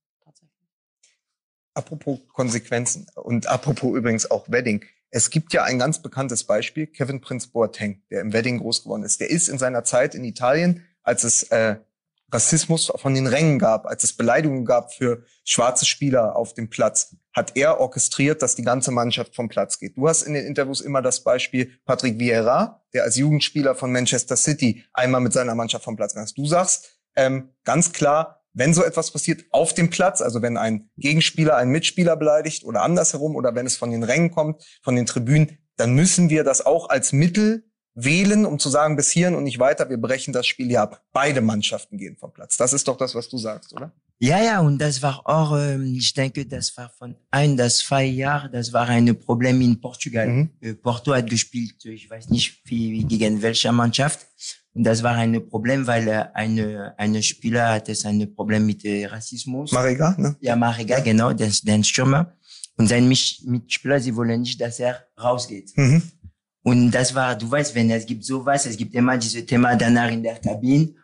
Apropos 1.74 2.20
Konsequenzen 2.32 3.06
und 3.16 3.48
apropos 3.48 3.94
übrigens 3.94 4.30
auch 4.30 4.48
Wedding. 4.48 4.84
Es 5.10 5.28
gibt 5.28 5.52
ja 5.52 5.64
ein 5.64 5.78
ganz 5.78 6.00
bekanntes 6.00 6.44
Beispiel, 6.44 6.86
Kevin 6.86 7.20
Prince 7.20 7.48
Boateng, 7.48 8.00
der 8.10 8.22
im 8.22 8.32
Wedding 8.32 8.58
groß 8.58 8.84
geworden 8.84 9.02
ist. 9.02 9.20
Der 9.20 9.28
ist 9.28 9.48
in 9.48 9.58
seiner 9.58 9.84
Zeit 9.84 10.14
in 10.14 10.24
Italien, 10.24 10.86
als 11.02 11.24
es 11.24 11.42
äh, 11.44 11.76
Rassismus 12.32 12.92
von 12.94 13.14
den 13.14 13.26
Rängen 13.26 13.58
gab, 13.58 13.86
als 13.86 14.04
es 14.04 14.12
Beleidigungen 14.12 14.64
gab 14.64 14.94
für 14.94 15.24
schwarze 15.44 15.84
Spieler 15.84 16.36
auf 16.36 16.54
dem 16.54 16.70
Platz, 16.70 17.16
hat 17.36 17.54
er 17.54 17.78
orchestriert, 17.80 18.40
dass 18.40 18.54
die 18.54 18.62
ganze 18.62 18.90
Mannschaft 18.90 19.36
vom 19.36 19.48
Platz 19.50 19.78
geht. 19.78 19.96
Du 19.98 20.08
hast 20.08 20.22
in 20.22 20.32
den 20.32 20.46
Interviews 20.46 20.80
immer 20.80 21.02
das 21.02 21.22
Beispiel 21.22 21.70
Patrick 21.84 22.18
Vieira, 22.18 22.82
der 22.94 23.04
als 23.04 23.16
Jugendspieler 23.16 23.74
von 23.74 23.92
Manchester 23.92 24.36
City 24.36 24.84
einmal 24.94 25.20
mit 25.20 25.34
seiner 25.34 25.54
Mannschaft 25.54 25.84
vom 25.84 25.96
Platz 25.96 26.14
ist. 26.14 26.38
Du 26.38 26.46
sagst 26.46 26.98
ähm, 27.14 27.50
ganz 27.64 27.92
klar, 27.92 28.42
wenn 28.54 28.72
so 28.72 28.82
etwas 28.82 29.10
passiert 29.10 29.44
auf 29.50 29.74
dem 29.74 29.90
Platz, 29.90 30.22
also 30.22 30.40
wenn 30.40 30.56
ein 30.56 30.88
Gegenspieler 30.96 31.56
einen 31.56 31.72
Mitspieler 31.72 32.16
beleidigt 32.16 32.64
oder 32.64 32.80
andersherum 32.80 33.36
oder 33.36 33.54
wenn 33.54 33.66
es 33.66 33.76
von 33.76 33.90
den 33.90 34.02
Rängen 34.02 34.30
kommt, 34.30 34.64
von 34.82 34.96
den 34.96 35.04
Tribünen, 35.04 35.58
dann 35.76 35.92
müssen 35.92 36.30
wir 36.30 36.42
das 36.42 36.64
auch 36.64 36.88
als 36.88 37.12
Mittel 37.12 37.66
wählen, 37.94 38.46
um 38.46 38.58
zu 38.58 38.70
sagen, 38.70 38.96
bis 38.96 39.10
hierhin 39.10 39.34
und 39.34 39.44
nicht 39.44 39.58
weiter, 39.58 39.90
wir 39.90 39.98
brechen 39.98 40.32
das 40.32 40.46
Spiel 40.46 40.68
hier 40.68 40.80
ab. 40.80 41.02
Beide 41.12 41.42
Mannschaften 41.42 41.98
gehen 41.98 42.16
vom 42.16 42.32
Platz. 42.32 42.56
Das 42.56 42.72
ist 42.72 42.88
doch 42.88 42.96
das, 42.96 43.14
was 43.14 43.28
du 43.28 43.36
sagst, 43.36 43.74
oder? 43.74 43.92
Ja, 44.18 44.42
ja, 44.42 44.60
und 44.60 44.78
das 44.78 45.02
war 45.02 45.20
auch, 45.26 45.58
ich 45.78 46.14
denke, 46.14 46.46
das 46.46 46.74
war 46.76 46.88
von 46.88 47.16
ein 47.30 47.56
bis 47.56 47.78
zwei 47.78 48.04
Jahren, 48.04 48.50
das 48.50 48.72
war 48.72 48.88
ein 48.88 49.14
Problem 49.18 49.60
in 49.60 49.78
Portugal. 49.78 50.26
Mhm. 50.26 50.50
Äh, 50.60 50.74
Porto 50.74 51.14
hat 51.14 51.28
gespielt, 51.28 51.84
ich 51.84 52.08
weiß 52.08 52.30
nicht, 52.30 52.62
wie, 52.64 53.04
gegen 53.04 53.42
welche 53.42 53.70
Mannschaft. 53.72 54.26
Und 54.72 54.84
das 54.84 55.02
war 55.02 55.14
ein 55.16 55.46
Problem, 55.48 55.86
weil 55.86 56.08
äh, 56.08 56.24
eine, 56.32 56.94
eine 56.98 57.22
Spieler 57.22 57.68
hatte 57.72 57.94
ein 58.04 58.34
Problem 58.34 58.64
mit 58.64 58.82
Rassismus. 59.10 59.72
Mariga, 59.72 60.14
ne? 60.18 60.36
Ja, 60.40 60.56
Mariga, 60.56 61.00
genau, 61.00 61.34
den, 61.34 61.52
den 61.62 61.84
Stürmer. 61.84 62.32
Und 62.78 62.88
sein 62.88 63.08
Mitspieler, 63.08 64.00
sie 64.00 64.14
wollen 64.16 64.40
nicht, 64.40 64.60
dass 64.60 64.80
er 64.80 65.06
rausgeht. 65.18 65.72
Mhm. 65.76 66.02
Und 66.62 66.90
das 66.90 67.14
war, 67.14 67.36
du 67.36 67.50
weißt, 67.50 67.74
wenn 67.74 67.90
es 67.90 68.06
gibt 68.06 68.24
sowas, 68.24 68.66
es 68.66 68.76
gibt 68.76 68.94
immer 68.94 69.16
diese 69.16 69.44
Thema 69.46 69.76
danach 69.76 70.10
in 70.10 70.22
der 70.22 70.36
Kabine. 70.36 70.94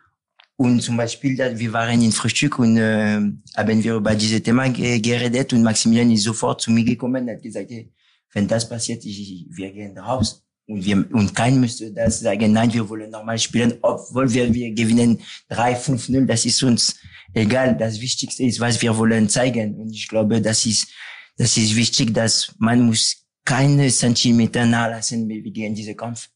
Und 0.57 0.81
zum 0.81 0.97
Beispiel, 0.97 1.39
wir 1.39 1.73
waren 1.73 2.03
in 2.03 2.13
Frühstück 2.13 2.59
und 2.59 2.77
äh, 2.77 3.21
haben 3.57 3.85
wir 3.85 3.95
über 3.95 4.15
dieses 4.15 4.43
Thema 4.43 4.69
geredet 4.69 5.53
und 5.53 5.63
Maximilian 5.63 6.11
ist 6.11 6.25
sofort 6.25 6.61
zu 6.61 6.71
mir 6.71 6.85
gekommen 6.85 7.25
und 7.25 7.35
hat 7.35 7.43
gesagt, 7.43 7.71
hey, 7.71 7.91
wenn 8.33 8.47
das 8.47 8.69
passiert, 8.69 9.05
ich, 9.05 9.47
wir 9.51 9.73
gehen 9.73 9.97
raus. 9.99 10.43
Und, 10.67 10.85
wir, 10.85 11.05
und 11.13 11.35
kein 11.35 11.61
müsste 11.61 11.93
das 11.93 12.21
sagen, 12.21 12.53
nein, 12.53 12.73
wir 12.73 12.89
wollen 12.89 13.11
normal 13.11 13.39
spielen, 13.39 13.75
obwohl 13.83 14.33
wir, 14.33 14.53
wir 14.55 14.73
gewinnen 14.73 15.21
3, 15.49 15.75
5, 15.75 16.09
0, 16.11 16.27
das 16.27 16.45
ist 16.47 16.63
uns 16.63 16.97
egal. 17.35 17.77
Das 17.77 18.01
Wichtigste 18.01 18.45
ist, 18.45 18.61
was 18.61 18.81
wir 18.81 18.97
wollen 18.97 19.29
zeigen. 19.29 19.75
Und 19.77 19.93
ich 19.93 20.07
glaube, 20.09 20.41
das 20.41 20.65
ist, 20.67 20.89
das 21.37 21.57
ist 21.57 21.75
wichtig, 21.75 22.15
dass 22.15 22.55
man 22.59 22.81
muss 22.83 23.27
keine 23.45 23.89
Zentimeter 23.89 24.65
nachlassen 24.65 25.29
gegen 25.29 25.75
diesen 25.75 25.97
Kampf. 25.97 26.29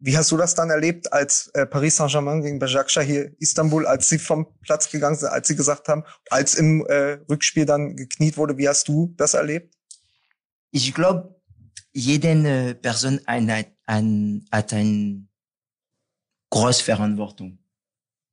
Wie 0.00 0.16
hast 0.16 0.30
du 0.30 0.36
das 0.36 0.54
dann 0.54 0.70
erlebt, 0.70 1.12
als 1.12 1.48
äh, 1.54 1.66
Paris 1.66 1.96
Saint-Germain 1.96 2.42
gegen 2.42 2.60
Bajakşehir 2.60 3.06
hier 3.06 3.32
Istanbul, 3.40 3.86
als 3.86 4.08
sie 4.08 4.18
vom 4.18 4.46
Platz 4.60 4.90
gegangen 4.90 5.16
sind, 5.16 5.28
als 5.28 5.48
sie 5.48 5.56
gesagt 5.56 5.88
haben, 5.88 6.04
als 6.30 6.54
im 6.54 6.86
äh, 6.86 7.18
Rückspiel 7.28 7.66
dann 7.66 7.96
gekniet 7.96 8.36
wurde, 8.36 8.56
wie 8.58 8.68
hast 8.68 8.86
du 8.86 9.12
das 9.16 9.34
erlebt? 9.34 9.74
Ich 10.70 10.94
glaube, 10.94 11.34
jede 11.92 12.74
Person 12.76 13.20
hat, 13.26 13.66
ein, 13.86 14.44
hat 14.52 14.72
eine 14.72 15.26
große 16.50 16.84
Verantwortung. 16.84 17.58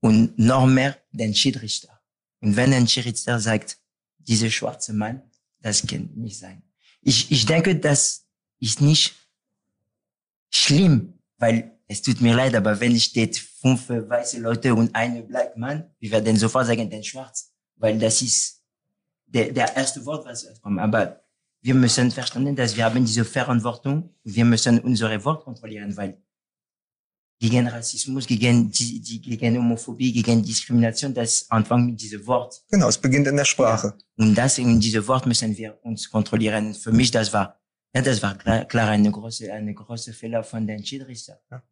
Und 0.01 0.37
noch 0.37 0.67
mehr 0.67 0.97
den 1.11 1.33
Schiedsrichter. 1.33 1.99
Und 2.41 2.55
wenn 2.55 2.73
ein 2.73 2.87
Schiedsrichter 2.87 3.39
sagt, 3.39 3.79
dieser 4.19 4.51
schwarze 4.51 4.93
Mann, 4.93 5.23
das 5.61 5.85
kann 5.87 6.11
nicht 6.13 6.37
sein. 6.37 6.61
Ich, 7.01 7.31
ich 7.31 7.45
denke, 7.47 7.75
das 7.75 8.27
ist 8.59 8.81
nicht 8.81 9.15
schlimm, 10.51 11.14
weil 11.37 11.71
es 11.87 12.01
tut 12.01 12.21
mir 12.21 12.35
leid, 12.35 12.55
aber 12.55 12.79
wenn 12.79 12.99
steht 12.99 13.37
fünf 13.37 13.89
weiße 13.89 14.39
Leute 14.39 14.73
und 14.73 14.93
eine 14.95 15.21
Black 15.23 15.55
Man, 15.57 15.91
wir 15.99 16.11
werden 16.11 16.35
sofort 16.37 16.67
sagen, 16.67 16.89
den 16.89 17.03
schwarz, 17.03 17.53
weil 17.75 17.99
das 17.99 18.21
ist 18.21 18.63
der, 19.27 19.51
der 19.51 19.75
erste 19.75 20.05
Wort, 20.05 20.25
was 20.25 20.47
kommt. 20.61 20.79
Aber 20.79 21.21
wir 21.61 21.75
müssen 21.75 22.11
verstehen, 22.11 22.55
dass 22.55 22.75
wir 22.75 22.85
haben 22.85 23.03
diese 23.05 23.25
Verantwortung. 23.25 24.13
Wir 24.23 24.45
müssen 24.45 24.79
unsere 24.79 25.23
Wort 25.25 25.43
kontrollieren, 25.43 25.95
weil 25.97 26.21
gegen 27.39 27.67
Rassismus, 27.67 28.25
gegen, 28.25 28.71
die, 28.71 29.01
die, 29.01 29.19
gegen 29.19 29.57
Homophobie, 29.57 30.13
gegen 30.13 30.41
Diskrimination, 30.43 31.13
das 31.13 31.45
anfängt 31.49 31.87
mit 31.87 32.01
diesem 32.01 32.25
Wort. 32.27 32.63
Genau, 32.69 32.87
es 32.87 32.97
beginnt 32.97 33.27
in 33.27 33.35
der 33.35 33.45
Sprache. 33.45 33.87
Ja. 33.87 34.25
Und 34.25 34.35
das, 34.35 34.57
in 34.57 34.79
diesem 34.79 35.05
Wort 35.07 35.25
müssen 35.25 35.55
wir 35.57 35.77
uns 35.83 36.09
kontrollieren. 36.09 36.73
Für 36.73 36.91
mich, 36.91 37.11
das 37.11 37.33
war, 37.33 37.59
ja, 37.95 38.01
das 38.01 38.21
war 38.21 38.37
klar, 38.37 38.65
klar 38.65 38.89
eine 38.89 39.09
große, 39.09 39.51
eine 39.51 39.73
große 39.73 40.13
Fehler 40.13 40.43
von 40.43 40.67
den 40.67 40.85
Schiedsrichter. 40.85 41.39
Ja. 41.49 41.63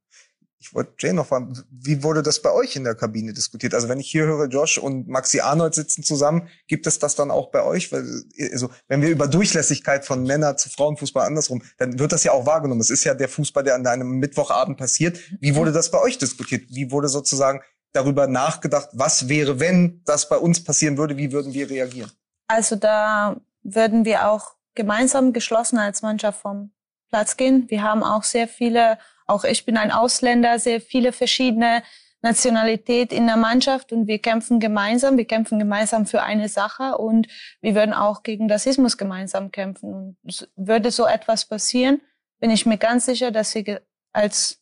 Ich 0.58 0.74
wollte 0.74 0.94
Jay 0.98 1.12
noch 1.12 1.26
fragen, 1.26 1.62
wie 1.70 2.02
wurde 2.04 2.24
das 2.24 2.42
bei 2.42 2.50
euch 2.50 2.78
in 2.78 2.86
der 2.86 2.96
Kabine 2.96 3.34
diskutiert? 3.34 3.74
Also 3.74 3.90
wenn 3.90 4.00
ich 4.00 4.10
hier 4.10 4.24
höre, 4.24 4.48
Josh 4.48 4.78
und 4.78 5.10
Maxi 5.10 5.42
Arnold 5.42 5.76
sitzen 5.76 6.04
zusammen, 6.04 6.48
gibt 6.68 6.88
es 6.88 7.00
das 7.00 7.16
dann 7.16 7.32
auch 7.32 7.52
bei 7.52 7.64
euch? 7.64 7.92
Weil, 7.92 8.06
also, 8.54 8.70
wenn 8.88 9.02
wir 9.02 9.10
über 9.10 9.28
Durchlässigkeit 9.28 10.06
von 10.06 10.24
Männer 10.24 10.56
zu 10.56 10.70
Frauenfußball 10.70 11.28
andersrum, 11.28 11.62
dann 11.78 12.00
wird 12.00 12.14
das 12.14 12.24
ja 12.24 12.32
auch 12.32 12.46
wahrgenommen. 12.46 12.80
Es 12.80 12.90
ist 12.90 13.04
ja 13.04 13.14
der 13.14 13.28
Fußball, 13.28 13.66
der 13.66 13.76
an 13.76 13.86
einem 13.86 14.20
Mittwochabend 14.20 14.78
passiert. 14.78 15.20
Wie 15.42 15.54
wurde 15.54 15.74
das 15.74 15.92
bei 15.92 16.00
euch 16.00 16.18
diskutiert? 16.18 16.64
Wie 16.70 16.92
wurde 16.92 17.10
sozusagen 17.10 17.60
darüber 17.92 18.28
nachgedacht, 18.28 18.88
was 18.94 19.28
wäre, 19.28 19.60
wenn 19.60 20.02
das 20.06 20.30
bei 20.30 20.38
uns 20.38 20.64
passieren 20.64 20.98
würde? 20.98 21.18
Wie 21.18 21.34
würden 21.34 21.54
wir 21.54 21.70
reagieren? 21.70 22.10
Also 22.48 22.78
da 22.78 23.36
würden 23.64 24.06
wir 24.06 24.30
auch 24.30 24.56
gemeinsam 24.76 25.34
geschlossen 25.34 25.78
als 25.78 26.02
Mannschaft 26.02 26.42
vom 26.42 26.72
Platz 27.10 27.38
gehen. 27.38 27.70
Wir 27.70 27.84
haben 27.84 28.04
auch 28.04 28.24
sehr 28.24 28.48
viele 28.48 28.98
auch 29.26 29.44
ich 29.44 29.66
bin 29.66 29.78
ein 29.78 29.92
Ausländer, 29.92 30.60
sehr 30.60 30.82
viele 30.82 31.12
verschiedene 31.12 31.84
Nationalität 32.22 33.12
in 33.12 33.26
der 33.28 33.36
Mannschaft 33.36 33.92
und 33.92 34.08
wir 34.08 34.20
kämpfen 34.20 34.60
gemeinsam. 34.60 35.18
Wir 35.18 35.26
kämpfen 35.26 35.60
gemeinsam 35.60 36.06
für 36.06 36.24
eine 36.24 36.48
Sache 36.48 36.98
und 36.98 37.28
wir 37.62 37.76
würden 37.76 37.94
auch 37.94 38.24
gegen 38.24 38.50
Rassismus 38.50 38.98
gemeinsam 38.98 39.52
kämpfen. 39.52 39.94
Und 40.24 40.50
würde 40.56 40.92
so 40.92 41.06
etwas 41.06 41.46
passieren, 41.46 42.02
bin 42.40 42.50
ich 42.50 42.66
mir 42.66 42.78
ganz 42.78 43.06
sicher, 43.06 43.32
dass 43.32 43.54
wir 43.56 43.82
als, 44.14 44.62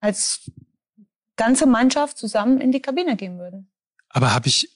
als 0.00 0.50
ganze 1.36 1.66
Mannschaft 1.66 2.18
zusammen 2.18 2.60
in 2.60 2.70
die 2.70 2.82
Kabine 2.82 3.16
gehen 3.16 3.38
würden. 3.38 3.72
Aber 4.08 4.32
habe 4.32 4.46
ich 4.46 4.70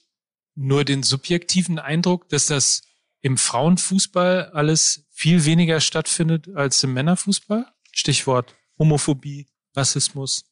nur 0.55 0.83
den 0.83 1.03
subjektiven 1.03 1.79
Eindruck, 1.79 2.27
dass 2.29 2.47
das 2.47 2.81
im 3.21 3.37
Frauenfußball 3.37 4.51
alles 4.53 5.05
viel 5.11 5.45
weniger 5.45 5.79
stattfindet 5.79 6.47
als 6.55 6.83
im 6.83 6.93
Männerfußball? 6.93 7.65
Stichwort 7.91 8.53
Homophobie, 8.77 9.47
Rassismus? 9.75 10.45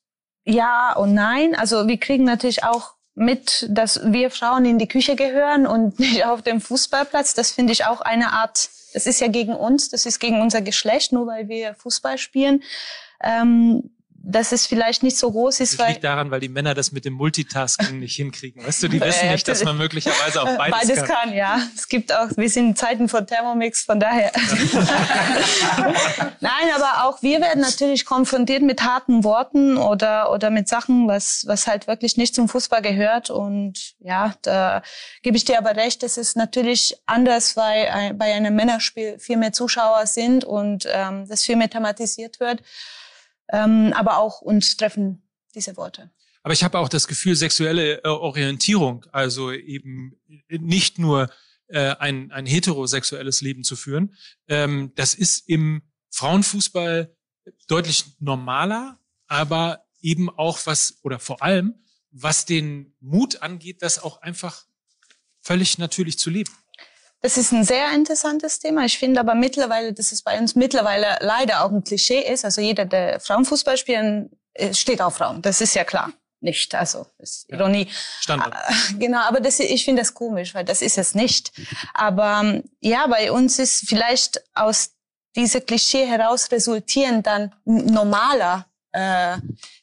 Ja 0.43 0.93
und 0.93 1.13
nein. 1.13 1.55
Also 1.55 1.88
wir 1.88 1.97
kriegen 1.97 2.24
natürlich 2.24 2.63
auch 2.63 2.95
mit, 3.16 3.66
dass 3.70 4.01
wir 4.11 4.30
Frauen 4.30 4.66
in 4.66 4.78
die 4.78 4.88
Küche 4.88 5.16
gehören 5.16 5.66
und 5.66 5.99
nicht 5.99 6.26
auf 6.26 6.41
dem 6.41 6.61
Fußballplatz. 6.61 7.34
Das 7.34 7.51
finde 7.51 7.74
ich 7.74 7.86
auch 7.86 8.01
eine 8.01 8.34
Art, 8.34 8.70
das 8.93 9.05
ist 9.05 9.22
ja 9.22 9.28
gegen 9.28 9.55
uns, 9.55 9.89
das 9.89 10.05
ist 10.05 10.20
gegen 10.20 10.41
unser 10.41 10.61
Geschlecht, 10.61 11.11
nur 11.11 11.28
weil 11.28 11.47
wir 11.47 11.76
Fußball 11.76 12.18
spielen. 12.18 12.63
Ähm, 13.24 13.94
dass 14.28 14.51
es 14.51 14.65
vielleicht 14.65 15.03
nicht 15.03 15.17
so 15.17 15.32
groß 15.32 15.59
ist. 15.59 15.80
Das 15.80 15.88
liegt 15.88 16.03
daran, 16.03 16.32
weil 16.32 16.39
die 16.39 16.49
Männer 16.49 16.73
das 16.73 16.91
mit 16.91 17.05
dem 17.05 17.13
Multitasking 17.13 17.99
nicht 17.99 18.15
hinkriegen. 18.15 18.65
Weißt 18.65 18.82
du, 18.82 18.88
die 18.88 18.99
wissen 19.05 19.30
nicht, 19.30 19.47
dass 19.47 19.63
man 19.63 19.78
möglicherweise 19.78 20.41
auch 20.41 20.57
beides, 20.57 20.80
beides 20.80 21.03
kann. 21.03 21.07
kann. 21.07 21.34
ja. 21.34 21.61
Es 21.76 21.88
gibt 21.88 22.11
auch, 22.11 22.30
wir 22.36 22.49
sind 22.49 22.69
in 22.69 22.76
Zeiten 22.76 23.07
von 23.07 23.28
Thermomix, 23.28 23.84
von 23.84 23.99
daher. 23.99 24.32
Nein, 26.39 26.71
aber 26.76 27.05
auch 27.05 27.21
wir 27.21 27.39
werden 27.39 27.61
natürlich 27.61 28.05
konfrontiert 28.05 28.63
mit 28.63 28.82
harten 28.82 29.23
Worten 29.23 29.78
oder, 29.78 30.32
oder 30.32 30.49
mit 30.49 30.67
Sachen, 30.67 31.07
was, 31.07 31.43
was 31.45 31.67
halt 31.67 31.86
wirklich 31.86 32.17
nicht 32.17 32.34
zum 32.34 32.49
Fußball 32.49 32.82
gehört. 32.82 33.30
Und 33.30 33.93
ja, 33.99 34.34
da 34.41 34.82
gebe 35.21 35.38
ich 35.38 35.45
dir 35.45 35.59
aber 35.59 35.76
recht, 35.76 36.01
es 36.01 36.17
ist 36.17 36.36
natürlich 36.36 36.97
anders, 37.05 37.55
weil 37.55 38.13
bei 38.15 38.34
einem 38.34 38.55
Männerspiel 38.55 39.19
viel 39.19 39.38
mehr 39.38 39.53
Zuschauer 39.53 40.07
sind 40.07 40.43
und 40.43 40.88
ähm, 40.91 41.28
das 41.28 41.43
viel 41.43 41.57
mehr 41.57 41.69
thematisiert 41.69 42.39
wird. 42.39 42.63
Ähm, 43.49 43.93
aber 43.93 44.17
auch 44.17 44.41
uns 44.41 44.77
treffen 44.77 45.27
diese 45.53 45.77
Worte. 45.77 46.11
Aber 46.43 46.53
ich 46.53 46.63
habe 46.63 46.77
auch 46.77 46.89
das 46.89 47.07
Gefühl, 47.07 47.35
sexuelle 47.35 48.03
äh, 48.03 48.07
Orientierung, 48.07 49.05
also 49.11 49.51
eben 49.51 50.15
nicht 50.49 50.99
nur 50.99 51.29
äh, 51.67 51.95
ein, 51.95 52.31
ein 52.31 52.45
heterosexuelles 52.45 53.41
Leben 53.41 53.63
zu 53.63 53.75
führen, 53.75 54.15
ähm, 54.47 54.91
das 54.95 55.15
ist 55.15 55.49
im 55.49 55.81
Frauenfußball 56.11 57.15
deutlich 57.67 58.05
normaler, 58.19 58.99
aber 59.27 59.85
eben 60.01 60.29
auch 60.29 60.59
was, 60.65 60.99
oder 61.03 61.19
vor 61.19 61.41
allem, 61.41 61.83
was 62.11 62.45
den 62.45 62.95
Mut 62.99 63.41
angeht, 63.41 63.81
das 63.81 63.97
auch 63.99 64.21
einfach 64.21 64.65
völlig 65.41 65.77
natürlich 65.77 66.17
zu 66.19 66.29
leben. 66.29 66.51
Das 67.26 67.39
ist 67.39 67.51
ein 67.51 67.63
sehr 67.63 67.91
interessantes 67.91 68.59
Thema. 68.59 68.86
Ich 68.86 68.99
finde 68.99 69.19
aber 69.19 69.34
mittlerweile, 69.34 69.93
dass 69.93 70.11
es 70.11 70.21
bei 70.21 70.38
uns 70.38 70.53
mittlerweile 70.53 71.17
leider 71.21 71.65
auch 71.65 71.71
ein 71.71 71.84
Klischee 71.84 72.19
ist. 72.19 72.45
Also 72.45 72.61
jeder, 72.61 72.86
der 72.86 73.19
Frauenfußball 73.19 73.78
spielen, 73.78 74.30
äh, 74.53 74.76
steht 74.76 75.01
auf 75.01 75.15
Frauen. 75.15 75.41
Das 75.41 75.59
ist 75.59 75.73
ja 75.73 75.84
klar. 75.84 76.11
Nicht, 76.39 76.76
also 76.76 77.07
ist 77.17 77.47
ja. 77.49 77.57
Ironie. 77.57 77.88
Standard. 78.19 78.53
Äh, 78.53 78.93
genau, 78.99 79.21
aber 79.21 79.39
das, 79.39 79.59
ich 79.59 79.84
finde 79.84 80.03
das 80.03 80.13
komisch, 80.13 80.53
weil 80.53 80.65
das 80.65 80.84
ist 80.84 80.99
es 80.99 81.15
nicht. 81.15 81.51
Aber 81.95 82.61
ja, 82.80 83.07
bei 83.07 83.32
uns 83.32 83.57
ist 83.57 83.89
vielleicht 83.89 84.43
aus 84.53 84.91
dieser 85.36 85.61
Klischee 85.61 86.05
heraus 86.05 86.51
resultieren 86.51 87.23
dann 87.23 87.55
normaler, 87.63 88.67
äh, 88.91 89.38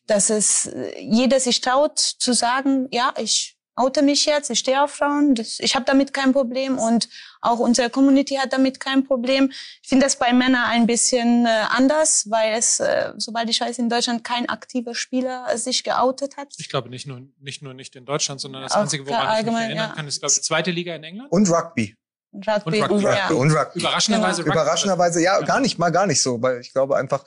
dass 0.06 0.30
es 0.30 0.66
äh, 0.66 1.00
jeder 1.00 1.40
sich 1.40 1.60
traut 1.60 1.98
zu 1.98 2.34
sagen, 2.34 2.86
ja, 2.92 3.12
ich 3.18 3.51
oute 3.74 4.02
mich 4.02 4.26
jetzt, 4.26 4.50
ich 4.50 4.58
stehe 4.58 4.82
auf 4.82 4.92
Frauen, 4.92 5.34
das, 5.34 5.58
ich 5.60 5.74
habe 5.74 5.84
damit 5.84 6.12
kein 6.12 6.32
Problem 6.32 6.78
und 6.78 7.08
auch 7.40 7.58
unsere 7.58 7.90
Community 7.90 8.34
hat 8.34 8.52
damit 8.52 8.80
kein 8.80 9.04
Problem. 9.04 9.50
Ich 9.82 9.88
finde 9.88 10.06
das 10.06 10.16
bei 10.16 10.32
Männern 10.32 10.64
ein 10.66 10.86
bisschen 10.86 11.46
äh, 11.46 11.48
anders, 11.70 12.26
weil 12.30 12.54
es, 12.54 12.80
äh, 12.80 13.12
sobald 13.16 13.48
ich 13.48 13.60
weiß, 13.60 13.78
in 13.78 13.88
Deutschland 13.88 14.24
kein 14.24 14.48
aktiver 14.48 14.94
Spieler 14.94 15.56
sich 15.56 15.84
geoutet 15.84 16.36
hat. 16.36 16.48
Ich 16.58 16.68
glaube 16.68 16.90
nicht 16.90 17.06
nur 17.06 17.22
nicht 17.40 17.62
nur 17.62 17.74
nicht 17.74 17.96
in 17.96 18.04
Deutschland, 18.04 18.40
sondern 18.40 18.62
das 18.62 18.72
auch 18.72 18.82
Einzige, 18.82 19.06
woran 19.06 19.40
ich 19.40 19.46
mich 19.46 19.54
erinnern 19.54 19.76
ja. 19.76 19.94
kann, 19.94 20.06
ist 20.06 20.20
glaube 20.20 20.32
ich 20.32 20.42
zweite 20.42 20.70
Liga 20.70 20.94
in 20.94 21.04
England 21.04 21.32
und 21.32 21.50
Rugby. 21.50 21.96
Rugby 22.34 22.82
und 22.82 22.82
Rugby. 22.82 22.94
Und 22.94 23.04
Rugby. 23.04 23.34
Und 23.34 23.50
Rugby. 23.52 23.78
Überraschenderweise. 23.80 24.42
Genau. 24.42 24.54
Überraschenderweise, 24.54 25.22
ja, 25.22 25.40
gar 25.40 25.60
nicht, 25.60 25.78
mal 25.78 25.90
gar 25.90 26.06
nicht 26.06 26.22
so, 26.22 26.40
weil 26.40 26.60
ich 26.60 26.72
glaube 26.72 26.96
einfach, 26.96 27.24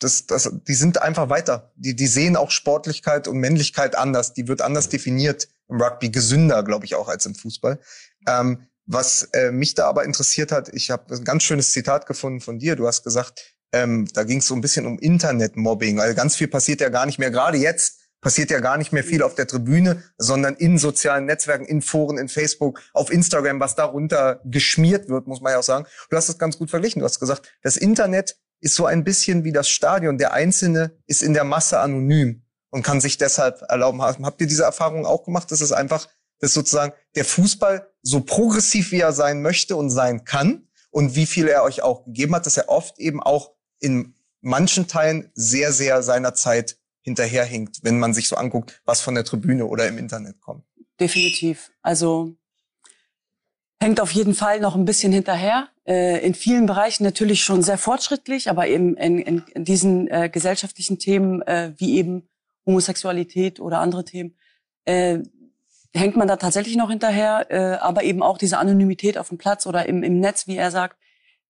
das, 0.00 0.26
das, 0.26 0.52
die 0.66 0.74
sind 0.74 1.00
einfach 1.00 1.28
weiter. 1.28 1.70
Die, 1.76 1.94
die 1.94 2.06
sehen 2.08 2.36
auch 2.36 2.50
Sportlichkeit 2.50 3.28
und 3.28 3.38
Männlichkeit 3.38 3.96
anders. 3.96 4.32
Die 4.32 4.48
wird 4.48 4.60
anders 4.60 4.88
definiert 4.88 5.48
im 5.72 5.80
Rugby, 5.80 6.10
gesünder, 6.10 6.62
glaube 6.62 6.84
ich, 6.84 6.94
auch 6.94 7.08
als 7.08 7.26
im 7.26 7.34
Fußball. 7.34 7.78
Ähm, 8.28 8.66
was 8.86 9.28
äh, 9.32 9.50
mich 9.50 9.74
da 9.74 9.86
aber 9.88 10.04
interessiert 10.04 10.52
hat, 10.52 10.68
ich 10.72 10.90
habe 10.90 11.14
ein 11.14 11.24
ganz 11.24 11.44
schönes 11.44 11.72
Zitat 11.72 12.06
gefunden 12.06 12.40
von 12.40 12.58
dir. 12.58 12.76
Du 12.76 12.86
hast 12.86 13.04
gesagt, 13.04 13.56
ähm, 13.72 14.08
da 14.12 14.24
ging 14.24 14.38
es 14.38 14.46
so 14.46 14.54
ein 14.54 14.60
bisschen 14.60 14.86
um 14.86 14.98
Internetmobbing, 14.98 15.98
weil 15.98 16.14
ganz 16.14 16.36
viel 16.36 16.48
passiert 16.48 16.80
ja 16.80 16.88
gar 16.88 17.06
nicht 17.06 17.18
mehr. 17.18 17.30
Gerade 17.30 17.58
jetzt 17.58 18.00
passiert 18.20 18.50
ja 18.50 18.60
gar 18.60 18.76
nicht 18.76 18.92
mehr 18.92 19.02
viel 19.02 19.22
auf 19.22 19.34
der 19.34 19.46
Tribüne, 19.46 20.02
sondern 20.16 20.54
in 20.54 20.78
sozialen 20.78 21.26
Netzwerken, 21.26 21.64
in 21.64 21.82
Foren, 21.82 22.18
in 22.18 22.28
Facebook, 22.28 22.80
auf 22.92 23.10
Instagram, 23.10 23.60
was 23.60 23.74
darunter 23.74 24.40
geschmiert 24.44 25.08
wird, 25.08 25.26
muss 25.26 25.40
man 25.40 25.52
ja 25.52 25.58
auch 25.58 25.64
sagen. 25.64 25.86
Du 26.10 26.16
hast 26.16 26.28
es 26.28 26.38
ganz 26.38 26.58
gut 26.58 26.70
verglichen. 26.70 27.00
Du 27.00 27.04
hast 27.04 27.18
gesagt, 27.18 27.52
das 27.62 27.76
Internet 27.76 28.36
ist 28.60 28.76
so 28.76 28.86
ein 28.86 29.04
bisschen 29.04 29.42
wie 29.42 29.52
das 29.52 29.68
Stadion. 29.68 30.18
Der 30.18 30.32
Einzelne 30.32 30.96
ist 31.06 31.22
in 31.22 31.34
der 31.34 31.44
Masse 31.44 31.80
anonym 31.80 32.41
und 32.72 32.82
kann 32.82 33.00
sich 33.00 33.18
deshalb 33.18 33.62
erlauben. 33.68 34.02
Habt 34.02 34.40
ihr 34.40 34.46
diese 34.46 34.64
Erfahrung 34.64 35.06
auch 35.06 35.24
gemacht? 35.24 35.52
dass 35.52 35.60
es 35.60 35.72
einfach, 35.72 36.08
dass 36.40 36.54
sozusagen 36.54 36.92
der 37.14 37.24
Fußball 37.24 37.86
so 38.02 38.20
progressiv 38.20 38.90
wie 38.90 39.00
er 39.00 39.12
sein 39.12 39.42
möchte 39.42 39.76
und 39.76 39.90
sein 39.90 40.24
kann 40.24 40.66
und 40.90 41.14
wie 41.14 41.26
viel 41.26 41.46
er 41.46 41.62
euch 41.62 41.82
auch 41.82 42.04
gegeben 42.04 42.34
hat, 42.34 42.46
dass 42.46 42.56
er 42.56 42.68
oft 42.68 42.98
eben 42.98 43.22
auch 43.22 43.52
in 43.78 44.14
manchen 44.40 44.88
Teilen 44.88 45.30
sehr, 45.34 45.72
sehr 45.72 46.02
seiner 46.02 46.34
Zeit 46.34 46.78
hinterherhinkt, 47.02 47.80
wenn 47.82 47.98
man 47.98 48.14
sich 48.14 48.28
so 48.28 48.36
anguckt, 48.36 48.80
was 48.84 49.00
von 49.00 49.14
der 49.14 49.24
Tribüne 49.24 49.66
oder 49.66 49.86
im 49.86 49.98
Internet 49.98 50.40
kommt. 50.40 50.64
Definitiv. 50.98 51.70
Also 51.82 52.34
hängt 53.80 54.00
auf 54.00 54.12
jeden 54.12 54.34
Fall 54.34 54.60
noch 54.60 54.76
ein 54.76 54.84
bisschen 54.84 55.12
hinterher. 55.12 55.68
Äh, 55.84 56.24
in 56.24 56.34
vielen 56.34 56.66
Bereichen 56.66 57.04
natürlich 57.04 57.44
schon 57.44 57.62
sehr 57.62 57.78
fortschrittlich, 57.78 58.48
aber 58.48 58.66
eben 58.68 58.96
in, 58.96 59.18
in, 59.18 59.42
in 59.54 59.64
diesen 59.64 60.08
äh, 60.08 60.30
gesellschaftlichen 60.32 60.98
Themen 60.98 61.42
äh, 61.42 61.72
wie 61.76 61.96
eben 61.96 62.28
Homosexualität 62.66 63.60
oder 63.60 63.80
andere 63.80 64.04
Themen 64.04 64.36
äh, 64.84 65.18
hängt 65.94 66.16
man 66.16 66.28
da 66.28 66.36
tatsächlich 66.36 66.76
noch 66.76 66.90
hinterher. 66.90 67.46
Äh, 67.50 67.76
aber 67.76 68.04
eben 68.04 68.22
auch 68.22 68.38
diese 68.38 68.58
Anonymität 68.58 69.18
auf 69.18 69.28
dem 69.28 69.38
Platz 69.38 69.66
oder 69.66 69.86
im, 69.86 70.02
im 70.02 70.20
Netz, 70.20 70.46
wie 70.46 70.56
er 70.56 70.70
sagt, 70.70 70.96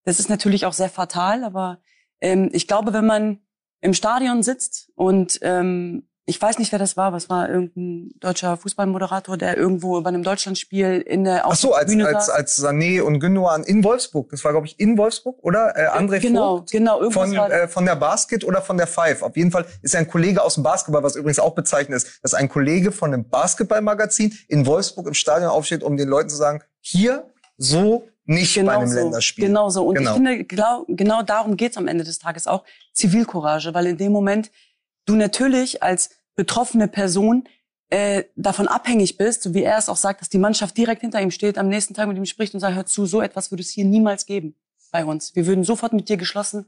das 0.03 0.19
ist 0.19 0.29
natürlich 0.29 0.65
auch 0.65 0.73
sehr 0.73 0.89
fatal. 0.89 1.43
Aber 1.43 1.79
ähm, 2.21 2.49
ich 2.51 2.67
glaube, 2.67 2.93
wenn 2.93 3.05
man 3.05 3.39
im 3.81 3.93
Stadion 3.93 4.43
sitzt 4.43 4.91
und 4.95 5.39
ähm, 5.41 6.07
ich 6.25 6.41
weiß 6.41 6.57
nicht, 6.57 6.71
wer 6.71 6.79
das 6.79 6.95
war. 6.95 7.11
Was 7.11 7.29
war 7.29 7.49
irgendein 7.49 8.11
deutscher 8.19 8.55
Fußballmoderator, 8.55 9.35
der 9.35 9.57
irgendwo 9.57 9.99
bei 10.01 10.07
einem 10.07 10.23
Deutschlandspiel 10.23 11.01
in 11.01 11.25
der 11.25 11.45
Ach 11.45 11.55
so, 11.55 11.73
als, 11.73 11.91
Bühne 11.91 12.07
als, 12.07 12.29
als 12.29 12.63
Sané 12.63 13.01
und 13.01 13.19
Gündogan 13.19 13.63
in 13.63 13.83
Wolfsburg. 13.83 14.29
Das 14.29 14.43
war, 14.45 14.51
glaube 14.53 14.67
ich, 14.67 14.79
in 14.79 14.97
Wolfsburg, 14.97 15.37
oder? 15.41 15.75
Äh, 15.75 15.89
André 15.89 16.19
genau, 16.19 16.57
Vogt 16.57 16.71
genau, 16.71 17.09
von, 17.11 17.33
äh, 17.33 17.67
von 17.67 17.85
der 17.85 17.97
Basket 17.97 18.45
oder 18.45 18.61
von 18.61 18.77
der 18.77 18.87
Five. 18.87 19.21
Auf 19.21 19.35
jeden 19.35 19.51
Fall 19.51 19.65
ist 19.81 19.95
er 19.95 19.99
ein 19.99 20.07
Kollege 20.07 20.41
aus 20.41 20.53
dem 20.53 20.63
Basketball, 20.63 21.03
was 21.03 21.17
übrigens 21.17 21.39
auch 21.39 21.55
bezeichnet 21.55 21.97
ist, 21.97 22.23
dass 22.23 22.33
ein 22.33 22.47
Kollege 22.47 22.93
von 22.93 23.13
einem 23.13 23.27
Basketballmagazin 23.27 24.33
in 24.47 24.65
Wolfsburg 24.65 25.07
im 25.07 25.13
Stadion 25.13 25.49
aufsteht, 25.49 25.83
um 25.83 25.97
den 25.97 26.07
Leuten 26.07 26.29
zu 26.29 26.37
sagen, 26.37 26.63
hier 26.79 27.25
so 27.57 28.07
nicht 28.25 28.55
genau 28.55 28.71
bei 28.71 28.77
einem 28.77 28.87
so, 28.87 28.95
Länderspiel. 28.95 29.47
Genau 29.47 29.69
so. 29.69 29.85
Und 29.85 29.95
genau. 29.95 30.11
ich 30.11 30.15
finde, 30.15 30.43
genau, 30.45 30.85
genau 30.87 31.21
darum 31.21 31.57
geht's 31.57 31.75
am 31.75 31.89
Ende 31.89 32.05
des 32.05 32.19
Tages 32.19 32.47
auch. 32.47 32.63
Zivilcourage, 32.93 33.73
weil 33.73 33.87
in 33.87 33.97
dem 33.97 34.13
Moment 34.13 34.49
du 35.05 35.15
natürlich 35.15 35.83
als 35.83 36.09
betroffene 36.35 36.87
Person 36.87 37.47
äh, 37.89 38.23
davon 38.35 38.67
abhängig 38.67 39.17
bist, 39.17 39.43
so 39.43 39.53
wie 39.53 39.63
er 39.63 39.77
es 39.77 39.89
auch 39.89 39.97
sagt, 39.97 40.21
dass 40.21 40.29
die 40.29 40.39
Mannschaft 40.39 40.75
direkt 40.77 41.01
hinter 41.01 41.21
ihm 41.21 41.31
steht, 41.31 41.57
am 41.57 41.69
nächsten 41.69 41.93
Tag 41.93 42.07
mit 42.07 42.17
ihm 42.17 42.25
spricht 42.25 42.53
und 42.53 42.59
sagt, 42.59 42.75
hör 42.75 42.85
zu, 42.85 43.05
so 43.05 43.21
etwas 43.21 43.51
würde 43.51 43.61
es 43.61 43.69
hier 43.69 43.85
niemals 43.85 44.25
geben 44.25 44.55
bei 44.91 45.05
uns. 45.05 45.35
Wir 45.35 45.45
würden 45.45 45.63
sofort 45.63 45.93
mit 45.93 46.09
dir 46.09 46.17
geschlossen 46.17 46.65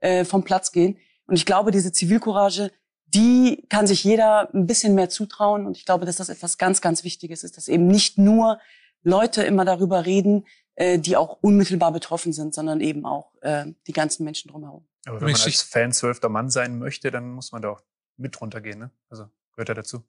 äh, 0.00 0.24
vom 0.24 0.44
Platz 0.44 0.72
gehen. 0.72 0.98
Und 1.26 1.36
ich 1.36 1.46
glaube, 1.46 1.70
diese 1.70 1.92
Zivilcourage, 1.92 2.70
die 3.06 3.64
kann 3.68 3.86
sich 3.86 4.04
jeder 4.04 4.52
ein 4.54 4.66
bisschen 4.66 4.94
mehr 4.94 5.08
zutrauen. 5.08 5.66
Und 5.66 5.76
ich 5.76 5.84
glaube, 5.84 6.04
dass 6.04 6.16
das 6.16 6.28
etwas 6.28 6.58
ganz, 6.58 6.80
ganz 6.80 7.04
Wichtiges 7.04 7.44
ist, 7.44 7.56
dass 7.56 7.68
eben 7.68 7.86
nicht 7.86 8.18
nur 8.18 8.58
Leute 9.02 9.42
immer 9.44 9.64
darüber 9.64 10.04
reden, 10.04 10.44
äh, 10.76 10.98
die 10.98 11.16
auch 11.16 11.38
unmittelbar 11.40 11.92
betroffen 11.92 12.32
sind, 12.32 12.54
sondern 12.54 12.80
eben 12.80 13.04
auch 13.04 13.32
äh, 13.40 13.66
die 13.86 13.92
ganzen 13.92 14.24
Menschen 14.24 14.50
drumherum. 14.50 14.86
Aber 15.06 15.20
wenn 15.20 15.32
man 15.32 15.40
als 15.40 15.62
Fan 15.62 15.92
zwölfter 15.92 16.28
Mann 16.28 16.50
sein 16.50 16.78
möchte, 16.78 17.10
dann 17.10 17.30
muss 17.30 17.52
man 17.52 17.62
da 17.62 17.70
auch 17.70 17.82
mit 18.16 18.40
runtergehen. 18.40 18.78
Ne? 18.78 18.90
Also 19.08 19.26
gehört 19.52 19.68
ja 19.68 19.74
dazu. 19.74 20.02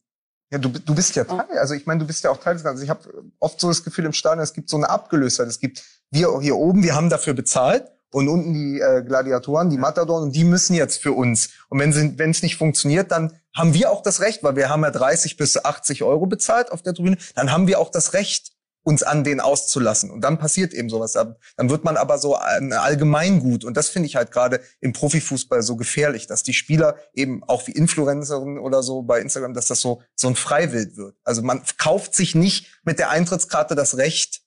Ja, 0.49 0.57
du, 0.57 0.69
du 0.69 0.95
bist 0.95 1.15
ja 1.15 1.25
Teil. 1.25 1.57
Also 1.57 1.73
ich 1.73 1.85
meine, 1.85 1.99
du 1.99 2.07
bist 2.07 2.23
ja 2.23 2.29
auch 2.29 2.37
Teil 2.37 2.53
des 2.53 2.63
Ganzen. 2.63 2.81
Also 2.81 2.83
ich 2.83 2.89
habe 2.89 3.31
oft 3.39 3.59
so 3.59 3.67
das 3.67 3.83
Gefühl 3.83 4.05
im 4.05 4.13
Stadion, 4.13 4.43
es 4.43 4.53
gibt 4.53 4.69
so 4.69 4.77
eine 4.77 4.89
Abgelöstheit. 4.89 5.47
Es 5.47 5.59
gibt 5.59 5.83
wir 6.09 6.39
hier 6.39 6.55
oben, 6.55 6.83
wir 6.83 6.95
haben 6.95 7.09
dafür 7.09 7.33
bezahlt 7.33 7.91
und 8.11 8.29
unten 8.29 8.53
die 8.53 8.79
äh, 8.79 9.03
Gladiatoren, 9.03 9.69
die 9.69 9.77
Matadoren 9.77 10.23
und 10.23 10.35
die 10.35 10.45
müssen 10.45 10.73
jetzt 10.73 11.01
für 11.01 11.11
uns. 11.11 11.49
Und 11.69 11.79
wenn 11.79 12.17
wenn 12.17 12.31
es 12.31 12.43
nicht 12.43 12.55
funktioniert, 12.55 13.11
dann 13.11 13.37
haben 13.53 13.73
wir 13.73 13.91
auch 13.91 14.01
das 14.01 14.21
Recht, 14.21 14.41
weil 14.43 14.55
wir 14.55 14.69
haben 14.69 14.83
ja 14.83 14.91
30 14.91 15.35
bis 15.35 15.63
80 15.63 16.03
Euro 16.03 16.27
bezahlt 16.27 16.71
auf 16.71 16.81
der 16.81 16.93
Tribüne, 16.93 17.17
dann 17.35 17.51
haben 17.51 17.67
wir 17.67 17.79
auch 17.79 17.89
das 17.89 18.13
Recht, 18.13 18.53
uns 18.87 19.03
an 19.03 19.25
den 19.25 19.41
auszulassen. 19.41 20.09
Und 20.09 20.21
dann 20.21 20.39
passiert 20.39 20.73
eben 20.73 20.89
sowas. 20.89 21.11
Dann 21.11 21.69
wird 21.69 21.83
man 21.83 21.97
aber 21.97 22.17
so 22.17 22.37
ein 22.37 22.71
Allgemeingut. 22.71 23.65
Und 23.65 23.75
das 23.75 23.89
finde 23.89 24.07
ich 24.07 24.15
halt 24.15 24.31
gerade 24.31 24.61
im 24.79 24.93
Profifußball 24.93 25.61
so 25.61 25.75
gefährlich, 25.75 26.25
dass 26.25 26.41
die 26.41 26.53
Spieler 26.53 26.95
eben 27.13 27.43
auch 27.43 27.67
wie 27.67 27.73
Influencerinnen 27.73 28.57
oder 28.57 28.83
so 28.83 29.01
bei 29.01 29.19
Instagram, 29.19 29.53
dass 29.53 29.67
das 29.67 29.81
so, 29.81 30.01
so 30.15 30.29
ein 30.29 30.37
Freiwild 30.37 30.95
wird. 30.95 31.17
Also 31.25 31.41
man 31.41 31.63
kauft 31.77 32.15
sich 32.15 32.33
nicht 32.33 32.79
mit 32.85 32.97
der 32.97 33.09
Eintrittskarte 33.09 33.75
das 33.75 33.97
Recht, 33.97 34.43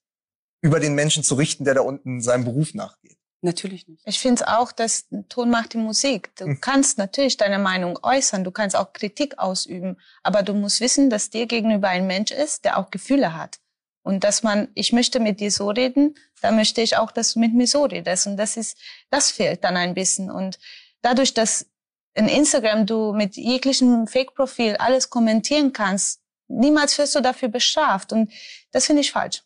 über 0.62 0.80
den 0.80 0.94
Menschen 0.94 1.22
zu 1.22 1.34
richten, 1.34 1.64
der 1.64 1.74
da 1.74 1.82
unten 1.82 2.22
seinem 2.22 2.44
Beruf 2.44 2.72
nachgeht. 2.72 3.18
Natürlich 3.42 3.88
nicht. 3.88 4.02
Ich 4.06 4.20
finde 4.20 4.48
auch, 4.48 4.72
dass 4.72 5.06
Ton 5.28 5.50
macht 5.50 5.74
die 5.74 5.78
Musik. 5.78 6.34
Du 6.36 6.46
hm. 6.46 6.60
kannst 6.62 6.96
natürlich 6.96 7.36
deine 7.36 7.58
Meinung 7.58 7.98
äußern, 8.02 8.42
du 8.42 8.50
kannst 8.50 8.74
auch 8.74 8.94
Kritik 8.94 9.38
ausüben, 9.38 9.98
aber 10.22 10.42
du 10.42 10.54
musst 10.54 10.80
wissen, 10.80 11.10
dass 11.10 11.28
dir 11.28 11.46
gegenüber 11.46 11.88
ein 11.88 12.06
Mensch 12.06 12.30
ist, 12.30 12.64
der 12.64 12.78
auch 12.78 12.90
Gefühle 12.90 13.36
hat. 13.36 13.58
Und 14.02 14.24
dass 14.24 14.42
man, 14.42 14.68
ich 14.74 14.92
möchte 14.92 15.20
mit 15.20 15.40
dir 15.40 15.50
so 15.50 15.68
reden, 15.70 16.14
da 16.40 16.50
möchte 16.50 16.80
ich 16.80 16.96
auch, 16.96 17.12
dass 17.12 17.34
du 17.34 17.40
mit 17.40 17.54
mir 17.54 17.66
so 17.66 17.84
redest. 17.84 18.26
Und 18.26 18.36
das 18.36 18.56
ist, 18.56 18.78
das 19.10 19.30
fehlt 19.30 19.62
dann 19.62 19.76
ein 19.76 19.94
bisschen. 19.94 20.30
Und 20.30 20.58
dadurch, 21.02 21.34
dass 21.34 21.66
in 22.14 22.28
Instagram 22.28 22.86
du 22.86 23.12
mit 23.12 23.36
jeglichem 23.36 24.06
Fake-Profil 24.06 24.76
alles 24.76 25.10
kommentieren 25.10 25.72
kannst, 25.72 26.20
niemals 26.48 26.98
wirst 26.98 27.14
du 27.14 27.20
dafür 27.20 27.48
bestraft. 27.48 28.12
Und 28.12 28.32
das 28.72 28.86
finde 28.86 29.02
ich 29.02 29.12
falsch. 29.12 29.42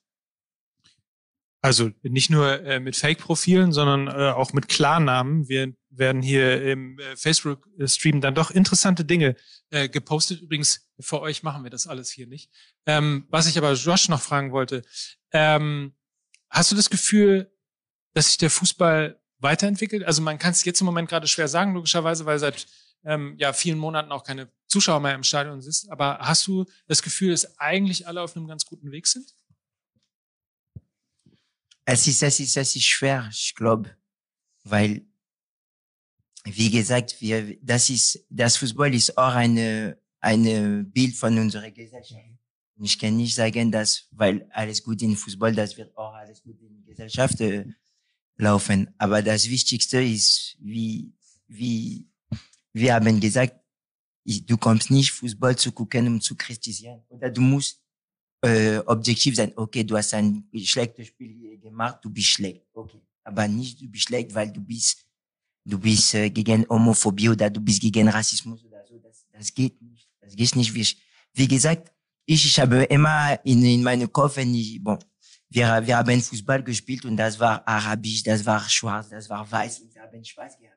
Also 1.60 1.90
nicht 2.02 2.30
nur 2.30 2.62
äh, 2.64 2.78
mit 2.78 2.94
Fake-Profilen, 2.94 3.72
sondern 3.72 4.08
äh, 4.08 4.32
auch 4.32 4.52
mit 4.52 4.68
Klarnamen. 4.68 5.48
Wir 5.48 5.72
werden 5.96 6.22
hier 6.22 6.62
im 6.64 6.98
äh, 6.98 7.16
Facebook-Stream 7.16 8.20
dann 8.20 8.34
doch 8.34 8.50
interessante 8.50 9.04
Dinge 9.04 9.36
äh, 9.70 9.88
gepostet. 9.88 10.40
Übrigens, 10.40 10.88
für 10.98 11.20
euch 11.20 11.42
machen 11.42 11.64
wir 11.64 11.70
das 11.70 11.86
alles 11.86 12.10
hier 12.10 12.26
nicht. 12.26 12.50
Ähm, 12.86 13.26
was 13.28 13.46
ich 13.46 13.58
aber 13.58 13.72
Josh 13.72 14.08
noch 14.08 14.20
fragen 14.20 14.52
wollte, 14.52 14.82
ähm, 15.32 15.94
hast 16.50 16.70
du 16.72 16.76
das 16.76 16.90
Gefühl, 16.90 17.52
dass 18.12 18.26
sich 18.26 18.38
der 18.38 18.50
Fußball 18.50 19.20
weiterentwickelt? 19.38 20.04
Also 20.04 20.22
man 20.22 20.38
kann 20.38 20.52
es 20.52 20.64
jetzt 20.64 20.80
im 20.80 20.86
Moment 20.86 21.08
gerade 21.08 21.26
schwer 21.26 21.48
sagen, 21.48 21.74
logischerweise, 21.74 22.26
weil 22.26 22.38
seit 22.38 22.66
ähm, 23.04 23.34
ja 23.38 23.52
vielen 23.52 23.78
Monaten 23.78 24.12
auch 24.12 24.24
keine 24.24 24.50
Zuschauer 24.66 25.00
mehr 25.00 25.14
im 25.14 25.22
Stadion 25.22 25.60
sind. 25.60 25.90
Aber 25.90 26.18
hast 26.18 26.46
du 26.46 26.64
das 26.86 27.02
Gefühl, 27.02 27.30
dass 27.30 27.58
eigentlich 27.58 28.06
alle 28.06 28.22
auf 28.22 28.36
einem 28.36 28.48
ganz 28.48 28.64
guten 28.64 28.90
Weg 28.90 29.06
sind? 29.06 29.34
Es 31.84 32.06
ist, 32.06 32.22
es 32.22 32.40
ist, 32.40 32.56
es 32.56 32.76
ist 32.76 32.84
schwer, 32.84 33.28
ich 33.30 33.54
glaube, 33.54 33.94
weil, 34.62 35.06
wie 36.44 36.70
gesagt, 36.70 37.20
wir, 37.20 37.56
das 37.62 37.90
ist, 37.90 38.24
das 38.28 38.56
Fußball 38.56 38.94
ist 38.94 39.16
auch 39.16 39.34
eine, 39.34 39.98
eine 40.20 40.84
Bild 40.84 41.14
von 41.14 41.38
unserer 41.38 41.70
Gesellschaft. 41.70 42.22
Ich 42.80 42.98
kann 42.98 43.16
nicht 43.16 43.34
sagen, 43.34 43.70
dass, 43.70 44.08
weil 44.10 44.46
alles 44.50 44.82
gut 44.82 45.00
in 45.02 45.16
Fußball, 45.16 45.54
das 45.54 45.76
wird 45.76 45.96
auch 45.96 46.12
alles 46.12 46.42
gut 46.42 46.60
in 46.60 46.84
Gesellschaft 46.84 47.40
äh, 47.40 47.66
laufen. 48.36 48.92
Aber 48.98 49.22
das 49.22 49.48
Wichtigste 49.48 50.02
ist, 50.02 50.56
wie, 50.60 51.12
wie, 51.46 52.06
wir 52.72 52.94
haben 52.94 53.20
gesagt, 53.20 53.54
du 54.24 54.56
kommst 54.56 54.90
nicht 54.90 55.12
Fußball 55.12 55.56
zu 55.56 55.72
gucken, 55.72 56.08
um 56.08 56.20
zu 56.20 56.34
kritisieren. 56.36 57.02
Oder 57.08 57.30
du 57.30 57.40
musst 57.40 57.80
äh, 58.42 58.78
objektiv 58.86 59.36
sein, 59.36 59.52
okay, 59.56 59.84
du 59.84 59.96
hast 59.96 60.12
ein 60.14 60.48
schlechtes 60.54 61.08
Spiel 61.08 61.58
gemacht, 61.58 61.98
du 62.02 62.10
bist 62.10 62.28
schlecht, 62.28 62.66
okay. 62.74 63.00
Aber 63.22 63.48
nicht, 63.48 63.80
du 63.80 63.88
bist 63.88 64.08
schlecht, 64.08 64.34
weil 64.34 64.52
du 64.52 64.60
bist, 64.60 65.06
du 65.64 65.78
bist 65.78 66.14
äh, 66.14 66.30
gegen 66.30 66.66
Homophobie 66.68 67.30
oder 67.30 67.50
du 67.50 67.60
bist 67.60 67.80
gegen 67.80 68.08
Rassismus 68.08 68.64
oder 68.64 68.84
so. 68.86 68.98
Das, 68.98 69.26
das 69.32 69.54
geht 69.54 69.80
nicht. 69.80 70.08
Das 70.20 70.36
geht 70.36 70.56
nicht. 70.56 70.74
Wie, 70.74 70.86
wie 71.34 71.48
gesagt, 71.48 71.92
ich, 72.26 72.44
ich 72.44 72.60
habe 72.60 72.84
immer 72.84 73.38
in, 73.44 73.62
in 73.64 73.82
meinem 73.82 74.10
Kopf, 74.12 74.36
wenn 74.36 74.54
ich, 74.54 74.82
bon, 74.82 74.98
wir, 75.50 75.86
wir 75.86 75.96
haben 75.96 76.20
Fußball 76.20 76.62
gespielt 76.62 77.04
und 77.04 77.16
das 77.16 77.38
war 77.38 77.66
arabisch, 77.66 78.22
das 78.22 78.44
war 78.44 78.68
schwarz, 78.68 79.08
das 79.10 79.28
war 79.28 79.50
weiß 79.50 79.80
und 79.80 79.94
wir 79.94 80.02
haben 80.02 80.24
Spaß 80.24 80.58
gehabt. 80.58 80.74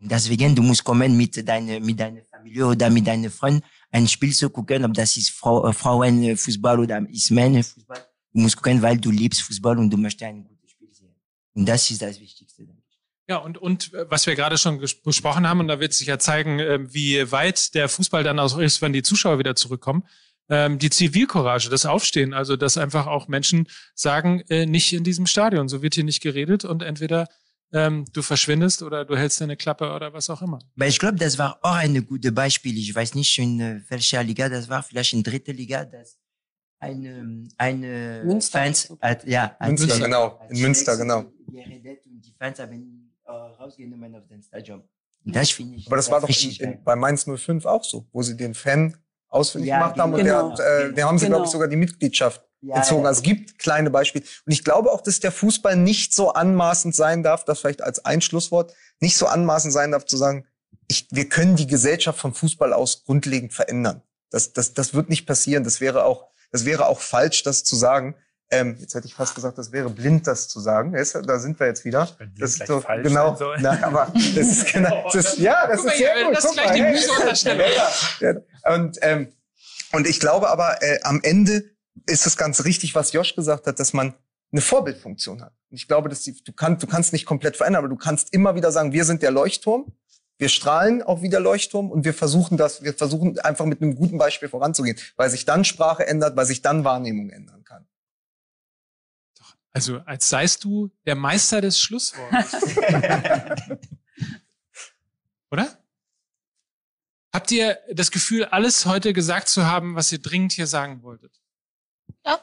Und 0.00 0.10
deswegen, 0.10 0.54
du 0.54 0.62
musst 0.62 0.84
kommen 0.84 1.16
mit 1.16 1.48
deiner, 1.48 1.80
mit 1.80 1.98
deiner 1.98 2.22
Familie 2.22 2.66
oder 2.66 2.90
mit 2.90 3.06
deinen 3.06 3.30
Freunden 3.30 3.64
ein 3.90 4.06
Spiel 4.06 4.34
zu 4.34 4.50
gucken, 4.50 4.84
ob 4.84 4.92
das 4.92 5.16
ist 5.16 5.30
Frau, 5.30 5.66
äh, 5.66 5.72
Frauenfußball 5.72 6.78
oder 6.80 7.08
ist 7.08 7.30
Männerfußball. 7.30 8.04
Du 8.32 8.40
musst 8.40 8.56
gucken, 8.56 8.82
weil 8.82 8.98
du 8.98 9.10
liebst 9.10 9.42
Fußball 9.42 9.78
und 9.78 9.90
du 9.90 9.96
möchtest 9.96 10.24
ein 10.24 10.44
gutes 10.44 10.70
Spiel 10.70 10.92
sehen. 10.92 11.14
Und 11.54 11.66
das 11.66 11.90
ist 11.90 12.02
das 12.02 12.20
Wichtigste. 12.20 12.66
Ja, 13.26 13.38
und, 13.38 13.56
und 13.58 13.94
äh, 13.94 14.10
was 14.10 14.26
wir 14.26 14.34
gerade 14.34 14.58
schon 14.58 14.78
besprochen 14.78 15.48
haben, 15.48 15.60
und 15.60 15.68
da 15.68 15.80
wird 15.80 15.94
sich 15.94 16.06
ja 16.06 16.18
zeigen, 16.18 16.58
äh, 16.58 16.92
wie 16.92 17.30
weit 17.32 17.74
der 17.74 17.88
Fußball 17.88 18.22
dann 18.22 18.38
auch 18.38 18.58
ist, 18.58 18.82
wenn 18.82 18.92
die 18.92 19.02
Zuschauer 19.02 19.38
wieder 19.38 19.56
zurückkommen, 19.56 20.04
ähm, 20.50 20.78
die 20.78 20.90
Zivilcourage, 20.90 21.70
das 21.70 21.86
Aufstehen, 21.86 22.34
also 22.34 22.56
dass 22.56 22.76
einfach 22.76 23.06
auch 23.06 23.28
Menschen 23.28 23.66
sagen, 23.94 24.42
nicht 24.48 24.92
in 24.92 25.04
diesem 25.04 25.26
Stadion, 25.26 25.68
so 25.68 25.82
wird 25.82 25.94
hier 25.94 26.04
nicht 26.04 26.22
geredet 26.22 26.66
und 26.66 26.82
entweder 26.82 27.28
ähm, 27.72 28.04
du 28.12 28.22
verschwindest 28.22 28.82
oder 28.82 29.04
du 29.04 29.16
hältst 29.16 29.40
deine 29.40 29.56
Klappe 29.56 29.92
oder 29.92 30.12
was 30.12 30.30
auch 30.30 30.42
immer. 30.42 30.60
Aber 30.76 30.86
ich 30.86 30.98
glaube, 30.98 31.16
das 31.16 31.38
war 31.38 31.58
auch 31.62 31.74
ein 31.74 32.06
gutes 32.06 32.32
Beispiel. 32.32 32.76
Ich 32.78 32.94
weiß 32.94 33.14
nicht, 33.14 33.36
in 33.38 33.60
äh, 33.60 33.80
welcher 33.88 34.22
Liga 34.22 34.48
das 34.48 34.68
war, 34.68 34.82
vielleicht 34.82 35.12
in 35.12 35.22
dritte 35.22 35.52
Liga, 35.52 35.84
dass 35.84 36.18
eine, 36.78 37.48
eine 37.56 38.22
Münster. 38.24 38.58
Fans, 38.60 38.92
hat, 39.00 39.26
ja, 39.26 39.56
Münster, 39.60 39.98
genau, 39.98 40.40
in 40.50 40.60
Münster, 40.60 40.96
genau. 40.96 41.24
Geredet 41.48 42.06
und 42.06 42.20
die 42.24 42.34
Fans 42.38 42.58
haben 42.58 43.03
rausgenommen 43.58 44.14
auf 44.14 44.26
den 44.26 44.42
Stadion. 44.42 44.82
Das 45.24 45.50
finde 45.50 45.76
ich. 45.76 45.86
Aber 45.86 45.96
das 45.96 46.10
war 46.10 46.20
doch 46.20 46.28
in, 46.28 46.84
bei 46.84 46.96
Mainz 46.96 47.24
05 47.24 47.64
auch 47.64 47.84
so, 47.84 48.06
wo 48.12 48.22
sie 48.22 48.36
den 48.36 48.54
Fan 48.54 48.96
ausfindig 49.28 49.68
ja, 49.68 49.78
gemacht 49.78 49.98
haben 49.98 50.12
genau. 50.12 50.50
und 50.50 50.58
der, 50.58 50.88
äh, 50.88 50.92
der 50.92 51.06
haben 51.06 51.18
sie, 51.18 51.26
genau. 51.26 51.38
glaube 51.38 51.46
ich, 51.46 51.52
sogar 51.52 51.68
die 51.68 51.76
Mitgliedschaft 51.76 52.42
ja, 52.60 52.76
bezogen. 52.76 53.06
Also 53.06 53.18
es 53.18 53.22
gibt 53.22 53.58
kleine 53.58 53.90
Beispiele. 53.90 54.24
Und 54.46 54.52
ich 54.52 54.64
glaube 54.64 54.90
auch, 54.92 55.00
dass 55.00 55.20
der 55.20 55.32
Fußball 55.32 55.76
nicht 55.76 56.14
so 56.14 56.32
anmaßend 56.32 56.94
sein 56.94 57.22
darf, 57.22 57.44
das 57.44 57.60
vielleicht 57.60 57.82
als 57.82 58.04
Einschlusswort, 58.04 58.74
nicht 59.00 59.16
so 59.16 59.26
anmaßend 59.26 59.72
sein 59.72 59.90
darf 59.92 60.04
zu 60.04 60.16
sagen, 60.16 60.46
ich, 60.88 61.08
wir 61.10 61.28
können 61.28 61.56
die 61.56 61.66
Gesellschaft 61.66 62.18
vom 62.18 62.34
Fußball 62.34 62.72
aus 62.72 63.04
grundlegend 63.04 63.52
verändern. 63.52 64.02
Das, 64.30 64.52
das, 64.52 64.74
das 64.74 64.94
wird 64.94 65.08
nicht 65.08 65.26
passieren. 65.26 65.64
Das 65.64 65.80
wäre 65.80 66.04
auch, 66.04 66.28
das 66.52 66.64
wäre 66.64 66.86
auch 66.86 67.00
falsch, 67.00 67.42
das 67.42 67.64
zu 67.64 67.76
sagen. 67.76 68.14
Ähm, 68.50 68.76
jetzt 68.78 68.94
hätte 68.94 69.06
ich 69.06 69.14
fast 69.14 69.34
gesagt, 69.34 69.58
das 69.58 69.72
wäre 69.72 69.90
blind, 69.90 70.26
das 70.26 70.48
zu 70.48 70.60
sagen. 70.60 70.92
da 70.92 71.38
sind 71.38 71.58
wir 71.58 71.66
jetzt 71.66 71.84
wieder. 71.84 72.08
Das 72.38 72.56
ist 72.56 72.66
so, 72.66 72.82
genau. 73.02 73.38
Na, 73.58 73.82
aber 73.82 74.12
das 74.14 74.46
ist 74.46 74.72
genau. 74.72 75.08
Das 75.12 75.32
ist, 75.32 75.38
ja, 75.38 75.66
das 75.66 75.80
Guck 75.80 75.92
ist 75.92 75.98
sehr 75.98 76.24
gut. 76.24 76.36
Das 76.36 76.44
ist 76.44 76.52
gleich 76.52 76.72
die 76.72 76.82
Müse 76.82 77.08
ja, 78.20 78.32
ja. 78.32 78.74
Und 78.74 78.98
ähm, 79.02 79.32
und 79.92 80.06
ich 80.06 80.20
glaube 80.20 80.50
aber 80.50 80.82
äh, 80.82 81.00
am 81.02 81.20
Ende 81.22 81.64
ist 82.06 82.26
es 82.26 82.36
ganz 82.36 82.64
richtig, 82.64 82.94
was 82.94 83.12
Josh 83.12 83.34
gesagt 83.34 83.66
hat, 83.66 83.78
dass 83.78 83.92
man 83.92 84.14
eine 84.52 84.60
Vorbildfunktion 84.60 85.42
hat. 85.42 85.52
Und 85.70 85.76
ich 85.76 85.88
glaube, 85.88 86.08
dass 86.08 86.22
die, 86.22 86.42
du, 86.42 86.52
kannst, 86.52 86.82
du 86.82 86.86
kannst 86.86 87.12
nicht 87.12 87.26
komplett 87.26 87.56
verändern, 87.56 87.80
aber 87.80 87.88
du 87.88 87.96
kannst 87.96 88.32
immer 88.32 88.54
wieder 88.54 88.70
sagen, 88.72 88.92
wir 88.92 89.04
sind 89.04 89.22
der 89.22 89.30
Leuchtturm, 89.30 89.92
wir 90.38 90.48
strahlen 90.48 91.02
auch 91.02 91.22
wie 91.22 91.28
der 91.28 91.40
Leuchtturm 91.40 91.90
und 91.90 92.04
wir 92.04 92.14
versuchen 92.14 92.56
das, 92.56 92.82
wir 92.82 92.94
versuchen 92.94 93.38
einfach 93.40 93.66
mit 93.66 93.82
einem 93.82 93.94
guten 93.94 94.18
Beispiel 94.18 94.48
voranzugehen, 94.48 94.98
weil 95.16 95.30
sich 95.30 95.44
dann 95.44 95.64
Sprache 95.64 96.06
ändert, 96.06 96.36
weil 96.36 96.46
sich 96.46 96.62
dann 96.62 96.84
Wahrnehmung 96.84 97.30
ändern 97.30 97.64
kann. 97.64 97.86
Also 99.74 99.98
als 100.06 100.28
seist 100.28 100.62
du 100.62 100.90
der 101.04 101.16
Meister 101.16 101.60
des 101.60 101.80
Schlusswortes. 101.80 102.76
Oder? 105.50 105.78
Habt 107.34 107.50
ihr 107.50 107.80
das 107.92 108.12
Gefühl, 108.12 108.44
alles 108.44 108.86
heute 108.86 109.12
gesagt 109.12 109.48
zu 109.48 109.66
haben, 109.66 109.96
was 109.96 110.12
ihr 110.12 110.22
dringend 110.22 110.52
hier 110.52 110.68
sagen 110.68 111.02
wolltet? 111.02 111.42
Ja. 112.24 112.38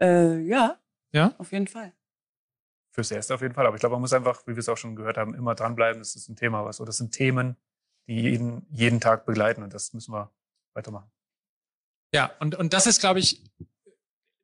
Äh, 0.00 0.38
ja. 0.42 0.78
Ja? 1.10 1.34
Auf 1.38 1.50
jeden 1.50 1.66
Fall. 1.66 1.92
Fürs 2.92 3.10
Erste 3.10 3.34
auf 3.34 3.42
jeden 3.42 3.54
Fall. 3.54 3.66
Aber 3.66 3.74
ich 3.74 3.80
glaube, 3.80 3.96
man 3.96 4.02
muss 4.02 4.12
einfach, 4.12 4.46
wie 4.46 4.52
wir 4.52 4.58
es 4.58 4.68
auch 4.68 4.76
schon 4.76 4.94
gehört 4.94 5.16
haben, 5.16 5.34
immer 5.34 5.56
dranbleiben. 5.56 6.00
Das 6.00 6.14
ist 6.14 6.28
ein 6.28 6.36
Thema, 6.36 6.64
was, 6.64 6.80
oder 6.80 6.86
das 6.86 6.98
sind 6.98 7.10
Themen, 7.10 7.56
die 8.06 8.20
jeden, 8.20 8.64
jeden 8.70 9.00
Tag 9.00 9.26
begleiten 9.26 9.64
und 9.64 9.74
das 9.74 9.92
müssen 9.92 10.14
wir 10.14 10.30
weitermachen. 10.72 11.10
Ja, 12.14 12.30
und, 12.38 12.54
und 12.54 12.72
das 12.72 12.86
ist, 12.86 13.00
glaube 13.00 13.18
ich, 13.18 13.42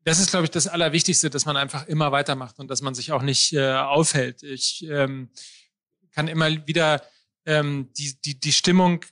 das 0.04 0.18
ist, 0.18 0.30
glaube 0.30 0.44
ich, 0.44 0.50
das 0.50 0.66
Allerwichtigste, 0.66 1.30
dass 1.30 1.46
man 1.46 1.56
einfach 1.56 1.86
immer 1.86 2.12
weitermacht 2.12 2.58
und 2.58 2.68
dass 2.68 2.82
man 2.82 2.94
sich 2.94 3.12
auch 3.12 3.22
nicht 3.22 3.52
äh, 3.52 3.74
aufhält. 3.74 4.42
Ich 4.42 4.84
ähm, 4.88 5.30
kann 6.10 6.28
immer 6.28 6.66
wieder 6.66 7.02
ähm, 7.46 7.90
die, 7.96 8.20
die, 8.20 8.38
die 8.38 8.52
Stimmung 8.52 9.04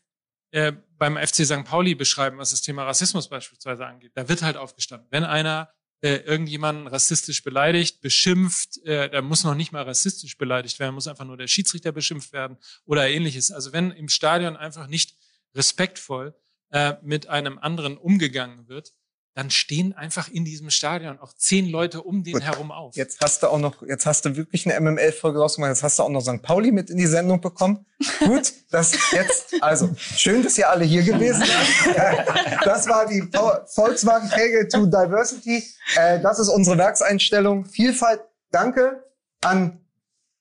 äh, 0.50 0.72
beim 0.98 1.16
FC 1.16 1.46
St. 1.46 1.64
Pauli 1.64 1.94
beschreiben, 1.94 2.38
was 2.38 2.50
das 2.50 2.62
Thema 2.62 2.84
Rassismus 2.84 3.28
beispielsweise 3.28 3.86
angeht. 3.86 4.12
Da 4.14 4.28
wird 4.28 4.42
halt 4.42 4.56
aufgestanden. 4.56 5.08
Wenn 5.10 5.24
einer 5.24 5.70
äh, 6.02 6.16
irgendjemanden 6.16 6.86
rassistisch 6.86 7.42
beleidigt, 7.42 8.00
beschimpft, 8.00 8.78
äh, 8.84 9.10
da 9.10 9.22
muss 9.22 9.44
noch 9.44 9.54
nicht 9.54 9.72
mal 9.72 9.82
rassistisch 9.82 10.38
beleidigt 10.38 10.78
werden, 10.78 10.94
muss 10.94 11.08
einfach 11.08 11.24
nur 11.24 11.36
der 11.36 11.46
Schiedsrichter 11.46 11.92
beschimpft 11.92 12.32
werden 12.32 12.56
oder 12.84 13.08
ähnliches. 13.08 13.50
Also 13.50 13.72
wenn 13.72 13.90
im 13.90 14.08
Stadion 14.08 14.56
einfach 14.56 14.86
nicht 14.86 15.16
respektvoll 15.54 16.34
äh, 16.70 16.94
mit 17.02 17.28
einem 17.28 17.58
anderen 17.58 17.96
umgegangen 17.96 18.68
wird, 18.68 18.92
dann 19.35 19.51
stehen 19.51 19.93
einfach 19.93 20.28
in 20.28 20.44
diesem 20.44 20.70
Stadion 20.70 21.19
auch 21.20 21.32
zehn 21.35 21.69
Leute 21.69 22.02
um 22.02 22.24
den 22.24 22.35
Gut. 22.35 22.43
herum 22.43 22.73
auf. 22.73 22.97
Jetzt 22.97 23.20
hast 23.20 23.43
du 23.43 23.47
auch 23.48 23.59
noch, 23.59 23.81
jetzt 23.82 24.05
hast 24.05 24.24
du 24.24 24.36
wirklich 24.36 24.66
eine 24.69 24.78
MML-Folge 24.81 25.39
rausgemacht. 25.39 25.70
Jetzt 25.70 25.82
hast 25.85 25.98
du 25.98 26.02
auch 26.02 26.09
noch 26.09 26.20
St. 26.20 26.43
Pauli 26.43 26.73
mit 26.73 26.90
in 26.90 26.97
die 26.97 27.07
Sendung 27.07 27.40
bekommen. 27.40 27.86
Gut, 28.19 28.52
das 28.70 28.93
jetzt, 29.12 29.55
also 29.62 29.90
schön, 29.97 30.43
dass 30.43 30.59
ihr 30.59 30.69
alle 30.69 30.85
hier 30.85 31.02
gewesen 31.05 31.44
seid. 31.44 32.27
Das 32.65 32.89
war 32.89 33.07
die 33.07 33.23
Vo- 33.23 33.65
Volkswagen 33.73 34.28
Tailgate 34.28 34.69
to 34.69 34.86
Diversity. 34.86 35.62
Äh, 35.97 36.20
Das 36.20 36.39
ist 36.39 36.48
unsere 36.48 36.77
Werkseinstellung. 36.78 37.66
Vielfalt. 37.66 38.20
Danke 38.51 39.05
an 39.43 39.81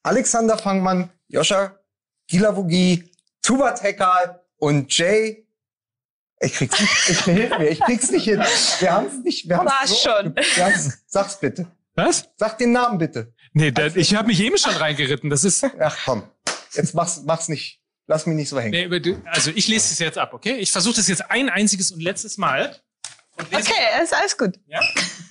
Alexander 0.03 0.57
Fangmann, 0.57 1.10
Joscha 1.28 1.76
Gilavogi, 2.28 3.11
Tubat 3.41 3.84
Hekal 3.84 4.41
und 4.57 4.95
Jay. 4.98 5.45
Ich 6.41 6.53
krieg's 6.53 6.80
nicht, 6.80 7.10
ich, 7.10 7.20
hilf 7.26 7.57
mir, 7.57 7.70
ich 7.70 7.80
krieg's 7.82 8.11
nicht 8.11 8.24
hin. 8.24 8.40
Wir 8.80 8.91
haben's 8.91 9.24
nicht, 9.24 9.49
wir 9.49 9.57
haben's 9.57 9.72
War 9.72 10.24
schon. 10.24 10.36
Wir 10.36 10.66
haben's, 10.66 10.99
sag's 11.07 11.40
bitte. 11.40 11.68
Was? 11.95 12.30
Sag 12.38 12.57
den 12.57 12.72
Namen 12.72 12.98
bitte. 12.98 13.34
Nee, 13.53 13.72
da, 13.72 13.88
ich 13.88 14.16
habe 14.16 14.28
mich 14.28 14.40
eben 14.40 14.57
schon 14.57 14.74
reingeritten. 14.74 15.30
Das 15.30 15.44
ist. 15.44 15.66
Ach 15.80 15.98
komm, 16.06 16.24
jetzt 16.74 16.95
mach's, 16.95 17.24
mach's 17.26 17.49
nicht. 17.49 17.82
Lass 18.07 18.26
mich 18.26 18.36
nicht 18.36 18.49
so 18.49 18.60
hängen. 18.60 18.72
Nee, 18.72 19.18
also 19.26 19.52
ich 19.53 19.68
lese 19.68 19.94
es 19.94 19.99
jetzt 19.99 20.18
ab, 20.18 20.34
okay? 20.34 20.56
Ich 20.56 20.72
versuche 20.72 20.95
das 20.95 21.07
jetzt 21.07 21.30
ein 21.30 21.48
einziges 21.49 21.91
und 21.91 22.02
letztes 22.02 22.38
Mal. 22.38 22.76
Okay, 23.40 24.03
ist 24.03 24.14
alles 24.14 24.38
gut. 24.38 24.60
Ja? 24.68 24.80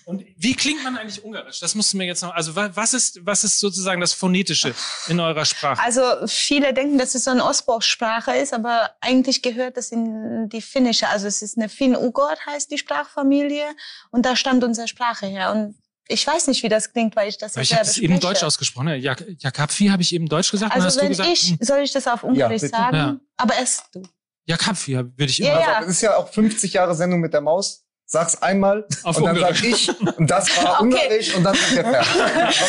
Und 0.05 0.25
wie 0.37 0.55
klingt 0.55 0.83
man 0.85 0.97
eigentlich 0.97 1.23
Ungarisch? 1.23 1.61
Das 1.61 1.75
musst 1.75 1.93
du 1.93 1.99
mir 1.99 2.07
jetzt 2.07 2.23
noch. 2.23 2.35
Also 2.35 2.57
wa- 2.57 2.71
was 2.75 2.95
ist, 2.95 3.25
was 3.27 3.45
ist 3.45 3.59
sozusagen 3.61 4.01
das 4.01 4.13
Phonetische 4.15 4.75
in 5.09 5.21
eurer 5.21 5.45
Sprache? 5.45 5.83
Also 5.83 6.03
viele 6.27 6.73
denken, 6.73 6.97
dass 6.99 7.15
es 7.15 7.25
so 7.25 7.31
eine 7.31 7.45
Ostblock-Sprache 7.45 8.33
ist, 8.37 8.55
aber 8.55 8.91
eigentlich 9.03 9.43
gehört 9.43 9.77
das 9.77 9.91
in 9.93 10.49
die 10.49 10.63
finnische. 10.63 11.09
Also 11.09 11.27
es 11.27 11.43
ist 11.43 11.59
eine 11.59 11.69
Finn-Ugord 11.69 12.47
heißt 12.47 12.71
die 12.71 12.79
Sprachfamilie 12.79 13.67
und 14.11 14.25
da 14.25 14.35
stammt 14.37 14.65
unsere 14.65 14.89
Sprache 14.89 15.27
her. 15.27 15.53
Und 15.53 15.77
ich 16.09 16.27
weiß 16.27 16.47
nicht, 16.47 16.63
wie 16.63 16.71
das 16.71 16.91
klingt, 16.95 17.15
weil 17.17 17.29
ich 17.29 17.37
das 17.37 17.55
jetzt 17.57 17.65
ich 17.71 17.75
habe 17.75 17.83
es 17.85 17.99
eben 17.99 18.19
deutsch 18.19 18.43
ausgesprochen. 18.43 18.87
Ne? 18.87 18.97
Jak 18.97 19.23
Jakabfi 19.41 19.89
habe 19.89 20.01
ich 20.01 20.15
eben 20.15 20.27
deutsch 20.27 20.51
gesagt. 20.51 20.75
Also 20.75 20.87
hast 20.87 20.97
du 20.97 21.03
wenn 21.03 21.09
gesagt, 21.11 21.29
ich, 21.31 21.51
hm, 21.51 21.59
soll 21.61 21.81
ich 21.81 21.93
das 21.93 22.07
auf 22.07 22.23
Ungarisch 22.25 22.63
bitte. 22.63 22.75
sagen? 22.75 22.97
Ja. 22.97 23.17
Aber 23.37 23.55
erst 23.55 23.85
du. 23.95 24.03
Jakabfi 24.47 24.95
würde 24.97 25.25
ich 25.25 25.37
Ja, 25.37 25.51
immer 25.53 25.61
ja. 25.61 25.67
sagen. 25.67 25.87
Das 25.87 25.95
ist 25.97 26.01
ja 26.01 26.17
auch 26.17 26.33
50 26.33 26.73
Jahre 26.73 26.95
Sendung 26.95 27.21
mit 27.21 27.35
der 27.35 27.43
Maus. 27.43 27.85
Sag's 28.11 28.41
einmal 28.41 28.87
Auf 29.03 29.19
und 29.19 29.25
dann 29.27 29.39
sag 29.39 29.63
ich 29.63 29.91
und 30.17 30.31
das 30.31 30.49
war 30.57 30.81
Okay. 30.81 30.83
Ungarisch 30.83 31.35
und 31.35 31.45
dann 31.45 31.55
sind 31.55 31.77
wir 31.77 32.03
fertig. 32.03 32.63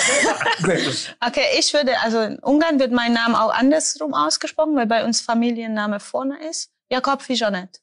Okay? 0.62 0.80
Okay, 1.26 1.46
ich 1.58 1.74
würde, 1.74 1.98
also 2.02 2.20
in 2.20 2.40
Ungarn 2.40 2.78
wird 2.78 2.92
mein 2.92 3.14
Name 3.14 3.42
auch 3.42 3.54
andersrum 3.54 4.14
ausgesprochen, 4.14 4.76
weil 4.76 4.86
bei 4.88 5.06
uns 5.06 5.22
Familienname 5.22 6.02
vorne 6.02 6.38
ist. 6.50 6.72
Jakob 6.90 7.22
Fijonet. 7.22 7.80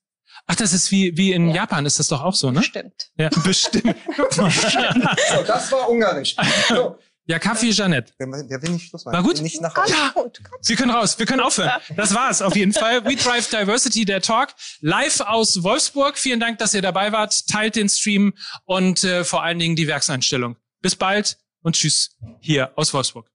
Ach, 0.47 0.55
das 0.55 0.75
ist 0.75 0.91
wie, 0.91 1.17
wie 1.17 1.33
in 1.33 1.49
Japan, 1.49 1.87
ist 1.87 1.99
das 1.99 2.09
doch 2.09 2.23
auch 2.23 2.35
so, 2.35 2.51
ne? 2.51 2.63
Stimmt. 2.63 3.11
Ja, 3.17 3.31
bestimmt. 3.43 3.97
Mal. 4.37 4.51
So, 5.35 5.43
das 5.47 5.73
war 5.73 5.89
Ungarisch. 5.89 6.37
So, 6.69 6.99
Jakabfi 7.27 7.71
Janet. 7.71 8.15
der, 8.21 8.27
der 8.45 8.63
will 8.63 8.71
nicht 8.71 8.89
Schluss 8.89 9.05
machen. 9.05 9.17
War 9.17 9.23
gut? 9.23 9.37
Will 9.37 9.43
Nicht 9.43 9.61
nach 9.61 9.75
Hause. 9.77 9.95
gut. 10.15 10.41
Wir 10.65 10.77
können 10.77 10.91
raus, 10.91 11.19
wir 11.19 11.27
können 11.27 11.41
aufhören. 11.41 11.71
Das 11.97 12.15
war's 12.15 12.41
auf 12.43 12.55
jeden 12.57 12.73
Fall. 12.73 13.05
We 13.05 13.17
Drive 13.17 13.49
Diversity, 13.51 14.05
der 14.05 14.23
Talk, 14.23 14.55
live 14.81 15.21
aus 15.21 15.63
Wolfsburg. 15.63 16.19
Vielen 16.19 16.41
Dank, 16.41 16.59
dass 16.59 16.73
ihr 16.75 16.83
dabei 16.83 17.13
wart. 17.13 17.47
Teilt 17.49 17.77
den 17.77 17.89
Stream 17.89 18.35
und 18.65 19.03
äh, 19.05 19.25
vor 19.25 19.43
allen 19.43 19.59
Dingen 19.59 19.77
die 19.77 19.87
Werkseinstellung. 19.87 20.57
Bis 20.81 20.95
bald 20.95 21.37
und 21.63 21.75
tschüss 21.75 22.17
hier 22.41 22.71
aus 22.77 22.95
Wolfsburg. 22.95 23.29